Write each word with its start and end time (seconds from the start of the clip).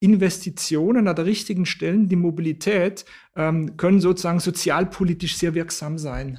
Investitionen 0.00 1.08
an 1.08 1.16
der 1.16 1.26
richtigen 1.26 1.66
Stelle, 1.66 2.06
die 2.06 2.16
Mobilität, 2.16 3.04
ähm, 3.36 3.76
können 3.76 4.00
sozusagen 4.00 4.40
sozialpolitisch 4.40 5.36
sehr 5.36 5.54
wirksam 5.54 5.98
sein. 5.98 6.38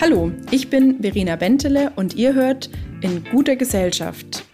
Hallo, 0.00 0.32
ich 0.50 0.70
bin 0.70 1.02
Verena 1.02 1.36
Bentele 1.36 1.92
und 1.96 2.14
ihr 2.14 2.32
hört 2.32 2.70
in 3.02 3.24
guter 3.24 3.56
Gesellschaft. 3.56 4.47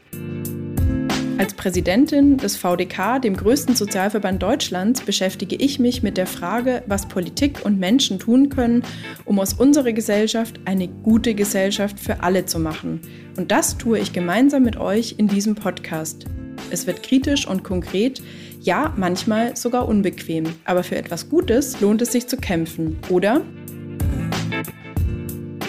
Als 1.37 1.53
Präsidentin 1.55 2.37
des 2.37 2.57
VDK, 2.57 3.21
dem 3.21 3.37
größten 3.37 3.75
Sozialverband 3.75 4.41
Deutschlands, 4.41 5.01
beschäftige 5.01 5.57
ich 5.57 5.81
mich 5.81 6.03
mit 6.05 6.17
der 6.17 6.29
Frage, 6.29 6.85
was 6.87 7.09
Politik 7.09 7.65
und 7.65 7.81
Menschen 7.81 8.21
tun 8.21 8.51
können, 8.51 8.85
um 9.25 9.41
aus 9.41 9.53
unserer 9.53 9.93
Gesellschaft 9.93 10.61
eine 10.65 10.87
gute 10.87 11.35
Gesellschaft 11.35 11.99
für 11.99 12.23
alle 12.23 12.47
zu 12.47 12.61
machen. 12.61 13.01
Und 13.37 13.51
das 13.51 13.77
tue 13.77 13.99
ich 13.99 14.13
gemeinsam 14.13 14.63
mit 14.63 14.77
euch 14.77 15.17
in 15.19 15.27
diesem 15.27 15.57
Podcast. 15.57 16.25
Es 16.71 16.87
wird 16.87 17.03
kritisch 17.03 17.49
und 17.49 17.65
konkret, 17.65 18.23
ja, 18.61 18.95
manchmal 18.97 19.57
sogar 19.57 19.89
unbequem, 19.89 20.45
aber 20.65 20.85
für 20.85 20.97
etwas 20.97 21.29
Gutes 21.29 21.81
lohnt 21.81 22.01
es 22.01 22.13
sich 22.13 22.29
zu 22.29 22.37
kämpfen, 22.37 22.97
oder? 23.11 23.43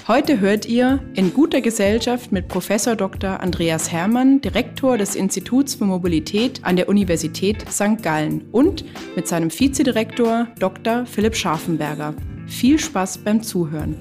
Heute 0.07 0.39
hört 0.39 0.67
ihr 0.67 0.99
in 1.15 1.33
guter 1.33 1.61
Gesellschaft 1.61 2.31
mit 2.31 2.47
Professor 2.47 2.95
Dr. 2.95 3.39
Andreas 3.39 3.91
Hermann, 3.91 4.39
Direktor 4.39 4.99
des 4.99 5.15
Instituts 5.15 5.73
für 5.73 5.85
Mobilität 5.85 6.59
an 6.63 6.75
der 6.75 6.89
Universität 6.89 7.65
St. 7.71 8.03
Gallen 8.03 8.47
und 8.51 8.85
mit 9.15 9.27
seinem 9.27 9.49
Vizedirektor 9.49 10.47
Dr. 10.59 11.07
Philipp 11.07 11.35
Scharfenberger. 11.35 12.13
Viel 12.45 12.77
Spaß 12.77 13.17
beim 13.17 13.41
Zuhören. 13.41 13.95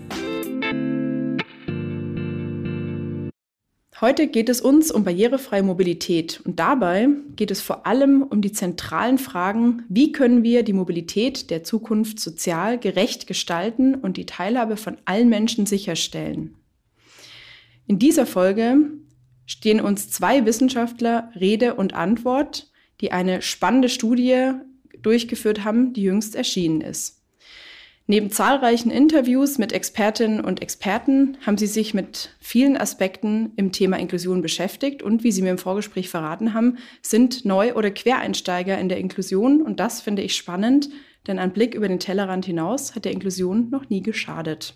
Heute 4.01 4.27
geht 4.27 4.49
es 4.49 4.61
uns 4.61 4.91
um 4.91 5.05
barrierefreie 5.05 5.63
Mobilität 5.63 6.41
und 6.45 6.59
dabei 6.59 7.09
geht 7.37 7.53
es 7.53 7.61
vor 7.61 7.87
allem 7.87 8.25
um 8.25 8.41
die 8.41 8.51
zentralen 8.51 9.19
Fragen, 9.19 9.85
wie 9.89 10.11
können 10.11 10.43
wir 10.43 10.65
die 10.65 10.73
Mobilität 10.73 11.49
der 11.51 11.63
Zukunft 11.63 12.19
sozial 12.19 12.77
gerecht 12.77 13.29
gestalten 13.29 13.95
und 13.95 14.17
die 14.17 14.27
Teilhabe 14.27 14.77
von 14.77 14.97
allen 15.05 15.29
Menschen 15.29 15.65
sicherstellen. 15.65 16.57
In 17.87 18.01
dieser 18.01 18.27
Folge 18.27 18.79
stehen 19.47 19.81
uns 19.81 20.11
zwei 20.11 20.45
Wissenschaftler 20.45 21.31
Rede 21.39 21.75
und 21.75 21.95
Antwort, 21.95 22.73
die 23.01 23.13
eine 23.13 23.43
spannende 23.43 23.89
Studie 23.89 24.55
durchgeführt 25.01 25.63
haben, 25.63 25.93
die 25.93 26.03
jüngst 26.03 26.35
erschienen 26.35 26.81
ist. 26.81 27.14
Neben 28.07 28.31
zahlreichen 28.31 28.91
Interviews 28.91 29.57
mit 29.57 29.73
Expertinnen 29.73 30.41
und 30.41 30.61
Experten 30.61 31.39
haben 31.47 31.57
sie 31.57 31.67
sich 31.67 31.95
mit 31.95 32.35
vielen 32.39 32.77
Aspekten 32.77 33.53
im 33.57 33.73
Thema 33.73 33.99
Inklusion 33.99 34.43
beschäftigt 34.43 35.03
und 35.03 35.25
wie 35.25 35.33
sie 35.33 35.41
mir 35.41 35.53
im 35.53 35.59
Vorgespräch 35.59 36.11
verraten 36.11 36.53
haben, 36.53 36.77
sind 37.01 37.47
Neu- 37.47 37.73
oder 37.73 37.91
Quereinsteiger 37.91 38.77
in 38.77 38.91
der 38.91 38.99
Inklusion 38.99 39.63
und 39.63 39.81
das 39.81 40.03
finde 40.03 40.21
ich 40.21 40.37
spannend, 40.37 40.91
denn 41.27 41.39
ein 41.39 41.55
Blick 41.55 41.75
über 41.75 41.89
den 41.89 41.99
Tellerrand 41.99 42.45
hinaus 42.45 42.95
hat 42.95 43.07
der 43.07 43.13
Inklusion 43.13 43.71
noch 43.71 43.89
nie 43.89 44.03
geschadet. 44.03 44.75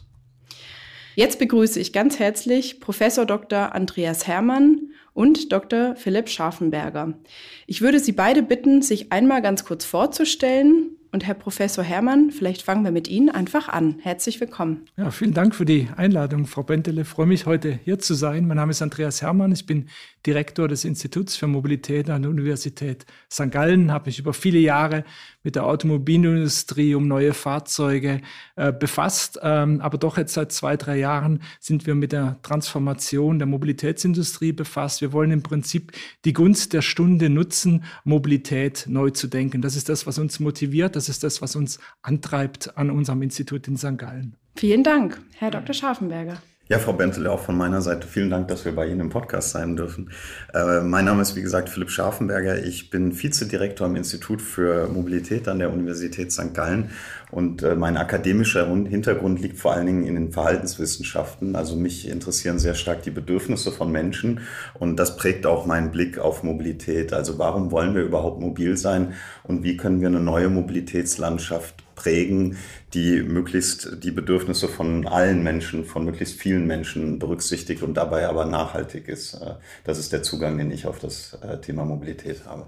Jetzt 1.14 1.38
begrüße 1.38 1.80
ich 1.80 1.92
ganz 1.92 2.18
herzlich 2.18 2.80
Professor 2.80 3.26
Dr. 3.26 3.74
Andreas 3.74 4.26
Hermann 4.26 4.92
und 5.12 5.52
Dr. 5.52 5.96
Philipp 5.96 6.30
Scharfenberger. 6.30 7.18
Ich 7.66 7.82
würde 7.82 7.98
Sie 7.98 8.12
beide 8.12 8.42
bitten, 8.42 8.80
sich 8.80 9.12
einmal 9.12 9.42
ganz 9.42 9.66
kurz 9.66 9.84
vorzustellen 9.84 10.96
und 11.12 11.26
Herr 11.26 11.34
Professor 11.34 11.82
Herrmann, 11.82 12.30
vielleicht 12.30 12.62
fangen 12.62 12.84
wir 12.84 12.90
mit 12.90 13.08
Ihnen 13.08 13.30
einfach 13.30 13.68
an. 13.68 13.98
Herzlich 14.00 14.40
willkommen. 14.40 14.86
Ja, 14.96 15.10
vielen 15.10 15.32
Dank 15.32 15.54
für 15.54 15.64
die 15.64 15.88
Einladung, 15.96 16.46
Frau 16.46 16.62
Bentele. 16.62 17.02
Ich 17.02 17.08
freue 17.08 17.26
mich, 17.26 17.46
heute 17.46 17.78
hier 17.84 17.98
zu 17.98 18.14
sein. 18.14 18.46
Mein 18.46 18.56
Name 18.56 18.72
ist 18.72 18.82
Andreas 18.82 19.22
Herrmann. 19.22 19.52
Ich 19.52 19.66
bin 19.66 19.88
Direktor 20.26 20.68
des 20.68 20.84
Instituts 20.84 21.36
für 21.36 21.46
Mobilität 21.46 22.10
an 22.10 22.22
der 22.22 22.30
Universität 22.30 23.06
St. 23.32 23.50
Gallen, 23.50 23.92
habe 23.92 24.06
mich 24.06 24.18
über 24.18 24.34
viele 24.34 24.58
Jahre 24.58 25.04
mit 25.42 25.54
der 25.54 25.64
Automobilindustrie 25.64 26.94
um 26.94 27.08
neue 27.08 27.32
Fahrzeuge 27.32 28.20
äh, 28.56 28.72
befasst. 28.72 29.38
Ähm, 29.42 29.80
aber 29.80 29.96
doch 29.96 30.18
jetzt 30.18 30.34
seit 30.34 30.52
zwei, 30.52 30.76
drei 30.76 30.98
Jahren 30.98 31.42
sind 31.60 31.86
wir 31.86 31.94
mit 31.94 32.12
der 32.12 32.38
Transformation 32.42 33.38
der 33.38 33.46
Mobilitätsindustrie 33.46 34.52
befasst. 34.52 35.00
Wir 35.00 35.12
wollen 35.12 35.30
im 35.30 35.42
Prinzip 35.42 35.92
die 36.26 36.34
Gunst 36.34 36.74
der 36.74 36.82
Stunde 36.82 37.30
nutzen, 37.30 37.84
Mobilität 38.04 38.84
neu 38.88 39.10
zu 39.10 39.28
denken. 39.28 39.62
Das 39.62 39.76
ist 39.76 39.88
das, 39.88 40.06
was 40.06 40.18
uns 40.18 40.40
motiviert. 40.40 40.96
Das 40.96 41.07
ist 41.08 41.24
das, 41.24 41.42
was 41.42 41.56
uns 41.56 41.78
antreibt 42.02 42.76
an 42.76 42.90
unserem 42.90 43.22
Institut 43.22 43.68
in 43.68 43.76
St. 43.76 43.98
Gallen. 43.98 44.36
Vielen 44.56 44.82
Dank, 44.82 45.20
Herr 45.36 45.50
Dr. 45.50 45.72
Scharfenberger. 45.72 46.42
Ja, 46.70 46.78
Frau 46.78 46.92
Bentel, 46.92 47.26
auch 47.28 47.40
von 47.40 47.56
meiner 47.56 47.80
Seite 47.80 48.06
vielen 48.06 48.28
Dank, 48.28 48.48
dass 48.48 48.66
wir 48.66 48.76
bei 48.76 48.88
Ihnen 48.88 49.00
im 49.00 49.08
Podcast 49.08 49.52
sein 49.52 49.74
dürfen. 49.74 50.10
Äh, 50.52 50.82
mein 50.82 51.06
Name 51.06 51.22
ist, 51.22 51.34
wie 51.34 51.40
gesagt, 51.40 51.70
Philipp 51.70 51.90
Scharfenberger. 51.90 52.62
Ich 52.62 52.90
bin 52.90 53.18
Vizedirektor 53.18 53.86
am 53.86 53.96
Institut 53.96 54.42
für 54.42 54.86
Mobilität 54.86 55.48
an 55.48 55.60
der 55.60 55.72
Universität 55.72 56.30
St. 56.30 56.52
Gallen 56.52 56.90
und 57.30 57.62
äh, 57.62 57.74
mein 57.74 57.96
akademischer 57.96 58.66
Hintergrund 58.66 59.40
liegt 59.40 59.58
vor 59.58 59.72
allen 59.72 59.86
Dingen 59.86 60.04
in 60.04 60.14
den 60.14 60.30
Verhaltenswissenschaften. 60.30 61.56
Also 61.56 61.74
mich 61.74 62.06
interessieren 62.06 62.58
sehr 62.58 62.74
stark 62.74 63.02
die 63.02 63.12
Bedürfnisse 63.12 63.72
von 63.72 63.90
Menschen 63.90 64.40
und 64.74 64.96
das 64.98 65.16
prägt 65.16 65.46
auch 65.46 65.64
meinen 65.64 65.90
Blick 65.90 66.18
auf 66.18 66.42
Mobilität. 66.42 67.14
Also 67.14 67.38
warum 67.38 67.70
wollen 67.70 67.94
wir 67.94 68.02
überhaupt 68.02 68.42
mobil 68.42 68.76
sein 68.76 69.14
und 69.42 69.62
wie 69.62 69.78
können 69.78 70.02
wir 70.02 70.08
eine 70.08 70.20
neue 70.20 70.50
Mobilitätslandschaft 70.50 71.87
prägen, 71.98 72.56
die 72.94 73.22
möglichst 73.22 74.04
die 74.04 74.12
Bedürfnisse 74.12 74.68
von 74.68 75.06
allen 75.06 75.42
Menschen, 75.42 75.84
von 75.84 76.04
möglichst 76.04 76.40
vielen 76.40 76.66
Menschen 76.66 77.18
berücksichtigt 77.18 77.82
und 77.82 77.94
dabei 77.94 78.28
aber 78.28 78.44
nachhaltig 78.46 79.08
ist. 79.08 79.34
Äh, 79.34 79.54
das 79.84 79.98
ist 79.98 80.12
der 80.12 80.22
Zugang, 80.22 80.56
den 80.58 80.70
ich 80.70 80.86
auf 80.86 81.00
das 81.00 81.36
äh, 81.42 81.60
Thema 81.60 81.84
Mobilität 81.84 82.46
habe. 82.46 82.66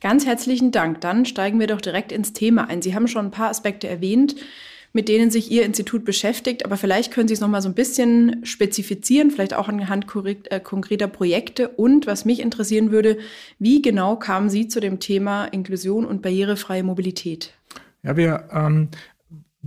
Ganz 0.00 0.26
herzlichen 0.26 0.70
Dank. 0.70 1.00
Dann 1.00 1.24
steigen 1.24 1.58
wir 1.58 1.66
doch 1.66 1.80
direkt 1.80 2.12
ins 2.12 2.32
Thema 2.32 2.68
ein. 2.68 2.82
Sie 2.82 2.94
haben 2.94 3.08
schon 3.08 3.26
ein 3.26 3.30
paar 3.32 3.50
Aspekte 3.50 3.88
erwähnt, 3.88 4.36
mit 4.92 5.08
denen 5.08 5.30
sich 5.30 5.50
Ihr 5.50 5.64
Institut 5.64 6.04
beschäftigt, 6.04 6.64
aber 6.64 6.76
vielleicht 6.76 7.12
können 7.12 7.28
Sie 7.28 7.34
es 7.34 7.40
noch 7.40 7.48
mal 7.48 7.62
so 7.62 7.68
ein 7.68 7.74
bisschen 7.74 8.44
spezifizieren, 8.44 9.30
vielleicht 9.30 9.54
auch 9.54 9.68
anhand 9.68 10.06
äh, 10.24 10.60
konkreter 10.60 11.08
Projekte. 11.08 11.68
Und 11.68 12.06
was 12.06 12.24
mich 12.24 12.40
interessieren 12.40 12.90
würde, 12.90 13.18
wie 13.58 13.82
genau 13.82 14.16
kamen 14.16 14.50
Sie 14.50 14.68
zu 14.68 14.80
dem 14.80 15.00
Thema 15.00 15.46
Inklusion 15.46 16.04
und 16.04 16.22
barrierefreie 16.22 16.82
Mobilität? 16.82 17.57
Ja, 18.08 18.16
wir 18.16 18.48
ähm, 18.54 18.88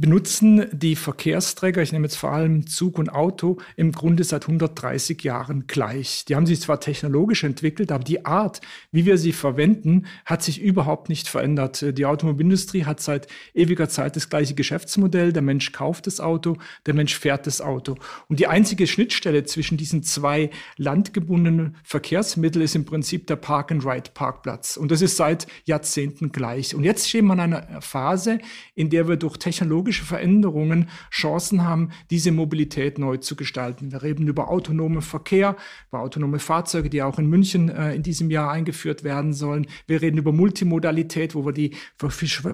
benutzen 0.01 0.66
die 0.72 0.95
Verkehrsträger, 0.95 1.81
ich 1.81 1.91
nehme 1.91 2.07
jetzt 2.07 2.17
vor 2.17 2.31
allem 2.31 2.66
Zug 2.66 2.97
und 2.97 3.13
Auto, 3.13 3.57
im 3.75 3.91
Grunde 3.91 4.23
seit 4.23 4.44
130 4.44 5.23
Jahren 5.23 5.67
gleich. 5.67 6.25
Die 6.25 6.35
haben 6.35 6.47
sich 6.47 6.59
zwar 6.59 6.79
technologisch 6.79 7.44
entwickelt, 7.44 7.91
aber 7.91 8.03
die 8.03 8.25
Art, 8.25 8.62
wie 8.91 9.06
wir 9.06 9.19
sie 9.19 9.31
verwenden, 9.31 10.07
hat 10.25 10.41
sich 10.41 10.59
überhaupt 10.59 11.07
nicht 11.07 11.28
verändert. 11.28 11.85
Die 11.95 12.06
Automobilindustrie 12.07 12.85
hat 12.85 13.00
seit 13.00 13.28
ewiger 13.53 13.89
Zeit 13.89 14.16
das 14.16 14.29
gleiche 14.29 14.56
Geschäftsmodell. 14.56 15.34
Der 15.34 15.44
Mensch 15.44 15.72
kauft 15.72 16.07
das 16.07 16.19
Auto, 16.19 16.57
der 16.88 16.95
Mensch 16.95 17.18
fährt 17.18 17.45
das 17.45 17.62
Auto. 17.62 17.95
Und 18.28 18.39
die 18.39 18.47
einzige 18.47 18.88
Schnittstelle 18.88 19.44
zwischen 19.44 19.78
diesen 19.78 20.01
zwei 20.01 20.50
landgebundenen 20.78 21.75
Verkehrsmitteln 21.83 22.66
ist 22.66 22.75
im 22.75 22.85
Prinzip 22.85 23.28
der 23.28 23.35
Park-and-Ride-Parkplatz. 23.35 24.78
Und 24.78 24.89
das 24.89 25.03
ist 25.03 25.16
seit 25.16 25.45
Jahrzehnten 25.66 26.31
gleich. 26.31 26.73
Und 26.73 26.83
jetzt 26.83 27.07
stehen 27.07 27.28
wir 27.28 27.33
in 27.33 27.39
einer 27.39 27.81
Phase, 27.81 28.39
in 28.73 28.89
der 28.89 29.07
wir 29.07 29.18
durch 29.18 29.38
Technologie 29.38 29.91
technologische 29.91 30.06
Veränderungen 30.06 30.90
Chancen 31.12 31.63
haben, 31.63 31.90
diese 32.09 32.31
Mobilität 32.31 32.97
neu 32.97 33.18
zu 33.18 33.35
gestalten. 33.35 33.91
Wir 33.91 34.02
reden 34.02 34.28
über 34.28 34.50
autonomen 34.50 35.02
Verkehr, 35.02 35.56
über 35.90 36.00
autonome 36.00 36.40
Fahrzeuge, 36.40 36.90
die 36.90 37.02
auch 37.03 37.19
in 37.19 37.28
München 37.28 37.69
äh, 37.69 37.94
in 37.94 38.03
diesem 38.03 38.31
Jahr 38.31 38.51
eingeführt 38.51 39.03
werden 39.03 39.34
sollen. 39.34 39.68
Wir 39.88 40.01
reden 40.01 40.18
über 40.18 40.31
Multimodalität, 40.31 41.35
wo 41.35 41.46
wir 41.46 41.51
die 41.51 41.72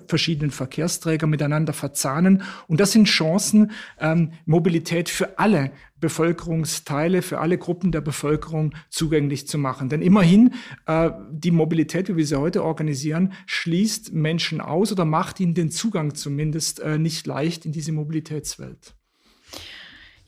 verschiedenen 0.07 0.51
Verkehrsträger 0.51 1.27
miteinander 1.27 1.73
verzahnen. 1.73 2.41
Und 2.67 2.79
das 2.79 2.91
sind 2.91 3.05
Chancen, 3.05 3.71
ähm, 3.99 4.31
Mobilität 4.45 5.09
für 5.09 5.37
alle 5.37 5.71
Bevölkerungsteile, 5.99 7.21
für 7.21 7.39
alle 7.39 7.57
Gruppen 7.57 7.91
der 7.91 8.01
Bevölkerung 8.01 8.73
zugänglich 8.89 9.47
zu 9.47 9.57
machen. 9.57 9.89
Denn 9.89 10.01
immerhin, 10.01 10.53
äh, 10.85 11.11
die 11.31 11.51
Mobilität, 11.51 12.09
wie 12.09 12.17
wir 12.17 12.25
sie 12.25 12.39
heute 12.39 12.63
organisieren, 12.63 13.33
schließt 13.45 14.13
Menschen 14.13 14.61
aus 14.61 14.91
oder 14.91 15.05
macht 15.05 15.39
ihnen 15.39 15.53
den 15.53 15.71
Zugang 15.71 16.15
zumindest 16.15 16.79
äh, 16.79 16.97
nicht 16.97 17.25
leicht 17.27 17.65
in 17.65 17.71
diese 17.71 17.91
Mobilitätswelt. 17.91 18.93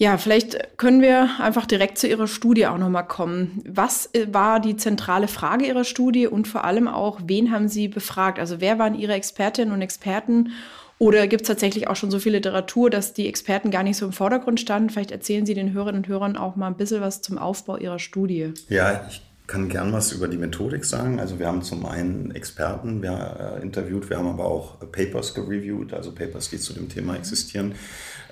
Ja, 0.02 0.18
vielleicht 0.18 0.78
können 0.78 1.02
wir 1.02 1.42
einfach 1.42 1.66
direkt 1.66 1.98
zu 1.98 2.08
Ihrer 2.08 2.28
Studie 2.28 2.68
auch 2.68 2.78
nochmal 2.78 3.06
kommen. 3.06 3.62
Was 3.68 4.10
äh, 4.14 4.34
war 4.34 4.62
die 4.62 4.78
zentrale 4.78 5.28
Frage 5.28 5.66
Ihrer 5.66 5.84
Studie 5.84 6.26
und 6.26 6.48
vor 6.48 6.64
allem 6.64 6.88
auch, 6.88 7.20
wen 7.26 7.52
haben 7.52 7.68
Sie 7.68 7.90
befragt? 7.90 8.40
Also 8.40 8.62
wer 8.62 8.80
waren 8.80 8.96
Ihre 8.96 9.12
Expertinnen 9.12 9.74
und 9.74 9.82
Experten 9.82 10.54
oder 11.00 11.28
gibt 11.28 11.44
es 11.44 11.48
tatsächlich 11.48 11.88
auch 11.88 11.96
schon 11.96 12.12
so 12.12 12.20
viel 12.20 12.34
Literatur, 12.34 12.90
dass 12.90 13.14
die 13.14 13.28
Experten 13.28 13.72
gar 13.72 13.84
nicht 13.84 13.98
so 13.98 14.06
im 14.06 14.12
Vordergrund 14.12 14.60
standen? 14.60 14.90
Vielleicht 14.90 15.12
erzählen 15.12 15.46
Sie 15.46 15.54
den 15.54 15.74
Hörerinnen 15.74 16.02
und 16.02 16.08
Hörern 16.10 16.36
auch 16.36 16.58
mal 16.58 16.68
ein 16.68 16.76
bisschen 16.76 17.00
was 17.00 17.22
zum 17.22 17.38
Aufbau 17.38 17.78
Ihrer 17.78 18.00
Studie. 18.00 18.54
Ja, 18.68 19.08
ich 19.10 19.22
kann 19.48 19.70
gern 19.70 19.94
was 19.94 20.12
über 20.12 20.28
die 20.28 20.38
Methodik 20.38 20.84
sagen. 20.84 21.20
Also 21.20 21.40
wir 21.40 21.48
haben 21.48 21.64
zum 21.64 21.86
einen 21.86 22.32
Experten 22.32 23.02
wir, 23.02 23.58
äh, 23.58 23.64
interviewt, 23.64 24.10
wir 24.10 24.18
haben 24.18 24.28
aber 24.28 24.46
auch 24.46 24.78
Papers 24.92 25.34
gereviewt, 25.34 25.94
also 25.94 26.12
Papers, 26.12 26.50
die 26.50 26.60
zu 26.60 26.74
dem 26.74 26.90
Thema 26.90 27.16
existieren. 27.16 27.74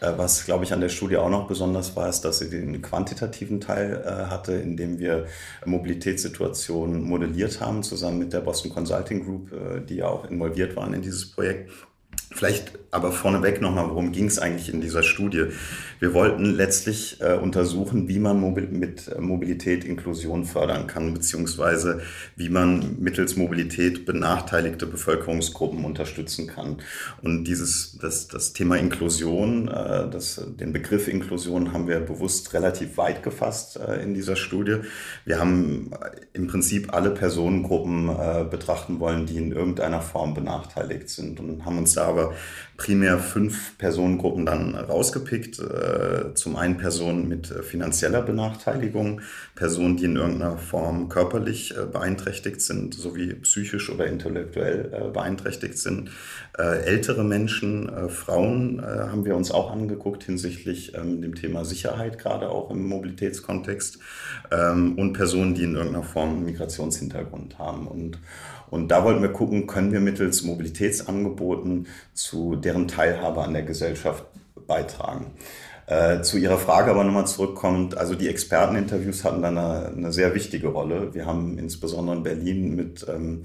Äh, 0.01 0.11
was, 0.17 0.45
glaube 0.45 0.65
ich, 0.65 0.73
an 0.73 0.81
der 0.81 0.89
Studie 0.89 1.17
auch 1.17 1.29
noch 1.29 1.47
besonders 1.47 1.95
war, 1.95 2.07
ist, 2.09 2.21
dass 2.21 2.39
sie 2.39 2.49
den 2.49 2.81
quantitativen 2.81 3.61
Teil 3.61 4.03
äh, 4.05 4.29
hatte, 4.29 4.53
in 4.53 4.77
dem 4.77 4.99
wir 4.99 5.25
Mobilitätssituationen 5.65 7.01
modelliert 7.01 7.61
haben, 7.61 7.81
zusammen 7.81 8.19
mit 8.19 8.33
der 8.33 8.41
Boston 8.41 8.71
Consulting 8.71 9.23
Group, 9.23 9.53
äh, 9.53 9.79
die 9.79 9.95
ja 9.95 10.07
auch 10.07 10.29
involviert 10.29 10.75
waren 10.75 10.93
in 10.93 11.01
dieses 11.01 11.31
Projekt. 11.31 11.71
Vielleicht 12.31 12.73
aber 12.91 13.11
vorneweg 13.11 13.61
nochmal, 13.61 13.89
worum 13.89 14.11
ging 14.11 14.25
es 14.25 14.39
eigentlich 14.39 14.73
in 14.73 14.81
dieser 14.81 15.03
Studie? 15.03 15.45
Wir 15.99 16.13
wollten 16.13 16.45
letztlich 16.45 17.19
äh, 17.19 17.33
untersuchen, 17.33 18.07
wie 18.07 18.19
man 18.19 18.39
Mobil 18.39 18.67
mit 18.67 19.19
Mobilität 19.19 19.83
Inklusion 19.83 20.45
fördern 20.45 20.87
kann, 20.87 21.13
beziehungsweise 21.13 22.01
wie 22.35 22.49
man 22.49 22.97
mittels 22.99 23.35
Mobilität 23.35 24.05
benachteiligte 24.05 24.85
Bevölkerungsgruppen 24.85 25.83
unterstützen 25.83 26.47
kann. 26.47 26.77
Und 27.21 27.45
dieses, 27.45 27.97
das, 27.99 28.27
das 28.27 28.53
Thema 28.53 28.77
Inklusion, 28.77 29.67
äh, 29.67 30.09
das, 30.09 30.41
den 30.59 30.73
Begriff 30.73 31.07
Inklusion 31.07 31.73
haben 31.73 31.87
wir 31.87 31.99
bewusst 31.99 32.53
relativ 32.53 32.97
weit 32.97 33.23
gefasst 33.23 33.77
äh, 33.79 34.01
in 34.01 34.13
dieser 34.13 34.35
Studie. 34.35 34.77
Wir 35.25 35.39
haben 35.39 35.91
im 36.33 36.47
Prinzip 36.47 36.93
alle 36.93 37.11
Personengruppen 37.11 38.09
äh, 38.09 38.45
betrachten 38.49 38.99
wollen, 38.99 39.25
die 39.25 39.37
in 39.37 39.51
irgendeiner 39.51 40.01
Form 40.01 40.33
benachteiligt 40.33 41.09
sind 41.09 41.39
und 41.39 41.65
haben 41.65 41.77
uns 41.77 41.93
da 41.93 42.06
aber 42.07 42.33
primär 42.77 43.17
fünf 43.17 43.77
Personengruppen 43.77 44.45
dann 44.45 44.75
rausgepickt. 44.75 45.59
Äh, 45.59 46.35
zum 46.35 46.55
einen 46.55 46.77
Personen 46.77 47.27
mit 47.27 47.47
finanzieller 47.47 48.21
Benachteiligung, 48.21 49.21
Personen, 49.55 49.97
die 49.97 50.05
in 50.05 50.15
irgendeiner 50.15 50.57
Form 50.57 51.09
körperlich 51.09 51.75
äh, 51.75 51.85
beeinträchtigt 51.85 52.61
sind, 52.61 52.93
sowie 52.93 53.33
psychisch 53.33 53.89
oder 53.89 54.05
intellektuell 54.05 54.91
äh, 54.93 55.09
beeinträchtigt 55.09 55.77
sind. 55.77 56.11
Ältere 56.57 57.23
Menschen, 57.23 58.09
Frauen 58.09 58.81
haben 58.83 59.25
wir 59.25 59.35
uns 59.35 59.51
auch 59.51 59.71
angeguckt 59.71 60.23
hinsichtlich 60.23 60.95
ähm, 60.95 61.21
dem 61.21 61.35
Thema 61.35 61.65
Sicherheit, 61.65 62.17
gerade 62.17 62.49
auch 62.49 62.71
im 62.71 62.87
Mobilitätskontext. 62.87 63.99
Ähm, 64.51 64.97
und 64.97 65.13
Personen, 65.13 65.53
die 65.53 65.63
in 65.63 65.75
irgendeiner 65.75 66.03
Form 66.03 66.43
Migrationshintergrund 66.45 67.59
haben. 67.59 67.87
Und 67.87 68.19
und 68.69 68.89
da 68.89 69.03
wollten 69.03 69.21
wir 69.21 69.31
gucken, 69.31 69.67
können 69.67 69.91
wir 69.91 69.99
mittels 69.99 70.43
Mobilitätsangeboten 70.43 71.87
zu 72.13 72.55
deren 72.55 72.87
Teilhabe 72.87 73.43
an 73.43 73.53
der 73.53 73.63
Gesellschaft 73.63 74.25
beitragen. 74.67 75.31
Äh, 75.87 76.21
zu 76.21 76.37
Ihrer 76.37 76.57
Frage 76.57 76.91
aber 76.91 77.05
nochmal 77.05 77.27
zurückkommt, 77.27 77.97
also 77.97 78.13
die 78.13 78.27
Experteninterviews 78.27 79.23
hatten 79.23 79.41
da 79.41 79.47
eine, 79.47 79.87
eine, 79.95 80.11
sehr 80.11 80.35
wichtige 80.35 80.67
Rolle. 80.67 81.13
Wir 81.13 81.25
haben 81.25 81.57
insbesondere 81.57 82.17
in 82.17 82.23
Berlin 82.23 82.75
mit 82.75 83.05
ähm, 83.07 83.43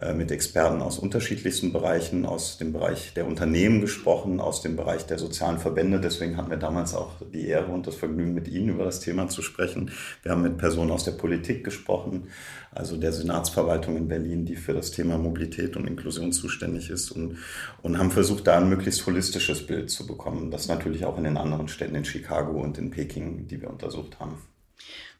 äh, 0.00 0.12
mit 0.12 0.32
Experten 0.32 0.82
aus 0.82 0.98
unterschiedlichsten 0.98 1.72
Bereichen, 1.72 2.26
aus 2.26 2.58
dem 2.58 2.72
Bereich 2.72 3.14
der 3.14 3.28
Unternehmen 3.28 3.80
gesprochen, 3.80 4.40
aus 4.40 4.60
dem 4.60 4.74
Bereich 4.74 5.06
der 5.06 5.18
sozialen 5.18 5.58
Verbände. 5.58 6.00
Deswegen 6.00 6.36
hatten 6.36 6.50
wir 6.50 6.56
damals 6.56 6.96
auch 6.96 7.12
die 7.32 7.46
Ehre 7.46 7.70
und 7.70 7.86
das 7.86 7.94
Vergnügen, 7.94 8.34
mit 8.34 8.48
Ihnen 8.48 8.70
über 8.70 8.84
das 8.84 8.98
Thema 8.98 9.28
zu 9.28 9.40
sprechen. 9.40 9.92
Wir 10.24 10.32
haben 10.32 10.42
mit 10.42 10.58
Personen 10.58 10.90
aus 10.90 11.04
der 11.04 11.12
Politik 11.12 11.62
gesprochen, 11.62 12.26
also 12.74 12.96
der 12.96 13.12
Senatsverwaltung 13.12 13.96
in 13.96 14.08
Berlin, 14.08 14.44
die 14.44 14.56
für 14.56 14.72
das 14.72 14.90
Thema 14.90 15.16
Mobilität 15.16 15.76
und 15.76 15.86
Inklusion 15.86 16.32
zuständig 16.32 16.90
ist 16.90 17.10
und, 17.10 17.38
und 17.82 17.98
haben 17.98 18.10
versucht, 18.10 18.46
da 18.46 18.58
ein 18.58 18.68
möglichst 18.68 19.06
holistisches 19.06 19.66
Bild 19.66 19.90
zu 19.90 20.06
bekommen. 20.06 20.50
Das 20.50 20.68
natürlich 20.68 21.04
auch 21.04 21.16
in 21.16 21.24
den 21.24 21.36
anderen 21.36 21.68
Städten 21.68 21.94
in 21.94 22.04
Chicago 22.04 22.60
und 22.60 22.78
in 22.78 22.90
Peking, 22.90 23.46
die 23.46 23.60
wir 23.60 23.70
untersucht 23.70 24.18
haben. 24.18 24.38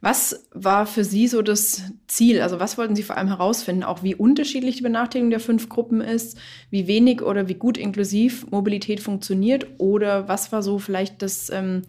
Was 0.00 0.48
war 0.52 0.84
für 0.86 1.02
Sie 1.02 1.28
so 1.28 1.40
das 1.40 1.82
Ziel? 2.08 2.42
Also 2.42 2.60
was 2.60 2.76
wollten 2.76 2.94
Sie 2.94 3.02
vor 3.02 3.16
allem 3.16 3.28
herausfinden? 3.28 3.84
Auch 3.84 4.02
wie 4.02 4.14
unterschiedlich 4.14 4.76
die 4.76 4.82
Benachteiligung 4.82 5.30
der 5.30 5.40
fünf 5.40 5.70
Gruppen 5.70 6.02
ist, 6.02 6.36
wie 6.68 6.86
wenig 6.86 7.22
oder 7.22 7.48
wie 7.48 7.54
gut 7.54 7.78
inklusiv 7.78 8.50
Mobilität 8.50 9.00
funktioniert 9.00 9.66
oder 9.78 10.28
was 10.28 10.52
war 10.52 10.62
so 10.62 10.78
vielleicht 10.78 11.22
das, 11.22 11.48
ähm, 11.48 11.82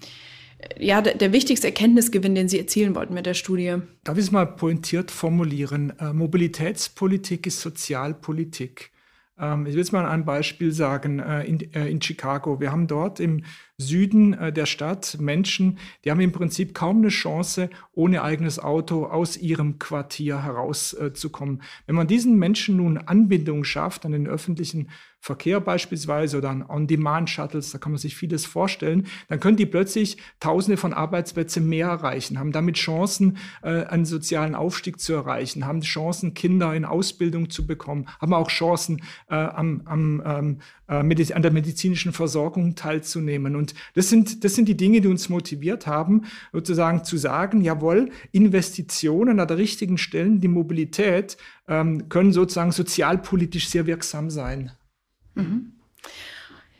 ja, 0.78 1.02
der, 1.02 1.16
der, 1.16 1.32
wichtigste 1.32 1.68
Erkenntnisgewinn, 1.68 2.36
den 2.36 2.50
Sie 2.50 2.60
erzielen 2.60 2.96
wollten 2.96 3.14
mit 3.14 3.26
der 3.26 3.34
Studie? 3.34 3.78
Darf 4.04 4.18
ich 4.18 4.26
es 4.26 4.32
mal 4.32 4.46
pointiert 4.46 5.12
formulieren? 5.12 5.94
Äh, 6.00 6.14
Mobilitätspolitik 6.14 7.48
ist 7.48 7.62
Sozialpolitik. 7.62 8.92
Ähm, 9.38 9.66
ich 9.66 9.74
will 9.74 9.80
jetzt 9.80 9.92
mal 9.92 10.06
ein 10.06 10.26
Beispiel 10.26 10.72
sagen, 10.72 11.20
äh, 11.20 11.44
in, 11.44 11.74
äh, 11.74 11.88
in 11.88 12.02
Chicago. 12.02 12.60
Wir 12.60 12.72
haben 12.72 12.88
dort 12.88 13.20
im 13.20 13.44
Süden 13.78 14.34
äh, 14.34 14.54
der 14.54 14.66
Stadt 14.66 15.18
Menschen, 15.20 15.80
die 16.04 16.12
haben 16.12 16.22
im 16.22 16.32
Prinzip 16.32 16.74
kaum 16.74 17.00
eine 17.00 17.10
Chance, 17.10 17.70
ohne 17.94 18.24
eigenes 18.24 18.58
Auto 18.60 19.06
aus 19.06 19.38
ihrem 19.38 19.80
Quartier 19.80 20.44
herauszukommen. 20.44 21.62
Wenn 21.86 21.96
man 21.96 22.08
diesen 22.08 22.38
Menschen 22.38 22.78
nun 22.78 22.98
Anbindung 22.98 23.64
schafft 23.64 24.06
an 24.06 24.14
den 24.14 24.28
öffentlichen 24.28 24.90
Verkehr 25.26 25.60
beispielsweise 25.60 26.38
oder 26.38 26.52
an 26.52 26.62
On-Demand-Shuttles, 26.62 27.72
da 27.72 27.80
kann 27.80 27.94
man 27.94 27.98
sich 27.98 28.16
vieles 28.16 28.46
vorstellen, 28.46 29.08
dann 29.28 29.40
können 29.40 29.58
die 29.58 29.66
plötzlich 29.66 30.18
Tausende 30.40 30.78
von 30.78 30.94
Arbeitsplätzen 30.94 31.68
mehr 31.68 31.88
erreichen, 31.88 32.38
haben 32.38 32.52
damit 32.52 32.76
Chancen, 32.76 33.38
äh, 33.64 33.86
einen 33.86 34.06
sozialen 34.06 34.54
Aufstieg 34.54 35.00
zu 35.00 35.14
erreichen, 35.14 35.66
haben 35.66 35.82
Chancen, 35.82 36.36
Kinder 36.36 36.76
in 36.76 36.86
Ausbildung 36.86 37.50
zu 37.50 37.66
bekommen, 37.66 38.08
haben 38.22 38.36
auch 38.36 38.50
Chancen, 38.50 39.02
äh, 39.28 39.36
am, 39.36 39.82
am, 39.86 40.22
ähm, 40.24 40.60
äh, 40.85 40.85
an 40.88 41.42
der 41.42 41.52
medizinischen 41.52 42.14
Versorgung 42.14 42.76
teilzunehmen. 42.76 43.56
Und 43.56 43.74
das 43.96 44.10
sind, 44.10 44.44
das 44.44 44.56
sind 44.56 44.68
die 44.68 44.78
Dinge, 44.78 45.02
die 45.02 45.08
uns 45.08 45.30
motiviert 45.30 45.88
haben, 45.88 46.26
sozusagen 46.54 47.04
zu 47.04 47.18
sagen, 47.18 47.62
jawohl, 47.62 48.12
Investitionen 48.32 49.40
an 49.40 49.48
der 49.48 49.58
richtigen 49.58 49.98
Stelle, 49.98 50.38
die 50.38 50.48
Mobilität, 50.48 51.38
ähm, 51.68 52.10
können 52.10 52.34
sozusagen 52.34 52.72
sozialpolitisch 52.72 53.70
sehr 53.70 53.88
wirksam 53.88 54.30
sein. 54.30 54.72
Mhm. 55.34 55.74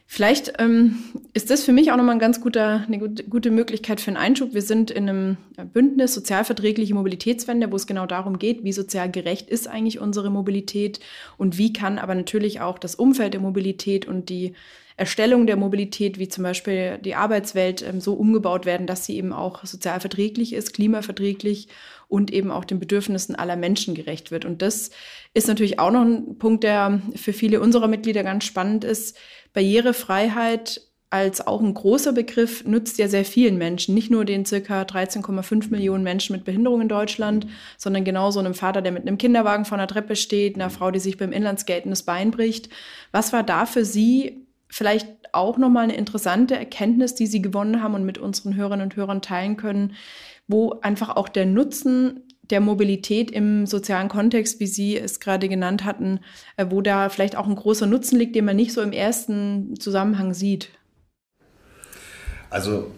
Vielleicht 0.08 0.54
ähm, 0.60 1.00
ist 1.34 1.50
das 1.50 1.64
für 1.64 1.74
mich 1.74 1.92
auch 1.92 1.98
nochmal 1.98 2.16
ein 2.16 2.20
ganz 2.20 2.40
guter, 2.40 2.86
eine 2.88 3.00
gute 3.00 3.50
Möglichkeit 3.50 4.00
für 4.00 4.10
einen 4.10 4.18
Einschub. 4.18 4.54
Wir 4.54 4.62
sind 4.62 4.92
in 4.92 5.10
einem 5.10 5.38
Bündnis 5.74 6.14
sozialverträgliche 6.14 6.94
Mobilitätswende, 6.94 7.72
wo 7.72 7.76
es 7.76 7.88
genau 7.88 8.06
darum 8.06 8.38
geht, 8.38 8.64
wie 8.64 8.72
sozial 8.72 9.10
gerecht 9.10 9.50
ist 9.50 9.68
eigentlich 9.68 10.00
unsere 10.00 10.30
Mobilität 10.30 11.00
und 11.38 11.58
wie 11.58 11.74
kann 11.74 11.98
aber 11.98 12.14
natürlich 12.14 12.62
auch 12.62 12.78
das 12.78 12.94
Umfeld 12.96 13.34
der 13.34 13.42
Mobilität 13.42 14.08
und 14.08 14.30
die 14.30 14.54
Erstellung 14.98 15.46
der 15.46 15.58
Mobilität, 15.58 16.20
wie 16.20 16.30
zum 16.30 16.44
Beispiel 16.44 17.00
die 17.00 17.16
Arbeitswelt, 17.16 17.82
ähm, 17.82 18.00
so 18.00 18.14
umgebaut 18.14 18.66
werden, 18.66 18.88
dass 18.88 19.06
sie 19.06 19.18
eben 19.18 19.34
auch 19.34 19.66
sozial 19.66 20.00
verträglich 20.00 20.54
ist, 20.54 20.74
klimaverträglich 20.74 21.68
und 22.08 22.32
eben 22.32 22.50
auch 22.52 22.64
den 22.64 22.80
Bedürfnissen 22.80 23.36
aller 23.36 23.58
Menschen 23.58 23.94
gerecht 23.96 24.32
wird. 24.32 24.46
Und 24.46 24.62
das 24.62 24.92
ist 25.34 25.48
natürlich 25.48 25.80
auch 25.80 25.92
noch 25.92 26.04
ein 26.04 26.38
Punkt, 26.38 26.64
der 26.64 27.02
für 27.16 27.34
viele 27.34 27.60
unserer 27.60 27.90
Mitglieder 27.90 28.24
ganz 28.24 28.46
spannend 28.46 28.86
ist. 28.86 29.18
Barrierefreiheit 29.56 30.82
als 31.10 31.48
auch 31.48 31.62
ein 31.62 31.74
großer 31.74 32.12
Begriff 32.12 32.66
nützt 32.66 32.98
ja 32.98 33.08
sehr 33.08 33.24
vielen 33.24 33.58
Menschen, 33.58 33.96
nicht 33.96 34.12
nur 34.12 34.26
den 34.26 34.46
circa 34.46 34.82
13,5 34.82 35.72
Millionen 35.72 36.04
Menschen 36.04 36.36
mit 36.36 36.44
Behinderung 36.44 36.82
in 36.82 36.90
Deutschland, 36.90 37.48
sondern 37.78 38.04
genauso 38.04 38.40
einem 38.40 38.54
Vater, 38.54 38.82
der 38.82 38.92
mit 38.92 39.04
einem 39.04 39.18
Kinderwagen 39.18 39.64
vor 39.64 39.78
einer 39.78 39.88
Treppe 39.88 40.18
steht, 40.18 40.56
einer 40.56 40.70
Frau, 40.70 40.92
die 40.92 41.00
sich 41.00 41.18
beim 41.18 41.32
Inlandskaten 41.32 41.90
das 41.90 42.04
Bein 42.04 42.32
bricht. 42.32 42.70
Was 43.14 43.32
war 43.32 43.44
da 43.44 43.66
für 43.66 43.86
Sie 43.86 44.46
vielleicht 44.68 45.08
auch 45.32 45.58
nochmal 45.58 45.86
eine 45.86 45.96
interessante 45.96 46.56
Erkenntnis, 46.56 47.16
die 47.16 47.28
Sie 47.28 47.42
gewonnen 47.42 47.82
haben 47.82 47.96
und 47.96 48.06
mit 48.06 48.18
unseren 48.18 48.56
Hörerinnen 48.56 48.84
und 48.84 48.96
Hörern 48.98 49.22
teilen 49.22 49.56
können, 49.56 49.94
wo 50.48 50.80
einfach 50.82 51.16
auch 51.16 51.30
der 51.30 51.46
Nutzen 51.46 52.25
der 52.50 52.60
Mobilität 52.60 53.32
im 53.32 53.66
sozialen 53.66 54.10
Kontext, 54.10 54.60
wie 54.60 54.68
Sie 54.68 54.98
es 54.98 55.20
gerade 55.20 55.50
genannt 55.50 55.84
hatten, 55.84 56.20
äh, 56.58 56.66
wo 56.70 56.82
da 56.82 57.10
vielleicht 57.10 57.36
auch 57.36 57.48
ein 57.48 57.56
großer 57.56 57.86
Nutzen 57.86 58.20
liegt, 58.20 58.36
den 58.36 58.46
man 58.46 58.56
nicht 58.56 58.74
so 58.74 58.82
im 58.82 58.92
ersten 58.92 59.80
Zusammenhang 59.80 60.34
sieht? 60.34 60.70
Also 62.50 62.92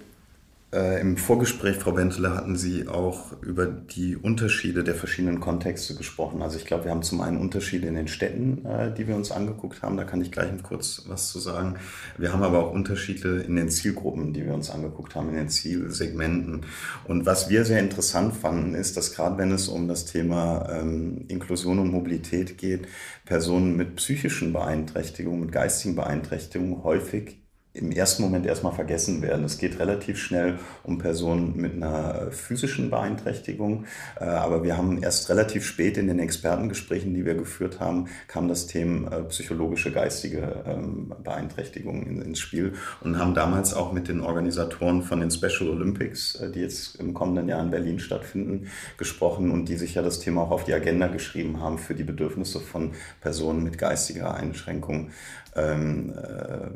äh, 0.78 1.02
Im 1.02 1.18
Vorgespräch, 1.18 1.78
Frau 1.78 1.94
Benteler, 1.94 2.36
hatten 2.36 2.56
Sie 2.56 2.88
auch 2.88 3.42
über 3.42 3.66
die 3.66 4.16
Unterschiede 4.16 4.84
der 4.84 4.94
verschiedenen 4.94 5.40
Kontexte 5.40 5.96
gesprochen. 5.96 6.44
Also 6.44 6.58
ich 6.58 6.66
glaube, 6.66 6.86
wir 6.86 6.92
haben 6.92 7.02
zum 7.02 7.22
einen 7.22 7.38
Unterschiede 7.38 7.88
in 7.88 7.96
den 7.96 8.08
Städten, 8.08 8.64
äh, 8.66 8.94
die 8.94 9.08
wir 9.08 9.16
uns 9.16 9.32
angeguckt 9.32 9.82
haben. 9.82 9.98
Da 9.98 10.04
kann 10.04 10.22
ich 10.22 10.32
gleich 10.32 10.50
kurz 10.62 11.04
was 11.08 11.30
zu 11.30 11.40
sagen. 11.40 11.78
Wir 12.18 12.32
haben 12.32 12.44
aber 12.44 12.60
auch 12.60 12.72
Unterschiede 12.72 13.40
in 13.40 13.56
den 13.56 13.70
Zielgruppen, 13.70 14.34
die 14.34 14.46
wir 14.46 14.54
uns 14.54 14.70
angeguckt 14.70 15.16
haben, 15.16 15.30
in 15.30 15.36
den 15.36 15.50
Zielsegmenten. 15.50 16.66
Und 17.06 17.26
was 17.26 17.50
wir 17.50 17.66
sehr 17.66 17.80
interessant 17.80 18.36
fanden, 18.36 18.76
ist, 18.76 18.98
dass 18.98 19.16
gerade 19.16 19.38
wenn 19.40 19.52
es 19.52 19.68
um 19.68 19.88
das 19.88 20.06
Thema 20.06 20.70
ähm, 20.70 21.26
Inklusion 21.28 21.80
und 21.80 21.92
Mobilität 21.92 22.58
geht, 22.58 22.88
Personen 23.26 23.76
mit 23.76 23.96
psychischen 23.96 24.54
Beeinträchtigungen, 24.54 25.42
mit 25.42 25.52
geistigen 25.52 25.96
Beeinträchtigungen 25.96 26.84
häufig 26.84 27.47
im 27.78 27.92
ersten 27.92 28.24
Moment 28.24 28.46
erstmal 28.46 28.74
vergessen 28.74 29.22
werden. 29.22 29.46
Es 29.46 29.58
geht 29.58 29.80
relativ 29.80 30.18
schnell 30.18 30.60
um 30.84 30.98
Personen 30.98 31.56
mit 31.56 31.76
einer 31.76 32.32
physischen 32.32 32.90
Beeinträchtigung, 32.90 33.86
äh, 34.20 34.26
aber 34.26 34.64
wir 34.64 34.78
haben 34.78 35.02
erst 35.02 35.30
relativ 35.30 35.66
spät 35.66 35.98
in 35.98 36.08
den 36.08 36.20
Expertengesprächen, 36.20 37.14
die 37.14 37.26
wir 37.26 37.36
geführt 37.36 37.80
haben, 37.80 38.08
kam 38.28 38.48
das 38.48 38.68
Thema 38.68 39.12
äh, 39.12 39.24
psychologische 39.24 39.92
geistige 39.92 40.64
ähm, 40.66 41.14
Beeinträchtigung 41.24 42.22
ins 42.22 42.40
Spiel 42.40 42.74
und 43.02 43.20
haben 43.20 43.34
damals 43.34 43.74
auch 43.74 43.94
mit 43.94 44.08
den 44.08 44.22
Organisatoren 44.22 45.04
von 45.04 45.20
den 45.20 45.32
Special 45.32 45.70
Olympics, 45.70 46.36
äh, 46.36 46.52
die 46.52 46.62
jetzt 46.62 46.96
im 46.96 47.14
kommenden 47.14 47.48
Jahr 47.48 47.62
in 47.62 47.70
Berlin 47.70 48.00
stattfinden, 48.00 48.68
gesprochen 48.98 49.52
und 49.52 49.70
die 49.70 49.78
sich 49.78 49.96
ja 49.96 50.02
das 50.02 50.20
Thema 50.20 50.44
auch 50.44 50.52
auf 50.52 50.64
die 50.64 50.74
Agenda 50.74 51.08
geschrieben 51.08 51.62
haben 51.62 51.78
für 51.78 51.96
die 51.96 52.04
Bedürfnisse 52.04 52.60
von 52.60 52.94
Personen 53.22 53.64
mit 53.64 53.78
geistiger 53.78 54.34
Einschränkung 54.34 55.12
ähm, 55.58 56.14
äh, 56.16 56.68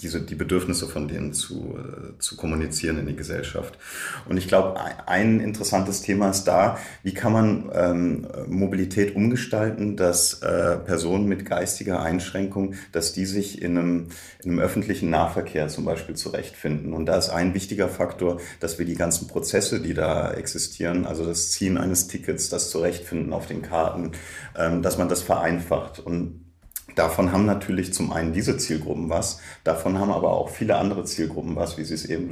diese, 0.00 0.20
die 0.20 0.34
Bedürfnisse 0.34 0.86
von 0.86 1.08
denen 1.08 1.32
zu, 1.32 1.76
äh, 1.76 2.18
zu 2.18 2.36
kommunizieren 2.36 2.98
in 2.98 3.06
die 3.06 3.16
Gesellschaft. 3.16 3.78
Und 4.28 4.36
ich 4.36 4.48
glaube, 4.48 4.78
ein 5.06 5.40
interessantes 5.40 6.02
Thema 6.02 6.30
ist 6.30 6.44
da, 6.44 6.78
wie 7.02 7.14
kann 7.14 7.32
man 7.32 7.70
ähm, 7.72 8.26
Mobilität 8.46 9.16
umgestalten, 9.16 9.96
dass 9.96 10.42
äh, 10.42 10.76
Personen 10.76 11.26
mit 11.26 11.46
geistiger 11.46 12.02
Einschränkung, 12.02 12.74
dass 12.92 13.12
die 13.12 13.26
sich 13.26 13.62
in 13.62 13.78
einem, 13.78 14.06
in 14.42 14.50
einem 14.50 14.60
öffentlichen 14.60 15.10
Nahverkehr 15.10 15.68
zum 15.68 15.84
Beispiel 15.84 16.14
zurechtfinden. 16.14 16.92
Und 16.92 17.06
da 17.06 17.16
ist 17.16 17.30
ein 17.30 17.54
wichtiger 17.54 17.88
Faktor, 17.88 18.40
dass 18.60 18.78
wir 18.78 18.86
die 18.86 18.94
ganzen 18.94 19.28
Prozesse, 19.28 19.80
die 19.80 19.94
da 19.94 20.32
existieren, 20.32 21.06
also 21.06 21.24
das 21.24 21.50
Ziehen 21.50 21.78
eines 21.78 22.08
Tickets, 22.08 22.48
das 22.48 22.70
Zurechtfinden 22.70 23.32
auf 23.32 23.46
den 23.46 23.62
Karten, 23.62 24.12
ähm, 24.56 24.82
dass 24.82 24.98
man 24.98 25.08
das 25.08 25.22
vereinfacht. 25.22 25.98
Und 25.98 26.47
Davon 26.98 27.30
haben 27.30 27.46
natürlich 27.46 27.94
zum 27.94 28.12
einen 28.12 28.32
diese 28.32 28.56
Zielgruppen 28.56 29.08
was, 29.08 29.38
davon 29.62 30.00
haben 30.00 30.10
aber 30.10 30.32
auch 30.32 30.48
viele 30.48 30.74
andere 30.74 31.04
Zielgruppen 31.04 31.54
was, 31.54 31.78
wie 31.78 31.84
Sie 31.84 31.94
es 31.94 32.04
eben 32.04 32.28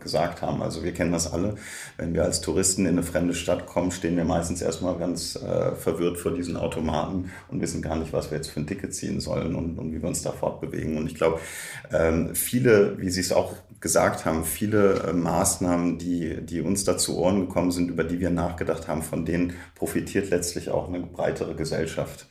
gesagt 0.00 0.42
haben. 0.42 0.60
Also 0.60 0.82
wir 0.82 0.92
kennen 0.92 1.12
das 1.12 1.32
alle. 1.32 1.54
Wenn 1.98 2.14
wir 2.14 2.24
als 2.24 2.40
Touristen 2.40 2.82
in 2.82 2.94
eine 2.94 3.04
fremde 3.04 3.32
Stadt 3.32 3.66
kommen, 3.66 3.92
stehen 3.92 4.16
wir 4.16 4.24
meistens 4.24 4.60
erstmal 4.60 4.96
ganz 4.98 5.36
äh, 5.36 5.70
verwirrt 5.76 6.18
vor 6.18 6.32
diesen 6.32 6.56
Automaten 6.56 7.30
und 7.46 7.60
wissen 7.60 7.80
gar 7.80 7.94
nicht, 7.94 8.12
was 8.12 8.32
wir 8.32 8.38
jetzt 8.38 8.50
für 8.50 8.58
ein 8.58 8.66
Ticket 8.66 8.92
ziehen 8.92 9.20
sollen 9.20 9.54
und, 9.54 9.78
und 9.78 9.92
wie 9.92 10.02
wir 10.02 10.08
uns 10.08 10.22
da 10.22 10.32
fortbewegen. 10.32 10.96
Und 10.96 11.06
ich 11.06 11.14
glaube, 11.14 11.38
ähm, 11.92 12.34
viele, 12.34 12.98
wie 12.98 13.10
Sie 13.10 13.20
es 13.20 13.30
auch 13.30 13.52
gesagt 13.78 14.24
haben, 14.24 14.44
viele 14.44 14.94
äh, 14.94 15.12
Maßnahmen, 15.12 15.96
die, 15.98 16.44
die 16.44 16.60
uns 16.60 16.82
da 16.82 16.98
zu 16.98 17.16
Ohren 17.18 17.46
gekommen 17.46 17.70
sind, 17.70 17.88
über 17.88 18.02
die 18.02 18.18
wir 18.18 18.30
nachgedacht 18.30 18.88
haben, 18.88 19.02
von 19.02 19.24
denen 19.24 19.52
profitiert 19.76 20.30
letztlich 20.30 20.70
auch 20.70 20.88
eine 20.88 20.98
breitere 20.98 21.54
Gesellschaft. 21.54 22.26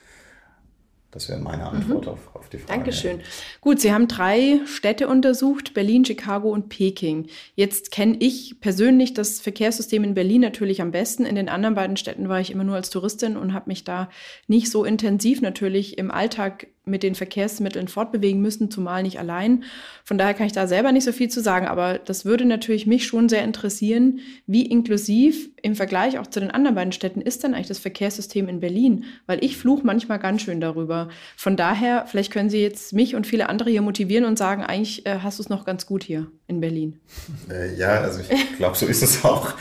Das 1.17 1.29
wäre 1.29 1.39
meine 1.39 1.65
Antwort 1.65 2.05
mhm. 2.05 2.11
auf, 2.11 2.35
auf 2.35 2.49
die 2.49 2.59
Frage. 2.59 2.73
Dankeschön. 2.73 3.21
Gut, 3.59 3.79
Sie 3.79 3.91
haben 3.91 4.07
drei 4.07 4.59
Städte 4.67 5.07
untersucht, 5.07 5.73
Berlin, 5.73 6.05
Chicago 6.05 6.51
und 6.51 6.69
Peking. 6.69 7.25
Jetzt 7.55 7.89
kenne 7.89 8.17
ich 8.19 8.59
persönlich 8.61 9.15
das 9.15 9.41
Verkehrssystem 9.41 10.03
in 10.03 10.13
Berlin 10.13 10.41
natürlich 10.41 10.79
am 10.79 10.91
besten. 10.91 11.25
In 11.25 11.33
den 11.33 11.49
anderen 11.49 11.73
beiden 11.73 11.97
Städten 11.97 12.29
war 12.29 12.39
ich 12.39 12.51
immer 12.51 12.63
nur 12.63 12.75
als 12.75 12.91
Touristin 12.91 13.35
und 13.35 13.53
habe 13.53 13.67
mich 13.67 13.83
da 13.83 14.11
nicht 14.45 14.69
so 14.69 14.85
intensiv 14.85 15.41
natürlich 15.41 15.97
im 15.97 16.11
Alltag 16.11 16.67
mit 16.87 17.03
den 17.03 17.15
Verkehrsmitteln 17.15 17.87
fortbewegen 17.87 18.41
müssen, 18.41 18.71
zumal 18.71 19.03
nicht 19.03 19.19
allein. 19.19 19.63
Von 20.03 20.17
daher 20.17 20.33
kann 20.33 20.47
ich 20.47 20.53
da 20.53 20.67
selber 20.67 20.91
nicht 20.91 21.03
so 21.03 21.11
viel 21.11 21.29
zu 21.29 21.41
sagen, 21.41 21.67
aber 21.67 21.99
das 21.99 22.25
würde 22.25 22.45
natürlich 22.45 22.87
mich 22.87 23.05
schon 23.05 23.29
sehr 23.29 23.43
interessieren, 23.43 24.19
wie 24.45 24.65
inklusiv 24.65 25.49
im 25.61 25.75
Vergleich 25.75 26.19
auch 26.19 26.27
zu 26.27 26.39
den 26.39 26.51
anderen 26.51 26.75
beiden 26.75 26.93
Städten 26.93 27.21
ist 27.21 27.43
denn 27.43 27.53
eigentlich 27.53 27.67
das 27.67 27.79
Verkehrssystem 27.79 28.47
in 28.47 28.59
Berlin? 28.59 29.05
Weil 29.25 29.43
ich 29.43 29.57
fluche 29.57 29.85
manchmal 29.85 30.19
ganz 30.19 30.41
schön 30.41 30.61
darüber. 30.61 31.09
Von 31.35 31.55
daher, 31.55 32.05
vielleicht 32.07 32.31
können 32.31 32.49
Sie 32.49 32.61
jetzt 32.61 32.93
mich 32.93 33.15
und 33.15 33.27
viele 33.27 33.49
andere 33.49 33.69
hier 33.69 33.81
motivieren 33.81 34.25
und 34.25 34.37
sagen, 34.37 34.63
eigentlich 34.63 35.05
äh, 35.05 35.19
hast 35.21 35.39
du 35.39 35.43
es 35.43 35.49
noch 35.49 35.65
ganz 35.65 35.85
gut 35.85 36.03
hier 36.03 36.27
in 36.47 36.61
Berlin. 36.61 36.99
Äh, 37.49 37.75
ja, 37.75 38.01
also 38.01 38.21
ich 38.21 38.57
glaube, 38.57 38.77
so 38.77 38.85
ist 38.85 39.03
es 39.03 39.25
auch. 39.25 39.53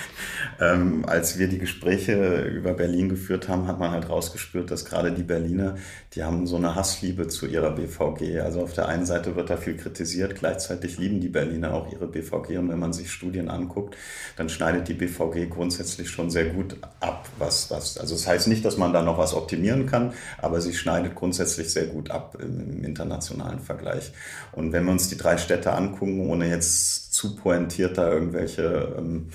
Ähm, 0.58 1.04
als 1.06 1.38
wir 1.38 1.48
die 1.48 1.58
Gespräche 1.58 2.44
über 2.44 2.72
Berlin 2.72 3.08
geführt 3.08 3.48
haben, 3.48 3.66
hat 3.66 3.78
man 3.78 3.90
halt 3.90 4.08
rausgespürt, 4.08 4.70
dass 4.70 4.84
gerade 4.84 5.12
die 5.12 5.22
Berliner, 5.22 5.76
die 6.14 6.22
haben 6.22 6.46
so 6.46 6.56
eine 6.56 6.74
Hassliebe 6.74 7.28
zu 7.28 7.46
ihrer 7.46 7.72
BVG. 7.72 8.40
Also 8.40 8.62
auf 8.62 8.72
der 8.72 8.88
einen 8.88 9.04
Seite 9.04 9.36
wird 9.36 9.50
da 9.50 9.56
viel 9.56 9.76
kritisiert, 9.76 10.36
gleichzeitig 10.36 10.96
lieben 10.96 11.20
die 11.20 11.28
Berliner 11.28 11.74
auch 11.74 11.92
ihre 11.92 12.06
BVG. 12.06 12.56
Und 12.58 12.70
wenn 12.70 12.78
man 12.78 12.92
sich 12.92 13.10
Studien 13.10 13.50
anguckt, 13.50 13.96
dann 14.36 14.48
schneidet 14.48 14.88
die 14.88 14.94
BVG 14.94 15.50
grundsätzlich 15.50 16.08
schon 16.08 16.30
sehr 16.30 16.46
gut 16.46 16.76
ab. 17.00 17.28
Was, 17.38 17.70
was, 17.70 17.98
also 17.98 18.14
das 18.14 18.26
heißt 18.26 18.48
nicht, 18.48 18.64
dass 18.64 18.78
man 18.78 18.92
da 18.92 19.02
noch 19.02 19.18
was 19.18 19.34
optimieren 19.34 19.86
kann, 19.86 20.14
aber 20.38 20.60
sie 20.60 20.72
schneidet 20.72 21.14
grundsätzlich 21.14 21.70
sehr 21.70 21.86
gut 21.86 22.10
ab 22.10 22.38
im, 22.40 22.60
im 22.78 22.84
internationalen 22.84 23.60
Vergleich. 23.60 24.12
Und 24.52 24.72
wenn 24.72 24.84
wir 24.84 24.92
uns 24.92 25.08
die 25.08 25.18
drei 25.18 25.36
Städte 25.36 25.72
angucken, 25.72 26.20
ohne 26.30 26.48
jetzt 26.48 26.75
zu 27.10 27.36
pointiert 27.36 27.98
da 27.98 28.10
irgendwelche 28.10 28.94
ähm, 28.98 29.28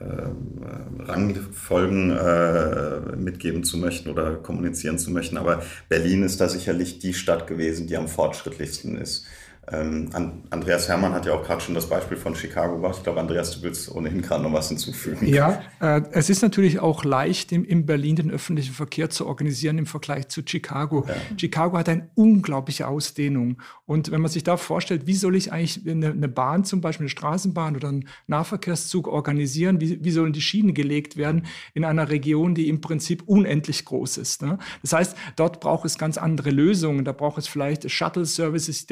äh, 0.00 1.02
Rangfolgen 1.04 2.10
äh, 2.10 3.16
mitgeben 3.16 3.64
zu 3.64 3.78
möchten 3.78 4.10
oder 4.10 4.36
kommunizieren 4.36 4.98
zu 4.98 5.10
möchten. 5.10 5.36
Aber 5.36 5.62
Berlin 5.88 6.22
ist 6.22 6.40
da 6.40 6.48
sicherlich 6.48 6.98
die 6.98 7.14
Stadt 7.14 7.46
gewesen, 7.46 7.86
die 7.86 7.96
am 7.96 8.08
fortschrittlichsten 8.08 8.96
ist. 8.96 9.26
Ähm, 9.70 10.10
Andreas 10.50 10.88
Hermann 10.88 11.12
hat 11.12 11.24
ja 11.24 11.34
auch 11.34 11.44
gerade 11.44 11.60
schon 11.60 11.76
das 11.76 11.88
Beispiel 11.88 12.16
von 12.16 12.34
Chicago 12.34 12.74
gemacht. 12.74 12.96
Ich 12.96 13.04
glaube, 13.04 13.20
Andreas, 13.20 13.52
du 13.52 13.62
willst 13.62 13.88
ohnehin 13.94 14.20
gerade 14.20 14.42
noch 14.42 14.52
was 14.52 14.68
hinzufügen. 14.68 15.24
Ja, 15.28 15.62
äh, 15.80 16.02
es 16.10 16.28
ist 16.30 16.42
natürlich 16.42 16.80
auch 16.80 17.04
leicht, 17.04 17.52
im, 17.52 17.64
in 17.64 17.86
Berlin 17.86 18.16
den 18.16 18.32
öffentlichen 18.32 18.74
Verkehr 18.74 19.08
zu 19.08 19.24
organisieren 19.24 19.78
im 19.78 19.86
Vergleich 19.86 20.26
zu 20.28 20.42
Chicago. 20.44 21.06
Ja. 21.06 21.14
Chicago 21.36 21.78
hat 21.78 21.88
eine 21.88 22.10
unglaubliche 22.16 22.88
Ausdehnung. 22.88 23.62
Und 23.86 24.10
wenn 24.10 24.20
man 24.20 24.32
sich 24.32 24.42
da 24.42 24.56
vorstellt, 24.56 25.06
wie 25.06 25.14
soll 25.14 25.36
ich 25.36 25.52
eigentlich 25.52 25.88
eine, 25.88 26.10
eine 26.10 26.28
Bahn, 26.28 26.64
zum 26.64 26.80
Beispiel 26.80 27.04
eine 27.04 27.10
Straßenbahn 27.10 27.76
oder 27.76 27.88
einen 27.88 28.08
Nahverkehrszug 28.26 29.06
organisieren, 29.06 29.80
wie, 29.80 30.02
wie 30.02 30.10
sollen 30.10 30.32
die 30.32 30.40
Schienen 30.40 30.74
gelegt 30.74 31.16
werden 31.16 31.46
in 31.72 31.84
einer 31.84 32.08
Region, 32.08 32.56
die 32.56 32.68
im 32.68 32.80
Prinzip 32.80 33.22
unendlich 33.26 33.84
groß 33.84 34.16
ist. 34.16 34.42
Ne? 34.42 34.58
Das 34.82 34.92
heißt, 34.92 35.16
dort 35.36 35.60
braucht 35.60 35.84
es 35.84 35.98
ganz 35.98 36.18
andere 36.18 36.50
Lösungen. 36.50 37.04
Da 37.04 37.12
braucht 37.12 37.38
es 37.38 37.46
vielleicht 37.46 37.88
Shuttle-Services, 37.88 38.86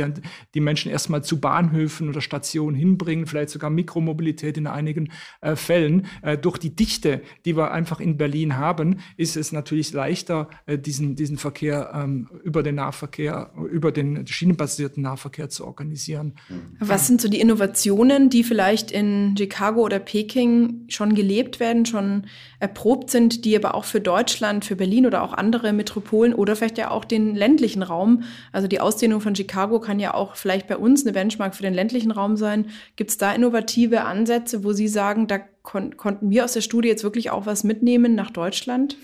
die, 0.54 0.59
die 0.60 0.64
Menschen 0.64 0.92
erstmal 0.92 1.24
zu 1.24 1.40
Bahnhöfen 1.40 2.08
oder 2.08 2.20
Stationen 2.20 2.76
hinbringen, 2.76 3.26
vielleicht 3.26 3.50
sogar 3.50 3.70
Mikromobilität 3.70 4.58
in 4.58 4.66
einigen 4.66 5.10
äh, 5.40 5.56
Fällen. 5.56 6.06
Äh, 6.22 6.36
durch 6.36 6.58
die 6.58 6.76
Dichte, 6.76 7.22
die 7.44 7.56
wir 7.56 7.72
einfach 7.72 7.98
in 8.00 8.18
Berlin 8.18 8.58
haben, 8.58 8.98
ist 9.16 9.36
es 9.36 9.52
natürlich 9.52 9.92
leichter, 9.92 10.50
äh, 10.66 10.78
diesen, 10.78 11.16
diesen 11.16 11.38
Verkehr 11.38 11.92
ähm, 11.94 12.28
über 12.44 12.62
den 12.62 12.74
Nahverkehr, 12.74 13.52
über 13.70 13.90
den 13.90 14.26
schienenbasierten 14.26 15.02
Nahverkehr 15.02 15.48
zu 15.48 15.66
organisieren. 15.66 16.34
Was 16.78 17.06
sind 17.06 17.20
so 17.20 17.28
die 17.28 17.40
Innovationen, 17.40 18.28
die 18.28 18.44
vielleicht 18.44 18.90
in 18.90 19.34
Chicago 19.36 19.80
oder 19.80 19.98
Peking 19.98 20.84
schon 20.88 21.14
gelebt 21.14 21.58
werden, 21.60 21.86
schon 21.86 22.26
erprobt 22.58 23.10
sind, 23.10 23.44
die 23.44 23.56
aber 23.56 23.74
auch 23.74 23.84
für 23.84 24.00
Deutschland, 24.00 24.64
für 24.64 24.76
Berlin 24.76 25.06
oder 25.06 25.22
auch 25.22 25.32
andere 25.32 25.72
Metropolen 25.72 26.34
oder 26.34 26.54
vielleicht 26.54 26.76
ja 26.76 26.90
auch 26.90 27.06
den 27.06 27.34
ländlichen 27.34 27.82
Raum, 27.82 28.24
also 28.52 28.68
die 28.68 28.80
Ausdehnung 28.80 29.20
von 29.22 29.34
Chicago 29.34 29.80
kann 29.80 29.98
ja 29.98 30.12
auch 30.12 30.36
vielleicht 30.36 30.49
bei 30.66 30.76
uns 30.76 31.04
eine 31.04 31.12
Benchmark 31.12 31.54
für 31.54 31.62
den 31.62 31.74
ländlichen 31.74 32.10
Raum 32.10 32.36
sein. 32.36 32.66
Gibt 32.96 33.10
es 33.10 33.18
da 33.18 33.32
innovative 33.32 34.02
Ansätze, 34.02 34.64
wo 34.64 34.72
Sie 34.72 34.88
sagen, 34.88 35.26
da 35.26 35.40
kon 35.62 35.96
konnten 35.96 36.30
wir 36.30 36.44
aus 36.44 36.52
der 36.52 36.62
Studie 36.62 36.88
jetzt 36.88 37.04
wirklich 37.04 37.30
auch 37.30 37.46
was 37.46 37.64
mitnehmen 37.64 38.14
nach 38.14 38.30
Deutschland? 38.30 38.96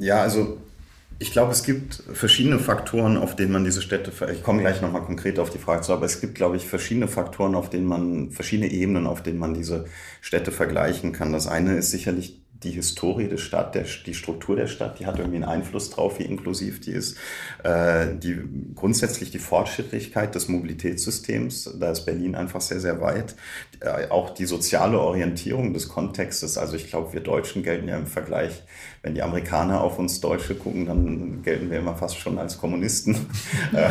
Ja, 0.00 0.22
also 0.22 0.58
ich 1.18 1.32
glaube, 1.32 1.52
es 1.52 1.64
gibt 1.64 2.02
verschiedene 2.12 2.58
Faktoren, 2.58 3.16
auf 3.16 3.36
denen 3.36 3.52
man 3.52 3.64
diese 3.64 3.80
Städte, 3.80 4.12
ich 4.32 4.42
komme 4.42 4.60
gleich 4.60 4.82
nochmal 4.82 5.02
konkret 5.02 5.38
auf 5.38 5.48
die 5.50 5.58
Frage 5.58 5.82
zu, 5.82 5.92
aber 5.92 6.04
es 6.04 6.20
gibt, 6.20 6.34
glaube 6.34 6.56
ich, 6.56 6.66
verschiedene 6.66 7.08
Faktoren, 7.08 7.54
auf 7.54 7.70
denen 7.70 7.86
man, 7.86 8.30
verschiedene 8.30 8.70
Ebenen, 8.70 9.06
auf 9.06 9.22
denen 9.22 9.38
man 9.38 9.54
diese 9.54 9.86
Städte 10.20 10.52
vergleichen 10.52 11.12
kann. 11.12 11.32
Das 11.32 11.46
eine 11.46 11.76
ist 11.76 11.90
sicherlich 11.90 12.40
die 12.66 12.72
Historie 12.72 13.28
der 13.28 13.36
Stadt, 13.36 13.74
der, 13.74 13.84
die 14.04 14.14
Struktur 14.14 14.56
der 14.56 14.66
Stadt, 14.66 14.98
die 14.98 15.06
hat 15.06 15.18
irgendwie 15.18 15.36
einen 15.36 15.44
Einfluss 15.44 15.90
drauf, 15.90 16.18
wie 16.18 16.24
inklusiv 16.24 16.80
die 16.80 16.90
ist. 16.90 17.16
Äh, 17.62 18.08
die, 18.16 18.38
grundsätzlich 18.74 19.30
die 19.30 19.38
Fortschrittlichkeit 19.38 20.34
des 20.34 20.48
Mobilitätssystems, 20.48 21.76
da 21.78 21.92
ist 21.92 22.04
Berlin 22.04 22.34
einfach 22.34 22.60
sehr, 22.60 22.80
sehr 22.80 23.00
weit. 23.00 23.36
Äh, 23.80 24.08
auch 24.08 24.30
die 24.30 24.46
soziale 24.46 24.98
Orientierung 24.98 25.72
des 25.72 25.88
Kontextes. 25.88 26.58
Also 26.58 26.76
ich 26.76 26.88
glaube, 26.88 27.12
wir 27.12 27.20
Deutschen 27.20 27.62
gelten 27.62 27.88
ja 27.88 27.96
im 27.96 28.06
Vergleich, 28.06 28.62
wenn 29.06 29.14
die 29.14 29.22
Amerikaner 29.22 29.82
auf 29.82 30.00
uns 30.00 30.20
Deutsche 30.20 30.56
gucken, 30.56 30.84
dann 30.84 31.40
gelten 31.44 31.70
wir 31.70 31.78
immer 31.78 31.94
fast 31.94 32.18
schon 32.18 32.38
als 32.38 32.58
Kommunisten. 32.58 33.14
äh, 33.72 33.88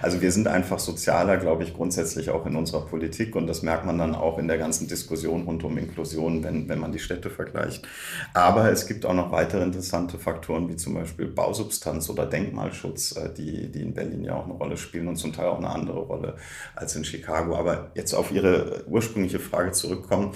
also 0.00 0.22
wir 0.22 0.32
sind 0.32 0.48
einfach 0.48 0.78
sozialer, 0.78 1.36
glaube 1.36 1.62
ich, 1.62 1.74
grundsätzlich 1.74 2.30
auch 2.30 2.46
in 2.46 2.56
unserer 2.56 2.86
Politik 2.86 3.36
und 3.36 3.48
das 3.48 3.60
merkt 3.60 3.84
man 3.84 3.98
dann 3.98 4.14
auch 4.14 4.38
in 4.38 4.48
der 4.48 4.56
ganzen 4.56 4.88
Diskussion 4.88 5.42
rund 5.42 5.62
um 5.62 5.76
Inklusion, 5.76 6.42
wenn, 6.42 6.70
wenn 6.70 6.78
man 6.78 6.90
die 6.90 6.98
Städte 6.98 7.28
vergleicht. 7.28 7.86
Aber 8.32 8.70
es 8.70 8.86
gibt 8.86 9.04
auch 9.04 9.12
noch 9.12 9.30
weitere 9.30 9.62
interessante 9.62 10.18
Faktoren, 10.18 10.70
wie 10.70 10.76
zum 10.76 10.94
Beispiel 10.94 11.26
Bausubstanz 11.26 12.08
oder 12.08 12.24
Denkmalschutz, 12.24 13.14
äh, 13.14 13.28
die, 13.36 13.70
die 13.70 13.82
in 13.82 13.92
Berlin 13.92 14.24
ja 14.24 14.36
auch 14.36 14.44
eine 14.44 14.54
Rolle 14.54 14.78
spielen 14.78 15.06
und 15.08 15.16
zum 15.16 15.34
Teil 15.34 15.48
auch 15.48 15.58
eine 15.58 15.68
andere 15.68 15.98
Rolle 15.98 16.36
als 16.74 16.96
in 16.96 17.04
Chicago. 17.04 17.56
Aber 17.56 17.90
jetzt 17.94 18.14
auf 18.14 18.32
Ihre 18.32 18.84
ursprüngliche 18.86 19.38
Frage 19.38 19.72
zurückkommen. 19.72 20.32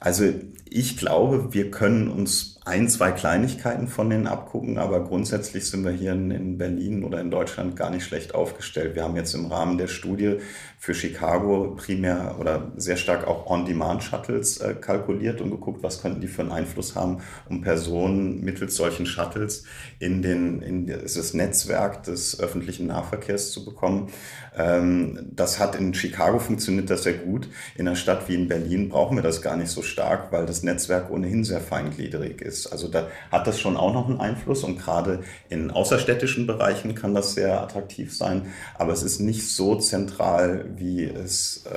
Also 0.00 0.24
ich 0.68 0.96
glaube, 0.96 1.54
wir 1.54 1.70
können 1.70 2.10
uns 2.10 2.55
ein, 2.66 2.88
zwei 2.88 3.12
Kleinigkeiten 3.12 3.86
von 3.86 4.10
denen 4.10 4.26
abgucken, 4.26 4.76
aber 4.76 5.04
grundsätzlich 5.04 5.70
sind 5.70 5.84
wir 5.84 5.92
hier 5.92 6.12
in, 6.12 6.58
Berlin 6.58 7.04
oder 7.04 7.20
in 7.20 7.30
Deutschland 7.30 7.76
gar 7.76 7.90
nicht 7.90 8.02
schlecht 8.02 8.34
aufgestellt. 8.34 8.96
Wir 8.96 9.04
haben 9.04 9.14
jetzt 9.14 9.34
im 9.34 9.46
Rahmen 9.46 9.78
der 9.78 9.86
Studie 9.86 10.38
für 10.76 10.92
Chicago 10.92 11.76
primär 11.76 12.34
oder 12.40 12.72
sehr 12.76 12.96
stark 12.96 13.28
auch 13.28 13.46
On-Demand-Shuttles 13.46 14.58
äh, 14.58 14.74
kalkuliert 14.74 15.40
und 15.40 15.52
geguckt, 15.52 15.84
was 15.84 16.02
könnten 16.02 16.20
die 16.20 16.26
für 16.26 16.42
einen 16.42 16.50
Einfluss 16.50 16.96
haben, 16.96 17.18
um 17.48 17.62
Personen 17.62 18.42
mittels 18.42 18.74
solchen 18.74 19.06
Shuttles 19.06 19.62
in, 20.00 20.22
den, 20.22 20.60
in 20.60 20.88
das 20.88 21.34
Netzwerk 21.34 22.02
des 22.02 22.40
öffentlichen 22.40 22.88
Nahverkehrs 22.88 23.52
zu 23.52 23.64
bekommen. 23.64 24.08
Ähm, 24.56 25.28
das 25.30 25.60
hat 25.60 25.76
in 25.76 25.94
Chicago 25.94 26.40
funktioniert 26.40 26.90
das 26.90 27.04
sehr 27.04 27.14
gut. 27.14 27.48
In 27.76 27.86
einer 27.86 27.96
Stadt 27.96 28.28
wie 28.28 28.34
in 28.34 28.48
Berlin 28.48 28.88
brauchen 28.88 29.16
wir 29.16 29.22
das 29.22 29.40
gar 29.40 29.56
nicht 29.56 29.70
so 29.70 29.82
stark, 29.82 30.32
weil 30.32 30.46
das 30.46 30.64
Netzwerk 30.64 31.10
ohnehin 31.12 31.44
sehr 31.44 31.60
feingliedrig 31.60 32.42
ist. 32.42 32.55
Also 32.64 32.88
da 32.88 33.08
hat 33.30 33.46
das 33.46 33.60
schon 33.60 33.76
auch 33.76 33.92
noch 33.92 34.08
einen 34.08 34.20
Einfluss 34.20 34.64
und 34.64 34.78
gerade 34.78 35.20
in 35.50 35.70
außerstädtischen 35.70 36.46
Bereichen 36.46 36.94
kann 36.94 37.14
das 37.14 37.34
sehr 37.34 37.60
attraktiv 37.60 38.16
sein. 38.16 38.46
Aber 38.78 38.94
es 38.94 39.02
ist 39.02 39.20
nicht 39.20 39.46
so 39.46 39.74
zentral, 39.76 40.64
wie 40.76 41.04
es, 41.04 41.66
äh, 41.66 41.76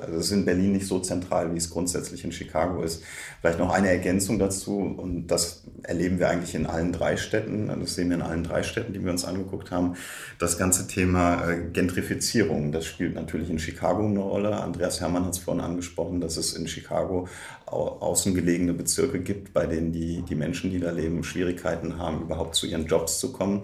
also 0.00 0.18
es 0.18 0.26
ist 0.26 0.32
in 0.32 0.44
Berlin 0.44 0.72
nicht 0.72 0.86
so 0.86 1.00
zentral, 1.00 1.52
wie 1.52 1.58
es 1.58 1.70
grundsätzlich 1.70 2.24
in 2.24 2.30
Chicago 2.30 2.82
ist. 2.82 3.02
Vielleicht 3.40 3.58
noch 3.58 3.72
eine 3.72 3.88
Ergänzung 3.88 4.38
dazu 4.38 4.78
und 4.78 5.26
das 5.26 5.64
erleben 5.82 6.18
wir 6.18 6.28
eigentlich 6.28 6.54
in 6.54 6.66
allen 6.66 6.92
drei 6.92 7.16
Städten. 7.16 7.68
Das 7.68 7.94
sehen 7.94 8.08
wir 8.08 8.16
in 8.16 8.22
allen 8.22 8.44
drei 8.44 8.62
Städten, 8.62 8.92
die 8.92 9.02
wir 9.02 9.10
uns 9.10 9.24
angeguckt 9.24 9.70
haben. 9.70 9.96
Das 10.38 10.58
ganze 10.58 10.86
Thema 10.86 11.48
äh, 11.48 11.70
Gentrifizierung, 11.72 12.72
das 12.72 12.86
spielt 12.86 13.14
natürlich 13.14 13.50
in 13.50 13.58
Chicago 13.58 14.04
eine 14.04 14.20
Rolle. 14.20 14.56
Andreas 14.56 15.00
Herrmann 15.00 15.24
hat 15.24 15.32
es 15.32 15.38
vorhin 15.38 15.62
angesprochen, 15.62 16.20
dass 16.20 16.36
es 16.36 16.54
in 16.54 16.66
Chicago 16.66 17.28
außen 17.66 18.34
gelegene 18.34 18.72
Bezirke 18.72 19.20
gibt, 19.20 19.52
bei 19.52 19.66
denen 19.66 19.92
die, 19.92 20.22
die 20.22 20.34
Menschen, 20.34 20.70
die 20.70 20.80
da 20.80 20.90
leben, 20.90 21.22
Schwierigkeiten 21.22 21.98
haben, 21.98 22.22
überhaupt 22.22 22.54
zu 22.54 22.66
ihren 22.66 22.86
Jobs 22.86 23.18
zu 23.18 23.32
kommen. 23.32 23.62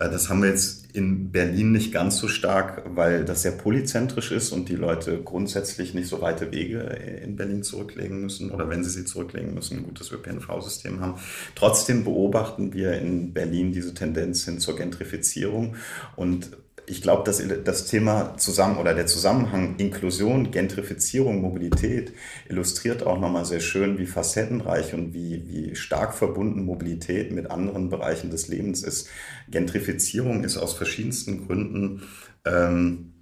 Äh, 0.00 0.10
das 0.10 0.28
haben 0.28 0.42
wir 0.42 0.50
jetzt 0.50 0.85
in 0.96 1.30
Berlin 1.30 1.72
nicht 1.72 1.92
ganz 1.92 2.16
so 2.18 2.26
stark, 2.26 2.82
weil 2.94 3.24
das 3.24 3.42
sehr 3.42 3.52
polyzentrisch 3.52 4.32
ist 4.32 4.50
und 4.52 4.68
die 4.68 4.76
Leute 4.76 5.20
grundsätzlich 5.22 5.92
nicht 5.92 6.08
so 6.08 6.22
weite 6.22 6.52
Wege 6.52 6.78
in 7.22 7.36
Berlin 7.36 7.62
zurücklegen 7.62 8.22
müssen 8.22 8.50
oder 8.50 8.68
wenn 8.70 8.82
sie 8.82 8.90
sie 8.90 9.04
zurücklegen 9.04 9.54
müssen, 9.54 9.78
ein 9.78 9.84
gutes 9.84 10.10
ÖPNV-System 10.10 11.00
haben. 11.00 11.20
Trotzdem 11.54 12.04
beobachten 12.04 12.72
wir 12.72 12.94
in 12.94 13.32
Berlin 13.32 13.72
diese 13.72 13.94
Tendenz 13.94 14.44
hin 14.44 14.58
zur 14.58 14.76
Gentrifizierung 14.76 15.76
und 16.16 16.50
ich 16.86 17.02
glaube, 17.02 17.24
dass 17.24 17.42
das 17.64 17.86
Thema 17.86 18.36
zusammen 18.38 18.78
oder 18.78 18.94
der 18.94 19.06
Zusammenhang 19.06 19.76
Inklusion, 19.78 20.50
Gentrifizierung, 20.50 21.40
Mobilität 21.40 22.12
illustriert 22.48 23.04
auch 23.04 23.18
nochmal 23.18 23.44
sehr 23.44 23.60
schön, 23.60 23.98
wie 23.98 24.06
facettenreich 24.06 24.94
und 24.94 25.12
wie, 25.12 25.42
wie 25.48 25.74
stark 25.74 26.14
verbunden 26.14 26.64
Mobilität 26.64 27.32
mit 27.32 27.50
anderen 27.50 27.90
Bereichen 27.90 28.30
des 28.30 28.48
Lebens 28.48 28.82
ist. 28.82 29.08
Gentrifizierung 29.50 30.44
ist 30.44 30.56
aus 30.56 30.74
verschiedensten 30.74 31.46
Gründen 31.46 32.02
ähm, 32.44 33.12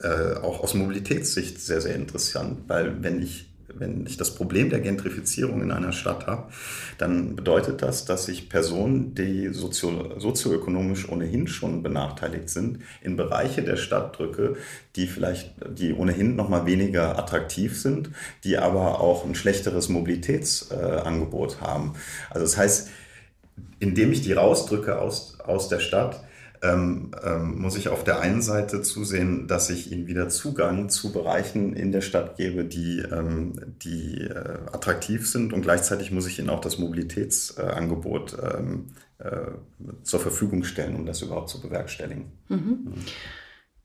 äh, 0.00 0.34
auch 0.36 0.60
aus 0.60 0.74
Mobilitätssicht 0.74 1.60
sehr, 1.60 1.80
sehr 1.80 1.94
interessant, 1.94 2.64
weil 2.68 3.02
wenn 3.02 3.22
ich 3.22 3.51
wenn 3.78 4.06
ich 4.06 4.16
das 4.16 4.34
Problem 4.34 4.70
der 4.70 4.80
Gentrifizierung 4.80 5.62
in 5.62 5.70
einer 5.70 5.92
Stadt 5.92 6.26
habe, 6.26 6.52
dann 6.98 7.36
bedeutet 7.36 7.82
das, 7.82 8.04
dass 8.04 8.28
ich 8.28 8.48
Personen, 8.48 9.14
die 9.14 9.48
sozio 9.48 10.18
sozioökonomisch 10.18 11.08
ohnehin 11.08 11.48
schon 11.48 11.82
benachteiligt 11.82 12.48
sind, 12.48 12.80
in 13.02 13.16
Bereiche 13.16 13.62
der 13.62 13.76
Stadt 13.76 14.18
drücke, 14.18 14.56
die 14.96 15.06
vielleicht, 15.06 15.54
die 15.78 15.92
ohnehin 15.92 16.36
noch 16.36 16.48
mal 16.48 16.66
weniger 16.66 17.18
attraktiv 17.18 17.80
sind, 17.80 18.10
die 18.44 18.58
aber 18.58 19.00
auch 19.00 19.24
ein 19.24 19.34
schlechteres 19.34 19.88
Mobilitätsangebot 19.88 21.58
äh, 21.60 21.64
haben. 21.64 21.94
Also 22.30 22.44
das 22.44 22.56
heißt, 22.56 22.90
indem 23.80 24.12
ich 24.12 24.22
die 24.22 24.32
rausdrücke 24.32 24.98
aus, 24.98 25.38
aus 25.40 25.68
der 25.68 25.80
Stadt, 25.80 26.22
ähm, 26.62 27.10
ähm, 27.22 27.60
muss 27.60 27.76
ich 27.76 27.88
auf 27.88 28.04
der 28.04 28.20
einen 28.20 28.40
Seite 28.40 28.82
zusehen, 28.82 29.48
dass 29.48 29.68
ich 29.68 29.90
ihnen 29.90 30.06
wieder 30.06 30.28
Zugang 30.28 30.88
zu 30.88 31.12
Bereichen 31.12 31.74
in 31.74 31.90
der 31.90 32.00
Stadt 32.02 32.36
gebe, 32.36 32.64
die, 32.64 33.00
ähm, 33.00 33.52
die 33.82 34.20
äh, 34.20 34.58
attraktiv 34.72 35.28
sind 35.28 35.52
und 35.52 35.62
gleichzeitig 35.62 36.12
muss 36.12 36.26
ich 36.26 36.38
ihnen 36.38 36.50
auch 36.50 36.60
das 36.60 36.78
Mobilitätsangebot 36.78 38.38
ähm, 38.40 38.86
äh, 39.18 39.50
zur 40.04 40.20
Verfügung 40.20 40.62
stellen, 40.62 40.94
um 40.94 41.04
das 41.04 41.22
überhaupt 41.22 41.48
zu 41.48 41.60
bewerkstelligen. 41.60 42.32
Mhm. 42.48 42.56
Mhm. 42.56 42.94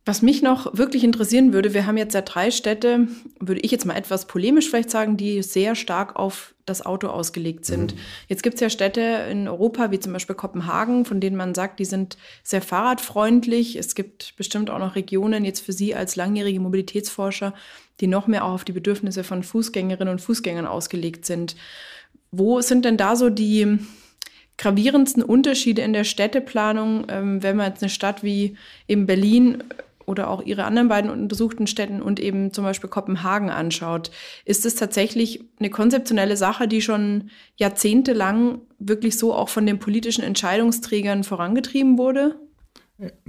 Was 0.07 0.21
mich 0.21 0.41
noch 0.41 0.77
wirklich 0.77 1.03
interessieren 1.03 1.51
würde, 1.51 1.73
wir 1.73 1.85
haben 1.85 1.97
jetzt 1.97 2.13
ja 2.13 2.21
drei 2.21 2.49
Städte, 2.49 3.09
würde 3.41 3.59
ich 3.59 3.71
jetzt 3.71 3.85
mal 3.85 3.97
etwas 3.97 4.25
polemisch 4.25 4.69
vielleicht 4.69 4.89
sagen, 4.89 5.17
die 5.17 5.43
sehr 5.43 5.75
stark 5.75 6.15
auf 6.15 6.55
das 6.65 6.85
Auto 6.85 7.07
ausgelegt 7.07 7.65
sind. 7.65 7.93
Mhm. 7.93 7.99
Jetzt 8.29 8.41
gibt 8.41 8.55
es 8.55 8.61
ja 8.61 8.69
Städte 8.69 9.01
in 9.29 9.49
Europa, 9.49 9.91
wie 9.91 9.99
zum 9.99 10.13
Beispiel 10.13 10.33
Kopenhagen, 10.37 11.03
von 11.03 11.19
denen 11.19 11.35
man 11.35 11.53
sagt, 11.53 11.79
die 11.79 11.85
sind 11.85 12.17
sehr 12.41 12.61
fahrradfreundlich. 12.61 13.75
Es 13.75 13.95
gibt 13.95 14.37
bestimmt 14.37 14.69
auch 14.69 14.79
noch 14.79 14.95
Regionen 14.95 15.43
jetzt 15.43 15.59
für 15.59 15.73
Sie 15.73 15.93
als 15.93 16.15
langjährige 16.15 16.61
Mobilitätsforscher, 16.61 17.53
die 17.99 18.07
noch 18.07 18.27
mehr 18.27 18.45
auch 18.45 18.53
auf 18.53 18.63
die 18.63 18.71
Bedürfnisse 18.71 19.25
von 19.25 19.43
Fußgängerinnen 19.43 20.13
und 20.13 20.21
Fußgängern 20.21 20.67
ausgelegt 20.67 21.25
sind. 21.25 21.57
Wo 22.31 22.61
sind 22.61 22.85
denn 22.85 22.95
da 22.95 23.17
so 23.17 23.29
die 23.29 23.77
gravierendsten 24.57 25.21
Unterschiede 25.21 25.81
in 25.81 25.91
der 25.91 26.05
Städteplanung, 26.05 27.07
ähm, 27.09 27.43
wenn 27.43 27.57
man 27.57 27.67
jetzt 27.67 27.83
eine 27.83 27.89
Stadt 27.89 28.23
wie 28.23 28.55
eben 28.87 29.05
Berlin 29.05 29.65
oder 30.07 30.29
auch 30.29 30.41
Ihre 30.41 30.63
anderen 30.63 30.87
beiden 30.87 31.11
untersuchten 31.11 31.67
Städten 31.67 32.01
und 32.01 32.19
eben 32.19 32.53
zum 32.53 32.63
Beispiel 32.63 32.89
Kopenhagen 32.89 33.49
anschaut, 33.49 34.09
ist 34.45 34.65
es 34.65 34.75
tatsächlich 34.75 35.43
eine 35.59 35.69
konzeptionelle 35.69 36.37
Sache, 36.37 36.67
die 36.67 36.81
schon 36.81 37.29
jahrzehntelang 37.57 38.61
wirklich 38.79 39.17
so 39.17 39.35
auch 39.35 39.49
von 39.49 39.65
den 39.65 39.79
politischen 39.79 40.23
Entscheidungsträgern 40.23 41.23
vorangetrieben 41.23 41.97
wurde? 41.97 42.39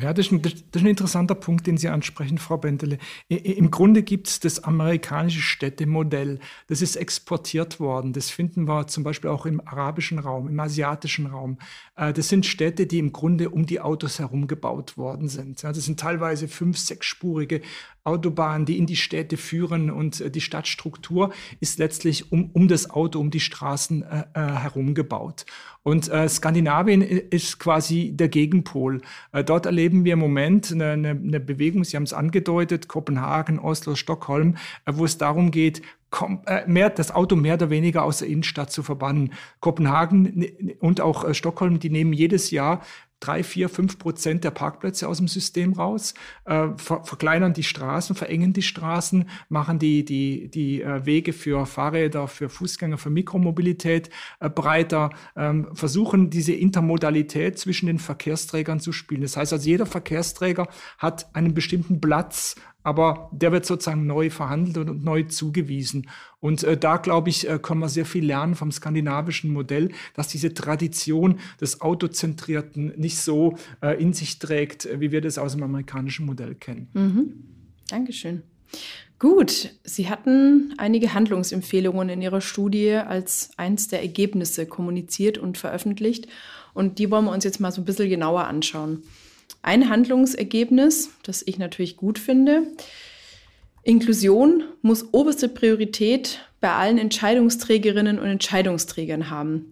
Ja, 0.01 0.14
das 0.14 0.27
ist, 0.27 0.33
ein, 0.33 0.41
das 0.41 0.55
ist, 0.55 0.77
ein, 0.77 0.87
interessanter 0.87 1.35
Punkt, 1.35 1.67
den 1.67 1.77
Sie 1.77 1.88
ansprechen, 1.88 2.38
Frau 2.38 2.57
Bentele. 2.57 2.97
Im 3.29 3.71
Grunde 3.71 4.03
gibt 4.03 4.29
es 4.29 4.41
das 4.41 4.64
amerikanische 4.64 5.43
Städtemodell. 5.43 6.38
Das 6.69 6.81
ist 6.81 6.97
exportiert 6.97 7.79
worden. 7.79 8.14
Das 8.14 8.31
finden 8.31 8.67
wir 8.67 8.87
zum 8.87 9.05
Beispiel 9.05 9.29
auch 9.29 9.45
im 9.45 9.61
arabischen 9.61 10.21
Raum, 10.21 10.49
im 10.49 10.59
asiatischen 10.59 11.27
Raum. 11.27 11.59
Äh, 11.99 12.13
das 12.13 12.29
sind 12.29 12.47
Städte, 12.47 12.87
die 12.87 12.99
im 12.99 13.13
Grunde 13.13 13.51
um 13.51 13.67
die 13.67 13.81
Autos 13.81 14.19
herum 14.19 14.47
gebaut 14.47 14.97
worden 14.97 15.29
sind. 15.29 15.63
Das 15.63 15.85
sind 15.85 16.01
teilweise 16.01 16.49
fünf-, 16.49 16.79
sechsspurige 16.79 17.61
Autobahnen, 18.05 18.65
die 18.65 18.79
in 18.79 18.87
die 18.87 18.97
Städte 18.97 19.37
führen 19.37 19.91
und 19.91 20.21
äh, 20.21 20.31
die 20.31 20.41
Stadtstruktur 20.41 21.33
ist 21.61 21.79
letztlich 21.79 22.33
um, 22.33 22.51
um 22.53 22.69
das 22.69 22.89
Auto, 22.89 23.19
um 23.21 23.31
die 23.31 23.41
Straßen 23.41 24.03
äh, 24.03 24.25
äh 24.35 24.41
herum 24.59 24.95
gebaut. 24.95 25.45
Und 25.83 26.09
äh, 26.09 26.29
Skandinavien 26.29 27.03
ist 27.03 27.59
quasi 27.59 28.13
der 28.15 28.29
Gegenpol. 28.29 29.01
Äh, 29.33 29.45
dort 29.45 29.67
erleben 29.67 30.05
wir 30.05 30.15
im 30.15 30.19
Moment 30.19 30.73
eine, 30.73 30.93
eine, 30.93 31.11
eine 31.11 31.41
Bewegung, 31.41 31.85
Sie 31.85 31.97
haben 31.97 32.05
es 32.05 32.13
angedeutet, 32.13 32.89
Kopenhagen, 32.89 33.59
Oslo, 33.59 33.95
Stockholm, 33.95 34.57
wo 34.87 35.05
es 35.05 35.19
darum 35.19 35.51
geht, 35.51 35.83
mehr, 36.66 36.90
das 36.90 37.14
Auto 37.14 37.37
mehr 37.37 37.55
oder 37.55 37.71
weniger 37.71 38.05
aus 38.05 38.18
der 38.18 38.29
Innenstadt 38.29 38.71
zu 38.71 38.83
verbannen. 38.83 39.33
Kopenhagen 39.61 40.47
und 40.81 41.01
auch 41.01 41.33
Stockholm, 41.35 41.79
die 41.79 41.90
nehmen 41.90 42.12
jedes 42.12 42.51
Jahr 42.51 42.83
drei, 43.21 43.42
vier, 43.42 43.68
fünf 43.68 43.99
Prozent 43.99 44.44
der 44.44 44.51
Parkplätze 44.51 45.09
aus 45.09 45.18
dem 45.18 45.29
System 45.29 45.73
raus, 45.73 46.14
äh, 46.44 46.68
ver 46.77 47.03
verkleinern 47.05 47.53
die 47.53 47.62
Straßen, 47.64 48.14
verengen 48.14 48.53
die 48.53 48.62
Straßen, 48.62 49.29
machen 49.49 49.79
die, 49.79 50.05
die, 50.05 50.49
die 50.49 50.83
äh, 50.83 51.05
Wege 51.05 51.33
für 51.33 51.66
Fahrräder, 51.66 52.29
für 52.29 52.49
Fußgänger, 52.49 52.99
für 52.99 53.11
Mikromobilität 53.11 54.11
äh, 54.40 54.49
breiter, 54.49 55.11
ähm, 55.37 55.68
versuchen 55.75 56.31
diese 56.31 56.53
Intermodalität 56.53 57.59
zwischen 57.59 57.87
den 57.87 57.99
Verkehrsträgern 57.99 58.81
zu 58.81 58.92
spielen. 58.92 59.23
Das 59.23 59.37
heißt 59.37 59.53
also, 59.53 59.68
jeder 59.68 59.87
Verkehrsträger 59.87 60.68
hat 60.99 61.35
einen 61.35 61.55
bestimmten 61.55 62.01
Platz 62.01 62.55
aber 62.83 63.31
der 63.33 63.53
wird 63.53 63.67
sozusagen 63.67 64.07
neu 64.07 64.31
verhandelt 64.31 64.88
und 64.88 65.05
neu 65.05 65.25
zugewiesen. 65.25 66.09
Und 66.41 66.62
äh, 66.64 66.77
da, 66.77 66.97
glaube 66.97 67.29
ich, 67.29 67.49
äh, 67.49 67.59
können 67.61 67.81
wir 67.81 67.88
sehr 67.88 68.07
viel 68.07 68.25
lernen 68.25 68.55
vom 68.55 68.71
skandinavischen 68.71 69.53
Modell, 69.53 69.91
dass 70.14 70.29
diese 70.29 70.55
Tradition 70.55 71.41
des 71.61 71.81
Autozentrierten 71.81 72.95
nicht 72.97 73.19
so 73.19 73.57
äh, 73.83 74.01
in 74.01 74.12
sich 74.12 74.38
trägt, 74.38 74.87
äh, 74.87 75.01
wie 75.01 75.12
wir 75.12 75.21
das 75.21 75.38
aus 75.38 75.53
dem 75.53 75.62
amerikanischen 75.62 76.27
Modell 76.27 76.55
kennen. 76.55 76.88
Mhm. 76.95 77.35
Dankeschön. 77.88 78.43
Gut, 79.19 79.75
Sie 79.83 80.09
hatten 80.09 80.75
einige 80.79 81.12
Handlungsempfehlungen 81.12 82.09
in 82.09 82.23
Ihrer 82.23 82.41
Studie 82.41 82.93
als 82.93 83.51
eins 83.57 83.88
der 83.88 84.01
Ergebnisse 84.01 84.67
kommuniziert 84.67 85.38
und 85.38 85.59
veröffentlicht. 85.59 86.29
Und 86.73 87.01
die 87.01 87.11
wollen 87.11 87.25
wir 87.25 87.33
uns 87.33 87.43
jetzt 87.43 87.59
mal 87.59 87.73
so 87.73 87.83
ein 87.83 87.85
bisschen 87.85 88.09
genauer 88.09 88.47
anschauen. 88.47 89.03
Ein 89.68 89.90
Handlungsergebnis, 89.90 91.11
das 91.24 91.42
ich 91.46 91.59
natürlich 91.59 91.98
gut 91.98 92.18
finde. 92.18 92.62
Inklusion 93.83 94.64
muss 94.81 95.12
oberste 95.12 95.46
Priorität 95.50 96.40
bei 96.61 96.73
allen 96.73 96.99
Entscheidungsträgerinnen 96.99 98.18
und 98.18 98.27
Entscheidungsträgern 98.27 99.31
haben. 99.31 99.71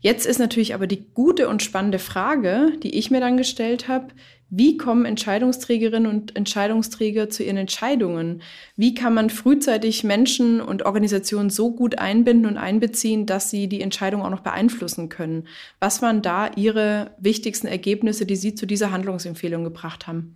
Jetzt 0.00 0.26
ist 0.26 0.38
natürlich 0.38 0.74
aber 0.74 0.86
die 0.86 1.04
gute 1.14 1.48
und 1.48 1.62
spannende 1.62 1.98
Frage, 1.98 2.72
die 2.82 2.96
ich 2.96 3.10
mir 3.10 3.20
dann 3.20 3.36
gestellt 3.36 3.88
habe, 3.88 4.08
wie 4.50 4.78
kommen 4.78 5.04
Entscheidungsträgerinnen 5.04 6.10
und 6.10 6.34
Entscheidungsträger 6.34 7.28
zu 7.28 7.42
ihren 7.42 7.58
Entscheidungen? 7.58 8.40
Wie 8.76 8.94
kann 8.94 9.12
man 9.12 9.28
frühzeitig 9.28 10.04
Menschen 10.04 10.62
und 10.62 10.86
Organisationen 10.86 11.50
so 11.50 11.70
gut 11.70 11.98
einbinden 11.98 12.46
und 12.46 12.56
einbeziehen, 12.56 13.26
dass 13.26 13.50
sie 13.50 13.68
die 13.68 13.82
Entscheidung 13.82 14.22
auch 14.22 14.30
noch 14.30 14.40
beeinflussen 14.40 15.10
können? 15.10 15.46
Was 15.80 16.00
waren 16.00 16.22
da 16.22 16.50
Ihre 16.56 17.10
wichtigsten 17.18 17.66
Ergebnisse, 17.66 18.24
die 18.24 18.36
Sie 18.36 18.54
zu 18.54 18.64
dieser 18.64 18.90
Handlungsempfehlung 18.90 19.64
gebracht 19.64 20.06
haben? 20.06 20.34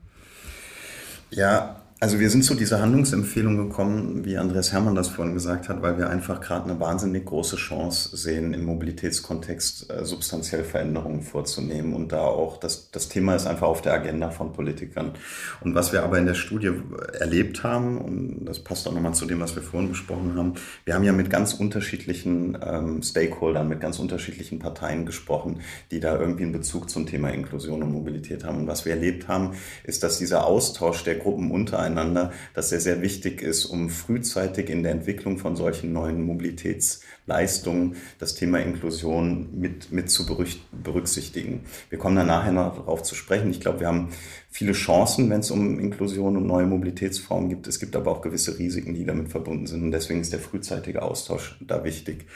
Ja, 1.31 1.82
also 2.03 2.19
wir 2.19 2.31
sind 2.31 2.43
zu 2.43 2.57
dieser 2.57 2.81
Handlungsempfehlung 2.81 3.57
gekommen, 3.57 4.25
wie 4.25 4.37
Andreas 4.37 4.73
Hermann 4.73 4.97
das 4.97 5.07
vorhin 5.07 5.35
gesagt 5.35 5.69
hat, 5.69 5.83
weil 5.83 5.99
wir 5.99 6.11
einfach 6.11 6.41
gerade 6.41 6.69
eine 6.69 6.81
wahnsinnig 6.81 7.27
große 7.27 7.55
Chance 7.55 8.17
sehen, 8.17 8.55
im 8.55 8.65
Mobilitätskontext 8.65 9.88
äh, 9.88 10.05
substanziell 10.05 10.65
Veränderungen 10.65 11.23
vorzunehmen. 11.23 11.95
Und 11.95 12.11
da 12.11 12.23
auch 12.23 12.57
das, 12.57 12.91
das 12.91 13.09
Thema 13.09 13.37
ist 13.37 13.47
einfach 13.47 13.69
auf 13.69 13.83
der 13.83 13.93
Agenda 13.95 14.33
von 14.33 14.53
Politikern. 14.53 15.12
Und 15.61 15.77
was 15.77 15.93
wir 15.93 16.03
aber 16.03 16.19
in 16.19 16.27
der 16.27 16.35
Studie 16.35 16.73
erlebt 17.21 17.62
haben, 17.62 17.99
und 17.99 18.47
das 18.47 18.59
passt 18.59 18.88
auch 18.88 18.93
nochmal 18.93 19.15
zu 19.15 19.25
dem, 19.25 19.38
was 19.38 19.55
wir 19.55 19.62
vorhin 19.62 19.88
besprochen 19.88 20.35
haben, 20.35 20.55
wir 20.85 20.95
haben 20.95 21.05
ja 21.05 21.12
mit 21.12 21.31
ganz 21.31 21.55
unterschiedlichen 21.55 22.59
ähm, 22.67 23.01
Stakeholdern, 23.05 23.69
mit 23.69 23.81
ganz 23.81 24.01
unterschiedlichen 24.01 24.59
Parteien 24.59 25.07
gesprochen, 25.07 25.61
die 25.93 26.01
da 26.01 26.19
irgendwie 26.19 26.43
einen 26.43 26.53
Bezug 26.53 26.91
zum 26.91 27.07
Thema 27.07 27.29
Inklusion 27.29 27.81
und 27.81 27.93
Mobilität 27.93 28.43
haben. 28.43 28.59
Und 28.59 28.67
was 28.67 28.87
wir 28.87 28.93
erlebt 28.93 29.29
haben, 29.29 29.53
ist, 29.85 30.03
dass 30.03 30.19
dieser 30.19 30.47
Austausch 30.47 31.05
der 31.05 31.15
Gruppen 31.15 31.53
untereinander 31.53 31.92
miteinander, 31.93 32.33
dass 32.55 32.71
sehr, 32.71 32.81
sehr 32.81 33.03
wichtig 33.03 33.43
ist, 33.43 33.67
um 33.67 33.91
frühzeitig 33.91 34.71
in 34.71 34.83
der 34.83 34.93
Entwicklung 34.93 35.39
von 35.39 35.57
solchen 35.57 35.93
neuen 35.93 36.23
Mobilitätsleistungen 36.23 37.97
das 38.19 38.35
Thema 38.35 38.59
Inklusion 38.59 39.49
mit, 39.59 39.93
mit 39.93 40.11
zu 40.11 40.27
berücksichtigen. 40.27 41.65
Wir 41.91 41.99
kommen 41.99 42.17
dann 42.17 42.27
nachher 42.27 42.53
noch 42.53 42.77
darauf 42.77 43.03
zu 43.03 43.15
sprechen. 43.15 43.51
Ich 43.51 43.61
glaube, 43.61 43.81
wir 43.81 43.89
haben 43.89 44.09
viele 44.51 44.73
Chancen, 44.73 45.31
wenn 45.31 45.41
es 45.41 45.51
um 45.51 45.79
Inklusion 45.79 46.37
und 46.37 46.47
neue 46.47 46.67
Mobilitätsformen 46.67 47.49
gibt. 47.49 47.67
Es 47.67 47.79
gibt 47.79 47.95
aber 47.95 48.11
auch 48.11 48.23
gewisse 48.23 48.59
Risiken, 48.59 48.95
die 48.95 49.05
damit 49.05 49.29
verbunden 49.29 49.67
sind. 49.67 49.83
Und 49.83 49.93
deswegen 49.93 50.21
ist 50.21 50.33
der 50.33 50.41
frühzeitige 50.41 51.03
Austausch 51.03 51.57
da 51.61 51.85
wichtig. 51.85 52.27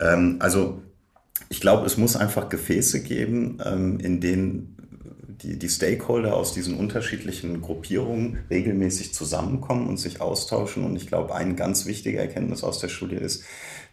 Ähm, 0.00 0.36
also 0.40 0.82
ich 1.48 1.60
glaube, 1.60 1.86
es 1.86 1.98
muss 1.98 2.16
einfach 2.16 2.48
Gefäße 2.48 3.02
geben, 3.02 3.58
ähm, 3.64 3.98
in 4.00 4.20
denen 4.20 4.73
die, 5.42 5.58
die 5.58 5.68
Stakeholder 5.68 6.36
aus 6.36 6.52
diesen 6.52 6.76
unterschiedlichen 6.76 7.60
Gruppierungen 7.60 8.38
regelmäßig 8.50 9.14
zusammenkommen 9.14 9.88
und 9.88 9.98
sich 9.98 10.20
austauschen. 10.20 10.84
Und 10.84 10.96
ich 10.96 11.06
glaube, 11.06 11.34
eine 11.34 11.54
ganz 11.54 11.86
wichtige 11.86 12.18
Erkenntnis 12.18 12.64
aus 12.64 12.78
der 12.78 12.88
Studie 12.88 13.16
ist, 13.16 13.44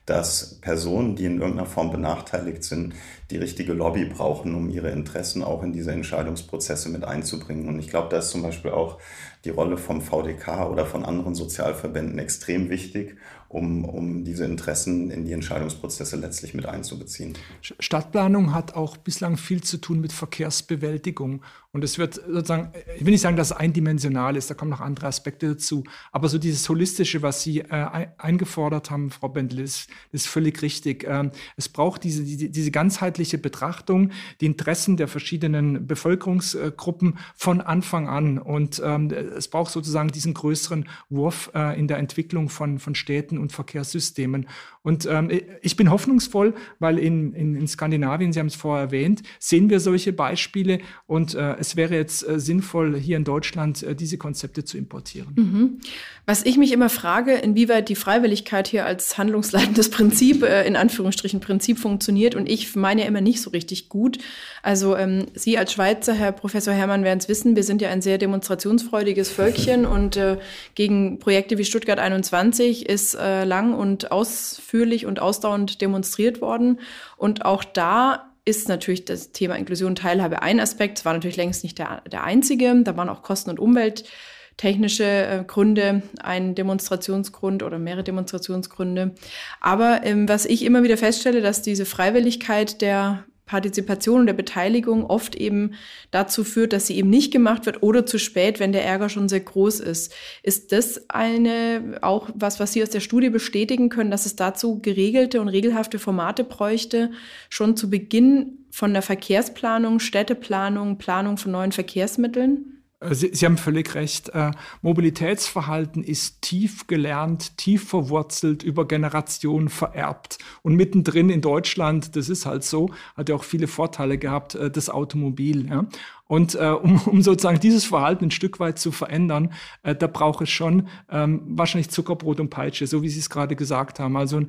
dass 0.06 0.60
Personen, 0.62 1.16
die 1.16 1.26
in 1.26 1.40
irgendeiner 1.40 1.68
Form 1.68 1.92
benachteiligt 1.92 2.64
sind, 2.64 2.96
die 3.30 3.38
richtige 3.38 3.74
Lobby 3.74 4.06
brauchen, 4.06 4.56
um 4.56 4.70
ihre 4.70 4.90
Interessen 4.90 5.44
auch 5.44 5.62
in 5.64 5.74
diese 5.74 5.92
Entscheidungsprozesse 5.92 6.90
mit 6.90 7.04
einzubringen. 7.04 7.68
Und 7.68 7.80
ich 7.80 7.90
glaube, 7.90 8.10
da 8.10 8.18
ist 8.18 8.30
zum 8.30 8.42
Beispiel 8.42 8.72
auch 8.72 8.98
die 9.46 9.52
Rolle 9.52 9.78
vom 9.78 10.02
VDK 10.02 10.70
oder 10.70 10.86
von 10.86 11.06
anderen 11.06 11.36
Sozialverbänden 11.36 12.18
extrem 12.20 12.70
wichtig, 12.70 13.18
um, 13.54 13.86
um 13.86 14.24
diese 14.24 14.46
Interessen 14.46 15.12
in 15.12 15.26
die 15.26 15.34
Entscheidungsprozesse 15.34 16.16
letztlich 16.16 16.54
mit 16.54 16.66
einzubeziehen. 16.66 17.34
Stadtplanung 17.62 18.54
hat 18.54 18.76
auch 18.76 18.98
bislang 18.98 19.38
viel 19.38 19.62
zu 19.62 19.78
tun 19.78 20.00
mit 20.00 20.14
Verkehrsbewältigung. 20.14 21.42
Und 21.74 21.86
es 21.86 21.98
wird 21.98 22.16
sozusagen, 22.16 22.74
ich 22.98 23.06
will 23.06 23.12
nicht 23.12 23.22
sagen, 23.22 23.38
dass 23.38 23.52
es 23.52 23.58
eindimensional 23.58 24.36
ist, 24.36 24.50
da 24.50 24.56
kommen 24.56 24.72
noch 24.72 24.82
andere 24.82 25.08
Aspekte 25.08 25.48
dazu. 25.48 25.86
Aber 26.12 26.28
so 26.28 26.38
dieses 26.38 26.68
Holistische, 26.68 27.22
was 27.22 27.44
Sie 27.44 27.60
äh, 27.60 28.08
eingefordert 28.18 28.92
haben, 28.92 29.10
Frau 29.10 29.30
Bendel, 29.30 29.60
ist, 29.60 29.90
ist 30.12 30.28
völlig 30.28 30.62
richtig. 30.62 31.06
Ähm, 31.08 31.32
es 31.56 31.70
braucht 31.70 32.04
diese, 32.04 32.26
die, 32.26 32.52
diese 32.52 32.72
ganzheitliche 32.72 33.38
Betrachtung, 33.38 34.12
die 34.42 34.48
Interessen 34.48 34.98
der 34.98 35.08
verschiedenen 35.08 35.88
Bevölkerungsgruppen 35.88 37.18
von 37.36 37.62
Anfang 37.62 38.10
an. 38.10 38.38
Und 38.38 38.82
ähm, 38.84 39.10
es 39.10 39.48
braucht 39.48 39.72
sozusagen 39.72 40.10
diesen 40.10 40.34
größeren 40.34 40.90
Wurf 41.10 41.52
äh, 41.56 41.80
in 41.80 41.88
der 41.88 42.00
Entwicklung 42.00 42.50
von, 42.50 42.80
von 42.80 42.96
Städten 42.96 43.38
und 43.38 43.54
Verkehrssystemen. 43.54 44.50
Und 44.84 45.06
ähm, 45.06 45.30
ich 45.62 45.76
bin 45.76 45.92
hoffnungsvoll, 45.92 46.56
weil 46.80 46.98
in, 46.98 47.34
in, 47.34 47.56
in 47.56 47.68
Skandinavien, 47.68 48.34
Sie 48.34 48.40
haben 48.40 48.48
es 48.48 48.56
vorher 48.56 48.86
erwähnt, 48.86 49.22
sehen 49.38 49.70
wir 49.70 49.80
solche 49.80 50.12
Beispiele 50.12 50.80
und 51.06 51.36
äh, 51.36 51.56
es 51.60 51.76
wäre 51.76 51.96
jetzt 51.96 52.28
äh, 52.28 52.40
sinnvoll, 52.40 52.98
hier 52.98 53.18
in 53.18 53.24
Deutschland 53.24 53.84
äh, 53.84 53.96
diese 53.96 54.18
Konzepte 54.18 54.64
zu 54.64 54.80
importieren. 54.80 55.34
Mhm. 55.36 55.80
Was 56.26 56.44
ich 56.44 56.58
mich 56.58 56.72
immer 56.72 56.90
frage, 56.90 57.34
inwieweit 57.34 57.90
die 57.90 57.96
Freiwilligkeit 57.96 58.68
hier 58.68 58.86
als 58.86 59.20
handlungsleitendes 59.20 59.92
Prinzip, 59.92 60.42
äh, 60.42 60.66
in 60.66 60.76
Anführungsstrichen 60.76 61.42
Prinzip 61.42 61.78
funktioniert 61.78 62.34
und 62.34 62.50
ich 62.50 62.76
meine 62.76 63.06
immer 63.06 63.22
nicht 63.22 63.42
so 63.42 63.52
richtig 63.52 63.88
gut. 63.88 64.18
Also 64.64 64.98
ähm, 64.98 65.28
Sie 65.36 65.60
als 65.60 65.74
Schweizer, 65.74 66.14
Herr 66.14 66.32
Professor 66.32 66.74
Hermann, 66.74 67.04
werden 67.04 67.20
es 67.20 67.30
wissen, 67.30 67.56
wir 67.56 67.64
sind 67.64 67.84
ja 67.84 67.90
ein 67.90 68.02
sehr 68.02 68.18
demonstrationsfreudiges 68.18 69.30
Völkchen 69.30 69.86
und 69.86 70.18
äh, 70.18 70.40
gegen 70.74 71.20
Projekte 71.20 71.60
wie 71.60 71.66
Stuttgart 71.66 72.00
21 72.00 72.90
ist 72.90 73.14
äh, 73.14 73.44
lang 73.44 73.76
und 73.76 74.12
ausführlich 74.12 74.71
und 75.06 75.20
ausdauernd 75.20 75.82
demonstriert 75.82 76.42
worden. 76.42 76.80
Und 77.18 77.46
auch 77.46 77.64
da 77.64 78.32
ist 78.46 78.70
natürlich 78.70 79.06
das 79.06 79.32
Thema 79.32 79.56
Inklusion 79.56 79.90
und 79.90 79.98
Teilhabe 80.00 80.42
ein 80.42 80.60
Aspekt. 80.60 81.00
Es 81.00 81.06
war 81.06 81.14
natürlich 81.14 81.38
längst 81.38 81.64
nicht 81.64 81.78
der, 81.78 82.02
der 82.12 82.24
einzige. 82.24 82.82
Da 82.84 82.98
waren 82.98 83.10
auch 83.10 83.22
Kosten- 83.22 83.52
und 83.52 83.60
Umwelttechnische 83.60 85.04
äh, 85.04 85.44
Gründe 85.46 86.02
ein 86.22 86.56
Demonstrationsgrund 86.56 87.62
oder 87.64 87.78
mehrere 87.78 88.04
Demonstrationsgründe. 88.04 89.14
Aber 89.60 90.02
ähm, 90.04 90.28
was 90.28 90.46
ich 90.46 90.64
immer 90.64 90.84
wieder 90.84 90.98
feststelle, 90.98 91.42
dass 91.42 91.62
diese 91.62 91.86
Freiwilligkeit 91.86 92.82
der 92.82 93.26
Partizipation 93.52 94.22
und 94.22 94.28
der 94.28 94.34
Beteiligung 94.34 95.06
oft 95.06 95.36
eben 95.36 95.74
dazu 96.10 96.46
führt, 96.46 96.72
dass 96.72 96.88
sie 96.88 96.96
eben 96.96 97.10
nicht 97.10 97.34
gemacht 97.34 97.66
wird 97.66 97.84
oder 97.84 98.06
zu 98.06 98.18
spät, 98.18 98.62
wenn 98.62 98.72
der 98.72 98.86
Ärger 98.86 99.10
schon 99.10 99.28
sehr 99.28 99.42
groß 99.42 99.82
ist. 99.82 100.14
Ist 100.42 100.72
das 100.72 101.10
eine, 101.10 102.00
auch 102.02 102.30
was, 102.34 102.62
was 102.62 102.72
Sie 102.72 102.82
aus 102.82 102.92
der 102.92 103.02
Studie 103.02 103.30
bestätigen 103.30 103.90
können, 103.90 104.10
dass 104.10 104.26
es 104.26 104.38
dazu 104.38 104.80
geregelte 104.80 105.42
und 105.42 105.50
regelhafte 105.50 106.00
Formate 106.00 106.46
bräuchte, 106.46 107.12
schon 107.50 107.76
zu 107.76 107.90
Beginn 107.90 108.66
von 108.72 108.94
der 108.94 109.02
Verkehrsplanung, 109.02 110.00
Städteplanung, 110.00 110.98
Planung 110.98 111.36
von 111.36 111.52
neuen 111.52 111.74
Verkehrsmitteln? 111.74 112.81
Äh, 113.02 113.14
Sie, 113.14 113.32
Sie, 113.34 113.46
haben 113.46 113.58
völlig 113.58 113.94
recht. 113.96 114.30
Äh, 114.30 114.52
Mobilitätsverhalten 114.82 116.04
ist 116.04 116.42
tief 116.42 116.88
gelernt, 116.88 117.58
tief 117.58 117.90
verwurzelt, 117.90 118.64
über 118.64 118.88
Generationen 118.88 119.70
vererbt. 119.70 120.38
Und 120.62 120.76
mittendrin 120.76 121.30
in 121.30 121.42
Deutschland, 121.42 122.16
das 122.16 122.30
ist 122.30 122.46
halt 122.46 122.64
so, 122.64 122.92
hat 123.16 123.30
ja 123.30 123.36
auch 123.36 123.44
viele 123.44 123.68
Vorteile 123.68 124.18
gehabt, 124.18 124.56
äh, 124.56 124.72
das 124.72 124.90
Automobil. 124.90 125.68
Ja? 125.68 125.86
Und 126.28 126.56
äh, 126.56 126.70
um, 126.70 127.02
um 127.06 127.22
sozusagen 127.22 127.60
dieses 127.60 127.86
Verhalten 127.86 128.26
ein 128.26 128.32
Stück 128.32 128.60
weit 128.60 128.80
zu 128.80 128.92
verändern, 128.92 129.52
äh, 129.84 129.96
da 129.96 130.08
braucht 130.08 130.42
es 130.42 130.50
schon 130.50 130.88
ähm, 131.10 131.42
wahrscheinlich 131.46 131.90
Zuckerbrot 131.90 132.40
und 132.40 132.50
Peitsche, 132.50 132.88
so 132.88 133.02
wie 133.02 133.10
Sie 133.10 133.20
es 133.20 133.30
gerade 133.30 133.56
gesagt 133.56 134.00
haben. 134.00 134.16
Also 134.16 134.40
äh, 134.40 134.46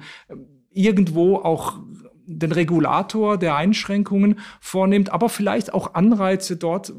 irgendwo 0.71 1.37
auch 1.37 1.81
den 2.25 2.53
Regulator 2.53 3.37
der 3.37 3.57
Einschränkungen 3.57 4.39
vornimmt, 4.61 5.11
aber 5.11 5.29
vielleicht 5.29 5.75
auch 5.75 5.95
Anreize 5.95 6.57
dort, 6.57 6.93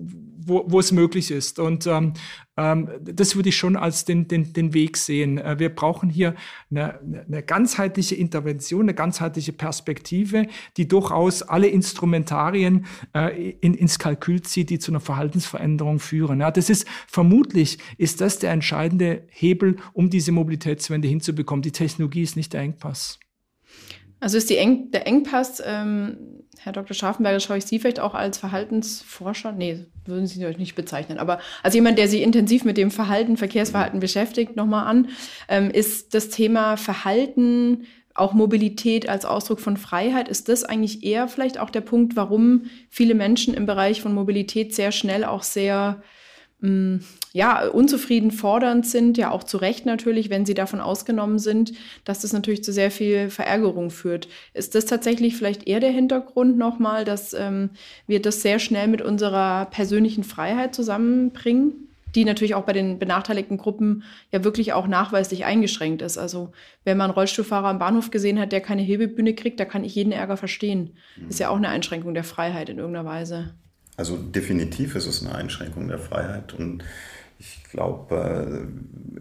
wo, 0.45 0.65
wo 0.67 0.79
es 0.79 0.91
möglich 0.91 1.31
ist. 1.31 1.59
Und 1.59 1.87
ähm, 1.87 2.13
ähm, 2.55 2.89
das 3.01 3.35
würde 3.35 3.49
ich 3.49 3.57
schon 3.57 3.75
als 3.75 4.05
den, 4.05 4.27
den, 4.27 4.53
den 4.53 4.73
Weg 4.73 4.97
sehen. 4.97 5.37
Äh, 5.37 5.59
wir 5.59 5.69
brauchen 5.69 6.09
hier 6.09 6.35
eine, 6.69 6.99
eine 6.99 7.43
ganzheitliche 7.43 8.15
Intervention, 8.15 8.81
eine 8.81 8.93
ganzheitliche 8.93 9.53
Perspektive, 9.53 10.47
die 10.77 10.87
durchaus 10.87 11.41
alle 11.41 11.67
Instrumentarien 11.67 12.85
äh, 13.15 13.51
in, 13.61 13.73
ins 13.73 13.99
Kalkül 13.99 14.41
zieht, 14.41 14.69
die 14.69 14.79
zu 14.79 14.91
einer 14.91 14.99
Verhaltensveränderung 14.99 15.99
führen. 15.99 16.41
Ja, 16.41 16.51
das 16.51 16.69
ist 16.69 16.87
vermutlich 17.07 17.79
ist 17.97 18.21
das 18.21 18.39
der 18.39 18.51
entscheidende 18.51 19.23
Hebel, 19.29 19.77
um 19.93 20.09
diese 20.09 20.31
Mobilitätswende 20.31 21.07
hinzubekommen. 21.07 21.63
Die 21.63 21.71
Technologie 21.71 22.21
ist 22.21 22.35
nicht 22.35 22.53
der 22.53 22.61
Engpass. 22.61 23.19
Also 24.23 24.37
ist 24.37 24.49
Eng 24.51 24.89
der 24.91 25.05
Engpass, 25.05 25.61
ähm, 25.65 26.15
Herr 26.57 26.71
Dr. 26.71 26.95
Scharfenberger, 26.95 27.41
schaue 27.41 27.57
ich 27.57 27.65
Sie 27.65 27.77
vielleicht 27.77 27.99
auch 27.99 28.13
als 28.13 28.37
Verhaltensforscher, 28.37 29.51
nee, 29.51 29.85
würden 30.05 30.27
Sie 30.27 30.45
euch 30.45 30.57
nicht 30.57 30.75
bezeichnen, 30.75 31.17
aber 31.17 31.39
als 31.61 31.75
jemand, 31.75 31.97
der 31.97 32.07
sich 32.07 32.21
intensiv 32.21 32.63
mit 32.63 32.77
dem 32.77 32.89
Verhalten, 32.89 33.35
Verkehrsverhalten 33.35 33.99
beschäftigt, 33.99 34.55
nochmal 34.55 34.87
an, 34.87 35.09
ähm, 35.49 35.69
ist 35.71 36.13
das 36.13 36.29
Thema 36.29 36.77
Verhalten, 36.77 37.83
auch 38.13 38.33
Mobilität 38.33 39.09
als 39.09 39.25
Ausdruck 39.25 39.59
von 39.59 39.75
Freiheit, 39.75 40.29
ist 40.29 40.47
das 40.47 40.63
eigentlich 40.63 41.03
eher 41.03 41.27
vielleicht 41.27 41.59
auch 41.59 41.69
der 41.69 41.81
Punkt, 41.81 42.15
warum 42.15 42.67
viele 42.89 43.15
Menschen 43.15 43.53
im 43.53 43.65
Bereich 43.65 44.01
von 44.01 44.13
Mobilität 44.13 44.73
sehr 44.73 44.93
schnell 44.93 45.25
auch 45.25 45.43
sehr 45.43 46.01
ja, 47.33 47.67
unzufrieden 47.67 48.31
fordernd 48.31 48.85
sind, 48.85 49.17
ja 49.17 49.31
auch 49.31 49.43
zu 49.43 49.57
Recht 49.57 49.85
natürlich, 49.85 50.29
wenn 50.29 50.45
sie 50.45 50.53
davon 50.53 50.79
ausgenommen 50.79 51.37
sind, 51.37 51.73
dass 52.05 52.21
das 52.21 52.31
natürlich 52.31 52.63
zu 52.63 52.71
sehr 52.71 52.89
viel 52.89 53.29
Verärgerung 53.29 53.89
führt. 53.89 54.29
Ist 54.53 54.73
das 54.73 54.85
tatsächlich 54.85 55.35
vielleicht 55.35 55.67
eher 55.67 55.81
der 55.81 55.91
Hintergrund 55.91 56.57
nochmal, 56.57 57.03
dass 57.03 57.33
ähm, 57.33 57.71
wir 58.07 58.21
das 58.21 58.41
sehr 58.41 58.59
schnell 58.59 58.87
mit 58.87 59.01
unserer 59.01 59.65
persönlichen 59.65 60.23
Freiheit 60.23 60.73
zusammenbringen? 60.73 61.89
die 62.15 62.25
natürlich 62.25 62.53
auch 62.53 62.63
bei 62.63 62.73
den 62.73 62.99
benachteiligten 62.99 63.57
Gruppen 63.57 64.03
ja 64.31 64.43
wirklich 64.43 64.73
auch 64.73 64.85
nachweislich 64.85 65.45
eingeschränkt 65.45 66.03
ist. 66.03 66.19
Also 66.19 66.51
wenn 66.83 66.95
man 66.95 67.05
einen 67.05 67.15
Rollstuhlfahrer 67.15 67.67
am 67.67 67.79
Bahnhof 67.79 68.11
gesehen 68.11 68.39
hat, 68.39 68.51
der 68.51 68.61
keine 68.61 68.83
Hebebühne 68.83 69.33
kriegt, 69.33 69.59
da 69.59 69.65
kann 69.65 69.83
ich 69.83 69.95
jeden 69.95 70.11
Ärger 70.11 70.37
verstehen. 70.37 70.91
Mhm. 71.17 71.29
Ist 71.29 71.39
ja 71.39 71.49
auch 71.49 71.57
eine 71.57 71.69
Einschränkung 71.69 72.13
der 72.13 72.23
Freiheit 72.23 72.69
in 72.69 72.77
irgendeiner 72.77 73.09
Weise. 73.09 73.55
Also 73.95 74.17
definitiv 74.17 74.95
ist 74.95 75.05
es 75.05 75.23
eine 75.23 75.35
Einschränkung 75.35 75.87
der 75.87 75.99
Freiheit 75.99 76.53
und 76.53 76.83
ich 77.39 77.63
glaube, 77.63 78.69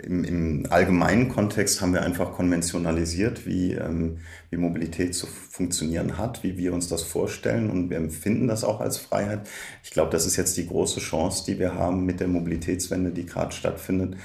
äh, 0.00 0.06
im, 0.06 0.24
im, 0.24 0.66
allgemeinen 0.70 1.28
Kontext 1.28 1.80
haben 1.80 1.92
wir 1.92 2.02
einfach 2.02 2.32
konventionalisiert, 2.32 3.46
wie, 3.46 3.72
ähm, 3.72 4.18
wie 4.50 4.58
Mobilität 4.58 5.14
zu 5.14 5.26
funktionieren 5.26 6.18
hat, 6.18 6.42
wie 6.42 6.56
wir 6.56 6.72
uns 6.72 6.88
das 6.88 7.02
vorstellen 7.02 7.70
und 7.70 7.90
wir 7.90 7.96
empfinden 7.96 8.46
das 8.48 8.62
auch 8.62 8.80
als 8.80 8.98
Freiheit. 8.98 9.48
Ich 9.82 9.90
glaube, 9.90 10.10
das 10.10 10.26
ist 10.26 10.36
jetzt 10.36 10.56
die 10.56 10.68
große 10.68 11.00
Chance, 11.00 11.44
die 11.46 11.58
wir 11.58 11.74
haben 11.74 12.04
mit 12.04 12.20
der 12.20 12.28
Mobilitätswende, 12.28 13.10
die 13.10 13.26
gerade 13.26 13.52
stattfindet, 13.52 14.16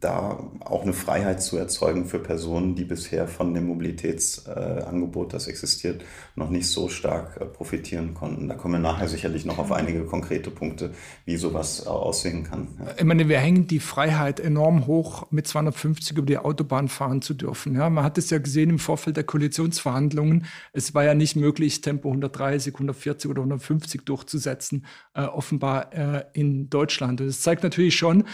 da 0.00 0.50
auch 0.60 0.82
eine 0.82 0.92
Freiheit 0.92 1.42
zu 1.42 1.56
erzeugen 1.56 2.06
für 2.06 2.18
Personen, 2.18 2.74
die 2.74 2.84
bisher 2.84 3.28
von 3.28 3.54
dem 3.54 3.66
Mobilitätsangebot, 3.66 5.28
äh, 5.28 5.32
das 5.32 5.46
existiert, 5.46 6.04
noch 6.34 6.50
nicht 6.50 6.68
so 6.68 6.88
stark 6.88 7.40
äh, 7.40 7.44
profitieren 7.44 8.14
konnten. 8.14 8.48
Da 8.48 8.54
kommen 8.54 8.74
wir 8.74 8.80
nachher 8.80 9.08
sicherlich 9.08 9.44
noch 9.44 9.58
auf 9.58 9.72
einige 9.72 10.04
konkrete 10.04 10.50
Punkte, 10.50 10.90
wie 11.24 11.36
sowas 11.36 11.86
aussehen 11.86 12.44
kann. 12.44 12.68
Ich 12.98 13.04
meine, 13.04 13.28
wir 13.28 13.38
hängen 13.38 13.66
die 13.66 13.80
Freiheit 13.80 14.40
enorm 14.40 14.86
hoch, 14.86 15.30
mit 15.30 15.46
250 15.46 16.16
über 16.16 16.26
die 16.26 16.38
Autobahn 16.38 16.88
fahren 16.88 17.22
zu 17.22 17.34
dürfen. 17.34 17.74
Ja, 17.74 17.88
man 17.88 18.04
hat 18.04 18.18
es 18.18 18.30
ja 18.30 18.38
gesehen 18.38 18.70
im 18.70 18.78
Vorfeld 18.78 19.16
der 19.16 19.24
Koalitionsverhandlungen. 19.24 20.46
Es 20.72 20.94
war 20.94 21.04
ja 21.04 21.14
nicht 21.14 21.36
möglich, 21.36 21.80
Tempo 21.80 22.08
130, 22.08 22.74
140 22.74 23.30
oder 23.30 23.42
150 23.42 24.04
durchzusetzen, 24.04 24.84
äh, 25.14 25.22
offenbar 25.22 25.92
äh, 25.92 26.24
in 26.32 26.68
Deutschland. 26.70 27.20
Und 27.20 27.28
das 27.28 27.40
zeigt 27.40 27.62
natürlich 27.62 27.96
schon, 27.96 28.24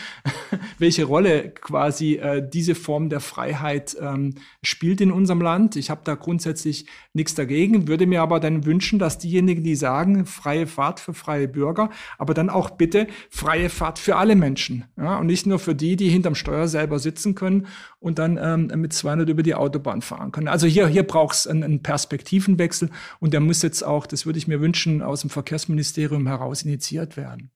welche 0.79 1.05
Rolle 1.05 1.51
quasi 1.51 2.15
äh, 2.15 2.47
diese 2.47 2.75
Form 2.75 3.09
der 3.09 3.21
Freiheit 3.21 3.97
ähm, 4.01 4.35
spielt 4.63 5.01
in 5.01 5.13
unserem 5.13 5.41
Land. 5.41 5.77
Ich 5.77 5.91
habe 5.91 6.03
da 6.05 6.15
grundsätzlich 6.15 6.87
nichts 7.13 7.35
dagegen, 7.35 7.89
würde 7.89 8.07
mir 8.07 8.23
aber 8.23 8.41
dann 8.41 8.65
wünschen, 8.65 8.99
dass 8.99 9.19
diejenigen, 9.19 9.63
die 9.63 9.77
sagen, 9.77 10.27
freie 10.27 10.67
Fahrt 10.67 11.01
für 11.01 11.15
freie 11.15 11.49
Bürger, 11.49 11.91
aber 12.19 12.35
dann 12.35 12.51
auch 12.51 12.71
bitte 12.71 13.07
freie 13.31 13.69
Fahrt 13.69 13.99
für 13.99 14.17
alle 14.17 14.37
Menschen. 14.37 14.85
Ja? 14.97 15.19
Und 15.19 15.27
nicht 15.27 15.47
nur 15.47 15.59
für 15.59 15.75
die, 15.75 15.97
die 15.97 16.09
hinterm 16.09 16.35
Steuer 16.35 16.69
selber 16.69 16.99
sitzen 16.99 17.35
können 17.35 17.67
und 18.01 18.19
dann 18.19 18.39
ähm, 18.41 18.81
mit 18.81 18.93
200 18.93 19.29
über 19.29 19.43
die 19.43 19.55
Autobahn 19.55 20.03
fahren 20.03 20.33
können. 20.33 20.49
Also 20.49 20.67
hier, 20.67 20.89
hier 20.89 21.05
braucht 21.05 21.37
es 21.37 21.47
einen, 21.47 21.63
einen 21.63 21.83
Perspektivenwechsel 21.83 22.91
und 23.21 23.33
der 23.33 23.41
muss 23.41 23.63
jetzt 23.63 23.83
auch, 23.83 24.07
das 24.07 24.27
würde 24.27 24.39
ich 24.39 24.49
mir 24.49 24.61
wünschen, 24.61 25.03
aus 25.03 25.21
dem 25.21 25.31
Verkehrsministerium 25.31 26.27
heraus 26.27 26.63
initiiert 26.63 27.17
werden. 27.17 27.51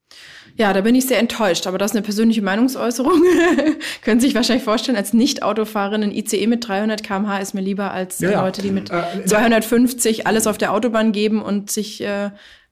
Ja, 0.58 0.72
da 0.72 0.80
bin 0.80 0.94
ich 0.94 1.06
sehr 1.06 1.18
enttäuscht, 1.18 1.66
aber 1.66 1.76
das 1.76 1.90
ist 1.90 1.96
eine 1.96 2.04
persönliche 2.04 2.40
Meinungsäußerung. 2.40 3.20
Können 4.02 4.20
Sie 4.20 4.26
sich 4.26 4.34
wahrscheinlich 4.34 4.64
vorstellen, 4.64 4.96
als 4.96 5.12
Nicht-Autofahrerin 5.12 6.02
ein 6.02 6.12
ICE 6.12 6.46
mit 6.46 6.66
300 6.66 7.02
km/h 7.02 7.38
ist 7.38 7.54
mir 7.54 7.60
lieber 7.60 7.90
als 7.90 8.20
ja, 8.20 8.42
Leute, 8.42 8.62
die 8.62 8.70
mit 8.70 8.90
äh, 8.90 9.24
250 9.26 10.26
alles 10.26 10.46
auf 10.46 10.56
der 10.56 10.72
Autobahn 10.72 11.12
geben 11.12 11.42
und 11.42 11.70
sich 11.70 12.00
äh, 12.00 12.30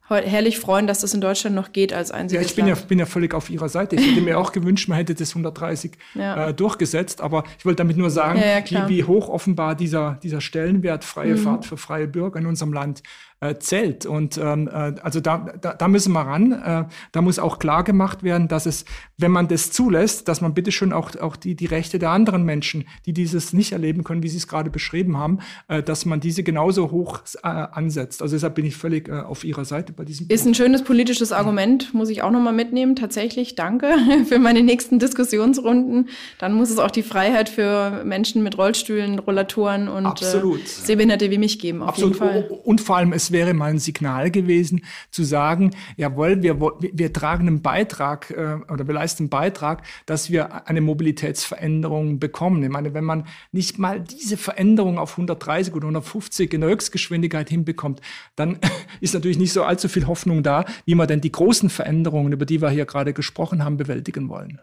herrlich 0.09 0.59
freuen, 0.59 0.87
dass 0.87 1.01
das 1.01 1.15
in 1.15 1.21
Deutschland 1.21 1.57
noch 1.57 1.73
geht 1.73 1.93
als 1.93 2.11
einziges 2.11 2.43
Ja, 2.43 2.49
ich 2.49 2.57
bin 2.57 2.67
ja, 2.67 2.75
bin 2.75 2.99
ja 2.99 3.07
völlig 3.07 3.35
auf 3.35 3.49
Ihrer 3.49 3.69
Seite. 3.69 3.97
Ich 3.97 4.07
hätte 4.07 4.21
mir 4.21 4.39
auch 4.39 4.53
gewünscht, 4.53 4.89
man 4.89 4.99
hätte 4.99 5.15
das 5.15 5.31
130 5.31 5.93
ja. 6.15 6.49
äh, 6.49 6.55
durchgesetzt. 6.55 7.21
Aber 7.21 7.45
ich 7.59 7.65
wollte 7.65 7.77
damit 7.77 7.97
nur 7.97 8.11
sagen, 8.11 8.39
ja, 8.39 8.59
ja, 8.59 8.89
wie, 8.89 8.97
wie, 8.97 9.05
hoch 9.05 9.29
offenbar 9.29 9.75
dieser, 9.75 10.19
dieser 10.23 10.41
Stellenwert 10.41 11.05
freie 11.05 11.35
mhm. 11.35 11.39
Fahrt 11.39 11.67
für 11.67 11.77
freie 11.77 12.07
Bürger 12.07 12.39
in 12.39 12.47
unserem 12.47 12.73
Land 12.73 13.03
äh, 13.45 13.59
zählt. 13.59 14.07
Und 14.07 14.39
ähm, 14.39 14.69
äh, 14.69 14.95
also 15.03 15.21
da, 15.21 15.53
da, 15.61 15.75
da 15.75 15.89
müssen 15.89 16.13
wir 16.13 16.21
ran. 16.21 16.53
Äh, 16.53 16.85
da 17.13 17.23
muss 17.23 17.39
auch 17.39 17.59
klar 17.59 17.85
gemacht 17.85 18.23
werden, 18.23 18.49
dass 18.49 18.65
es, 18.67 18.85
wenn 19.19 19.31
man 19.31 19.49
das 19.49 19.71
zulässt, 19.71 20.29
dass 20.29 20.41
man 20.41 20.55
bitte 20.55 20.73
schon 20.73 20.93
auch, 20.93 21.15
auch 21.17 21.37
die, 21.37 21.55
die 21.55 21.67
Rechte 21.67 21.99
der 21.99 22.11
anderen 22.11 22.45
Menschen, 22.45 22.87
die 23.05 23.13
dieses 23.13 23.53
nicht 23.53 23.73
erleben 23.73 24.03
können, 24.03 24.23
wie 24.23 24.29
Sie 24.29 24.39
es 24.39 24.49
gerade 24.49 24.71
beschrieben 24.71 25.19
haben, 25.19 25.41
äh, 25.69 25.83
dass 25.83 26.07
man 26.07 26.21
diese 26.21 26.43
genauso 26.43 26.91
hoch 26.91 27.21
äh, 27.43 27.49
ansetzt. 27.49 28.23
Also 28.23 28.35
deshalb 28.35 28.55
bin 28.55 28.65
ich 28.65 28.77
völlig 28.77 29.09
äh, 29.09 29.21
auf 29.21 29.45
Ihrer 29.45 29.65
Seite 29.65 29.93
bei 29.93 30.05
diesem 30.05 30.27
Ist 30.29 30.45
Punkt. 30.45 30.47
ein 30.47 30.65
schönes 30.65 30.83
politisches 30.83 31.33
Argument, 31.33 31.93
muss 31.93 32.09
ich 32.09 32.23
auch 32.23 32.31
nochmal 32.31 32.55
mitnehmen. 32.55 32.97
Tatsächlich, 32.97 33.57
danke 33.57 33.95
für 34.27 34.39
meine 34.39 34.63
nächsten 34.63 34.99
Diskussionsrunden. 34.99 36.09
Dann 36.39 36.55
muss 36.55 36.71
es 36.71 36.79
auch 36.79 36.91
die 36.91 37.03
Freiheit 37.03 37.51
für 37.51 38.05
Menschen 38.05 38.43
mit 38.43 38.57
Rollstühlen, 38.57 39.19
Rollatoren 39.19 39.89
und 39.89 40.23
äh, 40.23 40.43
Sehbehinderte 40.65 41.31
wie 41.31 41.39
mich 41.39 41.59
geben. 41.59 41.83
Auf 41.83 41.91
Absolut. 41.91 42.15
jeden 42.15 42.27
Fall. 42.27 42.61
Und 42.65 42.81
vor 42.81 42.97
allem, 42.97 43.13
es 43.13 43.34
wäre 43.35 43.53
mal 43.53 43.71
ein 43.71 43.79
Signal 43.79 44.31
gewesen, 44.31 44.81
zu 45.11 45.25
sagen, 45.25 45.73
jawohl, 45.99 46.43
wir, 46.43 46.59
wir 46.59 47.13
tragen 47.13 47.47
einen 47.47 47.61
Beitrag 47.61 48.31
äh, 48.31 48.57
oder 48.73 48.87
wir 48.87 48.95
leisten 48.95 49.25
einen 49.25 49.29
Beitrag, 49.29 49.83
dass 50.07 50.31
wir 50.31 50.67
eine 50.67 50.81
Mobilitätsveränderung 50.81 52.19
bekommen. 52.19 52.63
Ich 52.63 52.71
meine, 52.71 52.95
wenn 52.95 53.05
man 53.05 53.27
nicht 53.53 53.79
mal 53.79 54.01
diese 54.01 54.39
Veränderung 54.39 54.99
auf 54.99 55.13
130 55.13 55.75
oder 55.75 55.85
150 55.85 56.55
in 56.55 56.63
der 56.63 56.71
Höchstgeschwindigkeit 56.71 57.51
hinbekommt, 57.51 58.01
dann 58.37 58.59
ist 59.03 59.13
natürlich 59.13 59.39
nicht 59.39 59.53
so 59.53 59.65
allzu 59.65 59.89
viel 59.89 60.07
Hoffnung 60.07 60.43
da, 60.43 60.65
wie 60.87 60.95
man 60.95 61.09
denn 61.09 61.21
die 61.21 61.33
großen 61.33 61.69
Veränderungen, 61.69 62.33
über 62.33 62.47
die 62.47 62.63
wir 62.63 62.71
hier 62.71 62.87
gerade 62.87 63.13
gesprochen 63.13 63.65
haben, 63.65 63.77
bewältigen 63.77 64.29
wollen. 64.31 64.61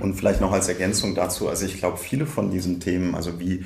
Und 0.00 0.14
vielleicht 0.14 0.40
noch 0.40 0.52
als 0.52 0.68
Ergänzung 0.68 1.14
dazu, 1.14 1.48
also 1.48 1.66
ich 1.66 1.78
glaube, 1.78 1.98
viele 1.98 2.26
von 2.26 2.50
diesen 2.50 2.80
Themen, 2.80 3.14
also 3.14 3.38
wie 3.38 3.64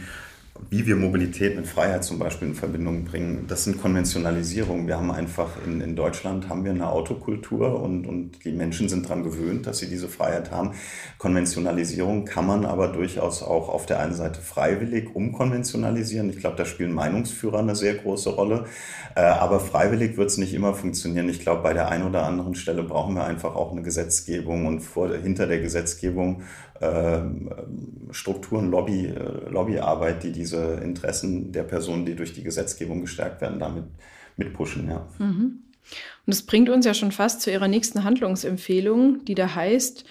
wie 0.70 0.86
wir 0.86 0.96
Mobilität 0.96 1.56
mit 1.56 1.66
Freiheit 1.66 2.04
zum 2.04 2.18
Beispiel 2.18 2.48
in 2.48 2.54
Verbindung 2.54 3.04
bringen, 3.04 3.46
das 3.48 3.64
sind 3.64 3.80
Konventionalisierungen. 3.80 4.86
Wir 4.86 4.96
haben 4.96 5.10
einfach 5.10 5.50
in, 5.64 5.80
in 5.80 5.96
Deutschland 5.96 6.48
haben 6.48 6.64
wir 6.64 6.72
eine 6.72 6.88
Autokultur 6.88 7.82
und, 7.82 8.06
und 8.06 8.44
die 8.44 8.52
Menschen 8.52 8.88
sind 8.88 9.06
daran 9.06 9.22
gewöhnt, 9.22 9.66
dass 9.66 9.78
sie 9.78 9.88
diese 9.88 10.08
Freiheit 10.08 10.50
haben. 10.50 10.72
Konventionalisierung 11.18 12.24
kann 12.24 12.46
man 12.46 12.64
aber 12.66 12.88
durchaus 12.88 13.42
auch 13.42 13.68
auf 13.68 13.86
der 13.86 14.00
einen 14.00 14.14
Seite 14.14 14.40
freiwillig 14.40 15.14
umkonventionalisieren. 15.14 16.30
Ich 16.30 16.38
glaube, 16.38 16.56
da 16.56 16.64
spielen 16.64 16.92
Meinungsführer 16.92 17.58
eine 17.58 17.76
sehr 17.76 17.94
große 17.94 18.30
Rolle. 18.30 18.66
Äh, 19.14 19.20
aber 19.20 19.60
freiwillig 19.60 20.16
wird 20.16 20.30
es 20.30 20.38
nicht 20.38 20.52
immer 20.52 20.74
funktionieren. 20.74 21.28
Ich 21.28 21.40
glaube, 21.40 21.62
bei 21.62 21.72
der 21.72 21.88
einen 21.88 22.06
oder 22.06 22.24
anderen 22.24 22.54
Stelle 22.54 22.82
brauchen 22.82 23.14
wir 23.14 23.24
einfach 23.24 23.54
auch 23.54 23.72
eine 23.72 23.82
Gesetzgebung 23.82 24.66
und 24.66 24.80
vor, 24.80 25.14
hinter 25.14 25.46
der 25.46 25.60
Gesetzgebung 25.60 26.42
Strukturen, 28.10 28.70
Lobby, 28.70 29.06
äh, 29.06 29.48
Lobbyarbeit, 29.50 30.22
die 30.22 30.32
diese 30.32 30.80
Interessen 30.82 31.52
der 31.52 31.62
Personen, 31.62 32.06
die 32.06 32.14
durch 32.14 32.32
die 32.32 32.42
Gesetzgebung 32.42 33.00
gestärkt 33.00 33.40
werden, 33.40 33.58
damit 33.58 33.84
mitpushen. 34.36 34.88
Ja. 34.88 35.06
Mhm. 35.18 35.62
Und 36.26 36.34
das 36.34 36.42
bringt 36.42 36.68
uns 36.68 36.84
ja 36.84 36.94
schon 36.94 37.12
fast 37.12 37.40
zu 37.42 37.50
Ihrer 37.50 37.68
nächsten 37.68 38.04
Handlungsempfehlung, 38.04 39.24
die 39.24 39.34
da 39.34 39.54
heißt, 39.54 40.04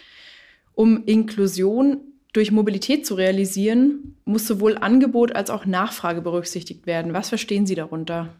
um 0.73 1.04
Inklusion 1.06 1.97
durch 2.34 2.51
Mobilität 2.51 3.06
zu 3.06 3.15
realisieren, 3.15 4.17
muss 4.25 4.45
sowohl 4.45 4.78
Angebot 4.78 5.36
als 5.36 5.49
auch 5.49 5.65
Nachfrage 5.65 6.21
berücksichtigt 6.21 6.86
werden. 6.86 7.13
Was 7.13 7.30
verstehen 7.30 7.65
Sie 7.65 7.75
darunter? 7.75 8.34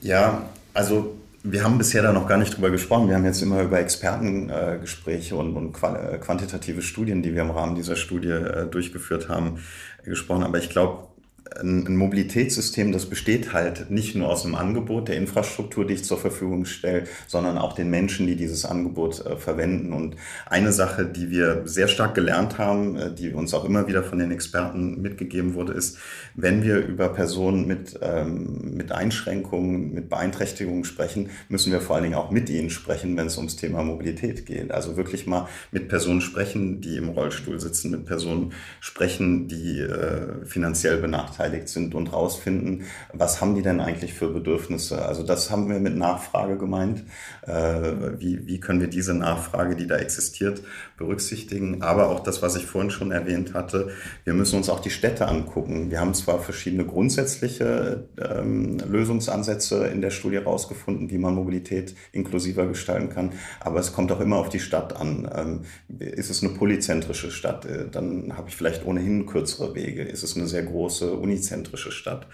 Ja, 0.00 0.48
also 0.74 1.14
wir 1.48 1.64
haben 1.64 1.78
bisher 1.78 2.02
da 2.02 2.12
noch 2.12 2.26
gar 2.26 2.38
nicht 2.38 2.56
drüber 2.56 2.70
gesprochen. 2.70 3.08
Wir 3.08 3.14
haben 3.14 3.24
jetzt 3.24 3.40
immer 3.40 3.62
über 3.62 3.78
Expertengespräche 3.78 5.34
äh, 5.34 5.38
und, 5.38 5.56
und 5.56 5.76
äh, 5.82 6.18
quantitative 6.18 6.82
Studien, 6.82 7.22
die 7.22 7.34
wir 7.34 7.42
im 7.42 7.50
Rahmen 7.50 7.74
dieser 7.74 7.96
Studie 7.96 8.30
äh, 8.30 8.66
durchgeführt 8.66 9.28
haben, 9.28 9.58
gesprochen. 10.04 10.42
Aber 10.42 10.58
ich 10.58 10.70
glaube, 10.70 11.08
ein, 11.54 11.96
Mobilitätssystem, 11.96 12.92
das 12.92 13.06
besteht 13.06 13.52
halt 13.52 13.90
nicht 13.90 14.14
nur 14.14 14.28
aus 14.28 14.42
dem 14.42 14.54
Angebot, 14.54 15.08
der 15.08 15.16
Infrastruktur, 15.16 15.86
die 15.86 15.94
ich 15.94 16.04
zur 16.04 16.18
Verfügung 16.18 16.64
stelle, 16.64 17.04
sondern 17.26 17.58
auch 17.58 17.74
den 17.74 17.90
Menschen, 17.90 18.26
die 18.26 18.36
dieses 18.36 18.64
Angebot 18.64 19.24
äh, 19.24 19.36
verwenden. 19.36 19.92
Und 19.92 20.16
eine 20.46 20.72
Sache, 20.72 21.06
die 21.06 21.30
wir 21.30 21.62
sehr 21.64 21.88
stark 21.88 22.14
gelernt 22.14 22.58
haben, 22.58 22.96
äh, 22.96 23.14
die 23.14 23.32
uns 23.32 23.54
auch 23.54 23.64
immer 23.64 23.86
wieder 23.86 24.02
von 24.02 24.18
den 24.18 24.30
Experten 24.30 25.00
mitgegeben 25.00 25.54
wurde, 25.54 25.72
ist, 25.72 25.98
wenn 26.34 26.62
wir 26.62 26.78
über 26.78 27.08
Personen 27.08 27.66
mit, 27.66 27.98
ähm, 28.02 28.74
mit 28.74 28.92
Einschränkungen, 28.92 29.94
mit 29.94 30.08
Beeinträchtigungen 30.08 30.84
sprechen, 30.84 31.30
müssen 31.48 31.72
wir 31.72 31.80
vor 31.80 31.96
allen 31.96 32.04
Dingen 32.04 32.16
auch 32.16 32.30
mit 32.30 32.50
ihnen 32.50 32.70
sprechen, 32.70 33.16
wenn 33.16 33.26
es 33.26 33.36
ums 33.36 33.56
Thema 33.56 33.82
Mobilität 33.82 34.46
geht. 34.46 34.72
Also 34.72 34.96
wirklich 34.96 35.26
mal 35.26 35.48
mit 35.70 35.88
Personen 35.88 36.20
sprechen, 36.20 36.80
die 36.80 36.96
im 36.96 37.08
Rollstuhl 37.08 37.60
sitzen, 37.60 37.90
mit 37.90 38.06
Personen 38.06 38.52
sprechen, 38.80 39.48
die 39.48 39.80
äh, 39.80 40.44
finanziell 40.44 40.98
benachteiligt 40.98 41.35
benachteiligt 41.36 41.68
sind 41.68 41.94
und 41.94 42.12
rausfinden, 42.12 42.84
was 43.12 43.40
haben 43.40 43.54
die 43.54 43.62
denn 43.62 43.80
eigentlich 43.80 44.14
für 44.14 44.28
Bedürfnisse. 44.28 45.04
Also 45.04 45.22
das 45.22 45.50
haben 45.50 45.68
wir 45.68 45.78
mit 45.78 45.96
Nachfrage 45.96 46.56
gemeint. 46.56 47.04
Äh, 47.42 47.92
wie, 48.18 48.46
wie 48.46 48.60
können 48.60 48.80
wir 48.80 48.88
diese 48.88 49.14
Nachfrage, 49.14 49.76
die 49.76 49.86
da 49.86 49.96
existiert, 49.96 50.62
berücksichtigen? 50.96 51.82
Aber 51.82 52.08
auch 52.08 52.20
das, 52.20 52.42
was 52.42 52.56
ich 52.56 52.66
vorhin 52.66 52.90
schon 52.90 53.10
erwähnt 53.10 53.54
hatte, 53.54 53.90
wir 54.24 54.34
müssen 54.34 54.56
uns 54.56 54.68
auch 54.68 54.80
die 54.80 54.90
Städte 54.90 55.28
angucken. 55.28 55.90
Wir 55.90 56.00
haben 56.00 56.14
zwar 56.14 56.38
verschiedene 56.38 56.84
grundsätzliche 56.84 58.08
ähm, 58.18 58.78
Lösungsansätze 58.78 59.86
in 59.86 60.00
der 60.00 60.10
Studie 60.10 60.38
rausgefunden, 60.38 61.10
wie 61.10 61.18
man 61.18 61.34
Mobilität 61.34 61.94
inklusiver 62.12 62.66
gestalten 62.66 63.10
kann, 63.10 63.32
aber 63.60 63.80
es 63.80 63.92
kommt 63.92 64.12
auch 64.12 64.20
immer 64.20 64.36
auf 64.36 64.48
die 64.48 64.60
Stadt 64.60 64.96
an. 64.96 65.28
Ähm, 65.34 65.60
ist 65.98 66.30
es 66.30 66.42
eine 66.42 66.52
polyzentrische 66.52 67.30
Stadt, 67.30 67.64
äh, 67.64 67.88
dann 67.90 68.36
habe 68.36 68.48
ich 68.48 68.56
vielleicht 68.56 68.84
ohnehin 68.86 69.26
kürzere 69.26 69.74
Wege. 69.74 70.02
Ist 70.02 70.22
es 70.22 70.36
eine 70.36 70.46
sehr 70.46 70.62
große 70.62 71.12
unizentrische 71.12 71.92
Stadt. 71.92 72.26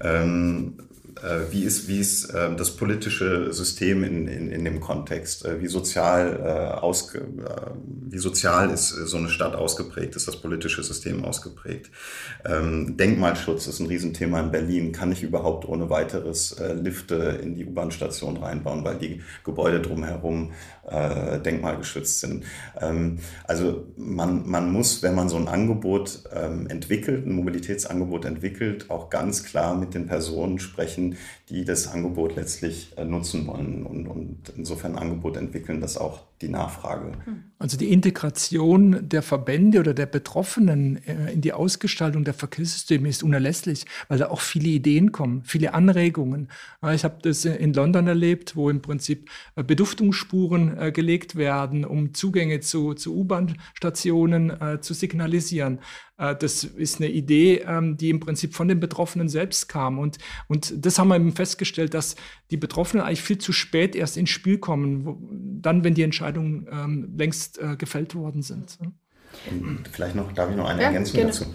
Ähm, 0.00 0.78
äh, 0.78 0.99
wie 1.50 1.64
ist, 1.64 1.88
wie 1.88 1.98
ist 1.98 2.26
äh, 2.26 2.54
das 2.54 2.76
politische 2.76 3.52
System 3.52 4.04
in, 4.04 4.28
in, 4.28 4.50
in 4.50 4.64
dem 4.64 4.80
Kontext? 4.80 5.44
Äh, 5.44 5.60
wie 5.60 5.66
sozial, 5.66 6.40
äh, 6.42 6.80
ausge, 6.80 7.18
äh, 7.18 7.70
wie 8.08 8.18
sozial 8.18 8.70
ist 8.70 8.88
so 8.90 9.16
eine 9.16 9.28
Stadt 9.28 9.54
ausgeprägt? 9.54 10.16
Ist 10.16 10.28
das 10.28 10.36
politische 10.36 10.82
System 10.82 11.24
ausgeprägt? 11.24 11.90
Ähm, 12.44 12.96
Denkmalschutz 12.96 13.66
ist 13.66 13.80
ein 13.80 13.86
Riesenthema 13.86 14.40
in 14.40 14.50
Berlin. 14.50 14.92
Kann 14.92 15.12
ich 15.12 15.22
überhaupt 15.22 15.66
ohne 15.66 15.90
weiteres 15.90 16.52
äh, 16.52 16.74
Lifte 16.74 17.40
in 17.42 17.54
die 17.54 17.66
U-Bahn-Station 17.66 18.36
reinbauen, 18.36 18.84
weil 18.84 18.98
die 18.98 19.20
Gebäude 19.44 19.80
drumherum 19.80 20.52
äh, 20.88 21.38
denkmalgeschützt 21.40 22.20
sind? 22.20 22.44
Ähm, 22.80 23.18
also 23.44 23.86
man, 23.96 24.48
man 24.48 24.72
muss, 24.72 25.02
wenn 25.02 25.14
man 25.14 25.28
so 25.28 25.36
ein 25.36 25.48
Angebot 25.48 26.24
ähm, 26.34 26.66
entwickelt, 26.68 27.26
ein 27.26 27.32
Mobilitätsangebot 27.32 28.24
entwickelt, 28.24 28.90
auch 28.90 29.10
ganz 29.10 29.44
klar 29.44 29.74
mit 29.76 29.94
den 29.94 30.06
Personen 30.06 30.58
sprechen, 30.58 30.99
die 31.48 31.64
das 31.64 31.88
Angebot 31.88 32.36
letztlich 32.36 32.96
äh, 32.96 33.04
nutzen 33.04 33.46
wollen 33.46 33.84
und, 33.86 34.06
und 34.06 34.52
insofern 34.56 34.92
ein 34.96 35.02
Angebot 35.02 35.36
entwickeln, 35.36 35.80
das 35.80 35.96
auch 35.96 36.29
die 36.42 36.48
Nachfrage. 36.48 37.12
Also 37.58 37.76
die 37.76 37.92
Integration 37.92 39.08
der 39.08 39.22
Verbände 39.22 39.80
oder 39.80 39.92
der 39.92 40.06
Betroffenen 40.06 40.96
äh, 41.04 41.32
in 41.32 41.42
die 41.42 41.52
Ausgestaltung 41.52 42.24
der 42.24 42.32
Verkehrssysteme 42.32 43.08
ist 43.08 43.22
unerlässlich, 43.22 43.84
weil 44.08 44.18
da 44.18 44.28
auch 44.28 44.40
viele 44.40 44.68
Ideen 44.68 45.12
kommen, 45.12 45.42
viele 45.44 45.74
Anregungen. 45.74 46.48
Ich 46.94 47.04
habe 47.04 47.18
das 47.22 47.44
in 47.44 47.74
London 47.74 48.06
erlebt, 48.06 48.56
wo 48.56 48.70
im 48.70 48.80
Prinzip 48.80 49.28
äh, 49.56 49.62
Beduftungsspuren 49.62 50.92
gelegt 50.92 51.36
werden, 51.36 51.84
um 51.84 52.14
Zugänge 52.14 52.60
zu, 52.60 52.94
zu 52.94 53.14
U-Bahn-Stationen 53.16 54.80
zu 54.80 54.94
signalisieren. 54.94 55.80
Das 56.16 56.64
ist 56.64 57.00
eine 57.00 57.08
Idee, 57.08 57.64
ähm, 57.66 57.96
die 57.96 58.10
im 58.10 58.20
Prinzip 58.20 58.54
von 58.54 58.68
den 58.68 58.78
Betroffenen 58.78 59.30
selbst 59.30 59.68
kam. 59.68 59.98
Und, 59.98 60.18
und 60.48 60.84
das 60.84 60.98
haben 60.98 61.08
wir 61.08 61.16
eben 61.16 61.32
festgestellt, 61.32 61.94
dass 61.94 62.14
die 62.50 62.58
Betroffenen 62.58 63.04
eigentlich 63.04 63.22
viel 63.22 63.38
zu 63.38 63.52
spät 63.52 63.96
erst 63.96 64.18
ins 64.18 64.28
Spiel 64.28 64.58
kommen, 64.58 65.60
dann, 65.62 65.82
wenn 65.82 65.94
die 65.94 66.02
Entscheidungen 66.30 66.66
ähm, 66.70 67.14
längst 67.16 67.58
äh, 67.58 67.76
gefällt 67.76 68.14
worden 68.14 68.42
sind. 68.42 68.78
Und 69.48 69.84
vielleicht 69.90 70.16
noch, 70.16 70.32
darf 70.32 70.50
ich 70.50 70.56
noch 70.56 70.68
eine 70.68 70.82
ja, 70.82 70.88
Ergänzung 70.88 71.14
gerne. 71.14 71.30
dazu? 71.30 71.46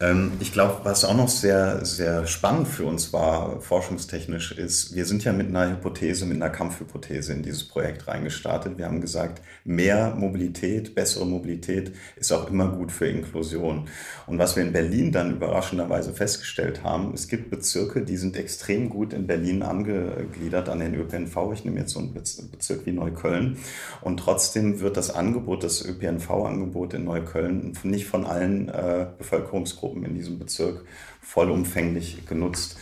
Ähm, 0.00 0.32
ich 0.40 0.52
glaube, 0.52 0.80
was 0.84 1.04
auch 1.04 1.14
noch 1.14 1.28
sehr, 1.28 1.84
sehr 1.84 2.26
spannend 2.26 2.68
für 2.68 2.84
uns 2.84 3.12
war, 3.12 3.60
forschungstechnisch, 3.60 4.52
ist, 4.52 4.94
wir 4.94 5.04
sind 5.04 5.24
ja 5.24 5.32
mit 5.32 5.48
einer 5.48 5.70
Hypothese, 5.70 6.26
mit 6.26 6.36
einer 6.36 6.50
Kampfhypothese 6.50 7.32
in 7.32 7.42
dieses 7.42 7.64
Projekt 7.68 8.08
reingestartet. 8.08 8.78
Wir 8.78 8.86
haben 8.86 9.00
gesagt, 9.00 9.42
mehr 9.64 10.14
Mobilität, 10.16 10.94
bessere 10.94 11.26
Mobilität 11.26 11.92
ist 12.16 12.32
auch 12.32 12.48
immer 12.48 12.68
gut 12.68 12.90
für 12.90 13.06
Inklusion. 13.06 13.88
Und 14.26 14.38
was 14.38 14.56
wir 14.56 14.62
in 14.62 14.72
Berlin 14.72 15.12
dann 15.12 15.32
überraschenderweise 15.32 16.14
festgestellt 16.14 16.82
haben, 16.82 17.12
es 17.14 17.28
gibt 17.28 17.50
Bezirke, 17.50 18.02
die 18.02 18.16
sind 18.16 18.36
extrem 18.36 18.88
gut 18.88 19.12
in 19.12 19.26
Berlin 19.26 19.62
angegliedert 19.62 20.68
an 20.68 20.80
den 20.80 20.94
ÖPNV. 20.94 21.52
Ich 21.52 21.64
nehme 21.64 21.80
jetzt 21.80 21.92
so 21.92 22.00
einen 22.00 22.14
Bezirk 22.14 22.86
wie 22.86 22.92
Neukölln. 22.92 23.58
Und 24.00 24.18
trotzdem 24.18 24.80
wird 24.80 24.96
das 24.96 25.14
Angebot, 25.14 25.62
das 25.62 25.84
ÖPNV-Angebot 25.84 26.94
in 26.94 27.04
Neukölln 27.04 27.23
Köln 27.24 27.76
nicht 27.82 28.06
von 28.06 28.24
allen 28.24 28.68
äh, 28.68 29.06
Bevölkerungsgruppen 29.18 30.04
in 30.04 30.14
diesem 30.14 30.38
Bezirk 30.38 30.84
vollumfänglich 31.20 32.26
genutzt. 32.26 32.78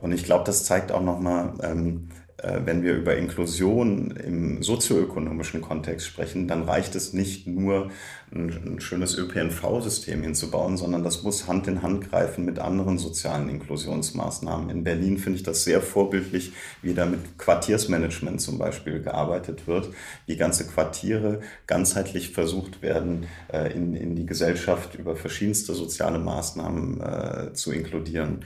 Und 0.00 0.12
ich 0.12 0.24
glaube, 0.24 0.44
das 0.44 0.64
zeigt 0.64 0.90
auch 0.92 1.02
nochmal, 1.02 1.54
ähm, 1.62 2.08
äh, 2.38 2.60
wenn 2.64 2.82
wir 2.82 2.94
über 2.94 3.16
Inklusion 3.16 4.10
im 4.10 4.62
sozioökonomischen 4.62 5.60
Kontext 5.60 6.06
sprechen, 6.06 6.48
dann 6.48 6.64
reicht 6.64 6.94
es 6.96 7.12
nicht 7.12 7.46
nur, 7.46 7.90
ein, 8.34 8.74
ein 8.74 8.80
schönes 8.80 9.16
ÖPNV-System 9.16 10.22
hinzubauen, 10.22 10.76
sondern 10.76 11.02
das 11.02 11.22
muss 11.22 11.46
Hand 11.48 11.66
in 11.68 11.82
Hand 11.82 12.10
greifen 12.10 12.44
mit 12.44 12.58
anderen 12.58 12.98
sozialen 12.98 13.48
Inklusionsmaßnahmen. 13.48 14.70
In 14.70 14.84
Berlin 14.84 15.18
finde 15.18 15.38
ich 15.38 15.42
das 15.42 15.64
sehr 15.64 15.80
vorbildlich, 15.80 16.52
wie 16.82 16.94
da 16.94 17.04
mit 17.06 17.38
Quartiersmanagement 17.38 18.40
zum 18.40 18.58
Beispiel 18.58 19.02
gearbeitet 19.02 19.66
wird, 19.66 19.90
wie 20.26 20.36
ganze 20.36 20.66
Quartiere 20.66 21.40
ganzheitlich 21.66 22.30
versucht 22.30 22.82
werden, 22.82 23.26
äh, 23.52 23.72
in, 23.72 23.94
in 23.94 24.16
die 24.16 24.26
Gesellschaft 24.26 24.94
über 24.94 25.16
verschiedenste 25.16 25.74
soziale 25.74 26.18
Maßnahmen 26.18 27.00
äh, 27.00 27.52
zu 27.52 27.72
inkludieren. 27.72 28.44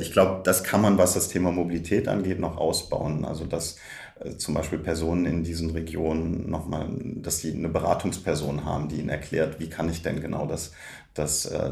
ich 0.00 0.12
glaube, 0.12 0.42
das 0.44 0.64
kann 0.64 0.80
man, 0.80 0.98
was 0.98 1.14
das 1.14 1.28
Thema 1.28 1.50
Mobilität 1.50 2.08
angeht, 2.08 2.40
noch 2.40 2.56
ausbauen. 2.56 3.24
Also 3.24 3.44
dass 3.44 3.76
äh, 4.20 4.36
zum 4.36 4.54
Beispiel 4.54 4.78
Personen 4.78 5.26
in 5.26 5.42
diesen 5.42 5.70
Regionen 5.70 6.50
nochmal, 6.50 6.88
dass 7.16 7.38
sie 7.38 7.52
eine 7.52 7.68
Beratungsperson 7.68 8.64
haben, 8.64 8.88
die 8.88 8.96
ihnen 8.96 9.08
erklärt, 9.08 9.60
wie 9.60 9.68
kann 9.68 9.88
ich 9.88 10.02
denn 10.02 10.20
genau 10.20 10.46
das, 10.46 10.72
das, 11.14 11.46
äh, 11.46 11.70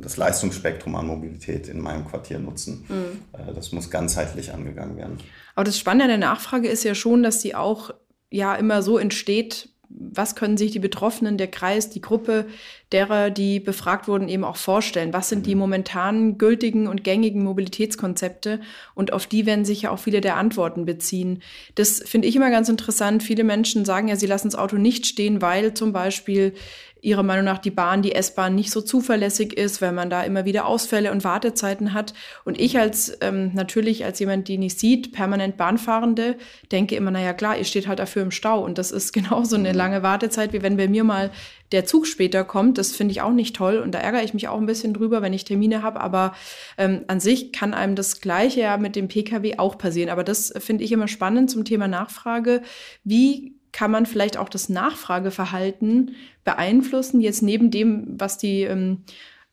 das 0.00 0.16
Leistungsspektrum 0.16 0.94
an 0.96 1.06
Mobilität 1.06 1.68
in 1.68 1.80
meinem 1.80 2.06
Quartier 2.06 2.38
nutzen. 2.38 2.84
Mhm. 2.88 3.38
Äh, 3.38 3.54
das 3.54 3.72
muss 3.72 3.90
ganzheitlich 3.90 4.52
angegangen 4.52 4.96
werden. 4.96 5.18
Aber 5.54 5.64
das 5.64 5.78
Spannende 5.78 6.04
an 6.04 6.20
der 6.20 6.28
Nachfrage 6.30 6.68
ist 6.68 6.84
ja 6.84 6.94
schon, 6.94 7.22
dass 7.22 7.42
sie 7.42 7.54
auch 7.54 7.90
ja 8.30 8.54
immer 8.54 8.82
so 8.82 8.98
entsteht, 8.98 9.68
was 9.88 10.34
können 10.34 10.56
sich 10.56 10.72
die 10.72 10.78
Betroffenen, 10.78 11.38
der 11.38 11.48
Kreis, 11.48 11.90
die 11.90 12.00
Gruppe 12.00 12.46
derer, 12.92 13.30
die 13.30 13.60
befragt 13.60 14.08
wurden, 14.08 14.28
eben 14.28 14.44
auch 14.44 14.56
vorstellen? 14.56 15.12
Was 15.12 15.28
sind 15.28 15.46
die 15.46 15.54
mhm. 15.54 15.60
momentan 15.60 16.38
gültigen 16.38 16.86
und 16.86 17.04
gängigen 17.04 17.42
Mobilitätskonzepte? 17.42 18.60
Und 18.94 19.12
auf 19.12 19.26
die 19.26 19.46
werden 19.46 19.64
sich 19.64 19.82
ja 19.82 19.90
auch 19.90 19.98
viele 19.98 20.20
der 20.20 20.36
Antworten 20.36 20.84
beziehen. 20.84 21.42
Das 21.74 22.02
finde 22.04 22.28
ich 22.28 22.36
immer 22.36 22.50
ganz 22.50 22.68
interessant. 22.68 23.22
Viele 23.22 23.44
Menschen 23.44 23.84
sagen 23.84 24.08
ja, 24.08 24.16
sie 24.16 24.26
lassen 24.26 24.48
das 24.48 24.58
Auto 24.58 24.76
nicht 24.76 25.06
stehen, 25.06 25.42
weil 25.42 25.74
zum 25.74 25.92
Beispiel 25.92 26.54
ihrer 27.02 27.22
Meinung 27.22 27.44
nach 27.44 27.58
die 27.58 27.70
Bahn, 27.70 28.02
die 28.02 28.12
S-Bahn 28.12 28.54
nicht 28.54 28.70
so 28.70 28.80
zuverlässig 28.80 29.52
ist, 29.52 29.82
weil 29.82 29.92
man 29.92 30.10
da 30.10 30.22
immer 30.22 30.44
wieder 30.44 30.66
Ausfälle 30.66 31.12
und 31.12 31.24
Wartezeiten 31.24 31.92
hat. 31.92 32.14
Und 32.44 32.58
ich 32.58 32.78
als 32.78 33.16
ähm, 33.20 33.52
natürlich 33.54 34.04
als 34.04 34.18
jemand, 34.18 34.48
die 34.48 34.58
nicht 34.58 34.78
sieht, 34.78 35.12
permanent 35.12 35.56
Bahnfahrende, 35.56 36.36
denke 36.72 36.96
immer, 36.96 37.10
naja 37.10 37.32
klar, 37.32 37.58
ihr 37.58 37.64
steht 37.64 37.86
halt 37.86 37.98
dafür 37.98 38.22
im 38.22 38.30
Stau. 38.30 38.64
Und 38.64 38.78
das 38.78 38.90
ist 38.90 39.12
genauso 39.14 39.56
eine 39.56 39.70
mhm. 39.70 39.76
lange 39.76 40.02
Wartezeit, 40.02 40.52
wie 40.52 40.62
wenn 40.62 40.76
bei 40.76 40.88
mir 40.88 41.04
mal 41.04 41.30
der 41.72 41.84
Zug 41.84 42.06
später 42.06 42.44
kommt. 42.44 42.78
Das 42.78 42.92
finde 42.92 43.12
ich 43.12 43.20
auch 43.20 43.32
nicht 43.32 43.56
toll. 43.56 43.78
Und 43.78 43.92
da 43.92 43.98
ärgere 43.98 44.22
ich 44.22 44.34
mich 44.34 44.48
auch 44.48 44.58
ein 44.58 44.66
bisschen 44.66 44.94
drüber, 44.94 45.20
wenn 45.20 45.32
ich 45.32 45.44
Termine 45.44 45.82
habe. 45.82 46.00
Aber 46.00 46.34
ähm, 46.78 47.04
an 47.08 47.20
sich 47.20 47.52
kann 47.52 47.74
einem 47.74 47.94
das 47.94 48.20
Gleiche 48.20 48.60
ja 48.60 48.76
mit 48.78 48.96
dem 48.96 49.08
Pkw 49.08 49.58
auch 49.58 49.76
passieren. 49.76 50.10
Aber 50.10 50.24
das 50.24 50.52
finde 50.58 50.84
ich 50.84 50.92
immer 50.92 51.08
spannend 51.08 51.50
zum 51.50 51.64
Thema 51.64 51.88
Nachfrage. 51.88 52.62
Wie 53.04 53.55
kann 53.76 53.90
man 53.90 54.06
vielleicht 54.06 54.38
auch 54.38 54.48
das 54.48 54.70
Nachfrageverhalten 54.70 56.16
beeinflussen, 56.44 57.20
jetzt 57.20 57.42
neben 57.42 57.70
dem, 57.70 58.18
was 58.18 58.38
die 58.38 58.62
ähm, 58.62 59.02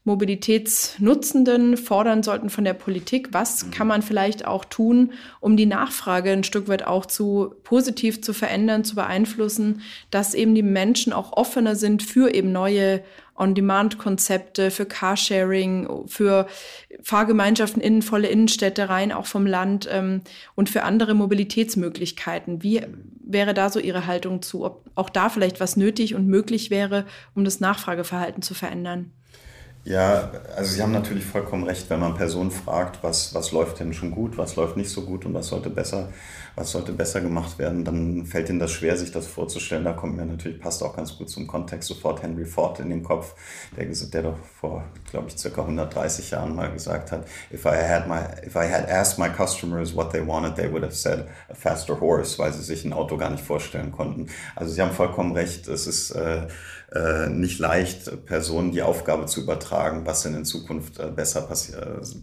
Mobilitätsnutzenden 0.05 1.75
fordern 1.75 2.23
sollten 2.23 2.49
von 2.49 2.63
der 2.63 2.73
Politik. 2.73 3.33
Was 3.33 3.65
mhm. 3.65 3.71
kann 3.71 3.87
man 3.87 4.01
vielleicht 4.01 4.47
auch 4.47 4.63
tun, 4.63 5.11
um 5.41 5.57
die 5.57 5.65
Nachfrage 5.65 6.31
ein 6.31 6.45
Stück 6.45 6.69
weit 6.69 6.87
auch 6.87 7.05
zu 7.05 7.55
positiv 7.65 8.21
zu 8.21 8.31
verändern, 8.31 8.85
zu 8.85 8.95
beeinflussen, 8.95 9.81
dass 10.09 10.35
eben 10.35 10.55
die 10.55 10.63
Menschen 10.63 11.11
auch 11.11 11.33
offener 11.33 11.75
sind 11.75 12.01
für 12.01 12.33
eben 12.33 12.53
neue 12.53 13.03
On-Demand-Konzepte, 13.35 14.71
für 14.71 14.85
Carsharing, 14.85 16.05
für 16.07 16.47
Fahrgemeinschaften 17.01 17.81
in 17.81 18.01
volle 18.01 18.29
Innenstädte 18.29 18.87
rein, 18.87 19.11
auch 19.11 19.25
vom 19.25 19.45
Land 19.45 19.89
ähm, 19.91 20.21
und 20.55 20.69
für 20.69 20.83
andere 20.83 21.13
Mobilitätsmöglichkeiten. 21.13 22.63
Wie 22.63 22.83
wäre 23.23 23.53
da 23.53 23.69
so 23.69 23.79
Ihre 23.79 24.05
Haltung 24.05 24.41
zu, 24.41 24.65
ob 24.65 24.85
auch 24.95 25.09
da 25.09 25.29
vielleicht 25.29 25.59
was 25.59 25.77
nötig 25.77 26.15
und 26.15 26.27
möglich 26.27 26.69
wäre, 26.69 27.05
um 27.35 27.43
das 27.43 27.59
Nachfrageverhalten 27.59 28.41
zu 28.41 28.53
verändern? 28.53 29.11
Ja, 29.85 30.31
also 30.55 30.71
Sie 30.71 30.81
haben 30.81 30.93
natürlich 30.93 31.25
vollkommen 31.25 31.65
recht, 31.65 31.89
wenn 31.89 31.99
man 31.99 32.15
Personen 32.15 32.51
fragt, 32.51 33.03
was, 33.03 33.33
was 33.35 33.51
läuft 33.51 33.81
denn 33.81 33.93
schon 33.93 34.11
gut, 34.11 34.37
was 34.37 34.55
läuft 34.55 34.77
nicht 34.77 34.89
so 34.89 35.01
gut 35.01 35.25
und 35.25 35.33
was 35.33 35.47
sollte 35.47 35.69
besser, 35.69 36.07
was 36.55 36.71
sollte 36.71 36.93
besser 36.93 37.19
gemacht 37.19 37.59
werden, 37.59 37.83
dann 37.83 38.25
fällt 38.25 38.47
Ihnen 38.49 38.59
das 38.59 38.71
schwer, 38.71 38.95
sich 38.95 39.11
das 39.11 39.27
vorzustellen. 39.27 39.83
Da 39.83 39.91
kommt 39.91 40.15
mir 40.15 40.25
natürlich, 40.25 40.61
passt 40.61 40.81
auch 40.83 40.95
ganz 40.95 41.17
gut 41.17 41.29
zum 41.29 41.47
Kontext, 41.47 41.89
sofort 41.89 42.23
Henry 42.23 42.45
Ford 42.45 42.79
in 42.79 42.89
den 42.91 43.03
Kopf, 43.03 43.35
der, 43.75 43.87
der 43.87 44.21
doch 44.21 44.37
vor, 44.61 44.85
glaube 45.11 45.27
ich, 45.27 45.37
circa 45.37 45.63
130 45.63 46.31
Jahren 46.31 46.55
mal 46.55 46.71
gesagt 46.71 47.11
hat, 47.11 47.25
if 47.51 47.65
I 47.65 47.75
had 47.75 48.07
my, 48.07 48.21
if 48.47 48.55
I 48.55 48.71
had 48.71 48.89
asked 48.89 49.19
my 49.19 49.27
customers 49.27 49.93
what 49.93 50.13
they 50.13 50.25
wanted, 50.25 50.55
they 50.55 50.71
would 50.71 50.83
have 50.83 50.95
said 50.95 51.27
a 51.49 51.55
faster 51.55 51.99
horse, 51.99 52.39
weil 52.39 52.53
sie 52.53 52.63
sich 52.63 52.85
ein 52.85 52.93
Auto 52.93 53.17
gar 53.17 53.31
nicht 53.31 53.43
vorstellen 53.43 53.91
konnten. 53.91 54.27
Also 54.55 54.71
Sie 54.71 54.81
haben 54.81 54.91
vollkommen 54.93 55.33
recht, 55.33 55.67
es 55.67 55.87
ist, 55.87 56.11
äh, 56.11 56.47
äh, 56.93 57.29
nicht 57.29 57.59
leicht, 57.59 58.25
Personen 58.25 58.71
die 58.71 58.81
Aufgabe 58.81 59.25
zu 59.25 59.41
übertragen, 59.41 60.05
was 60.05 60.23
denn 60.23 60.35
in 60.35 60.45
Zukunft 60.45 60.99
äh, 60.99 61.07
besser, 61.07 61.47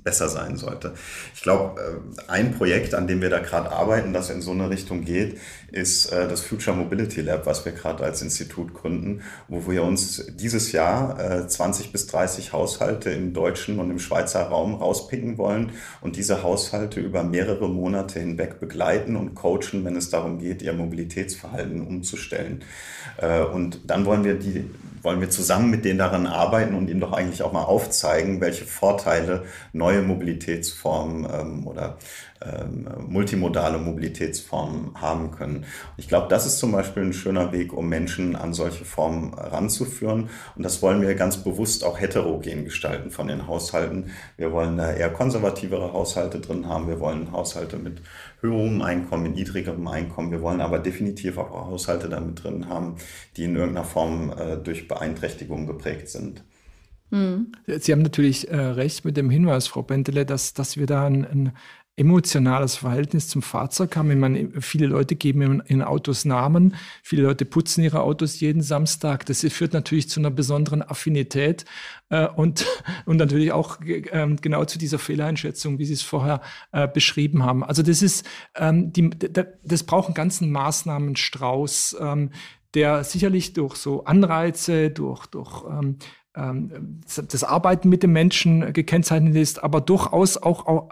besser 0.04 0.28
sein 0.28 0.56
sollte. 0.56 0.94
Ich 1.34 1.42
glaube, 1.42 1.80
äh, 1.80 2.30
ein 2.30 2.54
Projekt, 2.54 2.94
an 2.94 3.06
dem 3.06 3.20
wir 3.20 3.30
da 3.30 3.40
gerade 3.40 3.72
arbeiten, 3.72 4.12
das 4.12 4.30
in 4.30 4.42
so 4.42 4.52
eine 4.52 4.70
Richtung 4.70 5.04
geht, 5.04 5.38
ist 5.72 6.06
äh, 6.12 6.28
das 6.28 6.40
Future 6.40 6.76
Mobility 6.76 7.20
Lab, 7.20 7.46
was 7.46 7.64
wir 7.64 7.72
gerade 7.72 8.04
als 8.04 8.22
Institut 8.22 8.74
gründen, 8.74 9.22
wo 9.48 9.70
wir 9.70 9.82
uns 9.82 10.26
dieses 10.34 10.72
Jahr 10.72 11.48
20 11.48 11.86
äh, 11.86 11.88
bis 11.90 12.06
30 12.06 12.52
Haushalte 12.52 13.10
im 13.10 13.32
deutschen 13.32 13.78
und 13.78 13.90
im 13.90 13.98
Schweizer 13.98 14.42
Raum 14.42 14.74
rauspicken 14.74 15.38
wollen 15.38 15.72
und 16.00 16.16
diese 16.16 16.42
Haushalte 16.42 17.00
über 17.00 17.22
mehrere 17.22 17.68
Monate 17.68 18.20
hinweg 18.20 18.60
begleiten 18.60 19.16
und 19.16 19.34
coachen, 19.34 19.84
wenn 19.84 19.96
es 19.96 20.10
darum 20.10 20.38
geht, 20.38 20.62
ihr 20.62 20.72
Mobilitätsverhalten 20.72 21.86
umzustellen. 21.86 22.62
Und 23.52 23.80
dann 23.86 24.06
wollen 24.06 24.24
wir 24.24 24.34
die 24.34 24.64
wollen 25.02 25.20
wir 25.20 25.30
zusammen 25.30 25.70
mit 25.70 25.84
denen 25.84 25.98
daran 25.98 26.26
arbeiten 26.26 26.74
und 26.74 26.88
ihnen 26.88 27.00
doch 27.00 27.12
eigentlich 27.12 27.42
auch 27.42 27.52
mal 27.52 27.64
aufzeigen, 27.64 28.40
welche 28.40 28.64
Vorteile 28.64 29.44
neue 29.72 30.02
Mobilitätsformen 30.02 31.26
ähm, 31.32 31.66
oder 31.66 31.98
ähm, 32.42 32.88
multimodale 33.06 33.78
Mobilitätsformen 33.78 34.92
haben 35.00 35.30
können. 35.30 35.66
Ich 35.98 36.08
glaube, 36.08 36.28
das 36.28 36.46
ist 36.46 36.58
zum 36.58 36.72
Beispiel 36.72 37.02
ein 37.02 37.12
schöner 37.12 37.52
Weg, 37.52 37.74
um 37.74 37.88
Menschen 37.88 38.34
an 38.34 38.54
solche 38.54 38.86
Formen 38.86 39.34
ranzuführen. 39.34 40.30
Und 40.56 40.62
das 40.62 40.80
wollen 40.80 41.02
wir 41.02 41.14
ganz 41.16 41.36
bewusst 41.38 41.84
auch 41.84 42.00
heterogen 42.00 42.64
gestalten 42.64 43.10
von 43.10 43.28
den 43.28 43.46
Haushalten. 43.46 44.10
Wir 44.38 44.52
wollen 44.52 44.78
da 44.78 44.90
eher 44.90 45.10
konservativere 45.10 45.92
Haushalte 45.92 46.40
drin 46.40 46.66
haben. 46.66 46.88
Wir 46.88 46.98
wollen 46.98 47.30
Haushalte 47.30 47.76
mit 47.76 48.00
höherem 48.40 48.82
Einkommen, 48.82 49.24
mit 49.24 49.34
niedrigerem 49.34 49.86
Einkommen. 49.88 50.30
Wir 50.30 50.40
wollen 50.40 50.60
aber 50.60 50.78
definitiv 50.78 51.38
auch 51.38 51.66
Haushalte 51.66 52.08
damit 52.08 52.42
drin 52.42 52.68
haben, 52.68 52.96
die 53.36 53.44
in 53.44 53.56
irgendeiner 53.56 53.86
Form 53.86 54.32
äh, 54.36 54.56
durch 54.56 54.88
Beeinträchtigung 54.88 55.66
geprägt 55.66 56.08
sind. 56.08 56.42
Hm. 57.10 57.52
Sie 57.66 57.92
haben 57.92 58.02
natürlich 58.02 58.48
äh, 58.50 58.56
recht 58.56 59.04
mit 59.04 59.16
dem 59.16 59.30
Hinweis, 59.30 59.66
Frau 59.66 59.82
Bentele, 59.82 60.24
dass, 60.24 60.54
dass 60.54 60.76
wir 60.76 60.86
da 60.86 61.06
ein, 61.06 61.24
ein 61.24 61.52
emotionales 62.00 62.76
Verhältnis 62.76 63.28
zum 63.28 63.42
Fahrzeug 63.42 63.94
haben. 63.94 64.10
Ich 64.10 64.16
meine, 64.16 64.48
viele 64.62 64.86
Leute 64.86 65.16
geben 65.16 65.60
in 65.60 65.82
Autos 65.82 66.24
Namen, 66.24 66.74
viele 67.02 67.22
Leute 67.24 67.44
putzen 67.44 67.84
ihre 67.84 68.00
Autos 68.00 68.40
jeden 68.40 68.62
Samstag. 68.62 69.26
Das 69.26 69.40
führt 69.50 69.74
natürlich 69.74 70.08
zu 70.08 70.18
einer 70.18 70.30
besonderen 70.30 70.82
Affinität 70.82 71.66
äh, 72.08 72.26
und, 72.26 72.64
und 73.04 73.18
natürlich 73.18 73.52
auch 73.52 73.82
äh, 73.82 74.36
genau 74.40 74.64
zu 74.64 74.78
dieser 74.78 74.98
Fehleinschätzung, 74.98 75.78
wie 75.78 75.84
Sie 75.84 75.92
es 75.92 76.02
vorher 76.02 76.40
äh, 76.72 76.88
beschrieben 76.88 77.44
haben. 77.44 77.62
Also 77.62 77.82
das 77.82 78.00
ist, 78.00 78.26
ähm, 78.56 78.92
die, 78.94 79.10
das 79.10 79.84
braucht 79.84 80.06
einen 80.06 80.14
ganzen 80.14 80.50
Maßnahmenstrauß, 80.52 81.98
ähm, 82.00 82.30
der 82.72 83.04
sicherlich 83.04 83.52
durch 83.52 83.76
so 83.76 84.04
Anreize, 84.04 84.90
durch, 84.90 85.26
durch 85.26 85.64
ähm, 85.68 85.80
ähm, 85.80 85.98
das 86.32 87.42
Arbeiten 87.42 87.88
mit 87.88 88.04
dem 88.04 88.12
Menschen 88.12 88.72
gekennzeichnet 88.72 89.34
ist, 89.34 89.64
aber 89.64 89.80
durchaus 89.80 90.36
auch 90.36 90.88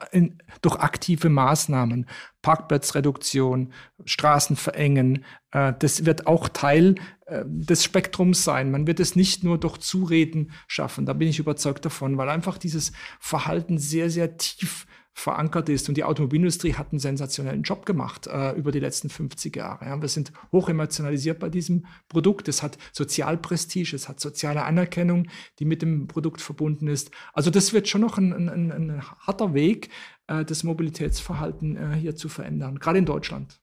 durch 0.62 0.76
aktive 0.76 1.28
Maßnahmen, 1.28 2.06
Parkplatzreduktion, 2.42 3.72
Straßen 4.04 4.56
verengen, 4.56 5.24
äh, 5.52 5.72
das 5.78 6.06
wird 6.06 6.26
auch 6.26 6.48
Teil 6.48 6.94
äh, 7.26 7.44
des 7.46 7.84
Spektrums 7.84 8.44
sein. 8.44 8.70
Man 8.70 8.86
wird 8.86 9.00
es 9.00 9.16
nicht 9.16 9.44
nur 9.44 9.58
durch 9.58 9.78
Zureden 9.78 10.52
schaffen, 10.66 11.06
da 11.06 11.12
bin 11.12 11.28
ich 11.28 11.38
überzeugt 11.38 11.84
davon, 11.84 12.16
weil 12.16 12.28
einfach 12.28 12.58
dieses 12.58 12.92
Verhalten 13.20 13.78
sehr, 13.78 14.10
sehr 14.10 14.36
tief 14.38 14.86
verankert 15.14 15.68
ist. 15.68 15.88
Und 15.88 15.96
die 15.96 16.04
Automobilindustrie 16.04 16.74
hat 16.74 16.92
einen 16.92 17.00
sensationellen 17.00 17.62
Job 17.62 17.86
gemacht 17.86 18.26
äh, 18.26 18.52
über 18.52 18.70
die 18.70 18.80
letzten 18.80 19.10
50 19.10 19.56
Jahre. 19.56 19.86
Ja. 19.86 20.00
Wir 20.00 20.08
sind 20.08 20.32
hoch 20.52 20.68
emotionalisiert 20.68 21.38
bei 21.38 21.48
diesem 21.48 21.86
Produkt. 22.08 22.48
Es 22.48 22.62
hat 22.62 22.78
Sozialprestige, 22.92 23.96
es 23.96 24.08
hat 24.08 24.20
soziale 24.20 24.64
Anerkennung, 24.64 25.26
die 25.58 25.64
mit 25.64 25.82
dem 25.82 26.06
Produkt 26.06 26.40
verbunden 26.40 26.86
ist. 26.86 27.10
Also 27.32 27.50
das 27.50 27.72
wird 27.72 27.88
schon 27.88 28.00
noch 28.00 28.18
ein, 28.18 28.32
ein, 28.32 28.70
ein 28.72 29.02
harter 29.20 29.54
Weg, 29.54 29.90
äh, 30.28 30.44
das 30.44 30.62
Mobilitätsverhalten 30.62 31.76
äh, 31.76 31.96
hier 31.96 32.14
zu 32.14 32.28
verändern, 32.28 32.78
gerade 32.78 32.98
in 32.98 33.06
Deutschland. 33.06 33.60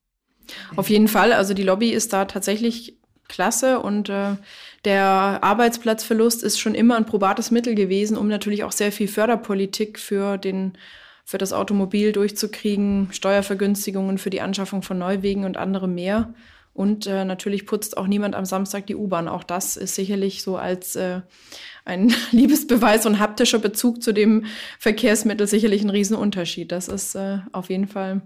Auf 0.76 0.90
jeden 0.90 1.08
Fall. 1.08 1.34
Also 1.34 1.54
die 1.54 1.64
Lobby 1.64 1.90
ist 1.90 2.14
da 2.14 2.26
tatsächlich 2.26 3.00
klasse 3.28 3.80
und 3.80 4.10
äh, 4.10 4.36
der 4.84 5.40
Arbeitsplatzverlust 5.42 6.44
ist 6.44 6.60
schon 6.60 6.76
immer 6.76 6.96
ein 6.96 7.06
probates 7.06 7.50
Mittel 7.50 7.76
gewesen, 7.76 8.18
um 8.18 8.28
natürlich 8.28 8.64
auch 8.64 8.72
sehr 8.72 8.92
viel 8.92 9.08
Förderpolitik 9.08 10.00
für 10.00 10.38
den 10.38 10.74
für 11.26 11.40
das 11.40 11.54
Automobil 11.54 12.12
durchzukriegen, 12.12 13.10
Steuervergünstigungen 13.12 14.20
für 14.20 14.30
die 14.30 14.42
Anschaffung 14.42 14.84
von 14.84 15.00
Neuwegen 15.00 15.44
und 15.44 15.58
anderem 15.58 15.96
mehr. 15.96 16.34
Und 16.74 17.08
äh, 17.08 17.26
natürlich 17.26 17.66
putzt 17.66 17.98
auch 17.98 18.06
niemand 18.06 18.36
am 18.36 18.46
Samstag 18.46 18.86
die 18.86 18.96
U-Bahn. 18.96 19.28
Auch 19.28 19.44
das 19.44 19.76
ist 19.76 19.96
sicherlich 19.96 20.44
so 20.44 20.58
als 20.58 20.96
äh, 20.96 21.22
ein 21.86 22.14
Liebesbeweis 22.32 23.06
und 23.06 23.20
haptischer 23.20 23.60
Bezug 23.60 24.02
zu 24.02 24.12
dem 24.12 24.46
Verkehrsmittel 24.80 25.48
sicherlich 25.48 25.84
ein 25.84 25.92
Riesenunterschied. 25.92 26.72
Das 26.72 26.88
ist 26.88 27.16
äh, 27.16 27.38
auf 27.52 27.70
jeden 27.70 27.88
Fall 27.88 28.22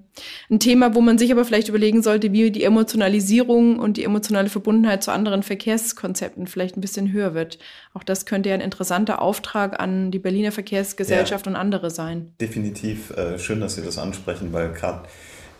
ein 0.49 0.60
Thema, 0.60 0.95
wo 0.95 1.01
man 1.01 1.18
sich 1.18 1.32
aber 1.32 1.45
vielleicht 1.45 1.68
überlegen 1.68 2.01
sollte, 2.01 2.32
wie 2.32 2.51
die 2.51 2.64
Emotionalisierung 2.64 3.78
und 3.78 3.97
die 3.97 4.05
emotionale 4.05 4.49
Verbundenheit 4.49 5.03
zu 5.03 5.12
anderen 5.12 5.43
Verkehrskonzepten 5.43 6.47
vielleicht 6.47 6.78
ein 6.78 6.82
bisschen 6.82 7.12
höher 7.12 7.34
wird. 7.34 7.60
Auch 7.93 8.03
das 8.03 8.26
könnte 8.26 8.49
ja 8.49 8.55
ein 8.55 8.62
interessanter 8.62 9.22
Auftrag 9.22 9.80
an 9.80 10.10
die 10.12 10.20
Berliner 10.20 10.51
Verkehrsgesellschaft 10.51 11.45
ja, 11.45 11.51
und 11.51 11.55
andere 11.57 11.91
sein. 11.91 12.34
Definitiv 12.39 13.12
äh, 13.12 13.38
schön, 13.38 13.60
dass 13.60 13.76
Sie 13.76 13.84
das 13.84 13.97
ansprechen, 13.97 14.53
weil 14.53 14.72
gerade 14.72 15.03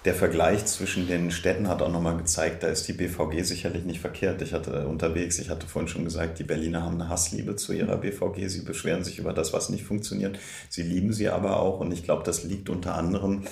der 0.06 0.16
Vergleich 0.16 0.66
zwischen 0.66 1.08
den 1.08 1.30
Städten 1.30 1.68
hat 1.68 1.82
auch 1.82 1.92
nochmal 1.92 2.16
gezeigt, 2.16 2.64
da 2.64 2.68
ist 2.68 2.88
die 2.88 2.94
BVG 2.94 3.44
sicherlich 3.44 3.84
nicht 3.84 4.00
verkehrt. 4.00 4.42
Ich 4.42 4.54
hatte 4.54 4.88
unterwegs, 4.88 5.40
ich 5.40 5.50
hatte 5.50 5.68
vorhin 5.68 5.90
schon 5.90 6.06
gesagt, 6.06 6.40
die 6.40 6.46
Berliner 6.46 6.84
haben 6.84 7.02
eine 7.02 7.10
Hassliebe 7.10 7.58
zu 7.58 7.74
ihrer 7.74 7.98
BVG. 7.98 8.48
Sie 8.48 8.62
beschweren 8.62 9.04
sich 9.04 9.20
über 9.20 9.34
das, 9.34 9.52
was 9.52 9.68
nicht 9.68 9.84
funktioniert. 9.84 10.40
Sie 10.70 10.84
lieben 10.84 11.12
sie 11.12 11.28
aber 11.28 11.60
auch 11.60 11.82
und 11.82 11.92
ich 11.92 12.04
glaube, 12.04 12.24
das 12.24 12.46
liegt 12.46 12.70
unter 12.70 12.96
anderem 12.96 13.44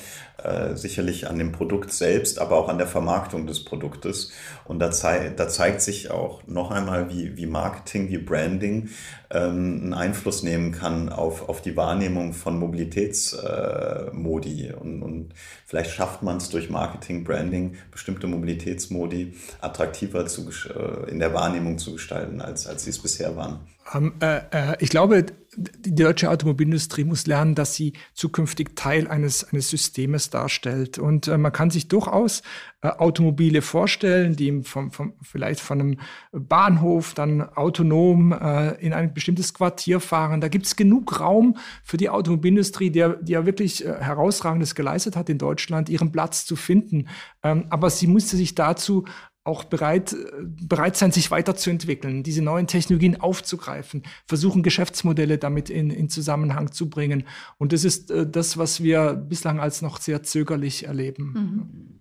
äh, 0.42 0.76
sicherlich 0.76 1.28
an 1.28 1.38
dem 1.38 1.52
Produkt 1.52 1.92
selbst, 1.92 2.40
aber 2.40 2.56
auch 2.56 2.70
an 2.70 2.78
der 2.78 2.88
Vermarktung 2.88 3.46
des 3.46 3.66
Produktes. 3.66 4.32
Und 4.64 4.80
da, 4.80 4.90
zei 4.90 5.34
da 5.36 5.50
zeigt 5.50 5.82
sich 5.82 6.12
auch 6.12 6.48
noch 6.48 6.72
einmal, 6.72 7.10
wie, 7.10 7.36
wie 7.36 7.46
Marketing, 7.46 8.10
wie 8.10 8.20
Branding 8.20 8.90
einen 9.30 9.94
Einfluss 9.94 10.44
nehmen 10.44 10.72
kann 10.72 11.10
auf, 11.10 11.50
auf 11.50 11.62
die 11.62 11.76
Wahrnehmung 11.76 12.34
von 12.34 12.58
Mobilitätsmodi. 12.60 14.68
Äh, 14.68 14.74
und, 14.74 15.04
und 15.04 15.34
vielleicht 15.66 15.92
schafft 15.92 16.24
man 16.24 16.38
es 16.38 16.50
durch 16.50 16.70
Marketing, 16.70 17.24
Branding, 17.24 17.76
bestimmte 17.92 18.28
Mobilitätsmodi 18.28 19.34
attraktiver 19.60 20.26
zu, 20.28 20.50
äh, 20.50 21.10
in 21.10 21.20
der 21.20 21.34
Wahrnehmung 21.34 21.78
zu 21.78 21.94
gestalten, 21.94 22.42
als, 22.42 22.68
als 22.68 22.86
sie 22.86 22.92
es 22.92 23.00
bisher 23.00 23.36
waren. 23.36 23.60
Um, 23.94 24.14
ähm, 24.22 24.42
äh, 24.52 24.72
äh, 24.72 24.76
ich 24.80 24.90
glaube, 24.90 25.26
die 25.58 25.96
deutsche 25.96 26.30
Automobilindustrie 26.30 27.04
muss 27.04 27.26
lernen, 27.26 27.56
dass 27.56 27.74
sie 27.74 27.94
zukünftig 28.14 28.76
Teil 28.76 29.08
eines, 29.08 29.44
eines 29.44 29.70
Systems 29.70 30.30
darstellt. 30.30 31.00
Und 31.00 31.28
äh, 31.28 31.38
man 31.38 31.52
kann 31.52 31.72
sich 31.72 31.88
durchaus 31.88 32.44
äh, 32.82 32.90
Automobile 32.90 33.64
vorstellen, 33.64 34.36
die 34.36 34.62
vom, 34.62 34.92
vom, 34.92 35.14
vielleicht 35.24 35.60
von 35.60 35.82
einem 35.82 36.00
Bahnhof 36.32 37.16
dann 37.16 37.42
autonom 37.42 38.32
äh, 38.34 38.76
in 38.76 38.94
ein 38.94 39.16
bestimmtes 39.16 39.56
Quartier 39.56 40.00
fahren. 40.00 40.42
Da 40.42 40.48
gibt 40.48 40.68
es 40.68 40.76
genug 40.76 41.20
Raum 41.20 41.58
für 41.84 41.98
die 41.98 42.10
Automobilindustrie, 42.10 42.92
die, 42.92 43.06
die 43.22 43.32
ja 43.32 43.48
wirklich 43.48 43.84
äh, 43.84 43.96
herausragendes 44.00 44.76
geleistet 44.76 45.16
hat 45.16 45.28
in 45.28 45.40
Deutschland, 45.40 45.90
ihren 45.90 46.12
Platz 46.12 46.46
zu 46.46 46.56
finden. 46.56 47.08
Ähm, 47.42 47.66
aber 47.72 47.90
sie 47.90 48.06
musste 48.06 48.38
sich 48.38 48.54
dazu 48.54 49.06
auch 49.48 49.64
bereit, 49.64 50.16
bereit 50.42 50.98
sein, 50.98 51.12
sich 51.12 51.32
weiterzuentwickeln, 51.32 52.24
diese 52.24 52.42
neuen 52.42 52.68
Technologien 52.68 53.20
aufzugreifen, 53.20 54.04
versuchen 54.26 54.62
Geschäftsmodelle 54.62 55.38
damit 55.38 55.70
in, 55.70 55.90
in 55.90 56.10
Zusammenhang 56.10 56.72
zu 56.72 56.90
bringen. 56.90 57.24
Und 57.58 57.74
das 57.74 57.84
ist 57.84 58.12
äh, 58.12 58.30
das, 58.30 58.58
was 58.58 58.84
wir 58.84 59.14
bislang 59.14 59.60
als 59.60 59.82
noch 59.82 60.00
sehr 60.00 60.24
zögerlich 60.24 60.86
erleben. 60.86 61.34
Mhm. 61.34 62.00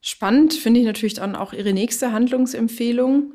Spannend 0.00 0.54
finde 0.54 0.80
ich 0.80 0.86
natürlich 0.86 1.14
dann 1.14 1.34
auch 1.34 1.52
Ihre 1.52 1.72
nächste 1.72 2.12
Handlungsempfehlung. 2.12 3.32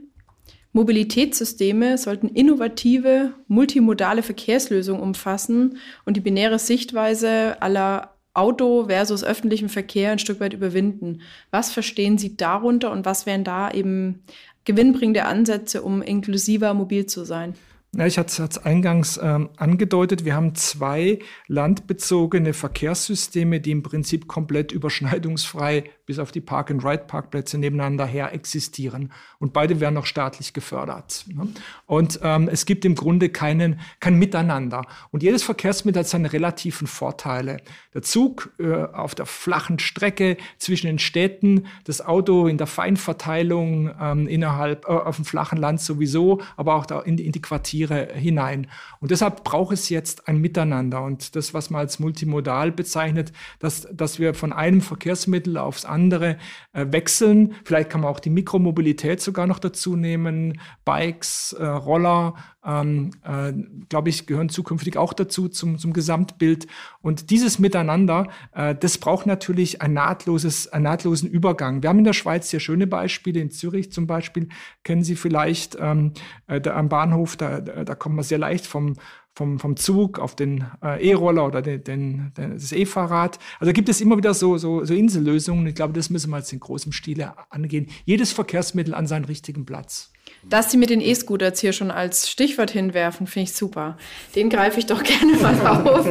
Mobilitätssysteme 0.71 1.97
sollten 1.97 2.27
innovative, 2.29 3.33
multimodale 3.47 4.21
Verkehrslösungen 4.21 5.01
umfassen 5.01 5.77
und 6.05 6.15
die 6.15 6.21
binäre 6.21 6.59
Sichtweise 6.59 7.59
aller 7.61 8.18
Auto 8.33 8.85
versus 8.87 9.23
öffentlichen 9.23 9.69
Verkehr 9.69 10.11
ein 10.11 10.19
Stück 10.19 10.39
weit 10.39 10.53
überwinden. 10.53 11.21
Was 11.51 11.71
verstehen 11.71 12.17
Sie 12.17 12.37
darunter 12.37 12.91
und 12.91 13.05
was 13.05 13.25
wären 13.25 13.43
da 13.43 13.71
eben 13.71 14.23
gewinnbringende 14.65 15.25
Ansätze, 15.25 15.81
um 15.81 16.01
inklusiver 16.01 16.73
mobil 16.73 17.05
zu 17.05 17.25
sein? 17.25 17.55
Ja, 17.95 18.05
ich 18.05 18.19
hatte 18.19 18.43
es 18.43 18.57
eingangs 18.59 19.19
ähm, 19.21 19.49
angedeutet, 19.57 20.23
wir 20.23 20.35
haben 20.35 20.53
zwei 20.53 21.19
landbezogene 21.47 22.53
Verkehrssysteme, 22.53 23.59
die 23.59 23.71
im 23.71 23.81
Prinzip 23.81 24.27
komplett 24.27 24.71
überschneidungsfrei 24.71 25.85
bis 26.09 26.17
auf 26.17 26.31
die 26.31 26.41
Park-and-Ride-Parkplätze 26.41 27.59
nebeneinander 27.59 28.03
her 28.03 28.33
existieren. 28.33 29.11
Und 29.37 29.53
beide 29.53 29.79
werden 29.79 29.93
noch 29.93 30.07
staatlich 30.07 30.53
gefördert. 30.53 31.23
Ne? 31.27 31.49
Und 31.85 32.19
ähm, 32.23 32.49
es 32.51 32.65
gibt 32.65 32.83
im 32.83 32.95
Grunde 32.95 33.29
keinen, 33.29 33.79
kein 33.99 34.17
Miteinander. 34.17 34.87
Und 35.11 35.21
jedes 35.21 35.43
Verkehrsmittel 35.43 35.99
hat 35.99 36.07
seine 36.07 36.33
relativen 36.33 36.87
Vorteile. 36.87 37.57
Der 37.93 38.01
Zug 38.01 38.51
äh, 38.57 38.85
auf 38.85 39.13
der 39.13 39.27
flachen 39.27 39.77
Strecke 39.77 40.37
zwischen 40.57 40.87
den 40.87 40.97
Städten, 40.97 41.67
das 41.83 42.03
Auto 42.03 42.47
in 42.47 42.57
der 42.57 42.65
Feinverteilung 42.65 43.91
ähm, 44.01 44.27
innerhalb, 44.27 44.85
äh, 44.85 44.87
auf 44.87 45.17
dem 45.17 45.25
flachen 45.25 45.59
Land 45.59 45.79
sowieso, 45.79 46.41
aber 46.57 46.73
auch 46.73 46.87
da 46.87 47.01
in, 47.01 47.19
in 47.19 47.33
die 47.33 47.41
Quartiere 47.41 48.13
hinein. 48.15 48.65
Und 48.99 49.11
deshalb 49.11 49.43
braucht 49.43 49.73
es 49.73 49.89
jetzt 49.89 50.27
ein 50.27 50.41
Miteinander. 50.41 51.03
Und 51.03 51.35
das, 51.35 51.53
was 51.53 51.69
man 51.69 51.81
als 51.81 51.99
multimodal 51.99 52.71
bezeichnet, 52.71 53.31
dass, 53.59 53.87
dass 53.93 54.17
wir 54.17 54.33
von 54.33 54.51
einem 54.51 54.81
Verkehrsmittel 54.81 55.55
aufs 55.59 55.85
andere 55.85 55.98
andere 55.99 56.37
äh, 56.73 56.85
wechseln. 56.89 57.55
Vielleicht 57.65 57.89
kann 57.89 58.01
man 58.01 58.09
auch 58.09 58.19
die 58.19 58.29
Mikromobilität 58.29 59.21
sogar 59.21 59.47
noch 59.47 59.59
dazu 59.59 59.95
nehmen, 59.95 60.59
Bikes, 60.85 61.53
äh, 61.53 61.65
Roller, 61.65 62.35
äh, 62.37 62.59
ähm, 62.69 63.11
äh, 63.23 63.53
glaube 63.87 64.09
ich, 64.09 64.27
gehören 64.27 64.49
zukünftig 64.49 64.97
auch 64.97 65.13
dazu 65.13 65.47
zum, 65.47 65.77
zum 65.77 65.93
Gesamtbild. 65.93 66.67
Und 67.01 67.29
dieses 67.29 67.59
Miteinander, 67.59 68.27
äh, 68.53 68.75
das 68.75 68.97
braucht 68.97 69.25
natürlich 69.25 69.81
ein 69.81 69.93
nahtloses, 69.93 70.67
einen 70.67 70.83
nahtlosen 70.83 71.29
Übergang. 71.29 71.81
Wir 71.81 71.89
haben 71.89 71.99
in 71.99 72.03
der 72.05 72.13
Schweiz 72.13 72.49
sehr 72.49 72.59
schöne 72.59 72.87
Beispiele. 72.87 73.39
In 73.39 73.51
Zürich 73.51 73.91
zum 73.91 74.07
Beispiel 74.07 74.49
kennen 74.83 75.03
Sie 75.03 75.15
vielleicht 75.15 75.77
ähm, 75.79 76.13
äh, 76.47 76.59
da 76.59 76.75
am 76.75 76.89
Bahnhof, 76.89 77.37
da, 77.37 77.61
da 77.61 77.95
kommt 77.95 78.15
man 78.15 78.23
sehr 78.23 78.37
leicht 78.37 78.67
vom 78.67 78.95
vom, 79.39 79.57
vom 79.57 79.77
Zug 79.77 80.19
auf 80.19 80.35
den 80.35 80.65
äh, 80.83 81.11
E-Roller 81.11 81.45
oder 81.45 81.61
den, 81.61 81.81
den, 81.85 82.31
das 82.35 82.73
E-Fahrrad. 82.73 83.39
Also 83.61 83.71
gibt 83.71 83.87
es 83.87 84.01
immer 84.01 84.17
wieder 84.17 84.33
so, 84.33 84.57
so, 84.57 84.83
so 84.83 84.93
Insellösungen. 84.93 85.65
Ich 85.65 85.75
glaube, 85.75 85.93
das 85.93 86.09
müssen 86.09 86.29
wir 86.29 86.39
jetzt 86.39 86.51
in 86.51 86.59
großem 86.59 86.91
Stile 86.91 87.31
angehen. 87.49 87.87
Jedes 88.03 88.33
Verkehrsmittel 88.33 88.93
an 88.93 89.07
seinen 89.07 89.23
richtigen 89.23 89.65
Platz. 89.65 90.11
Dass 90.43 90.71
Sie 90.71 90.77
mit 90.77 90.89
den 90.89 90.99
E-Scooters 90.99 91.61
hier 91.61 91.71
schon 91.71 91.89
als 91.89 92.29
Stichwort 92.29 92.71
hinwerfen, 92.71 93.27
finde 93.27 93.49
ich 93.49 93.55
super. 93.55 93.97
Den 94.35 94.49
greife 94.49 94.77
ich 94.77 94.87
doch 94.87 95.03
gerne 95.03 95.37
mal 95.37 95.87
auf. 95.87 96.05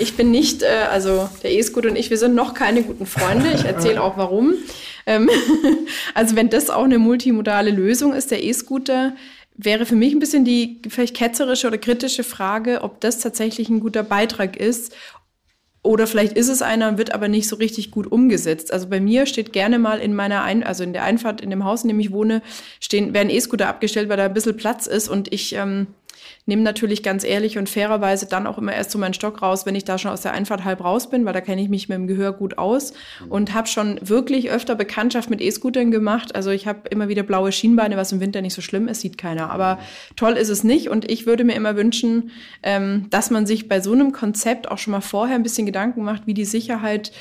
Ich 0.00 0.16
bin 0.16 0.32
nicht, 0.32 0.64
äh, 0.64 0.86
also 0.90 1.28
der 1.44 1.52
E-Scooter 1.52 1.90
und 1.90 1.96
ich, 1.96 2.10
wir 2.10 2.18
sind 2.18 2.34
noch 2.34 2.54
keine 2.54 2.82
guten 2.82 3.06
Freunde. 3.06 3.52
Ich 3.54 3.64
erzähle 3.64 4.02
auch 4.02 4.16
warum. 4.16 4.54
Ähm, 5.06 5.30
also 6.14 6.34
wenn 6.34 6.50
das 6.50 6.70
auch 6.70 6.84
eine 6.84 6.98
multimodale 6.98 7.70
Lösung 7.70 8.12
ist, 8.14 8.32
der 8.32 8.42
E-Scooter, 8.42 9.14
wäre 9.54 9.86
für 9.86 9.96
mich 9.96 10.14
ein 10.14 10.18
bisschen 10.18 10.44
die 10.44 10.80
vielleicht 10.88 11.16
ketzerische 11.16 11.66
oder 11.66 11.78
kritische 11.78 12.24
Frage, 12.24 12.82
ob 12.82 13.00
das 13.00 13.18
tatsächlich 13.18 13.68
ein 13.68 13.80
guter 13.80 14.02
Beitrag 14.02 14.56
ist. 14.56 14.94
Oder 15.84 16.06
vielleicht 16.06 16.34
ist 16.34 16.48
es 16.48 16.62
einer, 16.62 16.96
wird 16.96 17.12
aber 17.12 17.26
nicht 17.26 17.48
so 17.48 17.56
richtig 17.56 17.90
gut 17.90 18.06
umgesetzt. 18.06 18.72
Also 18.72 18.88
bei 18.88 19.00
mir 19.00 19.26
steht 19.26 19.52
gerne 19.52 19.80
mal 19.80 19.98
in 19.98 20.14
meiner 20.14 20.44
Ein 20.44 20.62
also 20.62 20.84
in 20.84 20.92
der 20.92 21.02
Einfahrt 21.02 21.40
in 21.40 21.50
dem 21.50 21.64
Haus, 21.64 21.82
in 21.82 21.88
dem 21.88 21.98
ich 21.98 22.12
wohne, 22.12 22.40
stehen, 22.78 23.14
werden 23.14 23.30
E-Scooter 23.30 23.66
abgestellt, 23.66 24.08
weil 24.08 24.16
da 24.16 24.26
ein 24.26 24.34
bisschen 24.34 24.56
Platz 24.56 24.86
ist 24.86 25.08
und 25.08 25.32
ich 25.32 25.56
ähm, 25.56 25.88
nehme 26.44 26.62
natürlich 26.62 27.02
ganz 27.04 27.22
ehrlich 27.22 27.56
und 27.56 27.68
fairerweise 27.68 28.26
dann 28.26 28.48
auch 28.48 28.58
immer 28.58 28.74
erst 28.74 28.90
so 28.90 28.98
meinen 28.98 29.14
Stock 29.14 29.42
raus, 29.42 29.64
wenn 29.64 29.76
ich 29.76 29.84
da 29.84 29.96
schon 29.96 30.10
aus 30.10 30.22
der 30.22 30.32
Einfahrt 30.32 30.64
halb 30.64 30.82
raus 30.82 31.08
bin, 31.08 31.24
weil 31.24 31.32
da 31.32 31.40
kenne 31.40 31.62
ich 31.62 31.68
mich 31.68 31.88
mit 31.88 31.96
dem 31.96 32.08
Gehör 32.08 32.32
gut 32.32 32.58
aus 32.58 32.92
mhm. 33.24 33.30
und 33.30 33.54
habe 33.54 33.68
schon 33.68 33.98
wirklich 34.02 34.50
öfter 34.50 34.74
Bekanntschaft 34.74 35.30
mit 35.30 35.40
E-Scootern 35.40 35.92
gemacht. 35.92 36.34
Also 36.34 36.50
ich 36.50 36.66
habe 36.66 36.88
immer 36.88 37.08
wieder 37.08 37.22
blaue 37.22 37.52
Schienbeine, 37.52 37.96
was 37.96 38.10
im 38.10 38.20
Winter 38.20 38.42
nicht 38.42 38.54
so 38.54 38.62
schlimm 38.62 38.88
ist, 38.88 39.02
sieht 39.02 39.18
keiner. 39.18 39.50
Aber 39.50 39.76
mhm. 39.76 40.16
toll 40.16 40.32
ist 40.32 40.48
es 40.48 40.64
nicht 40.64 40.88
und 40.88 41.08
ich 41.08 41.26
würde 41.26 41.44
mir 41.44 41.54
immer 41.54 41.76
wünschen, 41.76 42.32
ähm, 42.64 43.06
dass 43.10 43.30
man 43.30 43.46
sich 43.46 43.68
bei 43.68 43.80
so 43.80 43.92
einem 43.92 44.10
Konzept 44.10 44.68
auch 44.68 44.78
schon 44.78 44.92
mal 44.92 45.00
vorher 45.00 45.36
ein 45.36 45.44
bisschen 45.44 45.66
Gedanken 45.66 46.02
macht, 46.02 46.26
wie 46.26 46.34
die 46.34 46.44
Sicherheit 46.44 47.12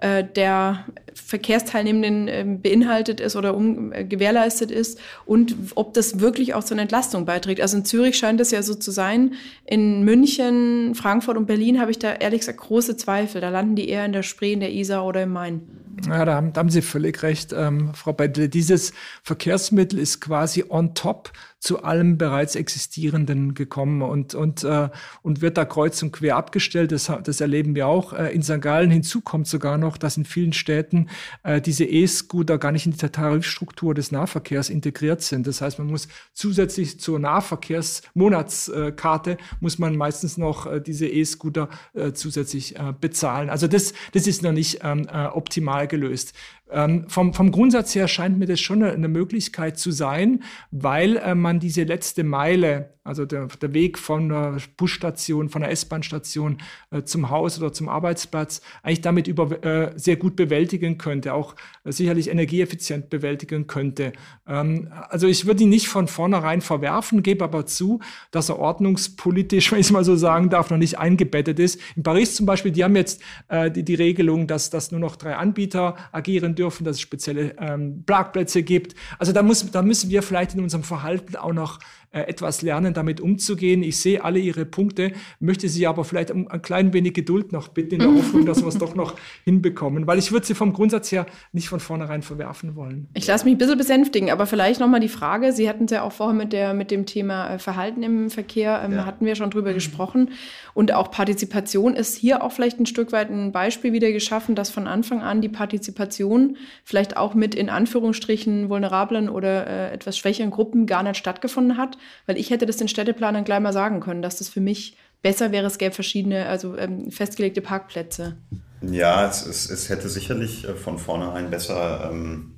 äh, 0.00 0.24
der 0.24 0.84
Verkehrsteilnehmenden 1.14 2.28
äh, 2.28 2.44
beinhaltet 2.60 3.20
ist 3.20 3.36
oder 3.36 3.54
um, 3.54 3.92
äh, 3.92 4.04
gewährleistet 4.04 4.70
ist 4.70 4.98
und 5.26 5.54
ob 5.74 5.94
das 5.94 6.20
wirklich 6.20 6.54
auch 6.54 6.64
zur 6.64 6.78
Entlastung 6.78 7.24
beiträgt. 7.24 7.60
Also 7.60 7.76
in 7.76 7.84
Zürich 7.84 8.16
scheint 8.16 8.40
es 8.40 8.50
ja 8.50 8.62
so 8.62 8.74
zu 8.74 8.90
sein. 8.90 9.34
In 9.66 10.04
München, 10.04 10.94
Frankfurt 10.94 11.36
und 11.36 11.46
Berlin 11.46 11.80
habe 11.80 11.90
ich 11.90 11.98
da 11.98 12.12
ehrlich 12.14 12.40
gesagt 12.40 12.58
große 12.58 12.96
Zweifel. 12.96 13.40
Da 13.40 13.50
landen 13.50 13.76
die 13.76 13.88
eher 13.88 14.04
in 14.04 14.12
der 14.12 14.22
Spree, 14.22 14.54
in 14.54 14.60
der 14.60 14.72
Isar 14.72 15.06
oder 15.06 15.22
im 15.22 15.32
Main. 15.32 15.62
Ja, 16.06 16.24
da 16.24 16.34
haben, 16.34 16.52
da 16.52 16.60
haben 16.60 16.70
Sie 16.70 16.82
völlig 16.82 17.22
recht, 17.22 17.52
ähm, 17.52 17.94
Frau 17.94 18.12
Beidle. 18.12 18.48
Dieses 18.48 18.92
Verkehrsmittel 19.22 19.98
ist 19.98 20.20
quasi 20.20 20.64
on 20.68 20.94
top 20.94 21.32
zu 21.60 21.82
allem 21.82 22.16
bereits 22.16 22.54
Existierenden 22.56 23.54
gekommen 23.54 24.00
und, 24.00 24.34
und, 24.34 24.64
äh, 24.64 24.88
und 25.20 25.42
wird 25.42 25.58
da 25.58 25.66
kreuz 25.66 26.02
und 26.02 26.10
quer 26.10 26.36
abgestellt. 26.36 26.90
Das, 26.90 27.12
das 27.22 27.42
erleben 27.42 27.74
wir 27.74 27.86
auch 27.86 28.14
äh, 28.14 28.32
in 28.32 28.42
St. 28.42 28.62
Gallen. 28.62 28.90
Hinzu 28.90 29.20
kommt 29.20 29.46
sogar 29.46 29.76
noch, 29.76 29.98
dass 29.98 30.16
in 30.16 30.24
vielen 30.24 30.54
Städten 30.54 31.10
äh, 31.42 31.60
diese 31.60 31.84
E-Scooter 31.84 32.56
gar 32.56 32.72
nicht 32.72 32.86
in 32.86 32.92
die 32.92 32.98
Tarifstruktur 32.98 33.92
des 33.94 34.10
Nahverkehrs 34.10 34.70
integriert 34.70 35.20
sind. 35.20 35.46
Das 35.46 35.60
heißt, 35.60 35.78
man 35.78 35.88
muss 35.88 36.08
zusätzlich 36.32 36.98
zur 36.98 37.18
Nahverkehrsmonatskarte 37.18 39.36
muss 39.60 39.78
man 39.78 39.96
meistens 39.96 40.38
noch 40.38 40.66
äh, 40.66 40.80
diese 40.80 41.08
E-Scooter 41.08 41.68
äh, 41.92 42.12
zusätzlich 42.12 42.76
äh, 42.76 42.94
bezahlen. 42.98 43.50
Also 43.50 43.66
das, 43.66 43.92
das 44.12 44.26
ist 44.26 44.42
noch 44.42 44.52
nicht 44.52 44.80
ähm, 44.82 45.06
äh, 45.12 45.26
optimal 45.26 45.79
gelöst. 45.86 46.34
Ähm, 46.72 47.08
vom, 47.08 47.34
vom 47.34 47.50
Grundsatz 47.50 47.94
her 47.94 48.08
scheint 48.08 48.38
mir 48.38 48.46
das 48.46 48.60
schon 48.60 48.82
eine, 48.82 49.08
Möglichkeit 49.08 49.78
zu 49.78 49.90
sein, 49.90 50.42
weil 50.70 51.16
äh, 51.16 51.34
man 51.34 51.60
diese 51.60 51.84
letzte 51.84 52.24
Meile 52.24 52.90
also 53.02 53.24
der, 53.24 53.46
der 53.46 53.72
Weg 53.72 53.98
von 53.98 54.28
der 54.28 54.58
Busstation, 54.76 55.48
von 55.48 55.62
der 55.62 55.70
S-Bahn-Station 55.70 56.58
äh, 56.90 57.02
zum 57.02 57.30
Haus 57.30 57.58
oder 57.58 57.72
zum 57.72 57.88
Arbeitsplatz 57.88 58.60
eigentlich 58.82 59.00
damit 59.00 59.26
über, 59.26 59.64
äh, 59.64 59.92
sehr 59.96 60.16
gut 60.16 60.36
bewältigen 60.36 60.98
könnte, 60.98 61.32
auch 61.32 61.56
äh, 61.84 61.92
sicherlich 61.92 62.28
energieeffizient 62.28 63.08
bewältigen 63.08 63.66
könnte. 63.66 64.12
Ähm, 64.46 64.92
also 65.08 65.26
ich 65.26 65.46
würde 65.46 65.64
ihn 65.64 65.70
nicht 65.70 65.88
von 65.88 66.08
vornherein 66.08 66.60
verwerfen, 66.60 67.22
gebe 67.22 67.42
aber 67.42 67.64
zu, 67.64 68.00
dass 68.30 68.50
er 68.50 68.58
ordnungspolitisch, 68.58 69.72
wenn 69.72 69.80
ich 69.80 69.86
es 69.86 69.92
mal 69.92 70.04
so 70.04 70.14
sagen 70.14 70.50
darf, 70.50 70.70
noch 70.70 70.78
nicht 70.78 70.98
eingebettet 70.98 71.58
ist. 71.58 71.80
In 71.96 72.02
Paris 72.02 72.36
zum 72.36 72.44
Beispiel, 72.44 72.70
die 72.70 72.84
haben 72.84 72.96
jetzt 72.96 73.22
äh, 73.48 73.70
die, 73.70 73.82
die 73.82 73.94
Regelung, 73.94 74.46
dass, 74.46 74.68
dass 74.68 74.92
nur 74.92 75.00
noch 75.00 75.16
drei 75.16 75.36
Anbieter 75.36 75.96
agieren 76.12 76.54
dürfen, 76.60 76.84
dass 76.84 76.96
es 76.96 77.00
spezielle 77.00 77.54
ähm, 77.58 78.04
Parkplätze 78.04 78.62
gibt. 78.62 78.94
Also 79.18 79.32
da, 79.32 79.42
muss, 79.42 79.70
da 79.70 79.82
müssen 79.82 80.10
wir 80.10 80.22
vielleicht 80.22 80.54
in 80.54 80.60
unserem 80.60 80.84
Verhalten 80.84 81.36
auch 81.36 81.52
noch 81.52 81.78
etwas 82.12 82.62
lernen, 82.62 82.92
damit 82.92 83.20
umzugehen. 83.20 83.82
Ich 83.82 83.98
sehe 83.98 84.24
alle 84.24 84.40
Ihre 84.40 84.64
Punkte, 84.64 85.12
möchte 85.38 85.68
Sie 85.68 85.86
aber 85.86 86.04
vielleicht 86.04 86.32
um 86.32 86.48
ein 86.48 86.60
klein 86.60 86.92
wenig 86.92 87.14
Geduld 87.14 87.52
noch 87.52 87.68
bitten, 87.68 87.94
in 87.94 88.00
der 88.00 88.08
Hoffnung, 88.14 88.46
dass 88.46 88.62
wir 88.62 88.68
es 88.68 88.78
doch 88.78 88.96
noch 88.96 89.14
hinbekommen, 89.44 90.06
weil 90.06 90.18
ich 90.18 90.32
würde 90.32 90.46
Sie 90.46 90.54
vom 90.54 90.72
Grundsatz 90.72 91.12
her 91.12 91.26
nicht 91.52 91.68
von 91.68 91.78
vornherein 91.78 92.22
verwerfen 92.22 92.74
wollen. 92.74 93.08
Ich 93.14 93.26
lasse 93.26 93.44
mich 93.44 93.54
ein 93.54 93.58
bisschen 93.58 93.78
besänftigen, 93.78 94.30
aber 94.30 94.46
vielleicht 94.46 94.80
nochmal 94.80 95.00
die 95.00 95.08
Frage, 95.08 95.52
Sie 95.52 95.68
hatten 95.68 95.84
es 95.84 95.92
ja 95.92 96.02
auch 96.02 96.12
vorher 96.12 96.34
mit, 96.34 96.52
der, 96.52 96.74
mit 96.74 96.90
dem 96.90 97.06
Thema 97.06 97.54
äh, 97.54 97.58
Verhalten 97.60 98.02
im 98.02 98.30
Verkehr, 98.30 98.82
ähm, 98.84 98.92
ja. 98.92 99.06
hatten 99.06 99.24
wir 99.24 99.36
schon 99.36 99.50
drüber 99.50 99.70
mhm. 99.70 99.74
gesprochen 99.74 100.30
und 100.74 100.92
auch 100.92 101.12
Partizipation 101.12 101.94
ist 101.94 102.16
hier 102.16 102.42
auch 102.42 102.50
vielleicht 102.50 102.80
ein 102.80 102.86
Stück 102.86 103.12
weit 103.12 103.30
ein 103.30 103.52
Beispiel 103.52 103.92
wieder 103.92 104.10
geschaffen, 104.10 104.54
dass 104.56 104.70
von 104.70 104.86
Anfang 104.86 105.22
an 105.22 105.40
die 105.40 105.48
Partizipation 105.48 106.56
vielleicht 106.84 107.16
auch 107.16 107.34
mit 107.34 107.54
in 107.54 107.68
Anführungsstrichen 107.68 108.68
vulnerablen 108.68 109.28
oder 109.28 109.66
äh, 109.66 109.92
etwas 109.92 110.18
schwächeren 110.18 110.50
Gruppen 110.50 110.86
gar 110.86 111.04
nicht 111.04 111.16
stattgefunden 111.16 111.76
hat, 111.76 111.98
weil 112.26 112.38
ich 112.38 112.50
hätte 112.50 112.66
das 112.66 112.76
den 112.76 112.88
Städteplanern 112.88 113.44
gleich 113.44 113.60
mal 113.60 113.72
sagen 113.72 114.00
können, 114.00 114.22
dass 114.22 114.36
das 114.36 114.48
für 114.48 114.60
mich 114.60 114.96
besser 115.22 115.52
wäre, 115.52 115.66
es 115.66 115.78
gäbe 115.78 115.94
verschiedene, 115.94 116.46
also 116.46 116.76
ähm, 116.76 117.10
festgelegte 117.10 117.60
Parkplätze. 117.60 118.36
Ja, 118.82 119.28
es, 119.28 119.44
es, 119.44 119.68
es, 119.70 119.88
hätte 119.88 120.08
sicherlich 120.08 120.66
äh, 120.66 120.74
von 120.74 120.98
vornherein 120.98 121.50
besser 121.50 122.10
ähm, 122.10 122.54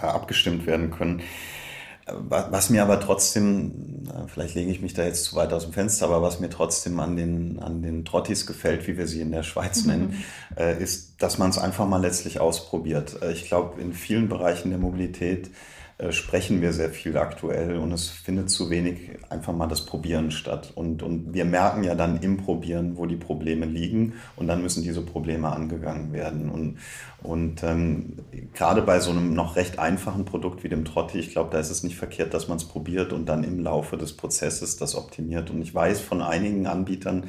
abgestimmt 0.00 0.66
werden 0.66 0.90
können. 0.90 1.22
Was 2.12 2.70
mir 2.70 2.82
aber 2.82 2.98
trotzdem, 2.98 4.08
vielleicht 4.26 4.56
lege 4.56 4.72
ich 4.72 4.80
mich 4.80 4.94
da 4.94 5.04
jetzt 5.04 5.26
zu 5.26 5.36
weit 5.36 5.52
aus 5.52 5.62
dem 5.62 5.72
Fenster, 5.72 6.06
aber 6.06 6.22
was 6.22 6.40
mir 6.40 6.50
trotzdem 6.50 6.98
an 6.98 7.16
den, 7.16 7.60
an 7.60 7.82
den 7.82 8.04
Trottis 8.04 8.46
gefällt, 8.46 8.88
wie 8.88 8.98
wir 8.98 9.06
sie 9.06 9.20
in 9.20 9.30
der 9.30 9.44
Schweiz 9.44 9.84
mhm. 9.84 9.90
nennen, 9.90 10.24
äh, 10.56 10.82
ist, 10.82 11.22
dass 11.22 11.38
man 11.38 11.50
es 11.50 11.58
einfach 11.58 11.86
mal 11.86 12.00
letztlich 12.00 12.40
ausprobiert. 12.40 13.22
Äh, 13.22 13.32
ich 13.32 13.44
glaube, 13.44 13.80
in 13.80 13.92
vielen 13.92 14.28
Bereichen 14.28 14.70
der 14.70 14.80
Mobilität 14.80 15.46
äh, 15.46 15.50
sprechen 16.10 16.62
wir 16.62 16.72
sehr 16.72 16.90
viel 16.90 17.18
aktuell 17.18 17.76
und 17.76 17.92
es 17.92 18.08
findet 18.08 18.48
zu 18.48 18.70
wenig 18.70 19.10
einfach 19.28 19.52
mal 19.52 19.66
das 19.66 19.84
Probieren 19.84 20.30
statt. 20.30 20.72
Und, 20.74 21.02
und 21.02 21.34
wir 21.34 21.44
merken 21.44 21.84
ja 21.84 21.94
dann 21.94 22.20
im 22.20 22.38
Probieren, 22.38 22.96
wo 22.96 23.06
die 23.06 23.16
Probleme 23.16 23.66
liegen 23.66 24.14
und 24.36 24.46
dann 24.46 24.62
müssen 24.62 24.82
diese 24.82 25.02
Probleme 25.02 25.52
angegangen 25.52 26.12
werden. 26.12 26.50
Und, 26.50 26.78
und 27.22 27.62
ähm, 27.62 28.16
gerade 28.54 28.82
bei 28.82 29.00
so 29.00 29.10
einem 29.10 29.34
noch 29.34 29.56
recht 29.56 29.78
einfachen 29.78 30.24
Produkt 30.24 30.64
wie 30.64 30.68
dem 30.68 30.84
Trotti, 30.84 31.18
ich 31.18 31.30
glaube, 31.30 31.50
da 31.50 31.58
ist 31.58 31.70
es 31.70 31.82
nicht 31.82 31.96
verkehrt, 31.96 32.34
dass 32.34 32.48
man 32.48 32.56
es 32.56 32.64
probiert 32.64 33.12
und 33.12 33.26
dann 33.26 33.44
im 33.44 33.60
Laufe 33.60 33.96
des 33.96 34.16
Prozesses 34.16 34.76
das 34.76 34.94
optimiert. 34.94 35.50
Und 35.50 35.62
ich 35.62 35.74
weiß 35.74 36.00
von 36.00 36.22
einigen 36.22 36.66
Anbietern, 36.66 37.24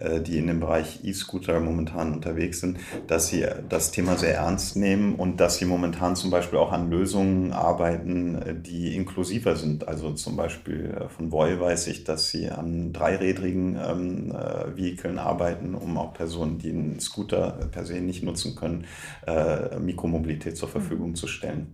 äh, 0.00 0.20
die 0.20 0.38
in 0.38 0.46
dem 0.46 0.60
Bereich 0.60 1.04
E-Scooter 1.04 1.60
momentan 1.60 2.12
unterwegs 2.12 2.60
sind, 2.60 2.78
dass 3.06 3.28
sie 3.28 3.46
das 3.68 3.90
Thema 3.90 4.16
sehr 4.16 4.36
ernst 4.36 4.76
nehmen 4.76 5.14
und 5.14 5.38
dass 5.40 5.58
sie 5.58 5.64
momentan 5.64 6.16
zum 6.16 6.30
Beispiel 6.30 6.58
auch 6.58 6.72
an 6.72 6.90
Lösungen 6.90 7.52
arbeiten, 7.52 8.06
Varianten, 8.06 8.62
die 8.62 8.94
inklusiver 8.94 9.56
sind. 9.56 9.88
Also 9.88 10.12
zum 10.12 10.36
Beispiel 10.36 10.96
äh, 10.98 11.08
von 11.08 11.32
Voi 11.32 11.58
weiß 11.58 11.88
ich, 11.88 12.04
dass 12.04 12.30
sie 12.30 12.50
an 12.50 12.92
dreirädrigen 12.92 13.76
ähm, 13.76 14.30
äh, 14.32 14.76
Vehikeln 14.76 15.18
arbeiten, 15.18 15.74
um 15.74 15.98
auch 15.98 16.14
Personen, 16.14 16.58
die 16.58 16.70
einen 16.70 17.00
Scooter 17.00 17.68
per 17.70 17.84
se 17.84 18.00
nicht 18.00 18.22
nutzen 18.22 18.54
können, 18.56 18.84
äh, 19.26 19.32
Mikromobilität 19.80 20.56
zur 20.56 20.68
Verfügung 20.68 21.14
zu 21.14 21.26
stellen. 21.26 21.66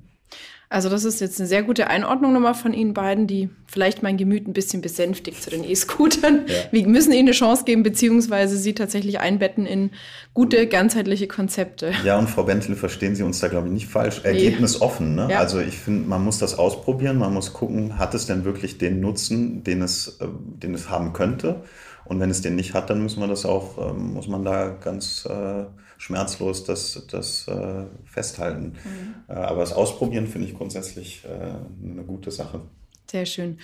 Also 0.73 0.89
das 0.89 1.05
ist 1.05 1.21
jetzt 1.21 1.39
eine 1.39 1.47
sehr 1.47 1.63
gute 1.65 1.89
Einordnung 1.89 2.33
nochmal 2.33 2.55
von 2.55 2.73
Ihnen 2.73 2.95
beiden, 2.95 3.27
die 3.27 3.51
vielleicht 3.67 4.03
mein 4.03 4.17
Gemüt 4.17 4.49
ein 4.49 4.55
bisschen 4.55 4.81
besänftigt 4.81 5.43
zu 5.43 5.51
den 5.51 5.65
E-Scootern. 5.65 6.47
Ja. 6.47 6.55
Wir 6.71 6.89
müssen 6.89 7.13
ihnen 7.13 7.29
eine 7.29 7.33
Chance 7.33 7.65
geben, 7.65 7.83
beziehungsweise 7.83 8.57
sie 8.57 8.75
tatsächlich 8.75 9.21
einbetten 9.21 9.67
in 9.67 9.91
gute, 10.33 10.67
ganzheitliche 10.67 11.29
Konzepte. 11.29 11.93
Ja, 12.05 12.19
und 12.19 12.31
Frau 12.31 12.45
Bentel, 12.45 12.75
verstehen 12.75 13.15
Sie 13.15 13.23
uns 13.23 13.41
da, 13.41 13.49
glaube 13.49 13.67
ich, 13.67 13.75
nicht 13.75 13.87
falsch. 13.87 14.23
Nee. 14.25 14.31
Ergebnis 14.31 14.81
offen. 14.81 15.15
Ne? 15.15 15.29
Ja. 15.31 15.41
Also 15.41 15.61
ich 15.61 15.77
finde, 15.77 16.09
man 16.09 16.25
muss 16.25 16.39
das 16.39 16.59
ausprobieren, 16.59 17.19
man 17.19 17.35
muss 17.35 17.53
gucken, 17.53 17.99
hat 17.99 18.15
es 18.15 18.25
denn 18.25 18.47
wirklich 18.47 18.79
den 18.79 19.01
Nutzen, 19.01 19.65
den 19.65 19.83
es, 19.83 20.21
äh, 20.21 20.27
den 20.63 20.73
es 20.73 20.89
haben 20.89 21.13
könnte? 21.13 21.65
Und 22.07 22.19
wenn 22.19 22.31
es 22.31 22.41
den 22.41 22.57
nicht 22.57 22.73
hat, 22.73 22.89
dann 22.89 23.03
müssen 23.03 23.21
wir 23.21 23.29
das 23.29 23.45
auch, 23.45 23.91
ähm, 23.91 24.15
muss 24.15 24.27
man 24.27 24.43
da 24.43 24.71
ganz 24.71 25.27
äh, 25.27 25.65
schmerzlos 26.03 26.65
das, 26.65 27.07
das 27.11 27.47
äh, 27.47 27.85
festhalten. 28.05 28.75
Mhm. 28.85 29.15
Äh, 29.29 29.35
aber 29.35 29.61
das 29.61 29.73
Ausprobieren 29.73 30.27
finde 30.27 30.49
ich 30.49 30.57
grundsätzlich 30.57 31.23
äh, 31.25 31.29
eine 31.29 32.03
gute 32.03 32.33
Sache. 32.33 32.61
Sehr 33.09 33.25
schön. 33.25 33.59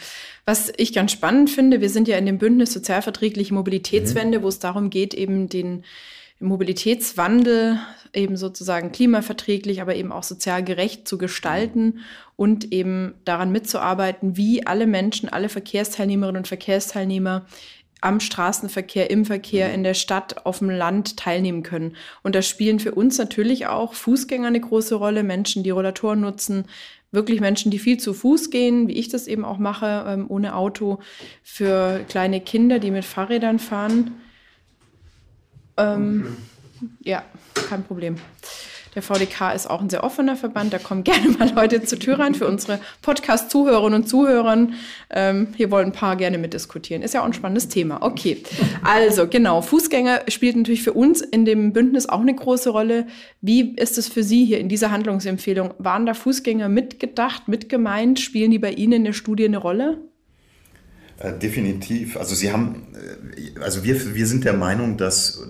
Was 0.45 0.73
ich 0.77 0.93
ganz 0.93 1.11
spannend 1.11 1.51
finde, 1.51 1.81
wir 1.81 1.91
sind 1.91 2.07
ja 2.07 2.17
in 2.17 2.27
dem 2.27 2.39
Bündnis 2.39 2.73
Sozialverträgliche 2.73 3.55
Mobilitätswende, 3.55 4.39
mhm. 4.39 4.43
wo 4.45 4.49
es 4.49 4.61
darum 4.61 4.89
geht, 4.89 5.15
eben 5.15 5.49
den 5.49 5.85
Mobilitätswandel 6.39 7.81
eben 8.13 8.37
sozusagen 8.37 8.93
klimaverträglich, 8.93 9.83
aber 9.83 9.97
eben 9.97 10.13
auch 10.13 10.23
sozial 10.23 10.63
gerecht 10.63 11.09
zu 11.09 11.19
gestalten 11.19 12.01
und 12.37 12.73
eben 12.73 13.15
daran 13.25 13.51
mitzuarbeiten, 13.51 14.37
wie 14.37 14.65
alle 14.65 14.87
Menschen, 14.87 15.29
alle 15.29 15.49
Verkehrsteilnehmerinnen 15.49 16.39
und 16.39 16.49
Verkehrsteilnehmer 16.49 17.47
am 18.01 18.21
Straßenverkehr, 18.21 19.11
im 19.11 19.25
Verkehr, 19.25 19.73
in 19.73 19.83
der 19.83 19.95
Stadt, 19.95 20.47
auf 20.47 20.59
dem 20.59 20.71
Land 20.71 21.17
teilnehmen 21.17 21.63
können. 21.63 21.97
Und 22.23 22.35
da 22.35 22.43
spielen 22.43 22.81
für 22.81 22.95
uns 22.95 23.19
natürlich 23.19 23.67
auch 23.67 23.95
Fußgänger 23.95 24.49
eine 24.49 24.61
große 24.61 24.95
Rolle, 24.95 25.23
Menschen, 25.23 25.63
die 25.63 25.71
Rollatoren 25.71 26.21
nutzen, 26.21 26.67
wirklich 27.11 27.41
Menschen, 27.41 27.71
die 27.71 27.79
viel 27.79 27.99
zu 27.99 28.15
Fuß 28.15 28.51
gehen, 28.51 28.89
wie 28.89 28.93
ich 28.93 29.09
das 29.09 29.27
eben 29.27 29.45
auch 29.45 29.59
mache, 29.59 30.05
ähm, 30.07 30.27
ohne 30.29 30.55
Auto, 30.55 31.01
für 31.43 32.05
kleine 32.09 32.41
Kinder, 32.41 32.79
die 32.79 32.91
mit 32.91 33.05
Fahrrädern 33.05 33.59
fahren. 33.59 34.13
Ähm, 35.77 36.37
ja, 37.03 37.25
kein 37.69 37.85
Problem. 37.85 38.17
Der 38.99 39.05
VDK 39.05 39.55
ist 39.55 39.71
auch 39.71 39.81
ein 39.81 39.89
sehr 39.89 40.03
offener 40.03 40.35
Verband. 40.35 40.73
Da 40.73 40.79
kommen 40.81 41.05
gerne 41.05 41.29
mal 41.29 41.49
Leute 41.55 41.85
zur 41.85 42.01
Tür 42.01 42.19
rein 42.19 42.35
für 42.35 42.49
unsere 42.49 42.81
Podcast-Zuhörerinnen 43.03 44.03
und 44.03 44.09
Zuhörer. 44.09 44.67
Ähm, 45.11 45.49
hier 45.57 45.71
wollen 45.71 45.87
ein 45.87 45.93
paar 45.93 46.17
gerne 46.17 46.37
mitdiskutieren. 46.37 47.05
Ist 47.05 47.15
ja 47.15 47.21
auch 47.21 47.27
ein 47.27 47.33
spannendes 47.33 47.69
Thema. 47.69 48.03
Okay, 48.03 48.43
also 48.83 49.29
genau. 49.29 49.63
Fußgänger 49.63 50.23
spielt 50.27 50.57
natürlich 50.57 50.83
für 50.83 50.95
uns 50.95 51.21
in 51.21 51.45
dem 51.45 51.73
Bündnis 51.73 52.09
auch 52.09 52.21
eine 52.21 52.35
große 52.35 52.71
Rolle. 52.71 53.07
Wie 53.41 53.77
ist 53.77 53.99
es 53.99 54.09
für 54.09 54.25
Sie 54.25 54.45
hier 54.45 54.59
in 54.59 54.69
dieser 54.69 54.91
Handlungsempfehlung? 54.91 55.75
Waren 55.79 56.05
da 56.05 56.15
Fußgänger 56.15 56.69
mitgedacht, 56.69 57.47
mitgemeint? 57.47 58.19
Spielen 58.19 58.51
die 58.51 58.59
bei 58.59 58.73
Ihnen 58.73 58.95
in 58.95 59.05
der 59.05 59.13
Studie 59.13 59.45
eine 59.45 59.59
Rolle? 59.59 59.99
Äh, 61.21 61.39
definitiv. 61.39 62.17
Also 62.17 62.35
Sie 62.35 62.51
haben, 62.51 62.89
äh, 63.37 63.61
also 63.61 63.85
wir, 63.85 64.17
wir 64.17 64.27
sind 64.27 64.45
der 64.45 64.55
Meinung, 64.55 64.97
dass 64.97 65.41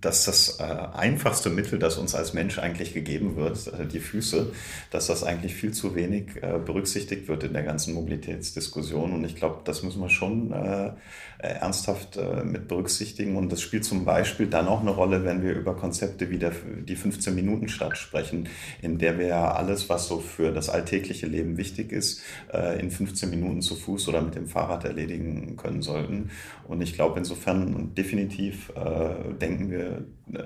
dass 0.00 0.24
das 0.24 0.60
äh, 0.60 0.62
einfachste 0.62 1.50
Mittel, 1.50 1.78
das 1.78 1.96
uns 1.96 2.14
als 2.14 2.32
Mensch 2.32 2.58
eigentlich 2.58 2.94
gegeben 2.94 3.36
wird, 3.36 3.66
äh, 3.68 3.86
die 3.86 4.00
Füße, 4.00 4.52
dass 4.90 5.06
das 5.06 5.24
eigentlich 5.24 5.54
viel 5.54 5.72
zu 5.72 5.94
wenig 5.94 6.36
äh, 6.42 6.58
berücksichtigt 6.64 7.28
wird 7.28 7.44
in 7.44 7.52
der 7.52 7.62
ganzen 7.62 7.94
Mobilitätsdiskussion. 7.94 9.12
Und 9.12 9.24
ich 9.24 9.36
glaube, 9.36 9.60
das 9.64 9.82
müssen 9.82 10.00
wir 10.00 10.10
schon 10.10 10.52
äh, 10.52 10.92
ernsthaft 11.38 12.16
äh, 12.16 12.42
mit 12.44 12.66
berücksichtigen. 12.66 13.36
Und 13.36 13.52
das 13.52 13.60
spielt 13.60 13.84
zum 13.84 14.04
Beispiel 14.04 14.48
dann 14.48 14.66
auch 14.66 14.80
eine 14.80 14.90
Rolle, 14.90 15.24
wenn 15.24 15.42
wir 15.42 15.52
über 15.52 15.76
Konzepte 15.76 16.30
wie 16.30 16.38
der, 16.38 16.52
die 16.82 16.96
15-Minuten-Stadt 16.96 17.96
sprechen, 17.96 18.48
in 18.82 18.98
der 18.98 19.18
wir 19.18 19.28
ja 19.28 19.52
alles, 19.52 19.88
was 19.88 20.08
so 20.08 20.18
für 20.18 20.52
das 20.52 20.68
alltägliche 20.68 21.26
Leben 21.26 21.56
wichtig 21.56 21.92
ist, 21.92 22.22
äh, 22.52 22.80
in 22.80 22.90
15 22.90 23.30
Minuten 23.30 23.62
zu 23.62 23.76
Fuß 23.76 24.08
oder 24.08 24.20
mit 24.20 24.34
dem 24.34 24.48
Fahrrad 24.48 24.84
erledigen 24.84 25.56
können 25.56 25.82
sollten. 25.82 26.30
Und 26.66 26.80
ich 26.80 26.94
glaube, 26.94 27.18
insofern 27.18 27.94
definitiv 27.94 28.72
denken 29.40 29.70
wir, 29.70 30.04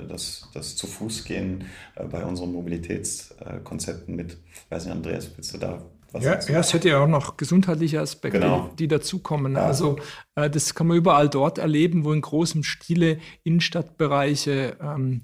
dass 0.09 0.49
das 0.55 0.77
zu 0.77 0.87
Fuß 0.87 1.25
gehen 1.25 1.65
bei 2.11 2.25
unseren 2.25 2.53
Mobilitätskonzepten 2.53 4.15
mit. 4.15 4.39
Ich 4.53 4.71
weiß 4.71 4.85
nicht, 4.85 4.95
Andreas, 4.95 5.31
willst 5.37 5.55
du 5.55 5.59
da 5.59 5.83
ja, 6.21 6.39
ja, 6.41 6.61
es 6.61 6.73
hätte 6.73 6.89
ja 6.89 7.03
auch 7.03 7.09
noch 7.09 7.37
gesundheitliche 7.37 8.01
Aspekte, 8.01 8.41
genau. 8.41 8.71
die 8.79 8.89
dazukommen. 8.89 9.55
Ja. 9.55 9.67
Also 9.67 9.99
äh, 10.35 10.51
das 10.51 10.75
kann 10.75 10.87
man 10.87 10.97
überall 10.97 11.29
dort 11.29 11.59
erleben, 11.59 12.05
wo 12.05 12.13
in 12.13 12.21
großem 12.21 12.63
Stile 12.63 13.19
Innenstadtbereiche 13.45 14.77
ähm, 14.81 15.21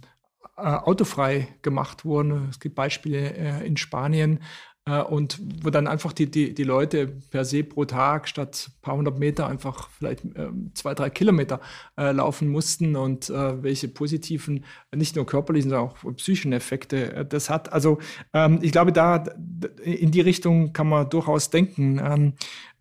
äh, 0.57 0.63
autofrei 0.63 1.49
gemacht 1.63 2.05
wurden. 2.05 2.49
Es 2.51 2.59
gibt 2.59 2.75
Beispiele 2.75 3.35
äh, 3.35 3.67
in 3.67 3.77
Spanien, 3.77 4.43
und 4.97 5.41
wo 5.63 5.71
dann 5.71 5.87
einfach 5.87 6.13
die, 6.13 6.31
die, 6.31 6.55
die 6.55 6.65
Leute 6.65 7.07
per 7.07 7.45
se 7.45 7.65
pro 7.65 7.85
Tag 7.85 8.29
statt 8.29 8.71
paar 8.83 8.97
hundert 8.97 9.19
Meter 9.19 9.47
einfach 9.47 9.89
vielleicht 9.91 10.25
äh, 10.25 10.49
zwei, 10.75 10.95
drei 10.95 11.11
Kilometer 11.11 11.61
äh, 11.97 12.13
laufen 12.13 12.49
mussten 12.49 12.97
und 12.97 13.31
äh, 13.31 13.63
welche 13.63 13.89
positiven, 13.89 14.65
nicht 14.95 15.17
nur 15.17 15.27
körperlichen, 15.27 15.71
sondern 15.71 15.89
auch 15.89 16.17
psychischen 16.17 16.53
Effekte 16.53 17.13
äh, 17.13 17.27
das 17.27 17.51
hat. 17.51 17.73
Also 17.73 17.99
ähm, 18.33 18.59
ich 18.63 18.73
glaube, 18.73 18.93
da 18.93 19.25
in 19.83 20.11
die 20.11 20.21
Richtung 20.21 20.73
kann 20.73 20.89
man 20.89 21.11
durchaus 21.11 21.51
denken. 21.51 22.01
Ähm, 22.03 22.33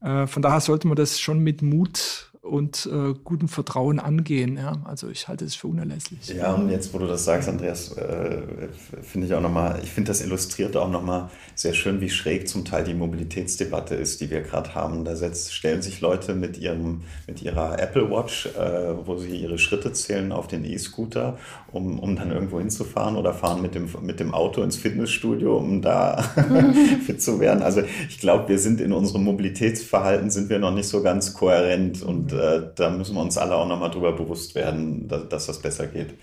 äh, 0.02 0.28
von 0.28 0.42
daher 0.42 0.62
sollte 0.62 0.88
man 0.88 0.96
das 0.96 1.20
schon 1.20 1.40
mit 1.40 1.62
Mut 1.62 2.27
und 2.48 2.90
äh, 2.92 3.14
gutem 3.24 3.48
Vertrauen 3.48 4.00
angehen. 4.00 4.58
Ja? 4.58 4.74
Also 4.86 5.10
ich 5.10 5.28
halte 5.28 5.46
es 5.46 5.56
für 5.56 5.68
unerlässlich. 5.68 6.28
Ja, 6.30 6.54
und 6.54 6.70
jetzt, 6.70 6.94
wo 6.94 6.98
du 6.98 7.08
das 7.08 7.26
sagst, 7.26 7.50
Andreas, 7.50 7.92
äh, 7.98 8.42
finde 9.02 9.28
ich 9.28 9.34
auch 9.34 9.42
nochmal, 9.42 9.80
ich 9.84 9.92
finde 9.92 10.10
das 10.10 10.22
illustriert 10.22 10.76
auch 10.78 10.90
nochmal 10.90 11.30
sehr 11.56 11.74
schön, 11.74 12.02
wie 12.02 12.10
schräg 12.10 12.48
zum 12.48 12.66
Teil 12.66 12.84
die 12.84 12.94
Mobilitätsdebatte 12.94 13.96
ist, 13.96 14.22
die 14.22 14.30
wir 14.30 14.42
gerade 14.42 14.74
haben. 14.76 15.06
Da 15.06 15.16
setzt, 15.16 15.54
stellen 15.54 15.82
sich 15.82 16.02
Leute 16.02 16.34
mit, 16.34 16.58
ihrem, 16.58 17.02
mit 17.28 17.42
ihrer 17.42 17.80
Apple 17.80 18.10
Watch, 18.10 18.48
äh, 18.48 18.94
wo 19.06 19.18
sie 19.18 19.36
ihre 19.36 19.58
Schritte 19.58 19.92
zählen, 19.94 20.32
auf 20.32 20.48
den 20.48 20.64
E-Scooter, 20.64 21.38
um, 21.72 22.00
um 22.00 22.16
dann 22.16 22.32
irgendwo 22.32 22.60
hinzufahren 22.60 23.16
oder 23.16 23.34
fahren 23.34 23.62
mit 23.62 23.76
dem, 23.76 23.90
mit 24.02 24.20
dem 24.20 24.34
Auto 24.34 24.62
ins 24.62 24.78
Fitnessstudio, 24.78 25.58
um 25.58 25.82
da 25.82 26.22
fit 27.06 27.22
zu 27.22 27.40
werden. 27.40 27.62
Also 27.62 27.82
ich 28.10 28.20
glaube, 28.20 28.50
wir 28.50 28.60
sind 28.60 28.82
in 28.82 28.94
unserem 28.94 29.24
Mobilitätsverhalten 29.24 30.30
sind 30.30 30.50
wir 30.50 30.60
noch 30.60 30.74
nicht 30.74 30.88
so 30.88 31.02
ganz 31.02 31.34
kohärent 31.34 32.02
und 32.02 32.34
äh, 32.38 32.70
da 32.76 32.90
müssen 32.90 33.16
wir 33.16 33.22
uns 33.22 33.38
alle 33.38 33.56
auch 33.56 33.68
nochmal 33.68 33.92
drüber 33.92 34.14
bewusst 34.14 34.56
werden, 34.56 35.08
dass, 35.08 35.30
dass 35.30 35.46
das 35.48 35.62
besser 35.62 35.88
geht. 35.88 36.14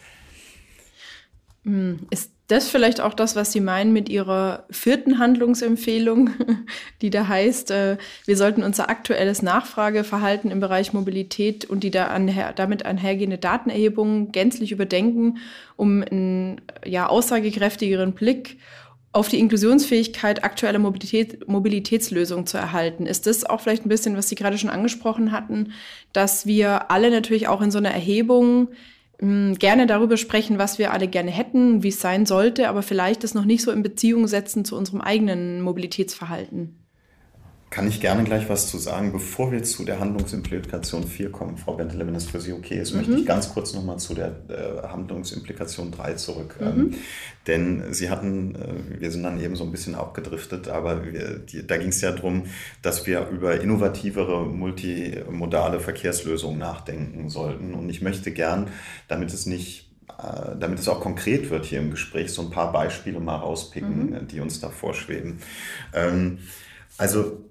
Hm, 1.65 2.01
ist 2.11 2.31
das 2.49 2.69
vielleicht 2.69 3.01
auch 3.01 3.15
das, 3.15 3.37
was 3.37 3.53
Sie 3.53 3.61
meinen 3.61 3.95
mit 3.95 4.11
Ihrer 4.11 4.65
vierten 4.71 5.19
Handlungsempfehlung, 5.19 6.31
die 7.03 7.09
da 7.09 7.27
heißt, 7.27 7.71
äh, 7.71 7.97
wir 8.27 8.37
sollten 8.37 8.63
unser 8.63 8.91
aktuelles 8.91 9.41
Nachfrageverhalten 9.41 10.51
im 10.51 10.61
Bereich 10.61 10.93
Mobilität 10.93 11.65
und 11.65 11.83
die 11.83 11.91
damit 11.91 12.85
einhergehende 12.85 13.39
Datenerhebung 13.39 14.31
gänzlich 14.31 14.73
überdenken, 14.73 15.39
um 15.77 16.03
einen 16.03 16.61
ja, 16.85 17.07
aussagekräftigeren 17.07 18.13
Blick 18.13 18.59
auf 19.15 19.29
die 19.29 19.39
Inklusionsfähigkeit 19.39 20.43
aktueller 20.43 20.81
Mobilität, 20.81 21.47
Mobilitätslösungen 21.49 22.47
zu 22.47 22.59
erhalten. 22.59 23.07
Ist 23.07 23.27
das 23.29 23.45
auch 23.45 23.61
vielleicht 23.61 23.87
ein 23.87 23.89
bisschen, 23.89 24.17
was 24.17 24.29
Sie 24.29 24.35
gerade 24.35 24.59
schon 24.59 24.71
angesprochen 24.71 25.31
hatten, 25.31 25.73
dass 26.13 26.47
wir 26.47 26.91
alle 26.91 27.11
natürlich 27.11 27.47
auch 27.47 27.63
in 27.63 27.71
so 27.71 27.79
einer 27.79 27.93
Erhebung 27.93 28.71
mh, 29.21 29.51
hm, 29.51 29.59
gerne 29.59 29.87
darüber 29.87 30.17
sprechen, 30.17 30.59
was 30.59 30.81
wir 30.81 30.93
alle 30.93 31.07
gerne 31.07 31.31
hätten, 31.31 31.85
wie 31.85 31.89
es 31.89 32.01
sein 32.01 32.27
sollte, 32.27 32.69
aber 32.69 32.83
vielleicht 32.83 33.23
das 33.23 33.35
noch 33.35 33.45
nicht 33.45 33.63
so 33.63 33.71
in 33.71 33.85
Beziehung 33.85 34.27
setzen 34.27 34.65
zu 34.65 34.77
unserem 34.77 35.01
eigenen 35.01 35.61
Mobilitätsverhalten? 35.61 36.84
Kann 37.75 37.89
ich 37.89 38.01
gerne 38.01 38.23
gleich 38.23 38.49
was 38.49 38.69
zu 38.71 38.79
sagen. 38.79 39.11
Bevor 39.11 39.51
wir 39.51 39.65
zu 39.65 39.85
der 39.85 39.99
Handlungsimplikation 39.99 41.09
4 41.09 41.33
kommen, 41.33 41.57
Frau 41.57 41.75
Bentele, 41.75 42.07
wenn 42.07 42.15
das 42.15 42.27
für 42.27 42.41
Sie 42.41 42.53
okay 42.53 42.79
ist, 42.79 42.93
mhm. 42.93 42.99
möchte 42.99 43.15
ich 43.15 43.27
ganz 43.27 43.53
kurz 43.53 43.75
nochmal 43.75 43.99
zu 43.99 44.15
der 44.15 44.29
äh, 44.49 44.87
Handlungsimplikation 44.87 45.91
3 45.91 46.15
zurück. 46.15 46.55
Mhm. 46.61 46.67
Ähm, 46.67 46.95
denn 47.49 47.93
Sie 47.93 48.11
hatten, 48.11 48.55
äh, 48.55 49.01
wir 49.01 49.11
sind 49.11 49.25
dann 49.25 49.41
eben 49.41 49.57
so 49.57 49.65
ein 49.65 49.73
bisschen 49.73 49.97
abgedriftet, 49.97 50.69
aber 50.69 51.05
wir, 51.05 51.41
die, 51.41 51.67
da 51.67 51.77
ging 51.77 51.89
es 51.89 52.01
ja 52.01 52.13
darum, 52.13 52.45
dass 52.81 53.09
wir 53.09 53.27
über 53.31 53.61
innovativere 53.61 54.47
multimodale 54.47 55.81
Verkehrslösungen 55.81 56.61
nachdenken 56.61 57.29
sollten. 57.29 57.75
Und 57.75 57.91
ich 57.91 58.03
möchte 58.03 58.31
gern, 58.31 58.69
damit 59.09 59.33
es 59.33 59.47
nicht 59.47 59.91
äh, 60.11 60.55
damit 60.61 60.79
es 60.79 60.87
auch 60.87 61.01
konkret 61.01 61.51
wird 61.51 61.65
hier 61.65 61.81
im 61.81 61.91
Gespräch, 61.91 62.31
so 62.31 62.43
ein 62.43 62.51
paar 62.51 62.71
Beispiele 62.71 63.19
mal 63.19 63.35
rauspicken, 63.35 64.11
mhm. 64.11 64.29
die 64.29 64.39
uns 64.39 64.61
da 64.61 64.69
vorschweben. 64.69 65.41
Ähm, 65.93 66.39
also 66.99 67.43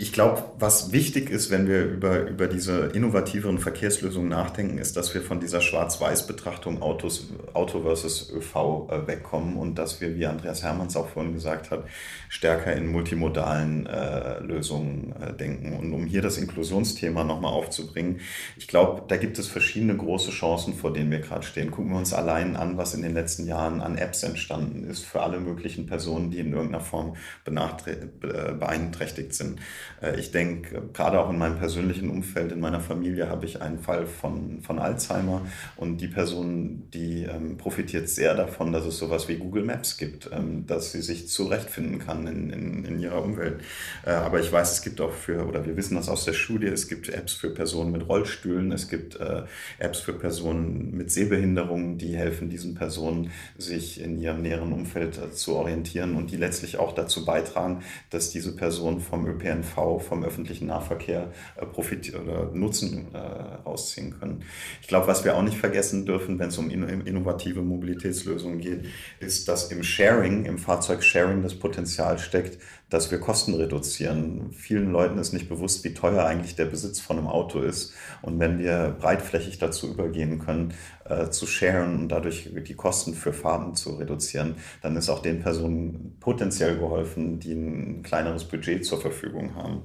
ich 0.00 0.14
glaube, 0.14 0.42
was 0.58 0.92
wichtig 0.92 1.28
ist, 1.28 1.50
wenn 1.50 1.68
wir 1.68 1.84
über, 1.84 2.26
über 2.26 2.46
diese 2.46 2.86
innovativeren 2.86 3.58
Verkehrslösungen 3.58 4.30
nachdenken, 4.30 4.78
ist, 4.78 4.96
dass 4.96 5.12
wir 5.12 5.20
von 5.20 5.40
dieser 5.40 5.60
Schwarz-Weiß-Betrachtung 5.60 6.80
Autos, 6.80 7.28
Auto 7.52 7.82
versus 7.82 8.32
ÖV 8.32 8.88
äh, 8.90 9.06
wegkommen 9.06 9.56
und 9.56 9.74
dass 9.74 10.00
wir, 10.00 10.16
wie 10.16 10.24
Andreas 10.24 10.62
Hermanns 10.62 10.96
auch 10.96 11.10
vorhin 11.10 11.34
gesagt 11.34 11.70
hat, 11.70 11.84
stärker 12.30 12.72
in 12.74 12.86
multimodalen 12.86 13.86
äh, 13.86 14.38
Lösungen 14.38 15.12
äh, 15.20 15.34
denken. 15.34 15.76
Und 15.76 15.92
um 15.92 16.06
hier 16.06 16.22
das 16.22 16.38
Inklusionsthema 16.38 17.24
nochmal 17.24 17.52
aufzubringen, 17.52 18.20
ich 18.56 18.68
glaube, 18.68 19.02
da 19.08 19.16
gibt 19.16 19.38
es 19.40 19.48
verschiedene 19.48 19.96
große 19.96 20.30
Chancen, 20.30 20.74
vor 20.74 20.92
denen 20.92 21.10
wir 21.10 21.18
gerade 21.18 21.42
stehen. 21.42 21.72
Gucken 21.72 21.90
wir 21.90 21.98
uns 21.98 22.14
allein 22.14 22.54
an, 22.54 22.78
was 22.78 22.94
in 22.94 23.02
den 23.02 23.14
letzten 23.14 23.46
Jahren 23.46 23.80
an 23.80 23.98
Apps 23.98 24.22
entstanden 24.22 24.88
ist 24.88 25.04
für 25.04 25.22
alle 25.22 25.40
möglichen 25.40 25.86
Personen, 25.86 26.30
die 26.30 26.38
in 26.38 26.52
irgendeiner 26.52 26.84
Form 26.84 27.16
äh, 27.46 28.52
beeinträchtigt 28.52 29.34
sind. 29.34 29.58
Äh, 30.00 30.20
ich 30.20 30.30
denke, 30.30 30.82
gerade 30.92 31.18
auch 31.18 31.30
in 31.30 31.38
meinem 31.38 31.58
persönlichen 31.58 32.10
Umfeld, 32.10 32.52
in 32.52 32.60
meiner 32.60 32.80
Familie 32.80 33.28
habe 33.28 33.44
ich 33.44 33.60
einen 33.60 33.80
Fall 33.80 34.06
von, 34.06 34.62
von 34.62 34.78
Alzheimer 34.78 35.42
und 35.74 36.00
die 36.00 36.08
Person, 36.08 36.88
die 36.94 37.24
ähm, 37.24 37.56
profitiert 37.56 38.08
sehr 38.08 38.36
davon, 38.36 38.70
dass 38.70 38.86
es 38.86 38.98
sowas 38.98 39.26
wie 39.26 39.36
Google 39.36 39.64
Maps 39.64 39.98
gibt, 39.98 40.30
ähm, 40.32 40.64
dass 40.68 40.92
sie 40.92 41.02
sich 41.02 41.26
zurechtfinden 41.26 41.98
kann 41.98 42.19
in, 42.26 42.50
in, 42.50 42.84
in 42.84 43.00
ihrer 43.00 43.22
Umwelt. 43.22 43.60
Äh, 44.04 44.10
aber 44.10 44.40
ich 44.40 44.50
weiß, 44.50 44.72
es 44.72 44.82
gibt 44.82 45.00
auch 45.00 45.12
für, 45.12 45.46
oder 45.46 45.64
wir 45.66 45.76
wissen 45.76 45.94
das 45.94 46.08
aus 46.08 46.24
der 46.24 46.32
Studie, 46.32 46.66
es 46.66 46.88
gibt 46.88 47.08
Apps 47.08 47.32
für 47.32 47.50
Personen 47.50 47.92
mit 47.92 48.08
Rollstühlen, 48.08 48.72
es 48.72 48.88
gibt 48.88 49.16
äh, 49.16 49.42
Apps 49.78 50.00
für 50.00 50.12
Personen 50.12 50.96
mit 50.96 51.10
Sehbehinderungen, 51.10 51.98
die 51.98 52.16
helfen 52.16 52.50
diesen 52.50 52.74
Personen, 52.74 53.30
sich 53.58 54.00
in 54.00 54.20
ihrem 54.20 54.42
näheren 54.42 54.72
Umfeld 54.72 55.18
äh, 55.18 55.30
zu 55.32 55.56
orientieren 55.56 56.16
und 56.16 56.30
die 56.30 56.36
letztlich 56.36 56.78
auch 56.78 56.94
dazu 56.94 57.24
beitragen, 57.24 57.82
dass 58.10 58.30
diese 58.30 58.54
Personen 58.56 59.00
vom 59.00 59.26
ÖPNV 59.26 60.00
vom 60.00 60.24
öffentlichen 60.24 60.66
Nahverkehr 60.66 61.30
äh, 61.56 61.66
profit 61.66 62.14
oder 62.14 62.50
Nutzen 62.52 63.14
äh, 63.14 63.18
rausziehen 63.18 64.18
können. 64.18 64.42
Ich 64.82 64.88
glaube, 64.88 65.06
was 65.06 65.24
wir 65.24 65.36
auch 65.36 65.42
nicht 65.42 65.56
vergessen 65.56 66.06
dürfen, 66.06 66.38
wenn 66.38 66.48
es 66.48 66.58
um 66.58 66.70
innovative 66.70 67.62
Mobilitätslösungen 67.62 68.60
geht, 68.60 68.86
ist, 69.20 69.48
dass 69.48 69.70
im 69.70 69.82
Sharing, 69.82 70.44
im 70.44 70.58
Fahrzeugsharing 70.58 71.42
das 71.42 71.54
Potenzial 71.54 72.09
steckt, 72.18 72.58
dass 72.88 73.10
wir 73.10 73.20
Kosten 73.20 73.54
reduzieren. 73.54 74.52
Vielen 74.52 74.90
Leuten 74.90 75.18
ist 75.18 75.32
nicht 75.32 75.48
bewusst, 75.48 75.84
wie 75.84 75.94
teuer 75.94 76.24
eigentlich 76.24 76.56
der 76.56 76.64
Besitz 76.64 77.00
von 77.00 77.18
einem 77.18 77.28
Auto 77.28 77.60
ist. 77.60 77.94
Und 78.22 78.40
wenn 78.40 78.58
wir 78.58 78.96
breitflächig 78.98 79.58
dazu 79.58 79.88
übergehen 79.88 80.40
können, 80.40 80.74
äh, 81.04 81.30
zu 81.30 81.46
sharen 81.46 81.98
und 82.00 82.08
dadurch 82.08 82.50
die 82.52 82.74
Kosten 82.74 83.14
für 83.14 83.32
Fahrten 83.32 83.74
zu 83.74 83.96
reduzieren, 83.96 84.56
dann 84.82 84.96
ist 84.96 85.08
auch 85.08 85.22
den 85.22 85.40
Personen 85.40 86.16
potenziell 86.20 86.76
geholfen, 86.78 87.38
die 87.38 87.52
ein 87.52 88.02
kleineres 88.02 88.44
Budget 88.44 88.84
zur 88.84 89.00
Verfügung 89.00 89.54
haben. 89.54 89.82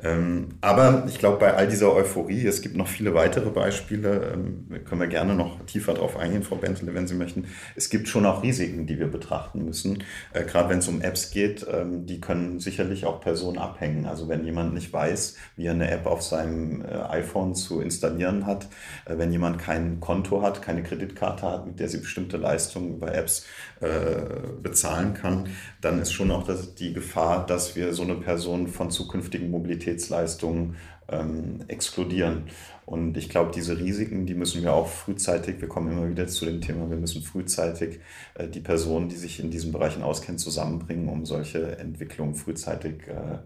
Ähm, 0.00 0.50
aber 0.60 1.04
ich 1.08 1.18
glaube, 1.18 1.38
bei 1.38 1.54
all 1.54 1.66
dieser 1.66 1.92
Euphorie, 1.92 2.46
es 2.46 2.62
gibt 2.62 2.76
noch 2.76 2.86
viele 2.86 3.14
weitere 3.14 3.50
Beispiele, 3.50 4.32
ähm, 4.34 4.84
können 4.84 5.00
wir 5.00 5.08
gerne 5.08 5.34
noch 5.34 5.64
tiefer 5.66 5.94
darauf 5.94 6.16
eingehen, 6.16 6.44
Frau 6.44 6.54
Bentele, 6.54 6.94
wenn 6.94 7.08
Sie 7.08 7.16
möchten. 7.16 7.46
Es 7.74 7.90
gibt 7.90 8.06
schon 8.06 8.24
auch 8.24 8.42
Risiken, 8.44 8.86
die 8.86 9.00
wir 9.00 9.08
betrachten 9.08 9.64
müssen. 9.64 10.04
Äh, 10.32 10.44
Gerade 10.44 10.68
wenn 10.68 10.78
es 10.78 10.88
um 10.88 11.00
Apps 11.00 11.32
geht, 11.32 11.66
ähm, 11.68 12.06
die 12.06 12.20
können 12.20 12.60
sicherlich 12.60 13.06
auch 13.06 13.20
Personen 13.20 13.58
abhängen. 13.58 14.06
Also 14.06 14.28
wenn 14.28 14.44
jemand 14.44 14.72
nicht 14.72 14.92
weiß, 14.92 15.36
wie 15.56 15.66
er 15.66 15.72
eine 15.72 15.90
App 15.90 16.06
auf 16.06 16.22
seinem 16.22 16.82
äh, 16.82 16.94
iPhone 17.08 17.56
zu 17.56 17.80
installieren 17.80 18.46
hat, 18.46 18.68
äh, 19.04 19.18
wenn 19.18 19.32
jemand 19.32 19.58
kein 19.58 19.98
Konto 19.98 20.42
hat, 20.42 20.62
keine 20.62 20.84
Kreditkarte 20.84 21.42
hat, 21.42 21.66
mit 21.66 21.80
der 21.80 21.88
sie 21.88 21.98
bestimmte 21.98 22.36
Leistungen 22.36 22.94
über 22.94 23.12
Apps 23.12 23.46
äh, 23.80 24.60
bezahlen 24.62 25.14
kann, 25.14 25.48
dann 25.80 26.00
ist 26.00 26.12
schon 26.12 26.30
auch 26.30 26.44
das, 26.44 26.74
die 26.74 26.92
Gefahr, 26.92 27.46
dass 27.46 27.76
wir 27.76 27.94
so 27.94 28.02
eine 28.02 28.16
Person 28.16 28.66
von 28.66 28.90
zukünftigen 28.90 29.50
Mobilitätsleistungen 29.50 30.76
ähm, 31.08 31.64
exkludieren. 31.68 32.44
Und 32.86 33.16
ich 33.16 33.28
glaube, 33.28 33.52
diese 33.54 33.78
Risiken, 33.78 34.26
die 34.26 34.34
müssen 34.34 34.62
wir 34.62 34.72
auch 34.72 34.88
frühzeitig, 34.88 35.60
wir 35.60 35.68
kommen 35.68 35.92
immer 35.92 36.08
wieder 36.08 36.26
zu 36.26 36.44
dem 36.44 36.60
Thema, 36.60 36.88
wir 36.90 36.96
müssen 36.96 37.22
frühzeitig 37.22 38.00
äh, 38.34 38.48
die 38.48 38.60
Personen, 38.60 39.08
die 39.08 39.16
sich 39.16 39.40
in 39.40 39.50
diesen 39.50 39.72
Bereichen 39.72 40.02
auskennen, 40.02 40.38
zusammenbringen, 40.38 41.08
um 41.08 41.24
solche 41.26 41.78
Entwicklungen 41.78 42.34
frühzeitig 42.34 43.06
äh, 43.06 43.38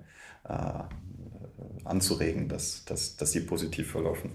äh, 0.49 0.85
anzuregen, 1.85 2.49
dass, 2.49 2.85
dass, 2.85 3.17
dass 3.17 3.33
sie 3.33 3.41
positiv 3.41 3.91
verlaufen. 3.91 4.31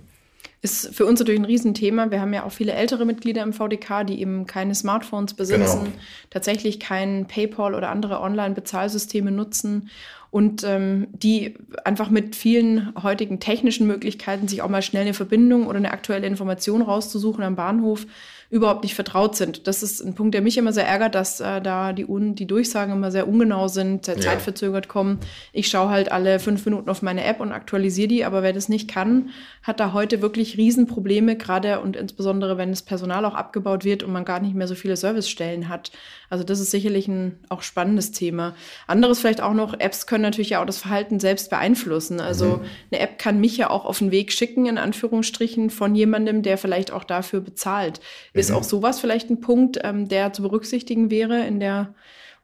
Ist 0.61 0.95
für 0.95 1.05
uns 1.05 1.19
natürlich 1.19 1.39
ein 1.39 1.45
Riesenthema. 1.45 2.09
Wir 2.09 2.19
haben 2.19 2.33
ja 2.33 2.43
auch 2.43 2.51
viele 2.51 2.73
ältere 2.73 3.05
Mitglieder 3.05 3.43
im 3.43 3.53
VDK, 3.53 4.03
die 4.03 4.19
eben 4.19 4.47
keine 4.47 4.73
Smartphones 4.73 5.35
besitzen, 5.35 5.83
genau. 5.85 5.97
tatsächlich 6.31 6.79
kein 6.79 7.27
PayPal 7.27 7.75
oder 7.75 7.89
andere 7.89 8.21
Online-Bezahlsysteme 8.21 9.31
nutzen 9.31 9.89
und 10.31 10.63
ähm, 10.63 11.07
die 11.11 11.55
einfach 11.83 12.09
mit 12.09 12.35
vielen 12.35 12.93
heutigen 13.01 13.39
technischen 13.39 13.87
Möglichkeiten 13.87 14.47
sich 14.47 14.61
auch 14.61 14.69
mal 14.69 14.81
schnell 14.81 15.03
eine 15.03 15.13
Verbindung 15.13 15.67
oder 15.67 15.77
eine 15.77 15.91
aktuelle 15.91 16.27
Information 16.27 16.81
rauszusuchen 16.81 17.43
am 17.43 17.55
Bahnhof 17.55 18.05
überhaupt 18.49 18.83
nicht 18.83 18.95
vertraut 18.95 19.35
sind. 19.35 19.67
Das 19.67 19.83
ist 19.83 20.01
ein 20.01 20.15
Punkt, 20.15 20.33
der 20.33 20.41
mich 20.41 20.57
immer 20.57 20.71
sehr 20.71 20.87
ärgert, 20.87 21.15
dass 21.15 21.41
äh, 21.41 21.61
da 21.61 21.91
die, 21.91 22.05
Un 22.05 22.35
die 22.35 22.47
Durchsagen 22.47 22.93
immer 22.93 23.11
sehr 23.11 23.27
ungenau 23.27 23.67
sind, 23.67 24.05
sehr 24.05 24.15
ja. 24.15 24.21
zeitverzögert 24.21 24.87
kommen. 24.87 25.19
Ich 25.51 25.67
schaue 25.67 25.89
halt 25.89 26.11
alle 26.11 26.39
fünf 26.39 26.65
Minuten 26.65 26.89
auf 26.89 27.01
meine 27.01 27.25
App 27.25 27.41
und 27.41 27.51
aktualisiere 27.51 28.07
die, 28.07 28.25
aber 28.25 28.43
wer 28.43 28.53
das 28.53 28.69
nicht 28.69 28.89
kann, 28.89 29.31
hat 29.63 29.81
da 29.81 29.91
heute 29.91 30.21
wirklich 30.21 30.57
Riesenprobleme, 30.57 31.35
gerade 31.35 31.81
und 31.81 31.97
insbesondere, 31.97 32.57
wenn 32.57 32.69
das 32.69 32.83
Personal 32.83 33.25
auch 33.25 33.35
abgebaut 33.35 33.83
wird 33.83 34.03
und 34.03 34.13
man 34.13 34.23
gar 34.23 34.39
nicht 34.39 34.55
mehr 34.55 34.67
so 34.67 34.75
viele 34.75 34.95
Servicestellen 34.95 35.67
hat. 35.67 35.91
Also 36.29 36.43
das 36.43 36.59
ist 36.59 36.71
sicherlich 36.71 37.07
ein 37.07 37.39
auch 37.49 37.61
spannendes 37.61 38.11
Thema. 38.11 38.55
Anderes 38.85 39.19
vielleicht 39.19 39.41
auch 39.41 39.53
noch, 39.53 39.79
Apps 39.79 40.07
können 40.07 40.23
natürlich 40.23 40.51
ja 40.51 40.61
auch 40.61 40.65
das 40.65 40.77
Verhalten 40.77 41.19
selbst 41.19 41.49
beeinflussen. 41.49 42.19
Also 42.19 42.57
mhm. 42.57 42.61
eine 42.91 43.01
App 43.01 43.17
kann 43.17 43.39
mich 43.39 43.57
ja 43.57 43.69
auch 43.69 43.85
auf 43.85 43.99
den 43.99 44.11
Weg 44.11 44.31
schicken, 44.31 44.65
in 44.65 44.77
Anführungsstrichen, 44.77 45.69
von 45.69 45.95
jemandem, 45.95 46.43
der 46.43 46.57
vielleicht 46.57 46.91
auch 46.91 47.03
dafür 47.03 47.41
bezahlt. 47.41 48.01
Mhm. 48.37 48.41
Ist 48.41 48.51
auch 48.51 48.63
sowas 48.63 48.99
vielleicht 48.99 49.29
ein 49.29 49.41
Punkt, 49.41 49.79
ähm, 49.83 50.07
der 50.07 50.31
zu 50.31 50.43
berücksichtigen 50.43 51.09
wäre 51.09 51.45
in 51.45 51.59
der 51.59 51.93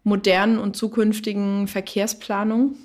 modernen 0.03 0.57
und 0.57 0.75
zukünftigen 0.75 1.67
Verkehrsplanung? 1.67 2.75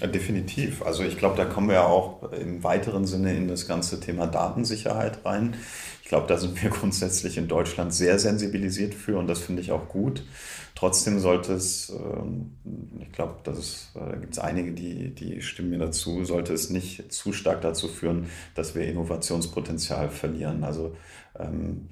Ja, 0.00 0.08
definitiv. 0.08 0.82
Also 0.82 1.04
ich 1.04 1.18
glaube, 1.18 1.36
da 1.36 1.44
kommen 1.44 1.68
wir 1.68 1.76
ja 1.76 1.86
auch 1.86 2.32
im 2.32 2.62
weiteren 2.64 3.06
Sinne 3.06 3.34
in 3.34 3.48
das 3.48 3.68
ganze 3.68 4.00
Thema 4.00 4.26
Datensicherheit 4.26 5.24
rein. 5.24 5.54
Ich 6.02 6.08
glaube, 6.08 6.26
da 6.26 6.36
sind 6.36 6.62
wir 6.62 6.70
grundsätzlich 6.80 7.38
in 7.38 7.48
Deutschland 7.48 7.94
sehr 7.94 8.18
sensibilisiert 8.18 8.94
für 8.94 9.18
und 9.18 9.26
das 9.26 9.40
finde 9.40 9.62
ich 9.62 9.72
auch 9.72 9.88
gut. 9.88 10.22
Trotzdem 10.74 11.20
sollte 11.20 11.54
es, 11.54 11.90
ähm, 11.90 12.50
ich 13.00 13.12
glaube, 13.12 13.36
da 13.44 13.52
äh, 13.52 14.18
gibt 14.20 14.32
es 14.32 14.38
einige, 14.40 14.72
die, 14.72 15.14
die 15.14 15.40
stimmen 15.40 15.70
mir 15.70 15.78
dazu, 15.78 16.24
sollte 16.24 16.52
es 16.52 16.68
nicht 16.68 17.12
zu 17.12 17.32
stark 17.32 17.62
dazu 17.62 17.86
führen, 17.86 18.26
dass 18.56 18.74
wir 18.74 18.86
Innovationspotenzial 18.86 20.08
verlieren. 20.08 20.64
Also 20.64 20.96
ähm, 21.38 21.88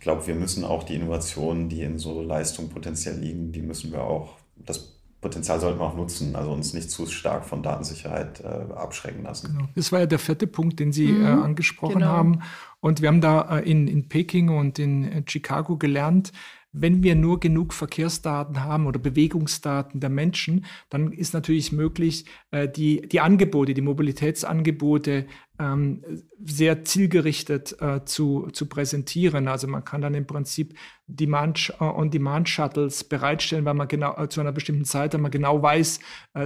ich 0.00 0.04
glaube, 0.04 0.26
wir 0.26 0.34
müssen 0.34 0.64
auch 0.64 0.82
die 0.82 0.94
Innovationen, 0.94 1.68
die 1.68 1.82
in 1.82 1.98
so 1.98 2.22
Leistung 2.22 2.70
potenziell 2.70 3.18
liegen, 3.18 3.52
die 3.52 3.60
müssen 3.60 3.92
wir 3.92 4.02
auch, 4.02 4.38
das 4.56 4.98
Potenzial 5.20 5.60
sollten 5.60 5.78
wir 5.78 5.84
auch 5.84 5.94
nutzen, 5.94 6.34
also 6.34 6.52
uns 6.52 6.72
nicht 6.72 6.90
zu 6.90 7.04
stark 7.04 7.44
von 7.44 7.62
Datensicherheit 7.62 8.40
äh, 8.40 8.72
abschrecken 8.72 9.24
lassen. 9.24 9.54
Genau. 9.54 9.68
Das 9.74 9.92
war 9.92 10.00
ja 10.00 10.06
der 10.06 10.18
vierte 10.18 10.46
Punkt, 10.46 10.80
den 10.80 10.90
Sie 10.92 11.08
mhm, 11.08 11.26
äh, 11.26 11.28
angesprochen 11.28 11.98
genau. 11.98 12.06
haben. 12.06 12.40
Und 12.80 13.02
wir 13.02 13.08
haben 13.08 13.20
da 13.20 13.58
äh, 13.58 13.70
in, 13.70 13.88
in 13.88 14.08
Peking 14.08 14.48
und 14.48 14.78
in 14.78 15.04
äh, 15.04 15.22
Chicago 15.28 15.76
gelernt, 15.76 16.32
wenn 16.72 17.02
wir 17.02 17.16
nur 17.16 17.40
genug 17.40 17.72
Verkehrsdaten 17.72 18.62
haben 18.62 18.86
oder 18.86 19.00
Bewegungsdaten 19.00 20.00
der 20.00 20.10
Menschen, 20.10 20.66
dann 20.88 21.12
ist 21.12 21.34
natürlich 21.34 21.72
möglich, 21.72 22.26
äh, 22.52 22.68
die, 22.68 23.02
die 23.08 23.20
Angebote, 23.20 23.74
die 23.74 23.80
Mobilitätsangebote 23.80 25.26
ähm, 25.58 26.02
sehr 26.42 26.84
zielgerichtet 26.84 27.76
äh, 27.80 28.04
zu, 28.04 28.48
zu 28.52 28.66
präsentieren. 28.66 29.48
Also 29.48 29.66
man 29.66 29.84
kann 29.84 30.00
dann 30.00 30.14
im 30.14 30.26
Prinzip 30.26 30.74
Demand, 31.06 31.74
On-Demand-Shuttles 31.80 33.04
bereitstellen, 33.04 33.64
weil 33.64 33.74
man 33.74 33.88
genau 33.88 34.26
zu 34.26 34.40
einer 34.40 34.52
bestimmten 34.52 34.84
Zeit, 34.84 35.12
wenn 35.12 35.22
man 35.22 35.32
genau 35.32 35.60
weiß, 35.60 35.98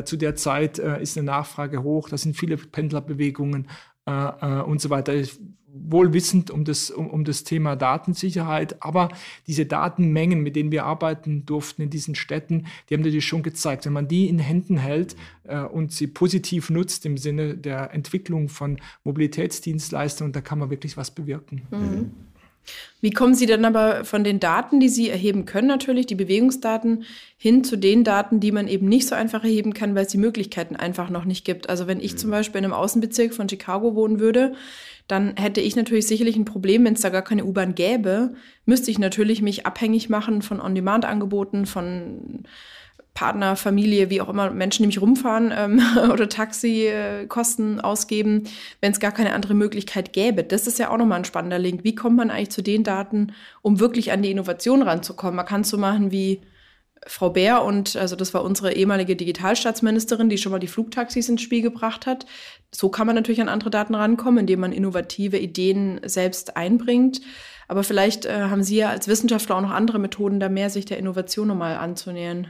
zu 0.06 0.16
der 0.16 0.36
Zeit 0.36 0.78
ist 0.78 1.18
eine 1.18 1.26
Nachfrage 1.26 1.82
hoch, 1.82 2.08
da 2.08 2.16
sind 2.16 2.34
viele 2.34 2.56
Pendlerbewegungen 2.56 3.68
und 4.06 4.80
so 4.80 4.88
weiter 4.88 5.12
wohl 5.74 6.12
wissend 6.12 6.50
um 6.50 6.64
das, 6.64 6.90
um, 6.90 7.08
um 7.08 7.24
das 7.24 7.44
Thema 7.44 7.76
Datensicherheit, 7.76 8.82
aber 8.82 9.08
diese 9.46 9.66
Datenmengen, 9.66 10.40
mit 10.40 10.56
denen 10.56 10.70
wir 10.70 10.84
arbeiten 10.84 11.44
durften 11.44 11.82
in 11.82 11.90
diesen 11.90 12.14
Städten, 12.14 12.66
die 12.88 12.94
haben 12.94 13.02
natürlich 13.02 13.26
schon 13.26 13.42
gezeigt, 13.42 13.84
wenn 13.86 13.92
man 13.92 14.08
die 14.08 14.28
in 14.28 14.38
Händen 14.38 14.76
hält 14.76 15.16
äh, 15.44 15.60
und 15.60 15.92
sie 15.92 16.06
positiv 16.06 16.70
nutzt 16.70 17.04
im 17.06 17.16
Sinne 17.16 17.56
der 17.56 17.92
Entwicklung 17.92 18.48
von 18.48 18.78
Mobilitätsdienstleistungen, 19.02 20.32
da 20.32 20.40
kann 20.40 20.58
man 20.58 20.70
wirklich 20.70 20.96
was 20.96 21.10
bewirken. 21.10 21.62
Mhm. 21.70 22.10
Wie 23.00 23.10
kommen 23.10 23.34
Sie 23.34 23.46
dann 23.46 23.64
aber 23.64 24.04
von 24.04 24.24
den 24.24 24.40
Daten, 24.40 24.80
die 24.80 24.88
Sie 24.88 25.10
erheben 25.10 25.44
können, 25.44 25.68
natürlich, 25.68 26.06
die 26.06 26.14
Bewegungsdaten, 26.14 27.04
hin 27.36 27.62
zu 27.62 27.76
den 27.76 28.04
Daten, 28.04 28.40
die 28.40 28.52
man 28.52 28.68
eben 28.68 28.88
nicht 28.88 29.06
so 29.06 29.14
einfach 29.14 29.44
erheben 29.44 29.74
kann, 29.74 29.94
weil 29.94 30.06
es 30.06 30.12
die 30.12 30.18
Möglichkeiten 30.18 30.74
einfach 30.76 31.10
noch 31.10 31.26
nicht 31.26 31.44
gibt? 31.44 31.68
Also 31.68 31.86
wenn 31.86 32.00
ich 32.00 32.14
mhm. 32.14 32.18
zum 32.18 32.30
Beispiel 32.30 32.60
in 32.60 32.64
einem 32.64 32.72
Außenbezirk 32.72 33.34
von 33.34 33.48
Chicago 33.48 33.94
wohnen 33.94 34.20
würde, 34.20 34.54
dann 35.06 35.36
hätte 35.36 35.60
ich 35.60 35.76
natürlich 35.76 36.06
sicherlich 36.06 36.36
ein 36.36 36.46
Problem, 36.46 36.84
wenn 36.84 36.94
es 36.94 37.02
da 37.02 37.10
gar 37.10 37.22
keine 37.22 37.44
U-Bahn 37.44 37.74
gäbe, 37.74 38.34
müsste 38.64 38.90
ich 38.90 38.98
natürlich 38.98 39.42
mich 39.42 39.66
abhängig 39.66 40.08
machen 40.08 40.40
von 40.40 40.60
On-Demand-Angeboten, 40.60 41.66
von 41.66 42.44
Partner, 43.12 43.54
Familie, 43.54 44.10
wie 44.10 44.20
auch 44.20 44.28
immer 44.28 44.50
Menschen, 44.50 44.82
die 44.82 44.88
mich 44.88 45.00
rumfahren 45.00 45.52
ähm, 45.56 45.80
oder 46.12 46.28
Taxikosten 46.28 47.80
ausgeben, 47.80 48.44
wenn 48.80 48.92
es 48.92 49.00
gar 49.00 49.12
keine 49.12 49.34
andere 49.34 49.54
Möglichkeit 49.54 50.12
gäbe. 50.12 50.42
Das 50.42 50.66
ist 50.66 50.78
ja 50.78 50.90
auch 50.90 50.98
nochmal 50.98 51.18
ein 51.18 51.24
spannender 51.24 51.60
Link. 51.60 51.84
Wie 51.84 51.94
kommt 51.94 52.16
man 52.16 52.30
eigentlich 52.30 52.50
zu 52.50 52.62
den 52.62 52.82
Daten, 52.82 53.32
um 53.62 53.78
wirklich 53.78 54.10
an 54.10 54.22
die 54.22 54.32
Innovation 54.32 54.82
ranzukommen? 54.82 55.36
Man 55.36 55.46
kann 55.46 55.60
es 55.60 55.68
so 55.68 55.78
machen 55.78 56.10
wie 56.10 56.40
Frau 57.06 57.30
Bär 57.30 57.62
und 57.62 57.96
also 57.96 58.16
das 58.16 58.34
war 58.34 58.44
unsere 58.44 58.72
ehemalige 58.72 59.16
Digitalstaatsministerin, 59.16 60.28
die 60.28 60.38
schon 60.38 60.52
mal 60.52 60.58
die 60.58 60.66
Flugtaxis 60.66 61.28
ins 61.28 61.42
Spiel 61.42 61.62
gebracht 61.62 62.06
hat. 62.06 62.26
So 62.72 62.88
kann 62.88 63.06
man 63.06 63.16
natürlich 63.16 63.40
an 63.40 63.48
andere 63.48 63.70
Daten 63.70 63.94
rankommen, 63.94 64.38
indem 64.38 64.60
man 64.60 64.72
innovative 64.72 65.38
Ideen 65.38 66.00
selbst 66.04 66.56
einbringt. 66.56 67.20
Aber 67.68 67.82
vielleicht 67.82 68.26
äh, 68.26 68.42
haben 68.42 68.62
Sie 68.62 68.76
ja 68.76 68.90
als 68.90 69.08
Wissenschaftler 69.08 69.56
auch 69.56 69.62
noch 69.62 69.70
andere 69.70 69.98
Methoden, 69.98 70.40
da 70.40 70.48
mehr 70.48 70.70
sich 70.70 70.84
der 70.84 70.98
Innovation 70.98 71.48
nochmal 71.48 71.76
anzunähern. 71.76 72.48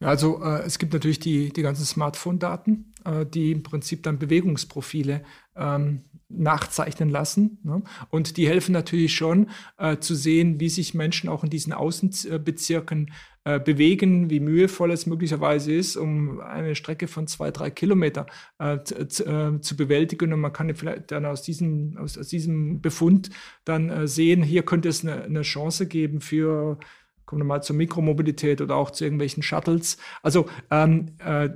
Also 0.00 0.42
äh, 0.42 0.62
es 0.62 0.78
gibt 0.78 0.92
natürlich 0.92 1.20
die, 1.20 1.52
die 1.52 1.62
ganzen 1.62 1.84
Smartphone-Daten, 1.84 2.92
äh, 3.04 3.26
die 3.26 3.52
im 3.52 3.62
Prinzip 3.62 4.02
dann 4.02 4.18
Bewegungsprofile 4.18 5.22
ähm, 5.54 6.04
nachzeichnen 6.28 7.08
lassen. 7.08 7.58
Ne? 7.62 7.82
Und 8.10 8.36
die 8.36 8.48
helfen 8.48 8.72
natürlich 8.72 9.14
schon 9.14 9.50
äh, 9.78 9.98
zu 9.98 10.14
sehen, 10.14 10.60
wie 10.60 10.68
sich 10.68 10.94
Menschen 10.94 11.28
auch 11.28 11.44
in 11.44 11.50
diesen 11.50 11.72
Außenbezirken 11.72 13.12
äh, 13.46 13.60
bewegen, 13.60 14.28
wie 14.28 14.40
mühevoll 14.40 14.90
es 14.90 15.06
möglicherweise 15.06 15.72
ist, 15.72 15.94
um 15.94 16.40
eine 16.40 16.74
Strecke 16.74 17.06
von 17.06 17.28
zwei, 17.28 17.52
drei 17.52 17.70
Kilometer 17.70 18.26
äh, 18.58 18.78
zu, 18.82 19.24
äh, 19.24 19.60
zu, 19.60 19.76
bewältigen. 19.76 20.32
Und 20.32 20.40
man 20.40 20.52
kann 20.52 20.74
vielleicht 20.74 21.12
dann 21.12 21.24
aus 21.24 21.42
diesem, 21.42 21.96
aus, 21.96 22.18
aus 22.18 22.26
diesem 22.26 22.80
Befund 22.80 23.30
dann 23.64 23.88
äh, 23.88 24.08
sehen, 24.08 24.42
hier 24.42 24.64
könnte 24.64 24.88
es 24.88 25.04
eine, 25.04 25.22
eine 25.22 25.42
Chance 25.42 25.86
geben 25.86 26.20
für 26.20 26.80
kommen 27.24 27.42
wir 27.42 27.46
mal 27.46 27.62
zur 27.62 27.76
Mikromobilität 27.76 28.60
oder 28.60 28.74
auch 28.74 28.90
zu 28.90 29.04
irgendwelchen 29.04 29.44
Shuttles. 29.44 29.96
Also 30.22 30.46
ähm, 30.72 31.12
äh, 31.18 31.50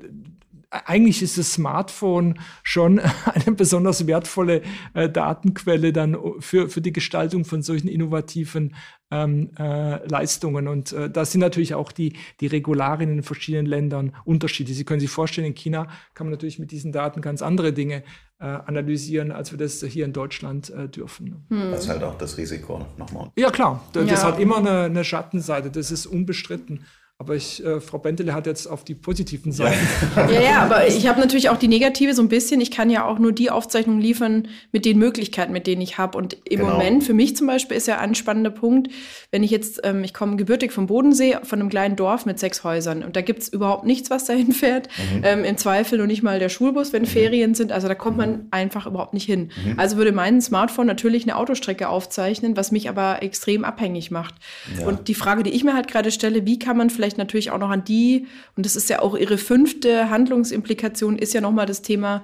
eigentlich 0.70 1.20
ist 1.22 1.36
das 1.36 1.52
Smartphone 1.52 2.38
schon 2.62 2.98
eine 3.24 3.54
besonders 3.54 4.06
wertvolle 4.06 4.62
äh, 4.94 5.08
Datenquelle 5.08 5.92
dann 5.92 6.16
für, 6.38 6.68
für 6.68 6.80
die 6.80 6.92
Gestaltung 6.92 7.44
von 7.44 7.62
solchen 7.62 7.88
innovativen 7.88 8.74
ähm, 9.10 9.50
äh, 9.58 10.06
Leistungen. 10.06 10.68
Und 10.68 10.92
äh, 10.92 11.10
da 11.10 11.24
sind 11.24 11.40
natürlich 11.40 11.74
auch 11.74 11.90
die, 11.90 12.12
die 12.40 12.46
Regularien 12.46 13.10
in 13.10 13.16
den 13.16 13.22
verschiedenen 13.24 13.66
Ländern 13.66 14.14
unterschiedlich. 14.24 14.76
Sie 14.76 14.84
können 14.84 15.00
sich 15.00 15.10
vorstellen, 15.10 15.48
in 15.48 15.54
China 15.54 15.88
kann 16.14 16.28
man 16.28 16.32
natürlich 16.32 16.60
mit 16.60 16.70
diesen 16.70 16.92
Daten 16.92 17.20
ganz 17.20 17.42
andere 17.42 17.72
Dinge 17.72 18.04
äh, 18.38 18.44
analysieren, 18.44 19.32
als 19.32 19.50
wir 19.50 19.58
das 19.58 19.82
hier 19.82 20.04
in 20.04 20.12
Deutschland 20.12 20.70
äh, 20.70 20.88
dürfen. 20.88 21.44
Hm. 21.48 21.72
Das 21.72 21.84
ist 21.84 21.88
halt 21.88 22.04
auch 22.04 22.16
das 22.16 22.38
Risiko 22.38 22.86
nochmal. 22.96 23.30
Ja, 23.36 23.50
klar. 23.50 23.82
Das, 23.92 24.08
ja. 24.08 24.22
hat 24.22 24.38
immer 24.38 24.58
eine, 24.58 24.82
eine 24.82 25.04
Schattenseite, 25.04 25.70
das 25.70 25.90
ist 25.90 26.06
unbestritten. 26.06 26.84
Aber 27.20 27.36
ich, 27.36 27.62
äh, 27.62 27.82
Frau 27.82 27.98
Bentele 27.98 28.32
hat 28.32 28.46
jetzt 28.46 28.66
auf 28.66 28.82
die 28.82 28.94
positiven 28.94 29.52
Seiten. 29.52 29.76
Ja, 30.16 30.40
ja, 30.40 30.58
aber 30.62 30.88
ich 30.88 31.06
habe 31.06 31.20
natürlich 31.20 31.50
auch 31.50 31.58
die 31.58 31.68
negative 31.68 32.14
so 32.14 32.22
ein 32.22 32.30
bisschen. 32.30 32.62
Ich 32.62 32.70
kann 32.70 32.88
ja 32.88 33.04
auch 33.04 33.18
nur 33.18 33.32
die 33.32 33.50
Aufzeichnungen 33.50 34.00
liefern 34.00 34.48
mit 34.72 34.86
den 34.86 34.96
Möglichkeiten, 34.96 35.52
mit 35.52 35.66
denen 35.66 35.82
ich 35.82 35.98
habe. 35.98 36.16
Und 36.16 36.38
im 36.44 36.60
genau. 36.60 36.72
Moment, 36.72 37.04
für 37.04 37.12
mich 37.12 37.36
zum 37.36 37.46
Beispiel, 37.46 37.76
ist 37.76 37.86
ja 37.86 37.98
ein 37.98 38.14
spannender 38.14 38.48
Punkt, 38.48 38.88
wenn 39.32 39.42
ich 39.42 39.50
jetzt, 39.50 39.82
ähm, 39.84 40.02
ich 40.02 40.14
komme 40.14 40.36
gebürtig 40.36 40.72
vom 40.72 40.86
Bodensee, 40.86 41.36
von 41.42 41.60
einem 41.60 41.68
kleinen 41.68 41.94
Dorf 41.94 42.24
mit 42.24 42.38
sechs 42.38 42.64
Häusern. 42.64 43.04
Und 43.04 43.16
da 43.16 43.20
gibt 43.20 43.42
es 43.42 43.50
überhaupt 43.50 43.84
nichts, 43.84 44.08
was 44.08 44.24
dahin 44.24 44.52
fährt. 44.52 44.88
Mhm. 44.96 45.20
Ähm, 45.22 45.44
Im 45.44 45.58
Zweifel 45.58 45.98
nur 45.98 46.06
nicht 46.06 46.22
mal 46.22 46.38
der 46.38 46.48
Schulbus, 46.48 46.94
wenn 46.94 47.02
mhm. 47.02 47.08
Ferien 47.08 47.54
sind. 47.54 47.70
Also 47.70 47.86
da 47.86 47.94
kommt 47.94 48.16
mhm. 48.16 48.22
man 48.22 48.46
einfach 48.50 48.86
überhaupt 48.86 49.12
nicht 49.12 49.26
hin. 49.26 49.50
Mhm. 49.62 49.78
Also 49.78 49.98
würde 49.98 50.12
mein 50.12 50.40
Smartphone 50.40 50.86
natürlich 50.86 51.24
eine 51.24 51.36
Autostrecke 51.36 51.90
aufzeichnen, 51.90 52.56
was 52.56 52.72
mich 52.72 52.88
aber 52.88 53.22
extrem 53.22 53.62
abhängig 53.62 54.10
macht. 54.10 54.36
Ja. 54.78 54.86
Und 54.86 55.08
die 55.08 55.14
Frage, 55.14 55.42
die 55.42 55.50
ich 55.50 55.64
mir 55.64 55.74
halt 55.74 55.86
gerade 55.86 56.10
stelle, 56.10 56.46
wie 56.46 56.58
kann 56.58 56.78
man 56.78 56.88
vielleicht 56.88 57.09
vielleicht 57.10 57.18
natürlich 57.18 57.50
auch 57.50 57.58
noch 57.58 57.70
an 57.70 57.84
die, 57.84 58.26
und 58.56 58.66
das 58.66 58.76
ist 58.76 58.88
ja 58.88 59.02
auch 59.02 59.16
ihre 59.16 59.38
fünfte 59.38 60.10
Handlungsimplikation, 60.10 61.18
ist 61.18 61.34
ja 61.34 61.40
nochmal 61.40 61.66
das 61.66 61.82
Thema 61.82 62.22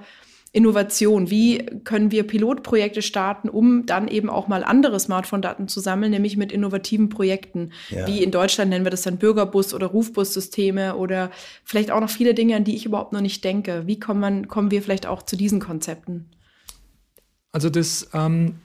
Innovation. 0.53 1.29
Wie 1.29 1.57
können 1.83 2.11
wir 2.11 2.23
Pilotprojekte 2.23 3.01
starten, 3.01 3.49
um 3.49 3.85
dann 3.85 4.07
eben 4.07 4.29
auch 4.29 4.47
mal 4.47 4.63
andere 4.63 4.97
Smartphone-Daten 4.99 5.67
zu 5.67 5.81
sammeln, 5.81 6.11
nämlich 6.11 6.37
mit 6.37 6.53
innovativen 6.53 7.09
Projekten. 7.09 7.71
Ja. 7.89 8.07
Wie 8.07 8.23
in 8.23 8.31
Deutschland 8.31 8.69
nennen 8.69 8.85
wir 8.85 8.89
das 8.89 9.01
dann 9.01 9.19
Bürgerbus- 9.19 9.75
oder 9.75 9.87
Rufbussysteme 9.87 10.95
oder 10.95 11.31
vielleicht 11.65 11.91
auch 11.91 11.99
noch 11.99 12.09
viele 12.09 12.33
Dinge, 12.33 12.55
an 12.55 12.63
die 12.63 12.75
ich 12.75 12.85
überhaupt 12.85 13.11
noch 13.11 13.21
nicht 13.21 13.43
denke. 13.43 13.83
Wie 13.87 13.99
kommen, 13.99 14.21
man, 14.21 14.47
kommen 14.47 14.71
wir 14.71 14.81
vielleicht 14.81 15.05
auch 15.05 15.21
zu 15.21 15.35
diesen 15.35 15.59
Konzepten? 15.59 16.29
Also 17.51 17.69
das 17.69 18.09
ähm, 18.13 18.55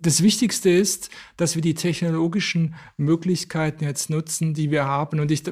das 0.00 0.22
Wichtigste 0.22 0.70
ist, 0.70 1.10
dass 1.36 1.54
wir 1.54 1.62
die 1.62 1.74
technologischen 1.74 2.74
Möglichkeiten 2.96 3.84
jetzt 3.84 4.10
nutzen, 4.10 4.54
die 4.54 4.70
wir 4.70 4.84
haben. 4.84 5.20
Und 5.20 5.30
ich 5.30 5.42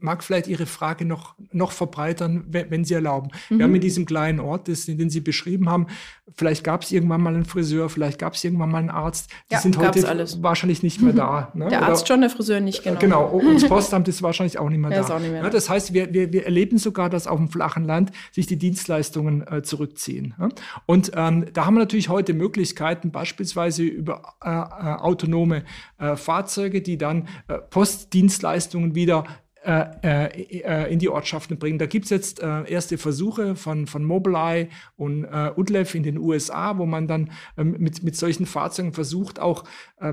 mag 0.00 0.22
vielleicht 0.22 0.48
Ihre 0.48 0.66
Frage 0.66 1.04
noch, 1.04 1.34
noch 1.52 1.72
verbreitern, 1.72 2.44
wenn 2.48 2.84
Sie 2.84 2.94
erlauben. 2.94 3.30
Mhm. 3.48 3.58
Wir 3.58 3.64
haben 3.64 3.74
in 3.74 3.80
diesem 3.80 4.06
kleinen 4.06 4.40
Ort, 4.40 4.68
den 4.68 5.10
Sie 5.10 5.20
beschrieben 5.20 5.68
haben, 5.68 5.86
vielleicht 6.34 6.64
gab 6.64 6.82
es 6.82 6.92
irgendwann 6.92 7.20
mal 7.20 7.34
einen 7.34 7.44
Friseur, 7.44 7.88
vielleicht 7.88 8.18
gab 8.18 8.34
es 8.34 8.44
irgendwann 8.44 8.70
mal 8.70 8.78
einen 8.78 8.90
Arzt. 8.90 9.30
Die 9.50 9.54
ja, 9.54 9.60
sind 9.60 9.78
heute 9.78 10.08
alles. 10.08 10.42
wahrscheinlich 10.42 10.82
nicht 10.82 11.00
mehr 11.00 11.12
da. 11.12 11.52
Ne? 11.54 11.68
Der 11.68 11.82
Arzt 11.82 12.02
Oder, 12.02 12.06
schon, 12.08 12.20
der 12.20 12.30
Friseur 12.30 12.60
nicht, 12.60 12.82
genau. 12.82 12.98
Genau, 12.98 13.26
und 13.26 13.54
das 13.54 13.64
Postamt 13.68 14.08
ist 14.08 14.22
wahrscheinlich 14.22 14.58
auch 14.58 14.68
nicht 14.68 14.78
mehr 14.78 14.90
da. 14.90 15.18
Nicht 15.18 15.30
mehr 15.30 15.42
ja, 15.42 15.50
das 15.50 15.70
heißt, 15.70 15.92
wir, 15.92 16.12
wir, 16.12 16.32
wir 16.32 16.44
erleben 16.44 16.78
sogar, 16.78 17.08
dass 17.08 17.26
auf 17.26 17.38
dem 17.38 17.48
flachen 17.48 17.84
Land 17.84 18.10
sich 18.32 18.46
die 18.46 18.56
Dienstleistungen 18.56 19.46
äh, 19.46 19.62
zurückziehen. 19.62 20.34
Ja? 20.38 20.48
Und 20.86 21.12
ähm, 21.14 21.46
da 21.52 21.66
haben 21.66 21.74
wir 21.74 21.80
natürlich 21.80 22.08
heute 22.08 22.34
Möglichkeiten, 22.34 23.10
beispielsweise 23.10 23.85
über 23.88 24.34
äh, 24.44 24.50
äh, 24.50 24.52
autonome 25.00 25.64
äh, 25.98 26.16
Fahrzeuge, 26.16 26.82
die 26.82 26.98
dann 26.98 27.28
äh, 27.48 27.58
Postdienstleistungen 27.58 28.94
wieder 28.94 29.24
äh, 29.64 30.26
äh, 30.60 30.92
in 30.92 31.00
die 31.00 31.08
Ortschaften 31.08 31.58
bringen. 31.58 31.78
Da 31.78 31.86
gibt 31.86 32.04
es 32.04 32.10
jetzt 32.10 32.40
erste 32.40 32.98
Versuche 32.98 33.56
von, 33.56 33.88
von 33.88 34.04
Mobileye 34.04 34.68
und 34.96 35.26
Udlev 35.56 35.96
in 35.96 36.04
den 36.04 36.18
USA, 36.18 36.78
wo 36.78 36.86
man 36.86 37.08
dann 37.08 37.32
ähm, 37.58 37.74
mit, 37.78 38.04
mit 38.04 38.14
solchen 38.14 38.46
Fahrzeugen 38.46 38.92
versucht, 38.92 39.40
auch 39.40 39.64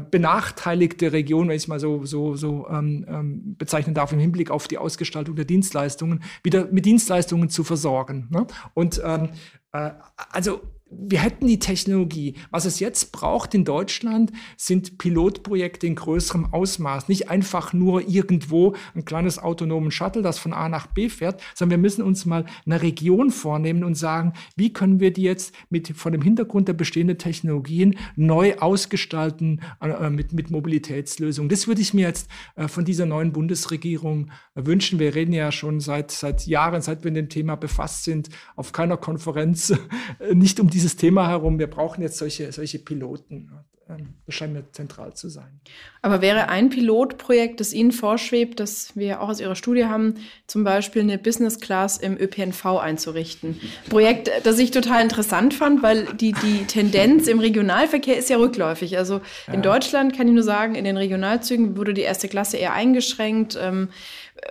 benachteiligte 0.09 1.13
Regionen, 1.13 1.49
wenn 1.49 1.55
ich 1.55 1.63
es 1.63 1.67
mal 1.67 1.80
so, 1.80 2.03
so, 2.03 2.36
so 2.36 2.67
ähm, 2.67 3.05
ähm, 3.07 3.55
bezeichnen 3.55 3.93
darf, 3.93 4.11
im 4.11 4.17
Hinblick 4.17 4.49
auf 4.49 4.67
die 4.67 4.80
Ausgestaltung 4.80 5.36
der 5.36 5.45
Dienstleistungen, 5.45 6.24
wieder 6.41 6.67
mit 6.71 6.86
Dienstleistungen 6.86 7.49
zu 7.49 7.63
versorgen. 7.63 8.30
Ne? 8.32 8.47
Und 8.74 9.03
also 9.71 10.61
wir 10.99 11.19
hätten 11.19 11.47
die 11.47 11.59
Technologie. 11.59 12.35
Was 12.51 12.65
es 12.65 12.79
jetzt 12.79 13.11
braucht 13.11 13.53
in 13.53 13.65
Deutschland, 13.65 14.31
sind 14.57 14.97
Pilotprojekte 14.97 15.87
in 15.87 15.95
größerem 15.95 16.53
Ausmaß. 16.53 17.07
Nicht 17.07 17.29
einfach 17.29 17.73
nur 17.73 18.07
irgendwo 18.07 18.75
ein 18.95 19.05
kleines 19.05 19.39
autonomen 19.39 19.91
Shuttle, 19.91 20.21
das 20.21 20.39
von 20.39 20.53
A 20.53 20.69
nach 20.69 20.87
B 20.87 21.09
fährt, 21.09 21.41
sondern 21.55 21.79
wir 21.79 21.81
müssen 21.81 22.03
uns 22.03 22.25
mal 22.25 22.45
eine 22.65 22.81
Region 22.81 23.31
vornehmen 23.31 23.83
und 23.83 23.95
sagen, 23.95 24.33
wie 24.55 24.73
können 24.73 24.99
wir 24.99 25.11
die 25.11 25.23
jetzt 25.23 25.53
mit, 25.69 25.89
von 25.95 26.11
dem 26.11 26.21
Hintergrund 26.21 26.67
der 26.67 26.73
bestehenden 26.73 27.17
Technologien 27.17 27.97
neu 28.15 28.55
ausgestalten 28.57 29.61
äh, 29.81 30.09
mit, 30.09 30.33
mit 30.33 30.51
Mobilitätslösungen. 30.51 31.49
Das 31.49 31.67
würde 31.67 31.81
ich 31.81 31.93
mir 31.93 32.07
jetzt 32.07 32.29
äh, 32.55 32.67
von 32.67 32.85
dieser 32.85 33.05
neuen 33.05 33.33
Bundesregierung 33.33 34.31
wünschen. 34.55 34.99
Wir 34.99 35.15
reden 35.15 35.33
ja 35.33 35.51
schon 35.51 35.79
seit, 35.79 36.11
seit 36.11 36.45
Jahren, 36.45 36.81
seit 36.81 37.03
wir 37.03 37.11
mit 37.11 37.17
dem 37.17 37.29
Thema 37.29 37.55
befasst 37.55 38.03
sind, 38.03 38.29
auf 38.55 38.71
keiner 38.71 38.97
Konferenz 38.97 39.73
nicht 40.33 40.59
um 40.59 40.69
diese 40.69 40.82
dieses 40.84 40.97
Thema 40.97 41.29
herum, 41.29 41.59
wir 41.59 41.67
brauchen 41.67 42.01
jetzt 42.01 42.17
solche, 42.17 42.51
solche 42.51 42.77
Piloten. 42.77 43.49
Ähm, 43.89 44.15
das 44.25 44.36
scheint 44.36 44.53
mir 44.53 44.69
zentral 44.71 45.13
zu 45.13 45.29
sein. 45.29 45.59
Aber 46.01 46.21
wäre 46.21 46.49
ein 46.49 46.69
Pilotprojekt, 46.69 47.59
das 47.59 47.73
Ihnen 47.73 47.91
vorschwebt, 47.91 48.59
das 48.59 48.95
wir 48.95 49.21
auch 49.21 49.29
aus 49.29 49.39
Ihrer 49.39 49.55
Studie 49.55 49.86
haben, 49.86 50.15
zum 50.47 50.63
Beispiel 50.63 51.01
eine 51.01 51.17
Business 51.17 51.59
Class 51.59 51.97
im 51.97 52.17
ÖPNV 52.17 52.65
einzurichten? 52.65 53.59
Projekt, 53.89 54.29
das 54.43 54.59
ich 54.59 54.71
total 54.71 55.01
interessant 55.01 55.53
fand, 55.53 55.84
weil 55.84 56.05
die, 56.15 56.34
die 56.34 56.65
Tendenz 56.65 57.27
im 57.27 57.39
Regionalverkehr 57.39 58.17
ist 58.17 58.29
ja 58.29 58.38
rückläufig. 58.38 58.97
Also 58.97 59.21
in 59.47 59.55
ja. 59.55 59.61
Deutschland 59.61 60.15
kann 60.15 60.27
ich 60.27 60.34
nur 60.34 60.43
sagen, 60.43 60.75
in 60.75 60.86
den 60.86 60.97
Regionalzügen 60.97 61.77
wurde 61.77 61.93
die 61.93 62.01
erste 62.01 62.27
Klasse 62.27 62.57
eher 62.57 62.73
eingeschränkt. 62.73 63.57
Ähm, 63.61 63.89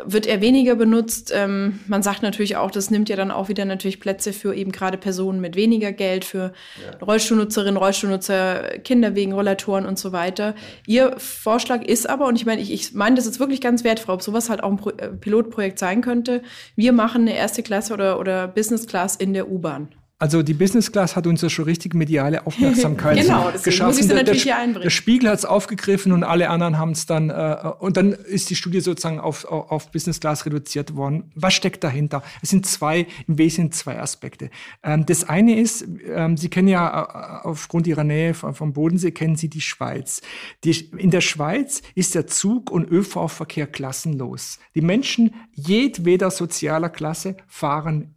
wird 0.05 0.27
eher 0.27 0.41
weniger 0.41 0.75
benutzt. 0.75 1.33
Ähm, 1.35 1.81
man 1.87 2.03
sagt 2.03 2.23
natürlich 2.23 2.57
auch, 2.57 2.71
das 2.71 2.91
nimmt 2.91 3.09
ja 3.09 3.17
dann 3.17 3.31
auch 3.31 3.49
wieder 3.49 3.65
natürlich 3.65 4.01
Plätze 4.01 4.33
für 4.33 4.55
eben 4.55 4.73
gerade 4.73 4.99
Personen 4.99 5.41
mit 5.41 5.57
weniger 5.57 5.93
Geld, 5.93 6.25
für 6.25 6.53
ja. 6.83 7.05
Rollstuhlnutzerinnen, 7.05 7.77
Rollstuhlnutzer, 7.77 8.79
Kinder 8.85 9.15
wegen 9.15 9.33
Rollatoren 9.33 9.87
und 9.87 9.99
so 9.99 10.13
weiter. 10.13 10.55
Ja. 10.87 11.11
Ihr 11.11 11.15
Vorschlag 11.19 11.83
ist 11.83 12.09
aber, 12.09 12.27
und 12.27 12.37
ich 12.37 12.47
meine, 12.47 12.61
ich, 12.61 12.73
ich 12.73 12.95
meine 12.95 13.17
das 13.17 13.27
ist 13.27 13.41
wirklich 13.41 13.61
ganz 13.61 13.85
wertvoll, 13.85 14.15
ob 14.15 14.23
sowas 14.23 14.51
halt 14.51 14.63
auch 14.63 14.71
ein 14.71 14.77
Pro 14.77 14.91
äh, 14.91 15.09
Pilotprojekt 15.09 15.79
sein 15.79 16.01
könnte. 16.01 16.43
Wir 16.77 16.93
machen 16.93 17.23
eine 17.23 17.37
erste 17.37 17.63
Klasse 17.63 17.93
oder, 17.93 18.19
oder 18.19 18.49
Business 18.49 18.87
Class 18.87 19.17
in 19.17 19.35
der 19.35 19.51
U-Bahn. 19.51 19.89
Also 20.23 20.45
die 20.45 20.55
Business 20.55 20.93
Class 20.93 21.17
hat 21.17 21.27
uns 21.27 21.43
ja 21.43 21.51
schon 21.51 21.65
richtig 21.65 21.95
mediale 21.95 22.47
Aufmerksamkeit 22.47 23.19
genau, 23.19 23.51
geschaffen. 23.61 24.07
Der, 24.07 24.23
der, 24.23 24.35
der, 24.35 24.91
Spiegel 24.91 25.29
hat 25.29 25.41
es 25.41 25.45
aufgegriffen 25.45 26.13
und 26.13 26.23
alle 26.23 26.49
anderen 26.49 26.79
haben 26.79 26.93
es 26.93 27.07
dann 27.07 27.31
äh, 27.31 27.57
und 27.81 27.97
dann 27.97 28.13
ist 28.13 28.49
die 28.49 28.55
Studie 28.55 28.79
sozusagen 28.79 29.19
auf, 29.19 29.45
auf 29.47 29.91
Business 29.91 30.21
Class 30.21 30.47
reduziert 30.47 30.95
worden. 30.95 31.33
Was 31.35 31.55
steckt 31.55 31.83
dahinter? 31.83 32.23
Es 32.41 32.51
sind 32.51 32.67
zwei 32.67 33.09
im 33.27 33.37
Wesentlichen 33.37 33.73
zwei 33.73 33.99
Aspekte. 33.99 34.51
Ähm, 34.85 35.07
das 35.07 35.29
eine 35.29 35.59
ist, 35.59 35.85
ähm, 36.15 36.37
Sie 36.37 36.51
kennen 36.51 36.69
ja 36.69 37.43
äh, 37.43 37.49
aufgrund 37.49 37.89
Ihrer 37.89 38.05
Nähe 38.05 38.33
vom 38.33 38.73
Bodensee 38.73 39.11
kennen 39.11 39.35
Sie 39.35 39.49
die 39.49 39.61
Schweiz. 39.61 40.23
Die, 40.63 40.89
in 40.99 41.11
der 41.11 41.21
Schweiz 41.21 41.83
ist 41.97 42.15
der 42.15 42.29
Zug- 42.29 42.71
und 42.71 42.89
ÖV-Verkehr 42.89 43.67
klassenlos. 43.67 44.61
Die 44.77 44.83
Menschen 44.83 45.35
jedweder 45.53 46.31
sozialer 46.31 46.91
Klasse 46.91 47.37
fahren 47.49 48.15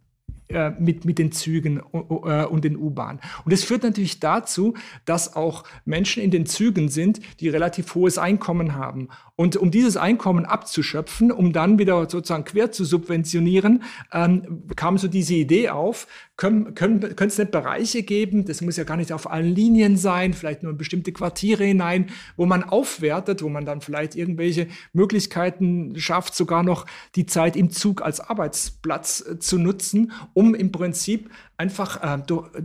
äh, 0.48 0.70
mit, 0.78 1.04
mit 1.04 1.18
den 1.18 1.32
Zügen 1.32 1.80
äh, 1.92 2.44
und 2.44 2.64
den 2.64 2.76
U-Bahnen. 2.76 3.20
Und 3.44 3.52
das 3.52 3.64
führt 3.64 3.82
natürlich 3.82 4.20
dazu, 4.20 4.74
dass 5.04 5.34
auch 5.34 5.64
Menschen 5.84 6.22
in 6.22 6.30
den 6.30 6.46
Zügen 6.46 6.88
sind, 6.88 7.20
die 7.40 7.48
relativ 7.48 7.94
hohes 7.94 8.16
Einkommen 8.16 8.74
haben. 8.74 9.08
Und 9.34 9.56
um 9.56 9.70
dieses 9.70 9.96
Einkommen 9.98 10.46
abzuschöpfen, 10.46 11.30
um 11.30 11.52
dann 11.52 11.78
wieder 11.78 12.08
sozusagen 12.08 12.44
quer 12.44 12.72
zu 12.72 12.84
subventionieren, 12.84 13.82
ähm, 14.12 14.62
kam 14.76 14.96
so 14.96 15.08
diese 15.08 15.34
Idee 15.34 15.68
auf, 15.68 16.06
können, 16.36 16.74
können, 16.74 17.00
können 17.00 17.28
es 17.28 17.38
nicht 17.38 17.50
Bereiche 17.50 18.02
geben, 18.02 18.44
das 18.44 18.60
muss 18.62 18.76
ja 18.76 18.84
gar 18.84 18.96
nicht 18.96 19.12
auf 19.12 19.30
allen 19.30 19.54
Linien 19.54 19.96
sein, 19.96 20.32
vielleicht 20.32 20.62
nur 20.62 20.72
in 20.72 20.78
bestimmte 20.78 21.12
Quartiere 21.12 21.64
hinein, 21.64 22.10
wo 22.36 22.46
man 22.46 22.62
aufwertet, 22.62 23.42
wo 23.42 23.48
man 23.48 23.64
dann 23.66 23.80
vielleicht 23.80 24.14
irgendwelche 24.14 24.68
Möglichkeiten 24.92 25.98
schafft, 25.98 26.34
sogar 26.34 26.62
noch 26.62 26.86
die 27.14 27.26
Zeit 27.26 27.56
im 27.56 27.70
Zug 27.70 28.02
als 28.02 28.20
Arbeitsplatz 28.20 29.24
äh, 29.26 29.38
zu 29.38 29.58
nutzen, 29.58 30.12
um 30.36 30.54
im 30.54 30.70
Prinzip 30.70 31.30
einfach 31.56 32.02
äh, 32.02 32.20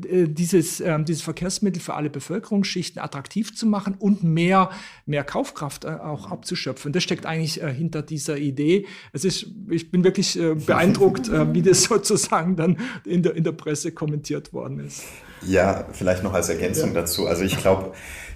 äh, 0.10 0.28
dieses, 0.28 0.82
äh, 0.82 1.02
dieses 1.06 1.22
Verkehrsmittel 1.22 1.82
für 1.82 1.94
alle 1.94 2.10
Bevölkerungsschichten 2.10 3.02
attraktiv 3.02 3.56
zu 3.56 3.66
machen 3.66 3.96
und 3.98 4.26
mehr, 4.26 4.72
mehr 5.06 5.24
Kaufkraft 5.24 5.86
äh, 5.86 5.88
auch 5.88 6.30
abzuschöpfen. 6.30 6.92
Das 6.92 7.02
steckt 7.02 7.26
eigentlich 7.26 7.64
äh, 7.64 7.74
hinter 7.74 8.02
dieser 8.02 8.36
Idee. 8.38 8.88
Es 9.14 9.24
ist, 9.24 9.48
ich 9.70 9.90
bin 9.90 10.04
wirklich 10.04 10.38
äh, 10.38 10.56
beeindruckt, 10.66 11.32
wie 11.32 11.62
das 11.62 11.84
sozusagen 11.84 12.58
dann 12.58 12.78
in 13.06 13.24
der, 13.24 13.36
in 13.36 13.46
der 13.46 13.54
Presse 13.54 13.94
kommentiert 13.94 14.52
worden 14.52 14.82
ist. 14.82 15.04
Ja, 15.42 15.86
vielleicht 15.94 16.24
noch 16.24 16.34
als 16.34 16.50
Ergänzung 16.50 16.90
ja. 16.90 17.02
dazu. 17.02 17.26
Also 17.26 17.44
ich 17.46 17.56
glaube, 17.56 17.94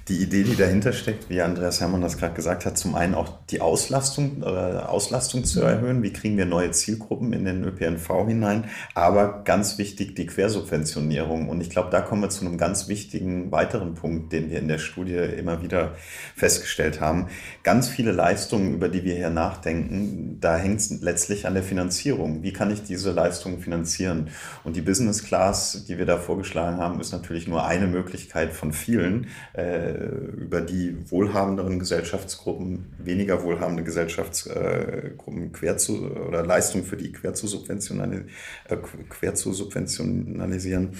Die 0.07 0.21
Idee, 0.21 0.43
die 0.43 0.55
dahinter 0.55 0.93
steckt, 0.93 1.31
wie 1.31 1.41
Andreas 1.41 1.81
Hermann 1.81 2.01
das 2.01 2.19
gerade 2.19 2.35
gesagt 2.35 2.67
hat, 2.67 2.77
zum 2.77 2.93
einen 2.93 3.15
auch 3.15 3.39
die 3.49 3.59
Auslastung, 3.59 4.43
äh, 4.43 4.45
Auslastung 4.45 5.45
zu 5.45 5.61
mhm. 5.61 5.65
erhöhen. 5.65 6.03
Wie 6.03 6.13
kriegen 6.13 6.37
wir 6.37 6.45
neue 6.45 6.69
Zielgruppen 6.69 7.33
in 7.33 7.43
den 7.43 7.63
ÖPNV 7.63 8.27
hinein? 8.27 8.65
Aber 8.93 9.41
ganz 9.43 9.79
wichtig, 9.79 10.13
die 10.13 10.27
Quersubventionierung. 10.27 11.49
Und 11.49 11.59
ich 11.59 11.71
glaube, 11.71 11.89
da 11.89 12.01
kommen 12.01 12.21
wir 12.21 12.29
zu 12.29 12.45
einem 12.45 12.59
ganz 12.59 12.87
wichtigen 12.87 13.51
weiteren 13.51 13.95
Punkt, 13.95 14.31
den 14.31 14.51
wir 14.51 14.59
in 14.59 14.67
der 14.67 14.77
Studie 14.77 15.15
immer 15.15 15.63
wieder 15.63 15.95
festgestellt 16.35 17.01
haben. 17.01 17.29
Ganz 17.63 17.87
viele 17.87 18.11
Leistungen, 18.11 18.75
über 18.75 18.89
die 18.89 19.05
wir 19.05 19.15
hier 19.15 19.31
nachdenken, 19.31 20.37
da 20.39 20.55
hängt 20.55 20.81
es 20.81 21.01
letztlich 21.01 21.47
an 21.47 21.55
der 21.55 21.63
Finanzierung. 21.63 22.43
Wie 22.43 22.53
kann 22.53 22.69
ich 22.69 22.83
diese 22.83 23.11
Leistungen 23.11 23.59
finanzieren? 23.59 24.29
Und 24.63 24.75
die 24.75 24.81
Business 24.81 25.23
Class, 25.23 25.85
die 25.87 25.97
wir 25.97 26.05
da 26.05 26.19
vorgeschlagen 26.19 26.77
haben, 26.77 26.99
ist 26.99 27.11
natürlich 27.11 27.47
nur 27.47 27.65
eine 27.65 27.87
Möglichkeit 27.87 28.53
von 28.53 28.71
vielen, 28.71 29.29
äh, 29.53 29.94
über 29.95 30.61
die 30.61 30.97
wohlhabenderen 31.09 31.79
Gesellschaftsgruppen, 31.79 32.93
weniger 32.97 33.43
wohlhabende 33.43 33.83
Gesellschaftsgruppen 33.83 35.51
quer 35.51 35.77
zu 35.77 36.11
oder 36.11 36.43
Leistungen 36.43 36.83
für 36.83 36.97
die 36.97 37.11
quer 37.11 37.33
zu, 37.33 37.47
subventionali 37.47 38.25
äh, 38.69 38.77
quer 39.09 39.35
zu 39.35 39.53
subventionalisieren. 39.53 40.91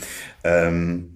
Ähm, 0.44 1.15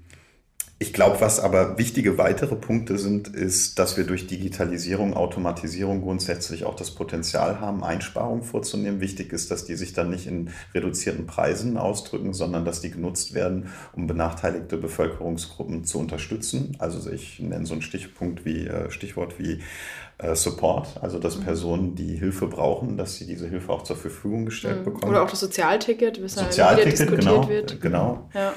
ich 0.82 0.94
glaube, 0.94 1.20
was 1.20 1.42
aber 1.42 1.78
wichtige 1.78 2.18
weitere 2.18 2.56
Punkte 2.56 2.98
sind, 2.98 3.28
ist, 3.28 3.78
dass 3.80 3.98
wir 3.98 4.06
durch 4.06 4.28
Digitalisierung, 4.28 5.14
Automatisierung 5.14 6.02
grundsätzlich 6.02 6.64
auch 6.64 6.76
das 6.76 6.92
Potenzial 6.92 7.60
haben, 7.60 7.84
Einsparungen 7.84 8.44
vorzunehmen. 8.44 9.02
Wichtig 9.02 9.34
ist, 9.34 9.52
dass 9.52 9.66
die 9.66 9.76
sich 9.76 9.92
dann 9.92 10.10
nicht 10.10 10.26
in 10.26 10.52
reduzierten 10.74 11.28
Preisen 11.28 11.78
ausdrücken, 11.78 12.34
sondern 12.34 12.64
dass 12.64 12.80
die 12.80 12.92
genutzt 12.92 13.34
werden, 13.34 13.68
um 13.92 14.08
benachteiligte 14.08 14.78
Bevölkerungsgruppen 14.78 15.84
zu 15.84 16.00
unterstützen. 16.00 16.78
Also 16.80 17.12
ich 17.12 17.42
nenne 17.42 17.66
so 17.66 17.74
ein 17.74 17.82
Stichpunkt 17.82 18.46
wie, 18.46 18.66
äh, 18.66 18.90
Stichwort 18.90 19.38
wie 19.38 19.60
äh, 20.18 20.34
Support, 20.34 20.98
also 21.02 21.20
dass 21.20 21.38
mhm. 21.38 21.44
Personen, 21.44 21.96
die 21.96 22.16
Hilfe 22.16 22.48
brauchen, 22.48 22.96
dass 22.96 23.18
sie 23.18 23.28
diese 23.28 23.50
Hilfe 23.50 23.74
auch 23.74 23.84
zur 23.84 23.98
Verfügung 23.98 24.46
gestellt 24.46 24.80
mhm. 24.80 24.86
bekommen. 24.86 25.12
Oder 25.12 25.24
auch 25.24 25.30
das 25.30 25.42
Sozialticket, 25.42 26.24
was 26.24 26.36
Sozialticket, 26.36 27.20
genau, 27.20 27.50
wird. 27.50 27.82
Genau. 27.82 28.30
Ja. 28.34 28.54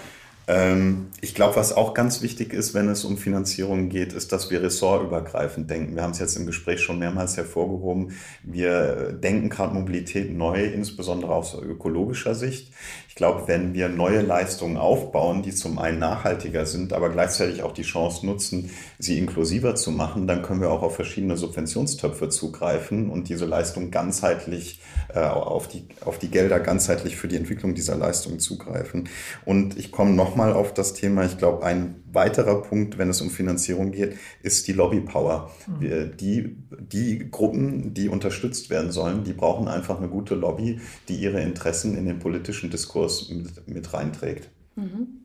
Ähm, 0.53 1.09
ich 1.23 1.35
glaube, 1.35 1.57
was 1.57 1.73
auch 1.73 1.95
ganz 1.95 2.21
wichtig 2.21 2.53
ist, 2.53 2.75
wenn 2.75 2.89
es 2.89 3.05
um 3.05 3.17
Finanzierung 3.17 3.89
geht, 3.89 4.13
ist, 4.13 4.33
dass 4.33 4.51
wir 4.51 4.63
ressortübergreifend 4.63 5.71
denken. 5.71 5.95
Wir 5.95 6.03
haben 6.03 6.11
es 6.11 6.19
jetzt 6.19 6.37
im 6.37 6.45
Gespräch 6.45 6.81
schon 6.81 6.99
mehrmals 6.99 7.39
hervorgehoben. 7.39 8.13
Wir 8.43 9.13
denken 9.13 9.49
gerade 9.49 9.75
Mobilität 9.75 10.31
neu, 10.37 10.63
insbesondere 10.63 11.35
aus 11.35 11.55
ökologischer 11.55 12.35
Sicht. 12.35 12.71
Ich 13.13 13.17
glaube, 13.17 13.47
wenn 13.47 13.75
wir 13.75 13.91
neue 13.91 14.23
Leistungen 14.23 14.79
aufbauen, 14.79 15.43
die 15.43 15.55
zum 15.55 15.79
einen 15.79 15.99
nachhaltiger 15.99 16.65
sind, 16.65 16.95
aber 16.95 17.11
gleichzeitig 17.11 17.63
auch 17.63 17.73
die 17.73 17.83
Chance 17.83 18.25
nutzen, 18.25 18.71
sie 18.99 19.19
inklusiver 19.19 19.75
zu 19.75 19.91
machen, 19.91 20.27
dann 20.27 20.41
können 20.41 20.63
wir 20.63 20.71
auch 20.71 20.81
auf 20.81 20.97
verschiedene 20.97 21.37
Subventionstöpfe 21.37 22.31
zugreifen 22.31 23.11
und 23.11 23.29
diese 23.29 23.45
Leistung 23.45 23.91
ganzheitlich 23.91 24.81
äh, 25.15 25.21
auf, 25.21 25.69
die, 25.69 25.85
auf 26.07 26.19
die 26.19 26.31
Gelder 26.31 26.59
ganzheitlich 26.59 27.17
für 27.17 27.29
die 27.29 27.37
Entwicklung 27.37 27.75
dieser 27.75 27.97
Leistung 27.97 28.39
zugreifen. 28.39 29.11
Und 29.45 29.79
ich 29.79 29.93
komme 29.93 30.13
nochmal 30.13 30.55
auf 30.55 30.73
das 30.73 30.95
Thema, 30.95 31.27
ich 31.27 31.37
glaube, 31.37 31.67
ein 31.67 32.02
weiterer 32.13 32.63
Punkt, 32.63 32.99
wenn 32.99 33.09
es 33.09 33.21
um 33.21 33.31
Finanzierung 33.31 33.93
geht, 33.93 34.17
ist 34.43 34.69
die 34.69 34.73
Lobbypower. 34.73 35.51
Mhm. 35.67 36.17
Die, 36.17 36.57
die 36.71 37.31
Gruppen, 37.31 37.95
die 37.95 38.09
unterstützt 38.09 38.71
werden 38.71 38.93
sollen, 38.93 39.25
die 39.25 39.33
brauchen 39.33 39.69
einfach 39.69 39.99
eine 39.99 40.09
gute 40.09 40.35
Lobby, 40.35 40.81
die 41.09 41.17
ihre 41.17 41.41
Interessen 41.41 41.97
in 41.97 42.07
den 42.07 42.19
politischen 42.19 42.71
Diskurs 42.71 43.29
mit, 43.31 43.69
mit 43.69 43.93
reinträgt. 43.93 44.51
Mhm. 44.77 45.23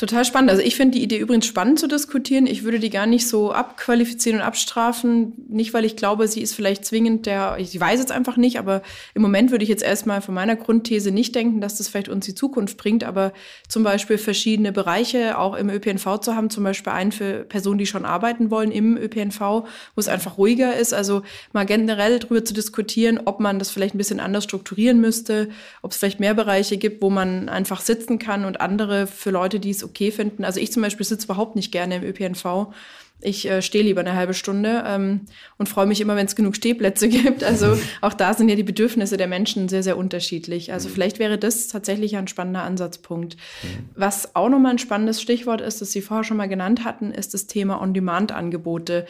Total 0.00 0.24
spannend. 0.24 0.50
Also 0.50 0.62
ich 0.62 0.76
finde 0.76 0.96
die 0.96 1.04
Idee 1.04 1.18
übrigens 1.18 1.44
spannend 1.44 1.78
zu 1.78 1.86
diskutieren. 1.86 2.46
Ich 2.46 2.64
würde 2.64 2.78
die 2.78 2.88
gar 2.88 3.04
nicht 3.04 3.28
so 3.28 3.52
abqualifizieren 3.52 4.40
und 4.40 4.46
abstrafen. 4.46 5.34
Nicht, 5.50 5.74
weil 5.74 5.84
ich 5.84 5.94
glaube, 5.94 6.26
sie 6.26 6.40
ist 6.40 6.54
vielleicht 6.54 6.86
zwingend 6.86 7.26
der, 7.26 7.56
ich 7.58 7.78
weiß 7.78 8.00
es 8.00 8.10
einfach 8.10 8.38
nicht, 8.38 8.58
aber 8.58 8.80
im 9.12 9.20
Moment 9.20 9.50
würde 9.50 9.62
ich 9.62 9.68
jetzt 9.68 9.82
erstmal 9.82 10.22
von 10.22 10.32
meiner 10.34 10.56
Grundthese 10.56 11.10
nicht 11.10 11.34
denken, 11.34 11.60
dass 11.60 11.76
das 11.76 11.88
vielleicht 11.88 12.08
uns 12.08 12.24
die 12.24 12.34
Zukunft 12.34 12.78
bringt, 12.78 13.04
aber 13.04 13.34
zum 13.68 13.82
Beispiel 13.82 14.16
verschiedene 14.16 14.72
Bereiche 14.72 15.36
auch 15.36 15.54
im 15.54 15.68
ÖPNV 15.68 16.20
zu 16.20 16.34
haben, 16.34 16.48
zum 16.48 16.64
Beispiel 16.64 16.94
einen 16.94 17.12
für 17.12 17.44
Personen, 17.44 17.76
die 17.76 17.84
schon 17.84 18.06
arbeiten 18.06 18.50
wollen 18.50 18.72
im 18.72 18.96
ÖPNV, 18.96 19.38
wo 19.38 19.64
es 19.96 20.08
einfach 20.08 20.38
ruhiger 20.38 20.76
ist. 20.76 20.94
Also 20.94 21.20
mal 21.52 21.66
generell 21.66 22.20
darüber 22.20 22.42
zu 22.42 22.54
diskutieren, 22.54 23.20
ob 23.26 23.38
man 23.38 23.58
das 23.58 23.68
vielleicht 23.68 23.94
ein 23.94 23.98
bisschen 23.98 24.20
anders 24.20 24.44
strukturieren 24.44 24.98
müsste, 24.98 25.50
ob 25.82 25.90
es 25.90 25.98
vielleicht 25.98 26.20
mehr 26.20 26.32
Bereiche 26.32 26.78
gibt, 26.78 27.02
wo 27.02 27.10
man 27.10 27.50
einfach 27.50 27.82
sitzen 27.82 28.18
kann 28.18 28.46
und 28.46 28.62
andere 28.62 29.06
für 29.06 29.30
Leute, 29.30 29.60
die 29.60 29.68
es 29.68 29.89
okay 29.90 30.10
finden. 30.10 30.44
Also 30.44 30.60
ich 30.60 30.72
zum 30.72 30.82
Beispiel 30.82 31.06
sitze 31.06 31.26
überhaupt 31.26 31.56
nicht 31.56 31.70
gerne 31.72 31.96
im 31.96 32.04
ÖPNV. 32.04 32.72
Ich 33.22 33.46
äh, 33.46 33.60
stehe 33.60 33.84
lieber 33.84 34.00
eine 34.00 34.14
halbe 34.14 34.32
Stunde 34.32 34.82
ähm, 34.86 35.22
und 35.58 35.68
freue 35.68 35.86
mich 35.86 36.00
immer, 36.00 36.16
wenn 36.16 36.26
es 36.26 36.36
genug 36.36 36.56
Stehplätze 36.56 37.08
gibt. 37.10 37.44
Also 37.44 37.78
auch 38.00 38.14
da 38.14 38.34
sind 38.34 38.48
ja 38.48 38.56
die 38.56 38.62
Bedürfnisse 38.62 39.16
der 39.16 39.26
Menschen 39.26 39.68
sehr, 39.68 39.82
sehr 39.82 39.98
unterschiedlich. 39.98 40.72
Also 40.72 40.88
mhm. 40.88 40.94
vielleicht 40.94 41.18
wäre 41.18 41.38
das 41.38 41.68
tatsächlich 41.68 42.16
ein 42.16 42.28
spannender 42.28 42.62
Ansatzpunkt. 42.62 43.36
Mhm. 43.62 43.90
Was 43.94 44.34
auch 44.34 44.48
nochmal 44.48 44.72
ein 44.72 44.78
spannendes 44.78 45.20
Stichwort 45.20 45.60
ist, 45.60 45.80
das 45.80 45.92
Sie 45.92 46.00
vorher 46.00 46.24
schon 46.24 46.38
mal 46.38 46.48
genannt 46.48 46.84
hatten, 46.84 47.12
ist 47.12 47.34
das 47.34 47.46
Thema 47.46 47.80
On-Demand-Angebote. 47.82 49.06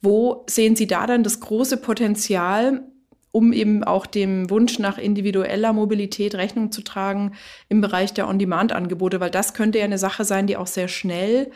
Wo 0.00 0.46
sehen 0.48 0.76
Sie 0.76 0.86
da 0.86 1.06
dann 1.06 1.22
das 1.22 1.40
große 1.40 1.76
Potenzial, 1.76 2.84
um 3.32 3.52
eben 3.52 3.84
auch 3.84 4.06
dem 4.06 4.50
Wunsch 4.50 4.78
nach 4.78 4.98
individueller 4.98 5.72
Mobilität 5.72 6.34
Rechnung 6.34 6.72
zu 6.72 6.82
tragen 6.82 7.32
im 7.68 7.80
Bereich 7.80 8.12
der 8.12 8.28
On-Demand-Angebote, 8.28 9.20
weil 9.20 9.30
das 9.30 9.54
könnte 9.54 9.78
ja 9.78 9.84
eine 9.84 9.98
Sache 9.98 10.24
sein, 10.24 10.46
die 10.46 10.56
auch 10.56 10.66
sehr 10.66 10.88
schnell 10.88 11.50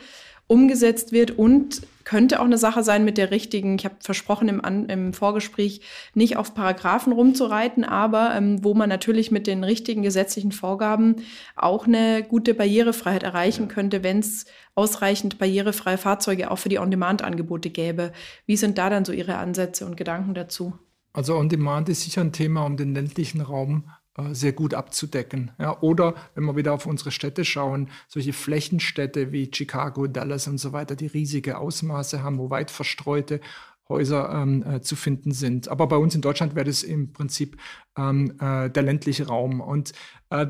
umgesetzt 0.47 1.11
wird 1.11 1.31
und 1.37 1.81
könnte 2.03 2.39
auch 2.39 2.45
eine 2.45 2.59
Sache 2.59 2.83
sein 2.83 3.03
mit 3.03 3.17
der 3.17 3.31
richtigen, 3.31 3.77
ich 3.79 3.85
habe 3.85 3.95
versprochen 3.99 4.47
im, 4.47 4.63
An 4.63 4.85
im 4.89 5.11
Vorgespräch, 5.11 5.81
nicht 6.13 6.37
auf 6.37 6.53
Paragraphen 6.53 7.11
rumzureiten, 7.11 7.83
aber 7.83 8.35
ähm, 8.35 8.63
wo 8.63 8.75
man 8.75 8.87
natürlich 8.87 9.31
mit 9.31 9.47
den 9.47 9.63
richtigen 9.63 10.03
gesetzlichen 10.03 10.51
Vorgaben 10.51 11.15
auch 11.55 11.87
eine 11.87 12.21
gute 12.21 12.53
Barrierefreiheit 12.53 13.23
erreichen 13.23 13.67
könnte, 13.67 14.03
wenn 14.03 14.19
es 14.19 14.45
ausreichend 14.75 15.39
barrierefreie 15.39 15.97
Fahrzeuge 15.97 16.51
auch 16.51 16.59
für 16.59 16.69
die 16.69 16.77
On-Demand-Angebote 16.77 17.71
gäbe. 17.71 18.11
Wie 18.45 18.57
sind 18.57 18.77
da 18.77 18.91
dann 18.91 19.03
so 19.03 19.11
Ihre 19.11 19.37
Ansätze 19.37 19.87
und 19.87 19.97
Gedanken 19.97 20.35
dazu? 20.35 20.77
Also 21.15 21.37
On-Demand 21.37 21.87
ist 21.87 22.01
sicher 22.01 22.21
ein 22.21 22.33
Thema, 22.33 22.65
um 22.65 22.75
den 22.75 22.93
ländlichen 22.93 23.39
Raum 23.39 23.89
äh, 24.17 24.33
sehr 24.33 24.51
gut 24.51 24.73
abzudecken. 24.73 25.51
Ja, 25.57 25.79
oder 25.81 26.13
wenn 26.35 26.43
wir 26.43 26.57
wieder 26.57 26.73
auf 26.73 26.85
unsere 26.85 27.11
Städte 27.11 27.45
schauen, 27.45 27.89
solche 28.09 28.33
Flächenstädte 28.33 29.31
wie 29.31 29.49
Chicago, 29.53 30.07
Dallas 30.07 30.47
und 30.47 30.57
so 30.57 30.73
weiter, 30.73 30.97
die 30.97 31.07
riesige 31.07 31.57
Ausmaße 31.57 32.21
haben, 32.21 32.37
wo 32.37 32.49
weit 32.49 32.69
verstreute 32.69 33.39
Häuser 33.87 34.29
ähm, 34.29 34.63
äh, 34.63 34.81
zu 34.81 34.97
finden 34.97 35.31
sind. 35.31 35.69
Aber 35.69 35.87
bei 35.87 35.95
uns 35.95 36.15
in 36.15 36.21
Deutschland 36.21 36.53
wäre 36.53 36.65
das 36.65 36.83
im 36.83 37.13
Prinzip 37.13 37.55
ähm, 37.97 38.33
äh, 38.41 38.69
der 38.69 38.83
ländliche 38.83 39.27
Raum. 39.27 39.61
Und 39.61 39.93
äh, 40.31 40.47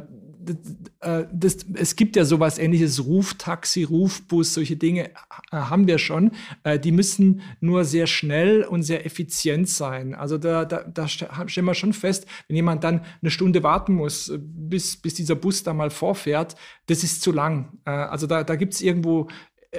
das, 1.32 1.58
es 1.74 1.96
gibt 1.96 2.16
ja 2.16 2.26
sowas 2.26 2.58
ähnliches, 2.58 3.06
Ruftaxi, 3.06 3.84
Rufbus, 3.84 4.54
solche 4.54 4.76
Dinge 4.76 5.10
äh, 5.10 5.12
haben 5.52 5.88
wir 5.88 5.98
schon. 5.98 6.32
Äh, 6.64 6.80
die 6.80 6.92
müssen 6.92 7.42
nur 7.60 7.86
sehr 7.86 8.08
schnell 8.08 8.64
und 8.64 8.84
sehr 8.84 9.06
effizient 9.06 9.70
sein. 9.70 10.16
Also 10.16 10.38
da, 10.38 10.66
da, 10.66 10.84
da 10.84 11.08
stellen 11.08 11.66
wir 11.66 11.74
schon 11.74 11.94
fest, 11.94 12.26
wenn 12.48 12.56
jemand 12.56 12.84
dann 12.84 13.02
eine 13.22 13.32
Stunde 13.32 13.64
warten 13.64 13.94
muss, 13.94 14.32
bis, 14.38 14.98
bis 14.98 15.14
dieser 15.16 15.36
Bus 15.36 15.64
da 15.64 15.74
mal 15.74 15.90
vorfährt, 15.90 16.56
das 16.88 17.04
ist 17.04 17.22
zu 17.22 17.32
lang. 17.32 17.78
Also 17.84 18.28
da, 18.28 18.44
da 18.44 18.56
gibt 18.56 18.74
es 18.74 18.82
irgendwo 18.82 19.28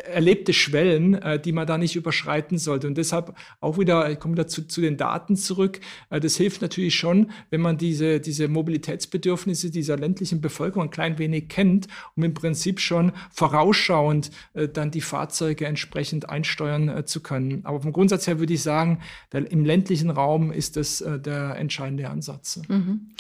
erlebte 0.05 0.53
Schwellen, 0.53 1.14
äh, 1.14 1.40
die 1.40 1.53
man 1.53 1.66
da 1.66 1.78
nicht 1.78 1.97
überschreiten 1.97 2.59
sollte. 2.59 2.86
Und 2.86 2.97
deshalb 2.97 3.34
auch 3.61 3.78
wieder, 3.78 4.11
ich 4.11 4.18
komme 4.18 4.34
wieder 4.34 4.47
zu, 4.47 4.62
den 4.80 4.97
Daten 4.97 5.36
zurück, 5.36 5.80
äh, 6.11 6.20
das 6.20 6.36
hilft 6.36 6.62
natürlich 6.62 6.94
schon, 6.94 7.30
wenn 7.51 7.61
man 7.61 7.78
diese, 7.78 8.20
diese 8.20 8.49
Mobilitätsbedürfnisse 8.49 9.70
dieser 9.70 9.97
ländlichen 9.97 10.40
Bevölkerung 10.40 10.84
ein 10.84 10.90
klein 10.90 11.18
wenig 11.18 11.49
kennt, 11.49 11.88
um 12.16 12.24
im 12.24 12.34
Prinzip 12.34 12.80
schon 12.80 13.12
vorausschauend 13.30 14.30
äh, 14.55 14.68
dann 14.68 14.90
die 14.90 15.01
Fahrzeuge 15.01 15.66
entsprechend 15.66 16.28
einsteuern 16.28 16.88
äh, 16.88 17.05
zu 17.05 17.20
können. 17.20 17.61
Aber 17.64 17.80
vom 17.80 17.92
Grundsatz 17.92 18.26
her 18.26 18.38
würde 18.38 18.55
ich 18.55 18.62
sagen, 18.62 19.01
der, 19.32 19.51
im 19.51 19.64
ländlichen 19.64 20.11
Raum 20.11 20.53
ist 20.53 20.76
das 20.76 21.01
äh, 21.01 21.18
der 21.18 21.57
entscheidende 21.57 22.09
Ansatz. 22.11 22.61
Mhm. 22.68 23.11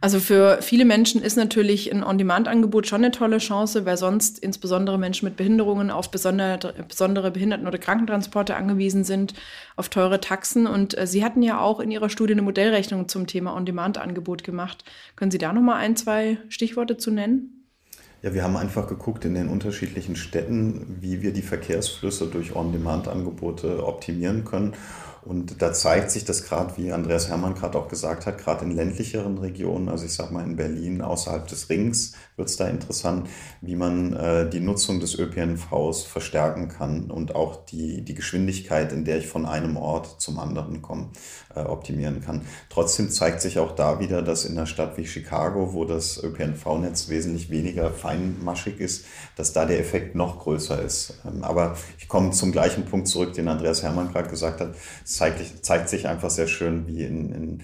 Also 0.00 0.20
für 0.20 0.60
viele 0.62 0.84
Menschen 0.84 1.22
ist 1.22 1.36
natürlich 1.36 1.92
ein 1.92 2.04
On-Demand-Angebot 2.04 2.86
schon 2.86 3.02
eine 3.02 3.10
tolle 3.10 3.38
Chance, 3.38 3.84
weil 3.86 3.96
sonst 3.96 4.38
insbesondere 4.38 4.98
Menschen 4.98 5.26
mit 5.26 5.36
Behinderungen 5.36 5.90
auf 5.90 6.10
besondere, 6.22 6.84
besondere 6.88 7.30
Behinderten- 7.30 7.66
oder 7.66 7.78
Krankentransporte 7.78 8.54
angewiesen 8.54 9.04
sind, 9.04 9.34
auf 9.76 9.88
teure 9.88 10.20
Taxen. 10.20 10.66
Und 10.66 10.96
äh, 10.96 11.06
Sie 11.06 11.24
hatten 11.24 11.42
ja 11.42 11.60
auch 11.60 11.80
in 11.80 11.90
Ihrer 11.90 12.08
Studie 12.08 12.32
eine 12.32 12.42
Modellrechnung 12.42 13.08
zum 13.08 13.26
Thema 13.26 13.54
On-Demand-Angebot 13.56 14.44
gemacht. 14.44 14.84
Können 15.16 15.30
Sie 15.30 15.38
da 15.38 15.52
noch 15.52 15.62
mal 15.62 15.76
ein, 15.76 15.96
zwei 15.96 16.38
Stichworte 16.48 16.96
zu 16.96 17.10
nennen? 17.10 17.58
Ja, 18.22 18.34
wir 18.34 18.44
haben 18.44 18.56
einfach 18.56 18.86
geguckt 18.86 19.24
in 19.24 19.34
den 19.34 19.48
unterschiedlichen 19.48 20.14
Städten, 20.14 20.98
wie 21.00 21.22
wir 21.22 21.32
die 21.32 21.42
Verkehrsflüsse 21.42 22.28
durch 22.28 22.54
On-Demand-Angebote 22.54 23.84
optimieren 23.84 24.44
können 24.44 24.74
Und 25.24 25.62
da 25.62 25.72
zeigt 25.72 26.10
sich 26.10 26.24
das 26.24 26.44
gerade, 26.44 26.76
wie 26.76 26.90
Andreas 26.90 27.28
Hermann 27.28 27.54
gerade 27.54 27.78
auch 27.78 27.86
gesagt 27.86 28.26
hat, 28.26 28.38
gerade 28.38 28.64
in 28.64 28.72
ländlicheren 28.72 29.38
Regionen, 29.38 29.88
also 29.88 30.04
ich 30.04 30.14
sage 30.14 30.34
mal 30.34 30.44
in 30.44 30.56
Berlin 30.56 31.00
außerhalb 31.00 31.46
des 31.46 31.68
Rings, 31.70 32.14
wird 32.36 32.48
es 32.48 32.56
da 32.56 32.66
interessant, 32.66 33.28
wie 33.60 33.76
man 33.76 34.14
äh, 34.14 34.50
die 34.50 34.58
Nutzung 34.58 34.98
des 34.98 35.16
ÖPNVs 35.16 36.02
verstärken 36.02 36.68
kann 36.68 37.10
und 37.10 37.36
auch 37.36 37.64
die, 37.66 38.02
die 38.02 38.14
Geschwindigkeit, 38.14 38.92
in 38.92 39.04
der 39.04 39.18
ich 39.18 39.28
von 39.28 39.46
einem 39.46 39.76
Ort 39.76 40.20
zum 40.20 40.40
anderen 40.40 40.82
komme, 40.82 41.10
optimieren 41.60 42.22
kann. 42.22 42.42
Trotzdem 42.68 43.10
zeigt 43.10 43.40
sich 43.40 43.58
auch 43.58 43.72
da 43.72 44.00
wieder, 44.00 44.22
dass 44.22 44.44
in 44.44 44.56
einer 44.56 44.66
Stadt 44.66 44.96
wie 44.96 45.06
Chicago, 45.06 45.72
wo 45.72 45.84
das 45.84 46.22
ÖPNV-Netz 46.22 47.08
wesentlich 47.08 47.50
weniger 47.50 47.90
feinmaschig 47.90 48.80
ist, 48.80 49.04
dass 49.36 49.52
da 49.52 49.64
der 49.64 49.80
Effekt 49.80 50.14
noch 50.14 50.40
größer 50.40 50.82
ist. 50.82 51.20
Ähm, 51.26 51.44
aber 51.44 51.76
ich 51.98 52.08
komme 52.08 52.30
zum 52.30 52.52
gleichen 52.52 52.84
Punkt 52.84 53.08
zurück, 53.08 53.34
den 53.34 53.48
Andreas 53.48 53.82
Hermann 53.82 54.12
gerade 54.12 54.28
gesagt 54.28 54.60
hat. 54.60 54.74
Es 55.04 55.12
zeigt, 55.16 55.64
zeigt 55.64 55.88
sich 55.88 56.08
einfach 56.08 56.30
sehr 56.30 56.48
schön, 56.48 56.86
wie 56.86 57.04
in, 57.04 57.32
in 57.32 57.62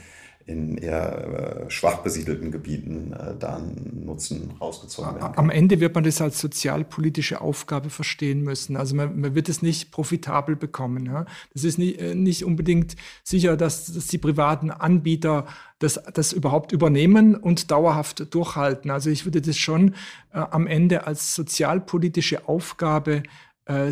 in 0.48 0.78
eher 0.78 1.66
äh, 1.66 1.70
schwach 1.70 1.98
besiedelten 1.98 2.50
Gebieten 2.50 3.12
äh, 3.12 3.34
da 3.38 3.60
Nutzen 3.92 4.52
rausgezogen 4.58 5.14
werden 5.14 5.34
kann. 5.34 5.44
Am 5.44 5.50
Ende 5.50 5.78
wird 5.78 5.94
man 5.94 6.04
das 6.04 6.22
als 6.22 6.40
sozialpolitische 6.40 7.42
Aufgabe 7.42 7.90
verstehen 7.90 8.42
müssen. 8.42 8.76
Also 8.76 8.96
man, 8.96 9.20
man 9.20 9.34
wird 9.34 9.50
es 9.50 9.60
nicht 9.60 9.90
profitabel 9.90 10.56
bekommen. 10.56 11.04
Ja? 11.04 11.26
Das 11.52 11.64
ist 11.64 11.78
nicht, 11.78 12.00
äh, 12.00 12.14
nicht 12.14 12.44
unbedingt 12.44 12.96
sicher, 13.22 13.58
dass, 13.58 13.92
dass 13.92 14.06
die 14.06 14.18
privaten 14.18 14.70
Anbieter 14.70 15.46
das, 15.78 16.00
das 16.14 16.32
überhaupt 16.32 16.72
übernehmen 16.72 17.34
und 17.34 17.70
dauerhaft 17.70 18.34
durchhalten. 18.34 18.90
Also 18.90 19.10
ich 19.10 19.26
würde 19.26 19.42
das 19.42 19.58
schon 19.58 19.94
äh, 20.32 20.38
am 20.38 20.66
Ende 20.66 21.06
als 21.06 21.34
sozialpolitische 21.34 22.48
Aufgabe 22.48 23.16
äh, 23.16 23.22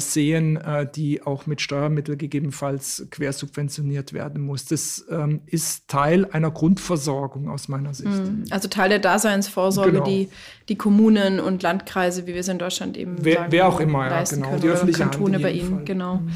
sehen, 0.00 0.56
äh, 0.56 0.86
die 0.90 1.22
auch 1.22 1.46
mit 1.46 1.60
Steuermitteln 1.60 2.18
gegebenenfalls 2.18 3.06
quersubventioniert 3.10 4.12
werden 4.12 4.42
muss. 4.42 4.64
Das 4.64 5.04
ähm, 5.10 5.42
ist 5.46 5.88
Teil 5.88 6.26
einer 6.32 6.50
Grundversorgung 6.50 7.48
aus 7.48 7.68
meiner 7.68 7.94
Sicht. 7.94 8.08
Mhm. 8.08 8.44
Also 8.50 8.68
Teil 8.68 8.88
der 8.88 8.98
Daseinsvorsorge, 8.98 9.92
genau. 9.92 10.04
die 10.04 10.28
die 10.68 10.76
Kommunen 10.76 11.38
und 11.38 11.62
Landkreise, 11.62 12.26
wie 12.26 12.34
wir 12.34 12.40
es 12.40 12.48
in 12.48 12.58
Deutschland 12.58 12.96
eben 12.96 13.16
wer, 13.20 13.34
sagen, 13.34 13.52
wer 13.52 13.68
auch 13.68 13.80
immer, 13.80 14.08
ja, 14.08 14.24
genau. 14.24 14.48
Können, 14.48 14.60
die 14.62 14.68
öffentliche 14.68 15.00
Kantone 15.00 15.38
bei 15.38 15.52
Ihnen, 15.52 15.76
Fall. 15.76 15.84
genau. 15.84 16.16
Mhm. 16.16 16.30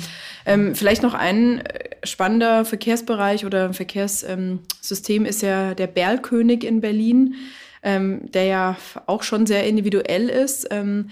Ähm, 0.46 0.74
vielleicht 0.74 1.02
noch 1.02 1.14
ein 1.14 1.58
äh, 1.58 1.96
spannender 2.04 2.64
Verkehrsbereich 2.64 3.44
oder 3.44 3.72
Verkehrssystem 3.72 5.22
ähm, 5.22 5.28
ist 5.28 5.42
ja 5.42 5.74
der 5.74 5.88
Berlkönig 5.88 6.64
in 6.64 6.80
Berlin. 6.80 7.34
Ähm, 7.82 8.30
der 8.32 8.44
ja 8.44 8.76
auch 9.06 9.22
schon 9.22 9.46
sehr 9.46 9.66
individuell 9.66 10.28
ist. 10.28 10.68
Ähm, 10.70 11.08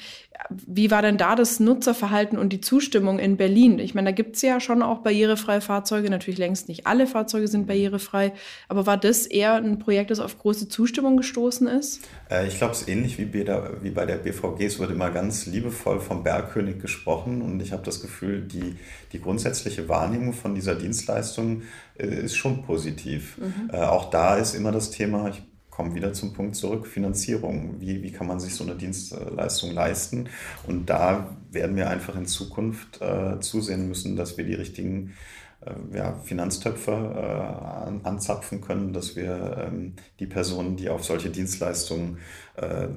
wie 0.51 0.91
war 0.91 1.03
denn 1.03 1.19
da 1.19 1.35
das 1.35 1.61
Nutzerverhalten 1.61 2.39
und 2.39 2.53
die 2.53 2.61
Zustimmung 2.61 3.19
in 3.19 3.37
Berlin? 3.37 3.79
Ich 3.79 3.95
meine, 3.95 4.11
da 4.11 4.13
gibt 4.13 4.37
es 4.37 4.43
ja 4.43 4.61
schon 4.61 4.83
auch 4.83 4.99
barrierefreie 4.99 5.61
Fahrzeuge. 5.61 6.09
Natürlich 6.09 6.39
längst 6.39 6.69
nicht 6.69 6.87
alle 6.87 7.07
Fahrzeuge 7.07 7.49
sind 7.49 7.67
barrierefrei. 7.67 8.33
Aber 8.69 8.87
war 8.87 8.97
das 8.97 9.27
eher 9.27 9.55
ein 9.55 9.79
Projekt, 9.79 10.11
das 10.11 10.21
auf 10.21 10.39
große 10.39 10.69
Zustimmung 10.69 11.17
gestoßen 11.17 11.67
ist? 11.67 12.01
Äh, 12.31 12.49
ich 12.49 12.59
glaube, 12.59 12.73
es 12.73 12.83
ist 12.83 12.89
ähnlich 12.89 13.19
wie 13.19 13.27
bei, 13.27 13.45
der, 13.45 13.83
wie 13.83 13.91
bei 13.91 14.07
der 14.07 14.17
BVG. 14.17 14.65
Es 14.65 14.79
wird 14.79 14.91
immer 14.91 15.11
ganz 15.11 15.47
liebevoll 15.47 16.01
vom 16.01 16.23
Bergkönig 16.23 16.81
gesprochen. 16.81 17.43
Und 17.43 17.61
ich 17.61 17.73
habe 17.73 17.83
das 17.83 18.01
Gefühl, 18.01 18.43
die, 18.43 18.77
die 19.13 19.21
grundsätzliche 19.21 19.89
Wahrnehmung 19.89 20.33
von 20.33 20.55
dieser 20.55 20.75
Dienstleistung 20.75 21.63
äh, 21.99 22.07
ist 22.07 22.37
schon 22.37 22.63
positiv. 22.63 23.37
Mhm. 23.39 23.71
Äh, 23.73 23.83
auch 23.83 24.11
da 24.11 24.37
ist 24.37 24.55
immer 24.55 24.73
das 24.73 24.91
Thema, 24.91 25.29
ich 25.29 25.43
kommen 25.79 25.95
wieder 25.95 26.13
zum 26.13 26.33
Punkt 26.33 26.57
zurück, 26.57 26.89
Finanzierung. 26.89 27.81
Wie, 27.81 28.03
wie 28.03 28.11
kann 28.11 28.27
man 28.27 28.41
sich 28.41 28.53
so 28.57 28.65
eine 28.65 28.75
Dienstleistung 28.75 29.71
leisten? 29.71 30.29
Und 30.67 30.87
da 30.87 31.37
werden 31.53 31.77
wir 31.77 31.89
einfach 31.89 32.17
in 32.17 32.27
Zukunft 32.27 33.01
äh, 33.01 33.39
zusehen 33.39 33.87
müssen, 33.87 34.17
dass 34.17 34.37
wir 34.37 34.45
die 34.45 34.55
richtigen 34.55 35.15
äh, 35.61 35.97
ja, 35.97 36.19
Finanztöpfe 36.25 36.91
äh, 36.91 38.09
anzapfen 38.09 38.61
können, 38.61 38.93
dass 38.93 39.15
wir 39.15 39.69
ähm, 39.69 39.95
die 40.19 40.27
Personen, 40.27 40.75
die 40.77 40.89
auf 40.89 41.05
solche 41.05 41.31
Dienstleistungen 41.31 42.19
äh, 42.57 42.89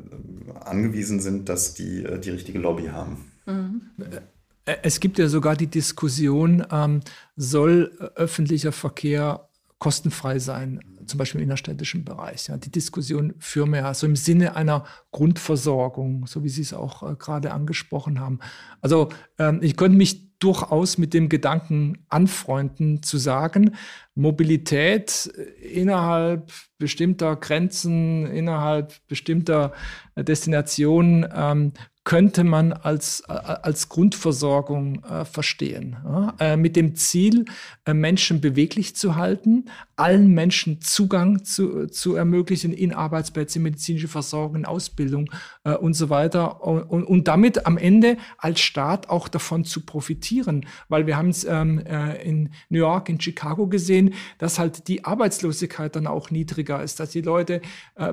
angewiesen 0.66 1.20
sind, 1.20 1.50
dass 1.50 1.76
die 1.76 2.04
äh, 2.04 2.18
die 2.18 2.32
richtige 2.32 2.58
Lobby 2.58 2.88
haben. 2.88 3.32
Mhm. 3.46 3.82
Es 4.66 5.00
gibt 5.00 5.20
ja 5.20 5.28
sogar 5.28 5.56
die 5.56 5.68
Diskussion, 5.68 6.66
ähm, 6.72 7.02
soll 7.36 7.92
öffentlicher 8.16 8.72
Verkehr 8.72 9.50
kostenfrei 9.78 10.40
sein, 10.40 10.80
zum 11.06 11.18
Beispiel 11.18 11.42
im 11.42 11.46
innerstädtischen 11.46 12.06
Bereich. 12.06 12.48
Ja, 12.48 12.58
die 12.58 12.72
Diskussion 12.72 13.34
führen 13.40 13.72
wir 13.72 13.80
ja 13.80 13.94
so 13.94 14.08
im 14.08 14.16
Sinne 14.16 14.56
einer 14.56 14.86
Grundversorgung, 15.12 16.28
so 16.28 16.44
wie 16.44 16.50
Sie 16.50 16.62
es 16.62 16.74
auch 16.74 17.04
äh, 17.04 17.16
gerade 17.16 17.52
angesprochen 17.52 18.20
haben. 18.20 18.40
Also 18.82 19.10
ähm, 19.38 19.60
ich 19.62 19.76
könnte 19.78 19.98
mich 19.98 20.32
durchaus 20.42 20.98
mit 20.98 21.14
dem 21.14 21.30
Gedanken 21.30 22.00
anfreunden, 22.10 23.04
zu 23.04 23.18
sagen, 23.18 23.76
Mobilität 24.16 25.32
äh, 25.38 25.68
innerhalb 25.68 26.52
bestimmter 26.78 27.36
Grenzen, 27.36 28.26
innerhalb 28.26 28.96
bestimmter 29.08 29.72
äh, 30.16 30.24
Destinationen 30.24 31.28
ähm, 31.34 31.74
könnte 32.04 32.44
man 32.44 32.74
als, 32.74 33.24
äh, 33.28 33.34
als 33.34 33.90
Grundversorgung 33.90 35.04
äh, 35.04 35.26
verstehen. 35.26 35.98
Ja? 36.04 36.34
Äh, 36.40 36.58
mit 36.58 36.76
dem 36.76 36.96
Ziel, 36.96 37.46
äh, 37.86 37.94
Menschen 37.94 38.42
beweglich 38.42 38.96
zu 38.96 39.16
halten, 39.16 39.66
allen 40.02 40.34
Menschen 40.34 40.82
Zugang 40.82 41.44
zu, 41.44 41.88
zu 41.88 42.16
ermöglichen 42.16 42.74
in 42.74 42.94
Arbeitsplätze, 42.94 43.60
medizinische 43.60 44.08
Versorgung, 44.08 44.66
Ausbildung 44.66 45.30
äh, 45.64 45.74
und 45.74 45.94
so 45.94 46.10
weiter. 46.10 46.64
Und, 46.64 46.84
und, 46.84 47.04
und, 47.04 47.28
damit 47.28 47.66
am 47.68 47.78
Ende 47.78 48.18
als 48.38 48.62
Staat 48.62 49.10
auch 49.10 49.28
davon 49.28 49.64
zu 49.64 49.86
profitieren. 49.86 50.66
Weil 50.90 51.06
wir 51.06 51.18
haben 51.18 51.30
es 51.30 51.44
ähm, 51.44 51.80
äh, 51.80 52.22
in 52.24 52.50
New 52.70 52.80
York, 52.80 53.10
in 53.10 53.22
Chicago 53.22 53.68
gesehen, 53.68 54.16
dass 54.40 54.58
halt 54.58 54.88
die 54.88 55.06
Arbeitslosigkeit 55.06 55.96
dann 55.96 56.08
auch 56.08 56.32
niedriger 56.32 56.82
ist, 56.82 57.00
dass 57.00 57.12
die 57.12 57.22
Leute 57.22 57.62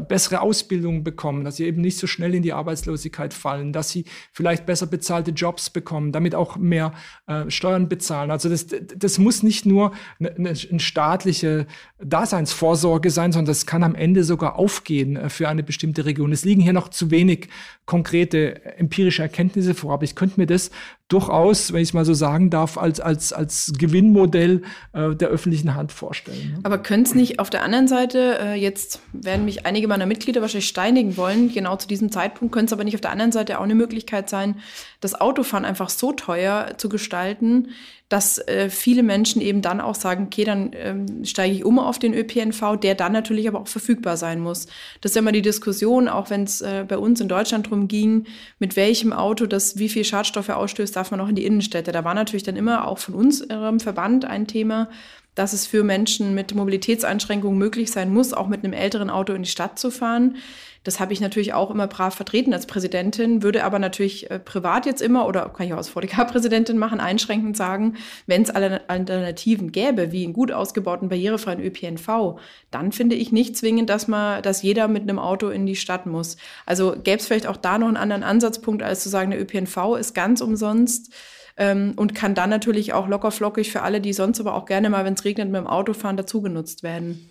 bessere 0.09 0.41
Ausbildung 0.41 1.05
bekommen, 1.05 1.45
dass 1.45 1.57
sie 1.57 1.64
eben 1.64 1.80
nicht 1.80 1.99
so 1.99 2.07
schnell 2.07 2.34
in 2.34 2.43
die 2.43 2.53
Arbeitslosigkeit 2.53 3.32
fallen 3.32 3.72
dass 3.78 3.91
sie 3.91 4.05
vielleicht 4.32 4.66
besser 4.66 4.86
bezahlte 4.86 5.30
Jobs 5.30 5.70
bekommen, 5.70 6.11
damit 6.11 6.34
auch 6.34 6.57
mehr 6.57 6.93
äh, 7.26 7.49
Steuern 7.49 7.89
bezahlen. 7.89 8.32
Also 8.32 8.49
das, 8.49 8.66
das 8.66 9.18
muss 9.18 9.45
nicht 9.45 9.66
nur 9.66 9.93
eine, 10.18 10.34
eine 10.36 10.80
staatliche 10.80 11.66
Daseinsvorsorge 12.01 13.11
sein, 13.11 13.33
sondern 13.33 13.53
das 13.53 13.66
kann 13.66 13.83
am 13.83 13.95
Ende 13.95 14.24
sogar 14.24 14.57
aufgehen 14.57 15.16
äh, 15.16 15.29
für 15.31 15.49
eine 15.49 15.62
bestimmte 15.62 16.05
Region. 16.05 16.33
Es 16.33 16.45
liegen 16.45 16.61
hier 16.61 16.72
noch 16.72 16.89
zu 16.89 17.11
wenig 17.11 17.49
konkrete 17.87 18.64
empirische 18.79 19.22
Erkenntnisse 19.22 19.74
vor, 19.74 19.95
aber 19.95 20.05
ich 20.05 20.14
könnte 20.14 20.39
mir 20.39 20.47
das 20.47 20.70
durchaus, 21.09 21.72
wenn 21.72 21.80
ich 21.80 21.88
es 21.88 21.94
mal 21.94 22.04
so 22.04 22.12
sagen 22.12 22.50
darf, 22.50 22.76
als, 22.76 23.00
als, 23.00 23.32
als 23.32 23.72
Gewinnmodell 23.78 24.62
äh, 24.92 25.14
der 25.14 25.28
öffentlichen 25.28 25.74
Hand 25.74 25.90
vorstellen. 25.90 26.52
Ne? 26.52 26.61
Aber 26.64 26.78
könnte 26.78 27.09
es 27.11 27.14
nicht 27.14 27.38
auf 27.38 27.48
der 27.48 27.62
anderen 27.62 27.88
Seite, 27.88 28.38
äh, 28.38 28.54
jetzt 28.54 29.00
werden 29.12 29.46
mich 29.46 29.64
einige 29.64 29.88
meiner 29.88 30.06
Mitglieder 30.06 30.42
wahrscheinlich 30.42 30.68
steinigen 30.68 31.16
wollen, 31.16 31.52
genau 31.52 31.76
zu 31.76 31.88
diesem 31.88 32.12
Zeitpunkt, 32.12 32.52
könnte 32.52 32.66
es 32.66 32.72
aber 32.74 32.84
nicht 32.84 32.94
auf 32.94 33.00
der 33.00 33.11
anderen 33.11 33.32
Seite 33.32 33.59
auch 33.59 33.64
eine 33.64 33.74
Möglichkeit 33.74 34.28
sein, 34.28 34.56
das 35.00 35.18
Autofahren 35.18 35.64
einfach 35.64 35.88
so 35.88 36.12
teuer 36.12 36.74
zu 36.76 36.88
gestalten, 36.90 37.68
dass 38.09 38.38
äh, 38.38 38.70
viele 38.70 39.02
Menschen 39.02 39.42
eben 39.42 39.61
dann 39.61 39.80
auch 39.80 39.94
sagen, 39.94 40.24
okay, 40.26 40.44
dann 40.44 40.70
ähm, 40.74 41.24
steige 41.24 41.54
ich 41.54 41.64
um 41.64 41.78
auf 41.78 41.98
den 41.98 42.14
ÖPNV, 42.14 42.78
der 42.80 42.94
dann 42.94 43.12
natürlich 43.12 43.46
aber 43.48 43.61
auch 43.61 43.68
verfügbar 43.68 44.16
sein 44.16 44.40
muss. 44.40 44.66
Das 45.02 45.11
ist 45.11 45.16
ja 45.16 45.20
immer 45.20 45.32
die 45.32 45.42
Diskussion, 45.42 46.09
auch 46.09 46.30
wenn 46.30 46.44
es 46.44 46.62
äh, 46.62 46.86
bei 46.88 46.96
uns 46.96 47.20
in 47.20 47.28
Deutschland 47.28 47.66
darum 47.66 47.86
ging, 47.86 48.24
mit 48.59 48.76
welchem 48.76 49.12
Auto 49.12 49.46
das 49.46 49.78
wie 49.78 49.90
viel 49.90 50.04
Schadstoffe 50.04 50.48
ausstößt, 50.48 50.96
darf 50.99 51.12
man 51.12 51.20
auch 51.20 51.28
in 51.28 51.36
die 51.36 51.46
Innenstädte. 51.46 51.92
Da 51.92 52.05
war 52.05 52.14
natürlich 52.14 52.42
dann 52.42 52.57
immer 52.57 52.86
auch 52.86 52.99
von 52.99 53.14
unserem 53.14 53.78
Verband 53.78 54.24
ein 54.24 54.46
Thema, 54.46 54.88
dass 55.36 55.53
es 55.53 55.66
für 55.66 55.84
Menschen 55.84 56.34
mit 56.34 56.55
Mobilitätseinschränkungen 56.55 57.57
möglich 57.57 57.92
sein 57.92 58.12
muss, 58.12 58.32
auch 58.32 58.49
mit 58.49 58.64
einem 58.64 58.72
älteren 58.72 59.09
Auto 59.09 59.32
in 59.32 59.44
die 59.44 59.49
Stadt 59.49 59.78
zu 59.78 59.92
fahren. 59.92 60.36
Das 60.85 61.01
habe 61.01 61.12
ich 61.12 61.20
natürlich 61.20 61.53
auch 61.53 61.70
immer 61.70 61.87
brav 61.87 62.14
vertreten 62.14 62.53
als 62.53 62.66
Präsidentin, 62.66 63.43
würde 63.43 63.64
aber 63.64 63.79
natürlich 63.79 64.31
äh, 64.31 64.39
privat 64.39 64.87
jetzt 64.87 65.03
immer 65.03 65.26
oder 65.26 65.49
kann 65.49 65.66
ich 65.66 65.72
auch 65.72 65.79
als 65.79 65.89
VDK-Präsidentin 65.89 66.79
machen, 66.79 67.01
einschränkend 67.01 67.57
sagen, 67.57 67.97
wenn 68.26 68.43
es 68.43 68.51
Alternativen 68.51 69.72
gäbe, 69.72 70.12
wie 70.12 70.24
einen 70.24 70.33
gut 70.33 70.53
ausgebauten 70.53 71.09
barrierefreien 71.09 71.61
ÖPNV, 71.61 72.39
dann 72.70 72.93
finde 72.93 73.16
ich 73.16 73.33
nicht 73.33 73.57
zwingend, 73.57 73.91
dass 73.91 74.09
man, 74.09 74.43
dass 74.43 74.62
jeder 74.62 74.89
mit 74.89 75.03
einem 75.03 75.18
Auto 75.18 75.49
in 75.49 75.66
die 75.66 75.76
Stadt 75.76 76.07
muss. 76.07 76.37
Also 76.66 76.93
gäbe 76.93 77.18
es 77.18 77.26
vielleicht 77.26 77.47
auch 77.47 77.57
da 77.57 77.79
noch 77.79 77.89
einen 77.89 77.97
anderen 77.97 78.22
Ansatzpunkt, 78.22 78.83
als 78.83 79.03
zu 79.03 79.09
sagen, 79.09 79.31
der 79.31 79.41
ÖPNV 79.41 79.97
ist 79.99 80.14
ganz 80.14 80.41
umsonst 80.41 81.12
ähm, 81.57 81.93
und 81.97 82.14
kann 82.14 82.35
dann 82.35 82.51
natürlich 82.51 82.93
auch 82.93 83.09
locker 83.09 83.31
flockig 83.31 83.70
für 83.70 83.83
alle, 83.83 84.01
die 84.01 84.12
sonst 84.12 84.41
aber 84.41 84.55
auch 84.55 84.64
gerne 84.64 84.89
mal, 84.91 85.05
wenn 85.05 85.14
es 85.14 85.24
regnet, 85.24 85.49
mit 85.49 85.61
dem 85.61 85.66
Auto 85.66 85.93
fahren, 85.93 86.16
dazu 86.16 86.41
genutzt 86.41 86.83
werden. 86.83 87.29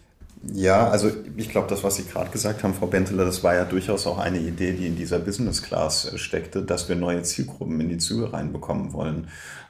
Ja, 0.54 0.90
also 0.90 1.12
ich 1.36 1.50
glaube, 1.50 1.68
das, 1.68 1.84
was 1.84 1.98
Sie 1.98 2.06
gerade 2.06 2.30
gesagt 2.30 2.64
haben, 2.64 2.74
Frau 2.74 2.88
Benteler, 2.88 3.26
das 3.26 3.44
war 3.44 3.56
ja 3.56 3.66
durchaus 3.66 4.08
auch 4.08 4.18
eine 4.18 4.40
Idee, 4.40 4.74
die 4.74 4.88
in 4.88 4.96
dieser 4.96 5.20
Business 5.20 5.62
Class 5.62 6.12
steckte, 6.16 6.62
dass 6.64 6.88
wir 6.88 6.96
neue 6.96 7.22
Zielgruppen 7.24 7.82
in 7.82 7.90
die 7.90 7.98
Züge 7.98 8.32
reinbekommen 8.32 8.94
wollen. 8.94 9.28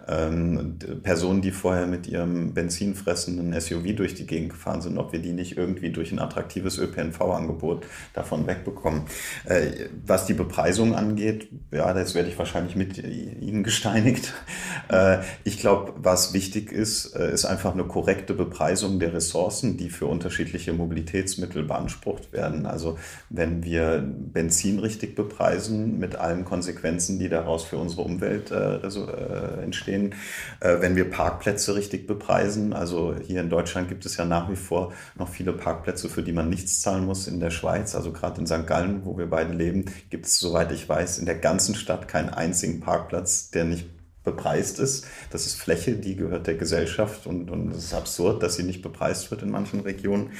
Ähm, 0.07 0.77
Personen, 1.03 1.41
die 1.41 1.51
vorher 1.51 1.87
mit 1.87 2.07
ihrem 2.07 2.53
benzinfressenden 2.53 3.59
SUV 3.59 3.95
durch 3.95 4.15
die 4.15 4.25
Gegend 4.25 4.49
gefahren 4.49 4.81
sind, 4.81 4.97
ob 4.97 5.11
wir 5.11 5.19
die 5.19 5.33
nicht 5.33 5.57
irgendwie 5.57 5.91
durch 5.91 6.11
ein 6.11 6.19
attraktives 6.19 6.77
ÖPNV-Angebot 6.77 7.85
davon 8.13 8.47
wegbekommen. 8.47 9.03
Äh, 9.45 9.87
was 10.05 10.25
die 10.25 10.33
Bepreisung 10.33 10.95
angeht, 10.95 11.49
ja, 11.71 11.93
das 11.93 12.15
werde 12.15 12.29
ich 12.29 12.37
wahrscheinlich 12.37 12.75
mit 12.75 12.97
Ihnen 12.97 13.63
gesteinigt. 13.63 14.33
Äh, 14.89 15.17
ich 15.43 15.59
glaube, 15.59 15.95
was 15.97 16.33
wichtig 16.33 16.71
ist, 16.71 17.13
äh, 17.13 17.33
ist 17.33 17.43
einfach 17.43 17.73
eine 17.73 17.83
korrekte 17.83 18.33
Bepreisung 18.33 18.99
der 18.99 19.13
Ressourcen, 19.13 19.75
die 19.75 19.89
für 19.89 20.05
unterschiedliche 20.05 20.71
Mobilitätsmittel 20.71 21.63
beansprucht 21.63 22.31
werden. 22.31 22.65
Also 22.65 22.97
wenn 23.29 23.63
wir 23.63 24.01
Benzin 24.01 24.79
richtig 24.79 25.15
bepreisen 25.15 25.99
mit 25.99 26.15
allen 26.15 26.45
Konsequenzen, 26.45 27.19
die 27.19 27.27
daraus 27.27 27.65
für 27.65 27.77
unsere 27.77 28.03
Umwelt 28.03 28.51
äh, 28.51 28.77
äh, 28.77 29.63
entstehen, 29.97 30.15
äh, 30.59 30.81
wenn 30.81 30.95
wir 30.95 31.09
Parkplätze 31.09 31.75
richtig 31.75 32.07
bepreisen, 32.07 32.73
also 32.73 33.15
hier 33.15 33.41
in 33.41 33.49
Deutschland 33.49 33.89
gibt 33.89 34.05
es 34.05 34.17
ja 34.17 34.25
nach 34.25 34.49
wie 34.49 34.55
vor 34.55 34.93
noch 35.15 35.29
viele 35.29 35.53
Parkplätze, 35.53 36.09
für 36.09 36.23
die 36.23 36.33
man 36.33 36.49
nichts 36.49 36.81
zahlen 36.81 37.05
muss. 37.05 37.27
In 37.27 37.39
der 37.39 37.51
Schweiz, 37.51 37.95
also 37.95 38.11
gerade 38.11 38.41
in 38.41 38.47
St. 38.47 38.67
Gallen, 38.67 39.05
wo 39.05 39.17
wir 39.17 39.29
beide 39.29 39.53
leben, 39.53 39.85
gibt 40.09 40.25
es, 40.25 40.39
soweit 40.39 40.71
ich 40.71 40.87
weiß, 40.87 41.19
in 41.19 41.25
der 41.25 41.35
ganzen 41.35 41.75
Stadt 41.75 42.07
keinen 42.07 42.29
einzigen 42.29 42.79
Parkplatz, 42.79 43.51
der 43.51 43.65
nicht 43.65 43.89
bepreist 44.23 44.79
ist. 44.79 45.05
Das 45.29 45.45
ist 45.45 45.55
Fläche, 45.55 45.93
die 45.93 46.17
gehört 46.17 46.47
der 46.47 46.55
Gesellschaft 46.55 47.27
und, 47.27 47.49
und 47.49 47.71
es 47.71 47.85
ist 47.85 47.93
absurd, 47.93 48.43
dass 48.43 48.55
sie 48.57 48.63
nicht 48.63 48.81
bepreist 48.81 49.31
wird 49.31 49.41
in 49.41 49.49
manchen 49.49 49.79
Regionen. 49.79 50.31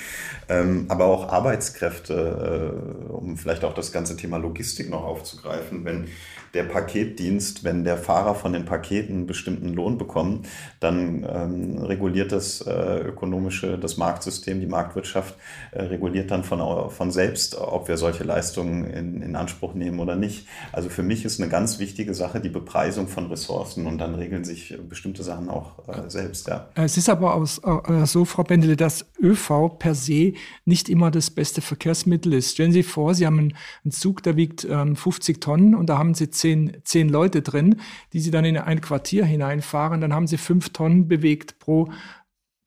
Ähm, 0.50 0.88
aber 0.90 1.06
auch 1.06 1.32
Arbeitskräfte, 1.32 2.74
äh, 3.08 3.10
um 3.10 3.38
vielleicht 3.38 3.64
auch 3.64 3.74
das 3.74 3.94
ganze 3.94 4.18
Thema 4.18 4.38
Logistik 4.38 4.90
noch 4.90 5.06
aufzugreifen. 5.06 5.86
Wenn 5.86 6.10
der 6.54 6.64
Paketdienst, 6.64 7.64
wenn 7.64 7.84
der 7.84 7.98
Fahrer 7.98 8.36
von 8.36 8.54
den 8.54 8.66
Paketen 8.66 9.14
einen 9.14 9.28
bestimmten 9.28 9.74
Lohn 9.74 9.98
bekommt, 9.98 10.48
dann 10.80 11.26
ähm, 11.30 11.78
reguliert 11.80 12.32
das 12.32 12.62
äh, 12.62 13.00
ökonomische, 13.00 13.78
das 13.78 13.98
Marktsystem, 13.98 14.60
die 14.60 14.66
Marktwirtschaft 14.66 15.36
äh, 15.72 15.84
reguliert 15.84 16.32
dann 16.32 16.44
von, 16.44 16.90
von 16.90 17.12
selbst, 17.12 17.58
ob 17.58 17.88
wir 17.88 17.98
solche 17.98 18.24
Leistungen 18.24 18.86
in, 18.86 19.22
in 19.22 19.36
Anspruch 19.36 19.74
nehmen 19.74 20.00
oder 20.00 20.16
nicht. 20.16 20.48
Also 20.72 20.90
für 20.90 21.04
mich 21.04 21.26
ist 21.26 21.40
eine 21.40 21.50
ganz 21.50 21.80
wichtige 21.80 22.14
Sache 22.14 22.40
die 22.40 22.50
Bepreisung 22.50 23.08
von 23.08 23.28
Ressourcen 23.28 23.86
und 23.86 23.98
dann 23.98 24.16
regeln 24.16 24.44
sich 24.44 24.78
bestimmte 24.90 25.24
Sachen 25.24 25.50
auch 25.50 25.88
äh, 25.88 26.10
selbst. 26.10 26.48
Ja. 26.48 26.70
Es 26.76 26.98
ist 26.98 27.10
aber 27.10 27.34
aus, 27.34 27.60
äh, 27.60 28.06
so, 28.06 28.26
Frau 28.26 28.44
Bendele, 28.44 28.76
dass 28.76 29.06
ÖV 29.22 29.78
per 29.78 29.96
se 29.96 30.34
nicht 30.66 30.90
immer 30.90 31.12
das 31.12 31.30
beste 31.30 31.62
Verkehrsmittel 31.62 32.34
ist. 32.34 32.54
Stellen 32.54 32.72
Sie 32.72 32.84
vor, 32.84 33.14
Sie 33.14 33.26
haben 33.26 33.40
einen, 33.40 33.54
einen 33.84 33.92
Zug, 33.92 34.24
der 34.24 34.36
wiegt 34.36 34.66
ähm, 34.70 34.96
50 34.96 35.42
Tonnen 35.42 35.76
und 35.76 35.88
da 35.88 35.98
haben 35.98 36.14
Sie 36.14 36.30
10 36.30 36.37
zehn, 36.38 36.78
zehn 36.84 37.10
Leute 37.10 37.42
drin, 37.42 37.82
die 38.14 38.20
sie 38.20 38.32
dann 38.32 38.46
in 38.46 38.58
ein 38.58 38.82
Quartier 38.82 39.26
hineinfahren. 39.26 40.02
Dann 40.02 40.14
haben 40.14 40.28
sie 40.28 40.38
fünf 40.38 40.70
Tonnen 40.70 41.08
bewegt 41.08 41.60
pro, 41.60 41.90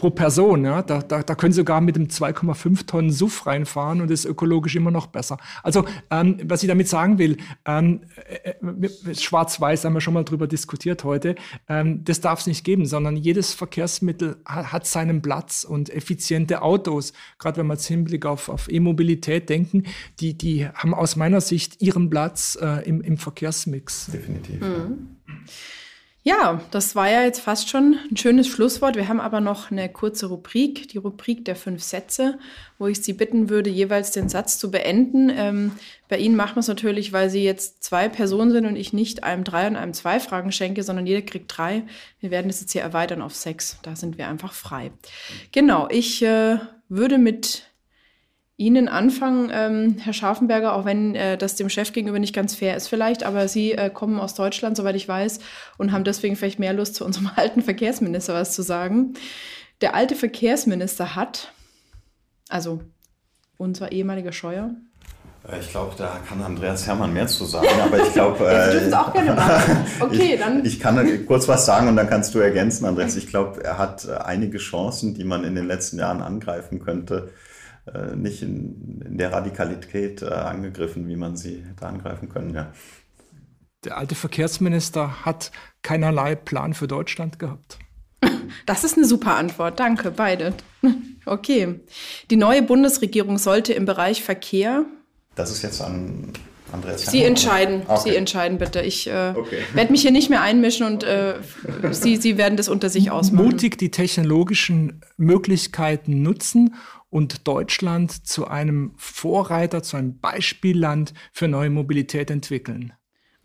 pro 0.01 0.11
Person. 0.11 0.65
Ja? 0.65 0.83
Da, 0.83 1.03
da, 1.03 1.23
da 1.23 1.35
können 1.35 1.53
Sie 1.53 1.59
sogar 1.59 1.81
mit 1.81 1.95
dem 1.95 2.09
2,5 2.09 2.87
Tonnen 2.87 3.13
Suff 3.13 3.47
reinfahren 3.47 4.01
und 4.01 4.11
ist 4.11 4.25
ökologisch 4.25 4.75
immer 4.75 4.91
noch 4.91 5.07
besser. 5.07 5.37
Also, 5.63 5.85
ähm, 6.11 6.39
was 6.45 6.63
ich 6.63 6.69
damit 6.69 6.89
sagen 6.89 7.19
will, 7.19 7.37
ähm, 7.67 8.01
äh, 8.27 8.51
äh 8.51 9.15
schwarz-weiß 9.15 9.85
haben 9.85 9.93
wir 9.93 10.01
schon 10.01 10.15
mal 10.15 10.25
drüber 10.25 10.47
diskutiert 10.47 11.05
heute, 11.05 11.37
ähm, 11.69 12.03
das 12.03 12.21
darf 12.21 12.41
es 12.41 12.47
nicht 12.47 12.65
geben, 12.65 12.87
sondern 12.87 13.17
jedes 13.17 13.53
Verkehrsmittel 13.53 14.39
hat, 14.47 14.73
hat 14.73 14.87
seinen 14.87 15.21
Platz 15.21 15.65
und 15.65 15.91
effiziente 15.91 16.63
Autos, 16.63 17.13
gerade 17.39 17.59
wenn 17.59 17.67
wir 17.67 17.75
jetzt 17.75 17.87
Hinblick 17.87 18.25
auf, 18.25 18.49
auf 18.49 18.71
E-Mobilität 18.71 19.49
denken, 19.51 19.85
die, 20.19 20.37
die 20.37 20.67
haben 20.67 20.95
aus 20.95 21.17
meiner 21.17 21.43
Sicht 21.43 21.83
ihren 21.83 22.09
Platz 22.09 22.59
äh, 22.61 22.89
im, 22.89 23.03
im 23.03 23.19
Verkehrsmix. 23.19 24.07
Definitiv. 24.07 24.61
Mhm. 24.61 25.17
Ja, 26.23 26.61
das 26.71 26.95
war 26.95 27.11
ja 27.11 27.23
jetzt 27.23 27.41
fast 27.41 27.71
schon 27.71 27.99
ein 28.11 28.17
schönes 28.17 28.47
Schlusswort. 28.47 28.95
Wir 28.95 29.09
haben 29.09 29.21
aber 29.21 29.41
noch 29.41 29.71
eine 29.71 29.89
kurze 29.89 30.27
Rubrik, 30.27 30.89
die 30.89 30.99
Rubrik 30.99 31.47
der 31.47 31.57
fünf 31.57 31.83
Sätze, 31.83 32.39
wo 32.79 32.89
ich 32.89 33.03
Sie 33.03 33.15
bitten 33.15 33.49
würde, 33.49 33.71
jeweils 33.71 34.11
den 34.11 34.29
Satz 34.29 34.59
zu 34.59 34.71
beenden. 34.71 35.31
Ähm, 35.35 35.73
bei 36.11 36.19
Ihnen 36.19 36.37
machen 36.37 36.57
wir 36.57 36.61
es 36.61 36.69
natürlich, 36.69 37.15
weil 37.15 37.31
Sie 37.31 37.43
jetzt 37.43 37.83
zwei 37.83 38.11
Personen 38.11 38.51
sind 38.51 38.67
und 38.67 38.77
ich 38.77 38.93
nicht 38.93 39.25
einem 39.25 39.45
drei 39.45 39.67
und 39.67 39.77
einem 39.77 39.95
zwei 39.95 40.21
Fragen 40.21 40.53
schenke, 40.53 40.83
sondern 40.83 41.07
jeder 41.07 41.23
kriegt 41.23 41.57
drei. 41.57 41.85
Wir 42.21 42.31
werden 42.31 42.49
das 42.49 42.61
jetzt 42.61 42.73
hier 42.73 42.83
erweitern 42.83 43.23
auf 43.23 43.35
sechs. 43.35 43.79
Da 43.83 43.97
sind 43.97 44.19
wir 44.19 44.29
einfach 44.29 44.53
frei. 44.53 44.91
Genau, 45.53 45.89
ich 45.91 46.21
äh, 46.21 46.59
würde 46.91 47.17
mit 47.17 47.70
Ihnen 48.61 48.89
anfangen, 48.89 49.51
ähm, 49.55 49.97
Herr 49.99 50.13
Scharfenberger, 50.13 50.75
auch 50.75 50.85
wenn 50.85 51.15
äh, 51.15 51.39
das 51.39 51.55
dem 51.55 51.71
Chef 51.71 51.95
gegenüber 51.95 52.19
nicht 52.19 52.35
ganz 52.35 52.55
fair 52.55 52.77
ist 52.77 52.89
vielleicht, 52.89 53.23
aber 53.23 53.49
Sie 53.49 53.73
äh, 53.73 53.89
kommen 53.89 54.21
aus 54.21 54.35
Deutschland, 54.35 54.77
soweit 54.77 54.97
ich 54.97 55.09
weiß, 55.09 55.41
und 55.79 55.93
haben 55.93 56.05
deswegen 56.05 56.37
vielleicht 56.37 56.59
mehr 56.59 56.75
Lust, 56.75 56.95
zu 56.95 57.07
unserem 57.07 57.31
alten 57.37 57.63
Verkehrsminister 57.63 58.35
was 58.35 58.53
zu 58.53 58.61
sagen. 58.61 59.15
Der 59.81 59.95
alte 59.95 60.15
Verkehrsminister 60.15 61.17
hat, 61.17 61.55
also 62.51 62.83
unser 63.57 63.93
ehemaliger 63.93 64.33
Scheuer, 64.33 64.73
äh, 65.51 65.59
ich 65.59 65.71
glaube, 65.71 65.95
da 65.97 66.19
kann 66.29 66.43
Andreas 66.43 66.87
Hermann 66.87 67.15
mehr 67.15 67.29
zu 67.29 67.47
sagen, 67.47 67.67
aber 67.83 68.07
ich 68.07 68.13
glaube. 68.13 68.47
äh, 68.91 68.93
auch 68.93 69.11
gerne 69.11 69.33
machen. 69.33 69.87
Okay, 70.01 70.35
ich, 70.35 70.39
dann. 70.39 70.67
Ich 70.67 70.81
kann 70.81 71.27
kurz 71.27 71.49
was 71.49 71.65
sagen 71.65 71.89
und 71.89 71.97
dann 71.97 72.11
kannst 72.11 72.35
du 72.35 72.41
ergänzen, 72.41 72.85
Andreas. 72.85 73.17
Ich 73.17 73.27
glaube, 73.27 73.65
er 73.65 73.79
hat 73.79 74.05
äh, 74.05 74.19
einige 74.19 74.59
Chancen, 74.59 75.15
die 75.15 75.25
man 75.25 75.45
in 75.45 75.55
den 75.55 75.67
letzten 75.67 75.99
Jahren 75.99 76.21
angreifen 76.21 76.79
könnte, 76.79 77.31
nicht 78.15 78.43
in, 78.43 79.03
in, 79.05 79.19
der 79.19 79.33
Radikalität 79.33 80.23
äh, 80.23 80.27
angegriffen, 80.27 81.09
wie 81.09 81.17
man 81.17 81.37
sie 81.37 81.65
hätte 81.69 81.87
angreifen 81.87 82.29
können. 82.29 82.55
Ja. 82.55 82.73
Der 83.85 83.97
alte 83.97 84.15
Verkehrsminister 84.15 85.25
hat 85.25 85.53
keinerlei 85.83 86.35
Plan 86.35 86.75
für 86.75 86.89
Deutschland 86.89 87.39
gehabt. 87.39 87.79
Das 88.67 88.83
ist 88.83 88.97
eine 88.97 89.07
super 89.07 89.37
Antwort. 89.37 89.79
Danke, 89.81 90.11
beide. 90.11 90.55
Okay. 91.27 91.81
Die 92.31 92.37
neue 92.37 92.63
Bundesregierung 92.63 93.37
sollte 93.37 93.75
im 93.75 93.85
Bereich 93.85 94.25
Verkehr. 94.25 94.87
Das 95.35 95.51
ist 95.51 95.63
jetzt 95.63 95.83
an 95.83 96.33
Andreas. 96.73 97.07
Sie 97.07 97.23
entscheiden. 97.23 97.83
Okay. 97.87 98.11
Sie 98.11 98.17
entscheiden 98.17 98.59
bitte. 98.59 98.81
Ich 98.81 99.07
äh, 99.07 99.35
okay. 99.37 99.59
werde 99.75 99.93
mich 99.93 100.03
hier 100.03 100.11
nicht 100.11 100.31
mehr 100.31 100.43
einmischen 100.43 100.87
und 100.87 101.05
äh, 101.05 101.35
Sie, 101.91 102.17
Sie 102.17 102.37
werden 102.39 102.57
das 102.57 102.69
unter 102.69 102.89
sich 102.89 103.11
ausmachen. 103.11 103.45
Mutig 103.45 103.79
die 103.79 103.91
technologischen 103.91 105.03
Möglichkeiten 105.17 106.23
nutzen 106.23 106.75
und 107.11 107.47
Deutschland 107.47 108.27
zu 108.27 108.47
einem 108.47 108.93
Vorreiter, 108.97 109.83
zu 109.83 109.97
einem 109.97 110.19
Beispielland 110.19 111.13
für 111.33 111.49
neue 111.49 111.71
Mobilität 111.71 112.31
entwickeln? 112.31 112.93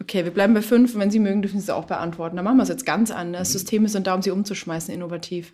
Okay, 0.02 0.24
wir 0.24 0.32
bleiben 0.32 0.54
bei 0.54 0.62
fünf. 0.62 0.94
Und 0.94 1.02
wenn 1.02 1.12
Sie 1.12 1.20
mögen, 1.20 1.42
dürfen 1.42 1.60
Sie 1.60 1.64
es 1.64 1.70
auch 1.70 1.86
beantworten. 1.86 2.36
Dann 2.36 2.46
machen 2.46 2.58
wir 2.58 2.64
es 2.64 2.70
jetzt 2.70 2.86
ganz 2.86 3.12
anders. 3.12 3.50
Mhm. 3.50 3.54
Systeme 3.54 3.90
sind 3.90 4.08
da, 4.08 4.14
um 4.14 4.22
sie 4.22 4.32
umzuschmeißen, 4.32 4.94
innovativ. 4.94 5.54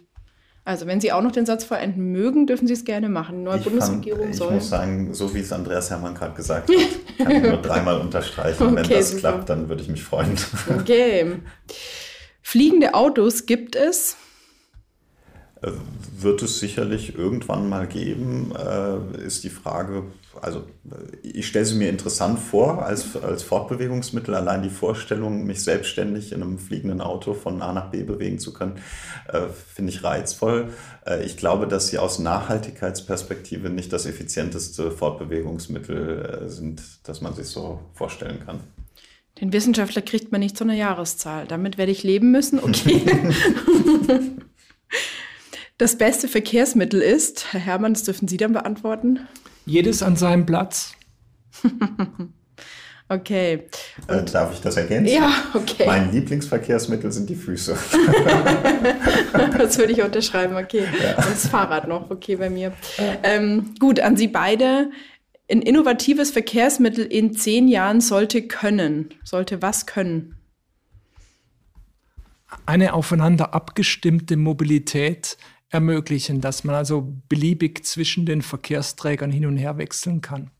Also, 0.63 0.85
wenn 0.85 1.01
Sie 1.01 1.11
auch 1.11 1.23
noch 1.23 1.31
den 1.31 1.45
Satz 1.45 1.63
vollenden 1.63 2.11
mögen, 2.11 2.45
dürfen 2.45 2.67
Sie 2.67 2.73
es 2.73 2.85
gerne 2.85 3.09
machen. 3.09 3.39
Die 3.39 3.43
neue 3.43 3.57
ich 3.57 3.63
Bundesregierung 3.63 4.25
fand, 4.25 4.35
soll. 4.35 4.47
Ich 4.49 4.53
muss 4.55 4.69
sagen, 4.69 5.13
so 5.13 5.33
wie 5.33 5.39
es 5.39 5.51
Andreas 5.51 5.89
Herrmann 5.89 6.13
gerade 6.13 6.35
gesagt 6.35 6.69
hat, 6.69 6.77
kann 7.17 7.31
ich 7.31 7.43
nur 7.43 7.61
dreimal 7.61 7.99
unterstreichen. 7.99 8.61
Okay, 8.61 8.75
wenn 8.75 8.89
das 8.89 9.09
super. 9.09 9.19
klappt, 9.21 9.49
dann 9.49 9.69
würde 9.69 9.81
ich 9.81 9.89
mich 9.89 10.03
freuen. 10.03 10.37
Okay. 10.79 11.39
Fliegende 12.41 12.93
Autos 12.93 13.45
gibt 13.45 13.75
es 13.75 14.17
wird 15.61 16.41
es 16.41 16.59
sicherlich 16.59 17.15
irgendwann 17.15 17.69
mal 17.69 17.87
geben, 17.87 18.51
äh, 18.55 19.25
ist 19.25 19.43
die 19.43 19.49
Frage, 19.49 20.03
also 20.41 20.63
ich 21.21 21.47
stelle 21.47 21.65
sie 21.65 21.75
mir 21.75 21.89
interessant 21.89 22.39
vor 22.39 22.83
als, 22.83 23.15
als 23.15 23.43
Fortbewegungsmittel. 23.43 24.33
Allein 24.33 24.63
die 24.63 24.69
Vorstellung, 24.69 25.45
mich 25.45 25.63
selbstständig 25.63 26.31
in 26.31 26.41
einem 26.41 26.57
fliegenden 26.57 27.01
Auto 27.01 27.33
von 27.33 27.61
A 27.61 27.73
nach 27.73 27.91
B 27.91 28.01
bewegen 28.01 28.39
zu 28.39 28.53
können, 28.53 28.79
äh, 29.27 29.41
finde 29.73 29.91
ich 29.91 30.03
reizvoll. 30.03 30.69
Äh, 31.05 31.23
ich 31.25 31.37
glaube, 31.37 31.67
dass 31.67 31.89
sie 31.89 31.99
aus 31.99 32.17
Nachhaltigkeitsperspektive 32.17 33.69
nicht 33.69 33.93
das 33.93 34.07
effizienteste 34.07 34.89
Fortbewegungsmittel 34.89 36.45
sind, 36.47 36.81
das 37.03 37.21
man 37.21 37.35
sich 37.35 37.47
so 37.47 37.81
vorstellen 37.93 38.39
kann. 38.43 38.61
Den 39.39 39.53
Wissenschaftler 39.53 40.01
kriegt 40.01 40.31
man 40.31 40.41
nicht 40.41 40.57
zu 40.57 40.63
einer 40.63 40.73
Jahreszahl. 40.73 41.45
Damit 41.45 41.77
werde 41.77 41.91
ich 41.91 42.01
leben 42.03 42.31
müssen. 42.31 42.59
Okay. 42.59 43.01
das 45.81 45.97
beste 45.97 46.27
Verkehrsmittel 46.27 47.01
ist? 47.01 47.53
Herr 47.53 47.59
Hermann, 47.59 47.95
das 47.95 48.03
dürfen 48.03 48.27
Sie 48.27 48.37
dann 48.37 48.53
beantworten. 48.53 49.27
Jedes 49.65 50.03
an 50.03 50.15
seinem 50.15 50.45
Platz. 50.45 50.93
okay. 53.09 53.63
Äh, 54.07 54.23
darf 54.25 54.53
ich 54.53 54.61
das 54.61 54.77
ergänzen? 54.77 55.11
Ja, 55.11 55.33
okay. 55.55 55.85
Mein 55.87 56.11
Lieblingsverkehrsmittel 56.11 57.11
sind 57.11 57.31
die 57.31 57.35
Füße. 57.35 57.75
das 59.57 59.79
würde 59.79 59.93
ich 59.93 60.03
unterschreiben, 60.03 60.55
okay. 60.55 60.85
Ja. 61.01 61.15
Und 61.15 61.31
das 61.31 61.47
Fahrrad 61.47 61.87
noch, 61.87 62.11
okay, 62.11 62.35
bei 62.35 62.51
mir. 62.51 62.73
Ähm, 63.23 63.73
gut, 63.79 63.99
an 63.99 64.17
Sie 64.17 64.27
beide. 64.27 64.91
Ein 65.49 65.63
innovatives 65.63 66.29
Verkehrsmittel 66.29 67.05
in 67.05 67.33
zehn 67.33 67.67
Jahren 67.67 68.01
sollte 68.01 68.43
können. 68.43 69.15
Sollte 69.23 69.63
was 69.63 69.87
können? 69.87 70.35
Eine 72.67 72.93
aufeinander 72.93 73.55
abgestimmte 73.55 74.37
Mobilität 74.37 75.37
ermöglichen, 75.71 76.41
dass 76.41 76.63
man 76.63 76.75
also 76.75 77.13
beliebig 77.29 77.85
zwischen 77.85 78.25
den 78.25 78.41
Verkehrsträgern 78.41 79.31
hin 79.31 79.45
und 79.45 79.57
her 79.57 79.77
wechseln 79.77 80.21
kann. 80.21 80.51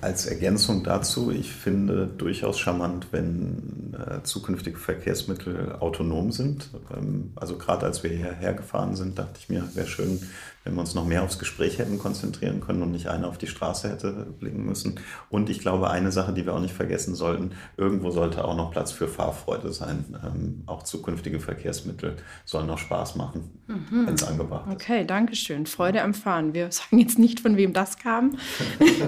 Als 0.00 0.26
Ergänzung 0.26 0.84
dazu, 0.84 1.30
ich 1.30 1.50
finde 1.50 2.06
durchaus 2.06 2.58
charmant, 2.58 3.08
wenn 3.10 3.94
äh, 3.94 4.22
zukünftige 4.22 4.76
Verkehrsmittel 4.76 5.76
autonom 5.80 6.30
sind. 6.30 6.68
Ähm, 6.94 7.32
also 7.36 7.56
gerade 7.56 7.86
als 7.86 8.02
wir 8.02 8.10
hierher 8.10 8.52
gefahren 8.52 8.96
sind, 8.96 9.18
dachte 9.18 9.40
ich 9.40 9.48
mir, 9.48 9.66
wäre 9.74 9.86
schön, 9.86 10.20
wenn 10.64 10.74
wir 10.74 10.80
uns 10.80 10.94
noch 10.94 11.04
mehr 11.04 11.22
aufs 11.22 11.38
Gespräch 11.38 11.78
hätten 11.78 11.98
konzentrieren 11.98 12.60
können 12.60 12.82
und 12.82 12.90
nicht 12.90 13.08
einer 13.08 13.28
auf 13.28 13.36
die 13.36 13.46
Straße 13.46 13.90
hätte 13.90 14.12
blicken 14.40 14.64
müssen. 14.64 14.98
Und 15.28 15.50
ich 15.50 15.60
glaube, 15.60 15.90
eine 15.90 16.10
Sache, 16.10 16.32
die 16.32 16.46
wir 16.46 16.54
auch 16.54 16.60
nicht 16.60 16.74
vergessen 16.74 17.14
sollten, 17.14 17.52
irgendwo 17.76 18.10
sollte 18.10 18.44
auch 18.44 18.56
noch 18.56 18.70
Platz 18.70 18.90
für 18.90 19.06
Fahrfreude 19.06 19.72
sein. 19.72 20.16
Ähm, 20.24 20.62
auch 20.66 20.82
zukünftige 20.82 21.38
Verkehrsmittel 21.38 22.16
sollen 22.46 22.66
noch 22.66 22.78
Spaß 22.78 23.16
machen, 23.16 23.50
mhm. 23.66 24.06
wenn 24.06 24.14
es 24.14 24.24
angebracht 24.24 24.66
ist. 24.68 24.74
Okay, 24.74 25.04
danke 25.04 25.36
schön. 25.36 25.66
Freude 25.66 26.02
am 26.02 26.14
Fahren. 26.14 26.54
Wir 26.54 26.72
sagen 26.72 26.98
jetzt 26.98 27.18
nicht, 27.18 27.40
von 27.40 27.58
wem 27.58 27.74
das 27.74 27.98
kam. 27.98 28.36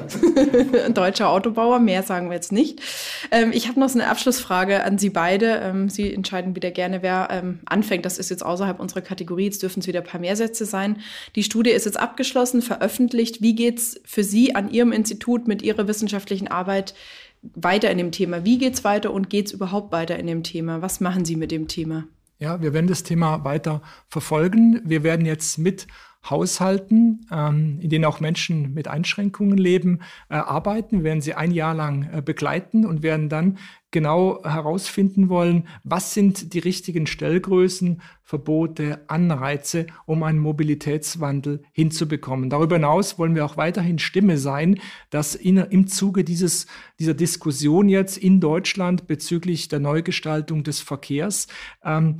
Deutscher 0.92 1.30
Autobauer, 1.30 1.78
mehr 1.78 2.02
sagen 2.02 2.28
wir 2.28 2.34
jetzt 2.34 2.52
nicht. 2.52 2.82
Ähm, 3.30 3.50
ich 3.52 3.68
habe 3.68 3.80
noch 3.80 3.88
so 3.88 3.98
eine 3.98 4.10
Abschlussfrage 4.10 4.84
an 4.84 4.98
Sie 4.98 5.10
beide. 5.10 5.60
Ähm, 5.62 5.88
Sie 5.88 6.12
entscheiden 6.12 6.54
wieder 6.54 6.70
gerne, 6.70 7.02
wer 7.02 7.28
ähm, 7.30 7.60
anfängt. 7.64 8.04
Das 8.04 8.18
ist 8.18 8.28
jetzt 8.28 8.44
außerhalb 8.44 8.78
unserer 8.78 9.00
Kategorie. 9.00 9.44
Jetzt 9.44 9.62
dürfen 9.62 9.80
es 9.80 9.86
wieder 9.86 10.00
ein 10.00 10.06
paar 10.06 10.20
mehr 10.20 10.36
Sätze 10.36 10.66
sein. 10.66 10.98
Die 11.34 11.45
Studie 11.46 11.70
ist 11.70 11.86
jetzt 11.86 11.98
abgeschlossen, 11.98 12.60
veröffentlicht. 12.60 13.40
Wie 13.40 13.54
geht 13.54 13.78
es 13.78 14.00
für 14.04 14.22
Sie 14.22 14.54
an 14.54 14.70
Ihrem 14.70 14.92
Institut 14.92 15.48
mit 15.48 15.62
Ihrer 15.62 15.88
wissenschaftlichen 15.88 16.48
Arbeit 16.48 16.94
weiter 17.54 17.90
in 17.90 17.98
dem 17.98 18.12
Thema? 18.12 18.44
Wie 18.44 18.58
geht 18.58 18.74
es 18.74 18.84
weiter 18.84 19.12
und 19.12 19.30
geht 19.30 19.46
es 19.46 19.52
überhaupt 19.52 19.92
weiter 19.92 20.18
in 20.18 20.26
dem 20.26 20.42
Thema? 20.42 20.82
Was 20.82 21.00
machen 21.00 21.24
Sie 21.24 21.36
mit 21.36 21.50
dem 21.50 21.68
Thema? 21.68 22.04
Ja, 22.38 22.60
wir 22.60 22.74
werden 22.74 22.86
das 22.86 23.02
Thema 23.02 23.44
weiter 23.44 23.80
verfolgen. 24.08 24.82
Wir 24.84 25.02
werden 25.02 25.24
jetzt 25.24 25.58
mit 25.58 25.86
Haushalten, 26.28 27.26
ähm, 27.30 27.78
in 27.80 27.88
denen 27.88 28.04
auch 28.04 28.20
Menschen 28.20 28.74
mit 28.74 28.88
Einschränkungen 28.88 29.56
leben, 29.56 30.00
äh, 30.28 30.34
arbeiten. 30.34 30.98
Wir 30.98 31.04
werden 31.04 31.20
sie 31.20 31.34
ein 31.34 31.50
Jahr 31.50 31.74
lang 31.74 32.10
äh, 32.12 32.22
begleiten 32.22 32.84
und 32.84 33.02
werden 33.02 33.28
dann 33.28 33.58
genau 33.90 34.42
herausfinden 34.42 35.28
wollen, 35.28 35.68
was 35.84 36.12
sind 36.12 36.52
die 36.54 36.58
richtigen 36.58 37.06
Stellgrößen, 37.06 38.02
Verbote, 38.22 39.04
Anreize, 39.06 39.86
um 40.04 40.22
einen 40.22 40.38
Mobilitätswandel 40.38 41.62
hinzubekommen. 41.72 42.50
Darüber 42.50 42.76
hinaus 42.76 43.18
wollen 43.18 43.34
wir 43.34 43.44
auch 43.44 43.56
weiterhin 43.56 43.98
Stimme 43.98 44.38
sein, 44.38 44.80
dass 45.10 45.34
in, 45.34 45.58
im 45.58 45.86
Zuge 45.86 46.24
dieses, 46.24 46.66
dieser 46.98 47.14
Diskussion 47.14 47.88
jetzt 47.88 48.18
in 48.18 48.40
Deutschland 48.40 49.06
bezüglich 49.06 49.68
der 49.68 49.78
Neugestaltung 49.78 50.64
des 50.64 50.80
Verkehrs 50.80 51.46
ähm, 51.84 52.16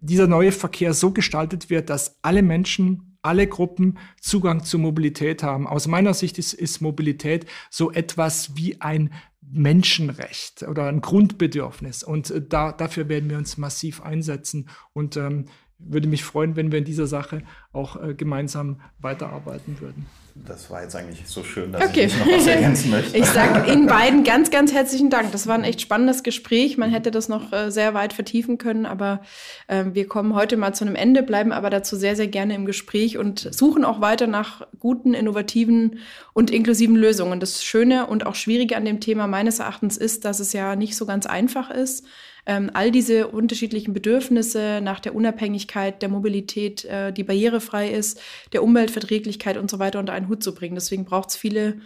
dieser 0.00 0.28
neue 0.28 0.52
Verkehr 0.52 0.94
so 0.94 1.10
gestaltet 1.10 1.70
wird, 1.70 1.90
dass 1.90 2.18
alle 2.22 2.42
Menschen 2.42 3.08
alle 3.22 3.46
Gruppen 3.46 3.98
Zugang 4.20 4.64
zu 4.64 4.78
Mobilität 4.78 5.42
haben. 5.42 5.66
Aus 5.66 5.86
meiner 5.86 6.14
Sicht 6.14 6.38
ist, 6.38 6.52
ist 6.52 6.80
Mobilität 6.80 7.46
so 7.68 7.90
etwas 7.90 8.56
wie 8.56 8.80
ein 8.80 9.12
Menschenrecht 9.50 10.62
oder 10.62 10.86
ein 10.86 11.00
Grundbedürfnis. 11.00 12.02
Und 12.02 12.30
äh, 12.30 12.42
da, 12.46 12.72
dafür 12.72 13.08
werden 13.08 13.30
wir 13.30 13.38
uns 13.38 13.56
massiv 13.56 14.02
einsetzen. 14.02 14.68
Und 14.92 15.16
ähm, 15.16 15.46
würde 15.78 16.08
mich 16.08 16.24
freuen, 16.24 16.56
wenn 16.56 16.72
wir 16.72 16.78
in 16.78 16.84
dieser 16.84 17.06
Sache 17.06 17.42
auch 17.72 18.02
äh, 18.02 18.14
gemeinsam 18.14 18.80
weiterarbeiten 18.98 19.80
würden. 19.80 20.06
Das 20.46 20.70
war 20.70 20.82
jetzt 20.82 20.94
eigentlich 20.94 21.22
so 21.26 21.42
schön, 21.42 21.72
dass 21.72 21.82
okay. 21.82 22.04
ich 22.04 22.18
noch 22.18 22.26
was 22.26 22.46
ergänzen 22.46 22.90
möchte. 22.92 23.16
Ich 23.16 23.26
sage 23.26 23.70
Ihnen 23.72 23.86
beiden 23.86 24.24
ganz, 24.24 24.50
ganz 24.50 24.72
herzlichen 24.72 25.10
Dank. 25.10 25.32
Das 25.32 25.46
war 25.46 25.54
ein 25.54 25.64
echt 25.64 25.80
spannendes 25.80 26.22
Gespräch. 26.22 26.78
Man 26.78 26.90
hätte 26.90 27.10
das 27.10 27.28
noch 27.28 27.52
äh, 27.52 27.70
sehr 27.70 27.94
weit 27.94 28.12
vertiefen 28.12 28.58
können, 28.58 28.86
aber 28.86 29.20
äh, 29.66 29.84
wir 29.92 30.06
kommen 30.06 30.34
heute 30.34 30.56
mal 30.56 30.74
zu 30.74 30.84
einem 30.84 30.94
Ende, 30.94 31.22
bleiben 31.22 31.52
aber 31.52 31.70
dazu 31.70 31.96
sehr, 31.96 32.14
sehr 32.14 32.28
gerne 32.28 32.54
im 32.54 32.66
Gespräch 32.66 33.18
und 33.18 33.48
suchen 33.52 33.84
auch 33.84 34.00
weiter 34.00 34.26
nach 34.26 34.66
guten, 34.78 35.14
innovativen 35.14 35.98
und 36.34 36.50
inklusiven 36.50 36.96
Lösungen. 36.96 37.40
Das 37.40 37.64
Schöne 37.64 38.06
und 38.06 38.26
auch 38.26 38.34
Schwierige 38.34 38.76
an 38.76 38.84
dem 38.84 39.00
Thema 39.00 39.26
meines 39.26 39.58
Erachtens 39.58 39.96
ist, 39.96 40.24
dass 40.24 40.40
es 40.40 40.52
ja 40.52 40.76
nicht 40.76 40.96
so 40.96 41.06
ganz 41.06 41.26
einfach 41.26 41.70
ist 41.70 42.06
ähm, 42.48 42.70
all 42.72 42.90
diese 42.90 43.28
unterschiedlichen 43.28 43.92
Bedürfnisse 43.92 44.80
nach 44.82 45.00
der 45.00 45.14
Unabhängigkeit, 45.14 46.00
der 46.00 46.08
Mobilität, 46.08 46.84
äh, 46.86 47.12
die 47.12 47.22
barrierefrei 47.22 47.90
ist, 47.90 48.20
der 48.54 48.62
Umweltverträglichkeit 48.64 49.58
und 49.58 49.70
so 49.70 49.78
weiter 49.78 49.98
unter 49.98 50.14
einen 50.14 50.28
Hut 50.28 50.42
zu 50.42 50.54
bringen. 50.54 50.74
Deswegen 50.74 51.04
braucht 51.04 51.28
es 51.28 51.36
viele 51.36 51.80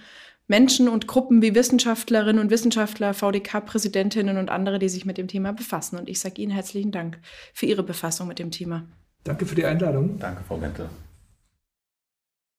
Menschen 0.47 0.89
und 0.89 1.09
Gruppen 1.09 1.43
wie 1.43 1.57
Wissenschaftlerinnen 1.57 2.41
und 2.41 2.51
Wissenschaftler, 2.51 3.13
VDK-Präsidentinnen 3.13 4.39
und 4.39 4.51
andere, 4.51 4.79
die 4.79 4.89
sich 4.89 5.05
mit 5.05 5.19
dem 5.19 5.27
Thema 5.27 5.53
befassen. 5.53 5.99
Und 5.99 6.09
ich 6.09 6.21
sage 6.21 6.41
Ihnen 6.41 6.53
herzlichen 6.53 6.93
Dank 6.93 7.19
für 7.53 7.67
Ihre 7.67 7.83
Befassung 7.83 8.29
mit 8.29 8.39
dem 8.39 8.53
Thema. 8.53 8.85
Danke 9.25 9.47
für 9.47 9.57
die 9.57 9.65
Einladung. 9.65 10.19
Danke, 10.21 10.45
Frau 10.47 10.59
Mente. 10.59 10.89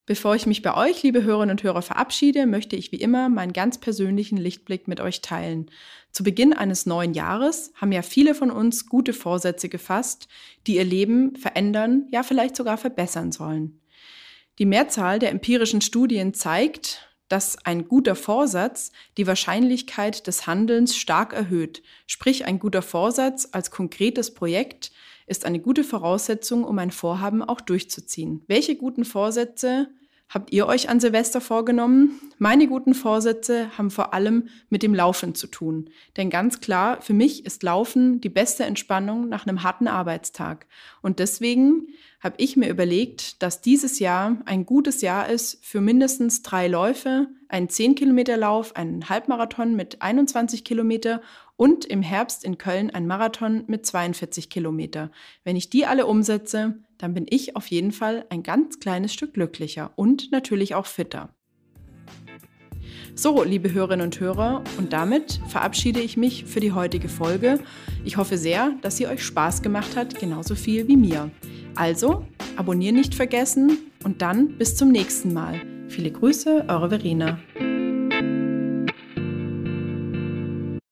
Bevor 0.05 0.35
ich 0.35 0.45
mich 0.45 0.61
bei 0.61 0.75
euch, 0.75 1.01
liebe 1.01 1.23
Hörerinnen 1.23 1.51
und 1.51 1.63
Hörer, 1.63 1.81
verabschiede, 1.81 2.45
möchte 2.45 2.75
ich 2.75 2.91
wie 2.91 2.97
immer 2.97 3.30
meinen 3.30 3.53
ganz 3.53 3.77
persönlichen 3.77 4.38
Lichtblick 4.38 4.89
mit 4.89 4.99
euch 4.99 5.21
teilen. 5.21 5.71
Zu 6.14 6.23
Beginn 6.23 6.53
eines 6.53 6.85
neuen 6.85 7.15
Jahres 7.15 7.73
haben 7.73 7.91
ja 7.91 8.03
viele 8.03 8.35
von 8.35 8.52
uns 8.52 8.85
gute 8.85 9.14
Vorsätze 9.14 9.68
gefasst, 9.68 10.27
die 10.68 10.76
ihr 10.76 10.84
Leben 10.84 11.35
verändern, 11.35 12.07
ja 12.11 12.22
vielleicht 12.22 12.56
sogar 12.56 12.77
verbessern 12.77 13.31
sollen. 13.31 13.81
Die 14.60 14.68
Mehrzahl 14.68 15.18
der 15.18 15.31
empirischen 15.31 15.81
Studien 15.81 16.35
zeigt, 16.35 17.10
dass 17.30 17.57
ein 17.65 17.88
guter 17.88 18.14
Vorsatz 18.14 18.91
die 19.18 19.26
Wahrscheinlichkeit 19.26 20.27
des 20.27 20.45
Handelns 20.45 20.95
stark 20.95 21.34
erhöht. 21.34 21.81
Sprich, 22.06 22.45
ein 22.45 22.60
guter 22.60 22.84
Vorsatz 22.84 23.49
als 23.52 23.72
konkretes 23.72 24.35
Projekt 24.35 24.91
ist 25.26 25.45
eine 25.45 25.60
gute 25.60 25.84
Voraussetzung, 25.84 26.64
um 26.64 26.77
ein 26.77 26.91
Vorhaben 26.91 27.41
auch 27.41 27.60
durchzuziehen. 27.60 28.44
Welche 28.45 28.76
guten 28.76 29.03
Vorsätze 29.03 29.88
habt 30.34 30.51
ihr 30.51 30.68
euch 30.68 30.89
an 30.89 30.99
Silvester 30.99 31.41
vorgenommen? 31.41 32.19
Meine 32.38 32.68
guten 32.68 32.93
Vorsätze 32.93 33.69
haben 33.77 33.91
vor 33.91 34.14
allem 34.14 34.47
mit 34.69 34.84
dem 34.84 34.95
Laufen 34.95 35.35
zu 35.35 35.47
tun. 35.47 35.89
Denn 36.18 36.30
ganz 36.30 36.60
klar, 36.60 37.01
für 37.01 37.14
mich 37.14 37.45
ist 37.45 37.64
Laufen 37.64 38.22
die 38.22 38.30
beste 38.30 38.64
Entspannung 38.64 39.30
nach 39.30 39.45
einem 39.45 39.64
harten 39.64 39.88
Arbeitstag. 39.88 40.65
Und 41.01 41.19
deswegen 41.19 41.88
habe 42.19 42.35
ich 42.38 42.55
mir 42.55 42.69
überlegt, 42.69 43.43
dass 43.43 43.61
dieses 43.61 43.99
Jahr 43.99 44.38
ein 44.45 44.65
gutes 44.65 45.01
Jahr 45.01 45.27
ist 45.27 45.64
für 45.64 45.81
mindestens 45.81 46.41
drei 46.41 46.68
Läufe, 46.68 47.27
einen 47.49 47.68
10-Kilometer-Lauf, 47.68 48.76
einen 48.76 49.10
Halbmarathon 49.10 49.76
mit 49.76 50.01
21 50.01 50.64
Kilometer 50.64 51.22
und 51.55 51.85
im 51.85 52.01
Herbst 52.01 52.43
in 52.43 52.57
Köln 52.57 52.89
ein 52.89 53.07
Marathon 53.07 53.63
mit 53.67 53.85
42 53.85 54.49
Kilometer. 54.49 55.11
Wenn 55.43 55.55
ich 55.55 55.69
die 55.69 55.85
alle 55.85 56.05
umsetze, 56.05 56.75
dann 56.97 57.13
bin 57.13 57.25
ich 57.30 57.55
auf 57.55 57.67
jeden 57.67 57.91
Fall 57.91 58.25
ein 58.30 58.43
ganz 58.43 58.80
kleines 58.80 59.13
Stück 59.13 59.34
glücklicher 59.34 59.91
und 59.95 60.31
natürlich 60.31 60.75
auch 60.75 60.85
fitter. 60.85 61.34
So, 63.15 63.43
liebe 63.43 63.71
Hörerinnen 63.71 64.05
und 64.07 64.19
Hörer, 64.19 64.63
und 64.80 64.91
damit 64.91 65.39
verabschiede 65.47 65.99
ich 65.99 66.17
mich 66.17 66.45
für 66.45 66.59
die 66.59 66.71
heutige 66.71 67.09
Folge. 67.09 67.59
Ich 68.03 68.17
hoffe 68.17 68.38
sehr, 68.38 68.71
dass 68.81 68.97
sie 68.97 69.07
euch 69.07 69.23
Spaß 69.23 69.61
gemacht 69.61 69.95
hat, 69.95 70.19
genauso 70.19 70.55
viel 70.55 70.88
wie 70.88 70.97
mir. 70.97 71.30
Also, 71.75 72.25
abonnieren 72.55 72.95
nicht 72.95 73.13
vergessen 73.13 73.77
und 74.03 74.21
dann 74.23 74.57
bis 74.57 74.75
zum 74.75 74.89
nächsten 74.89 75.31
Mal. 75.31 75.61
Viele 75.89 76.11
Grüße, 76.11 76.65
eure 76.67 76.89
Verena. 76.89 77.39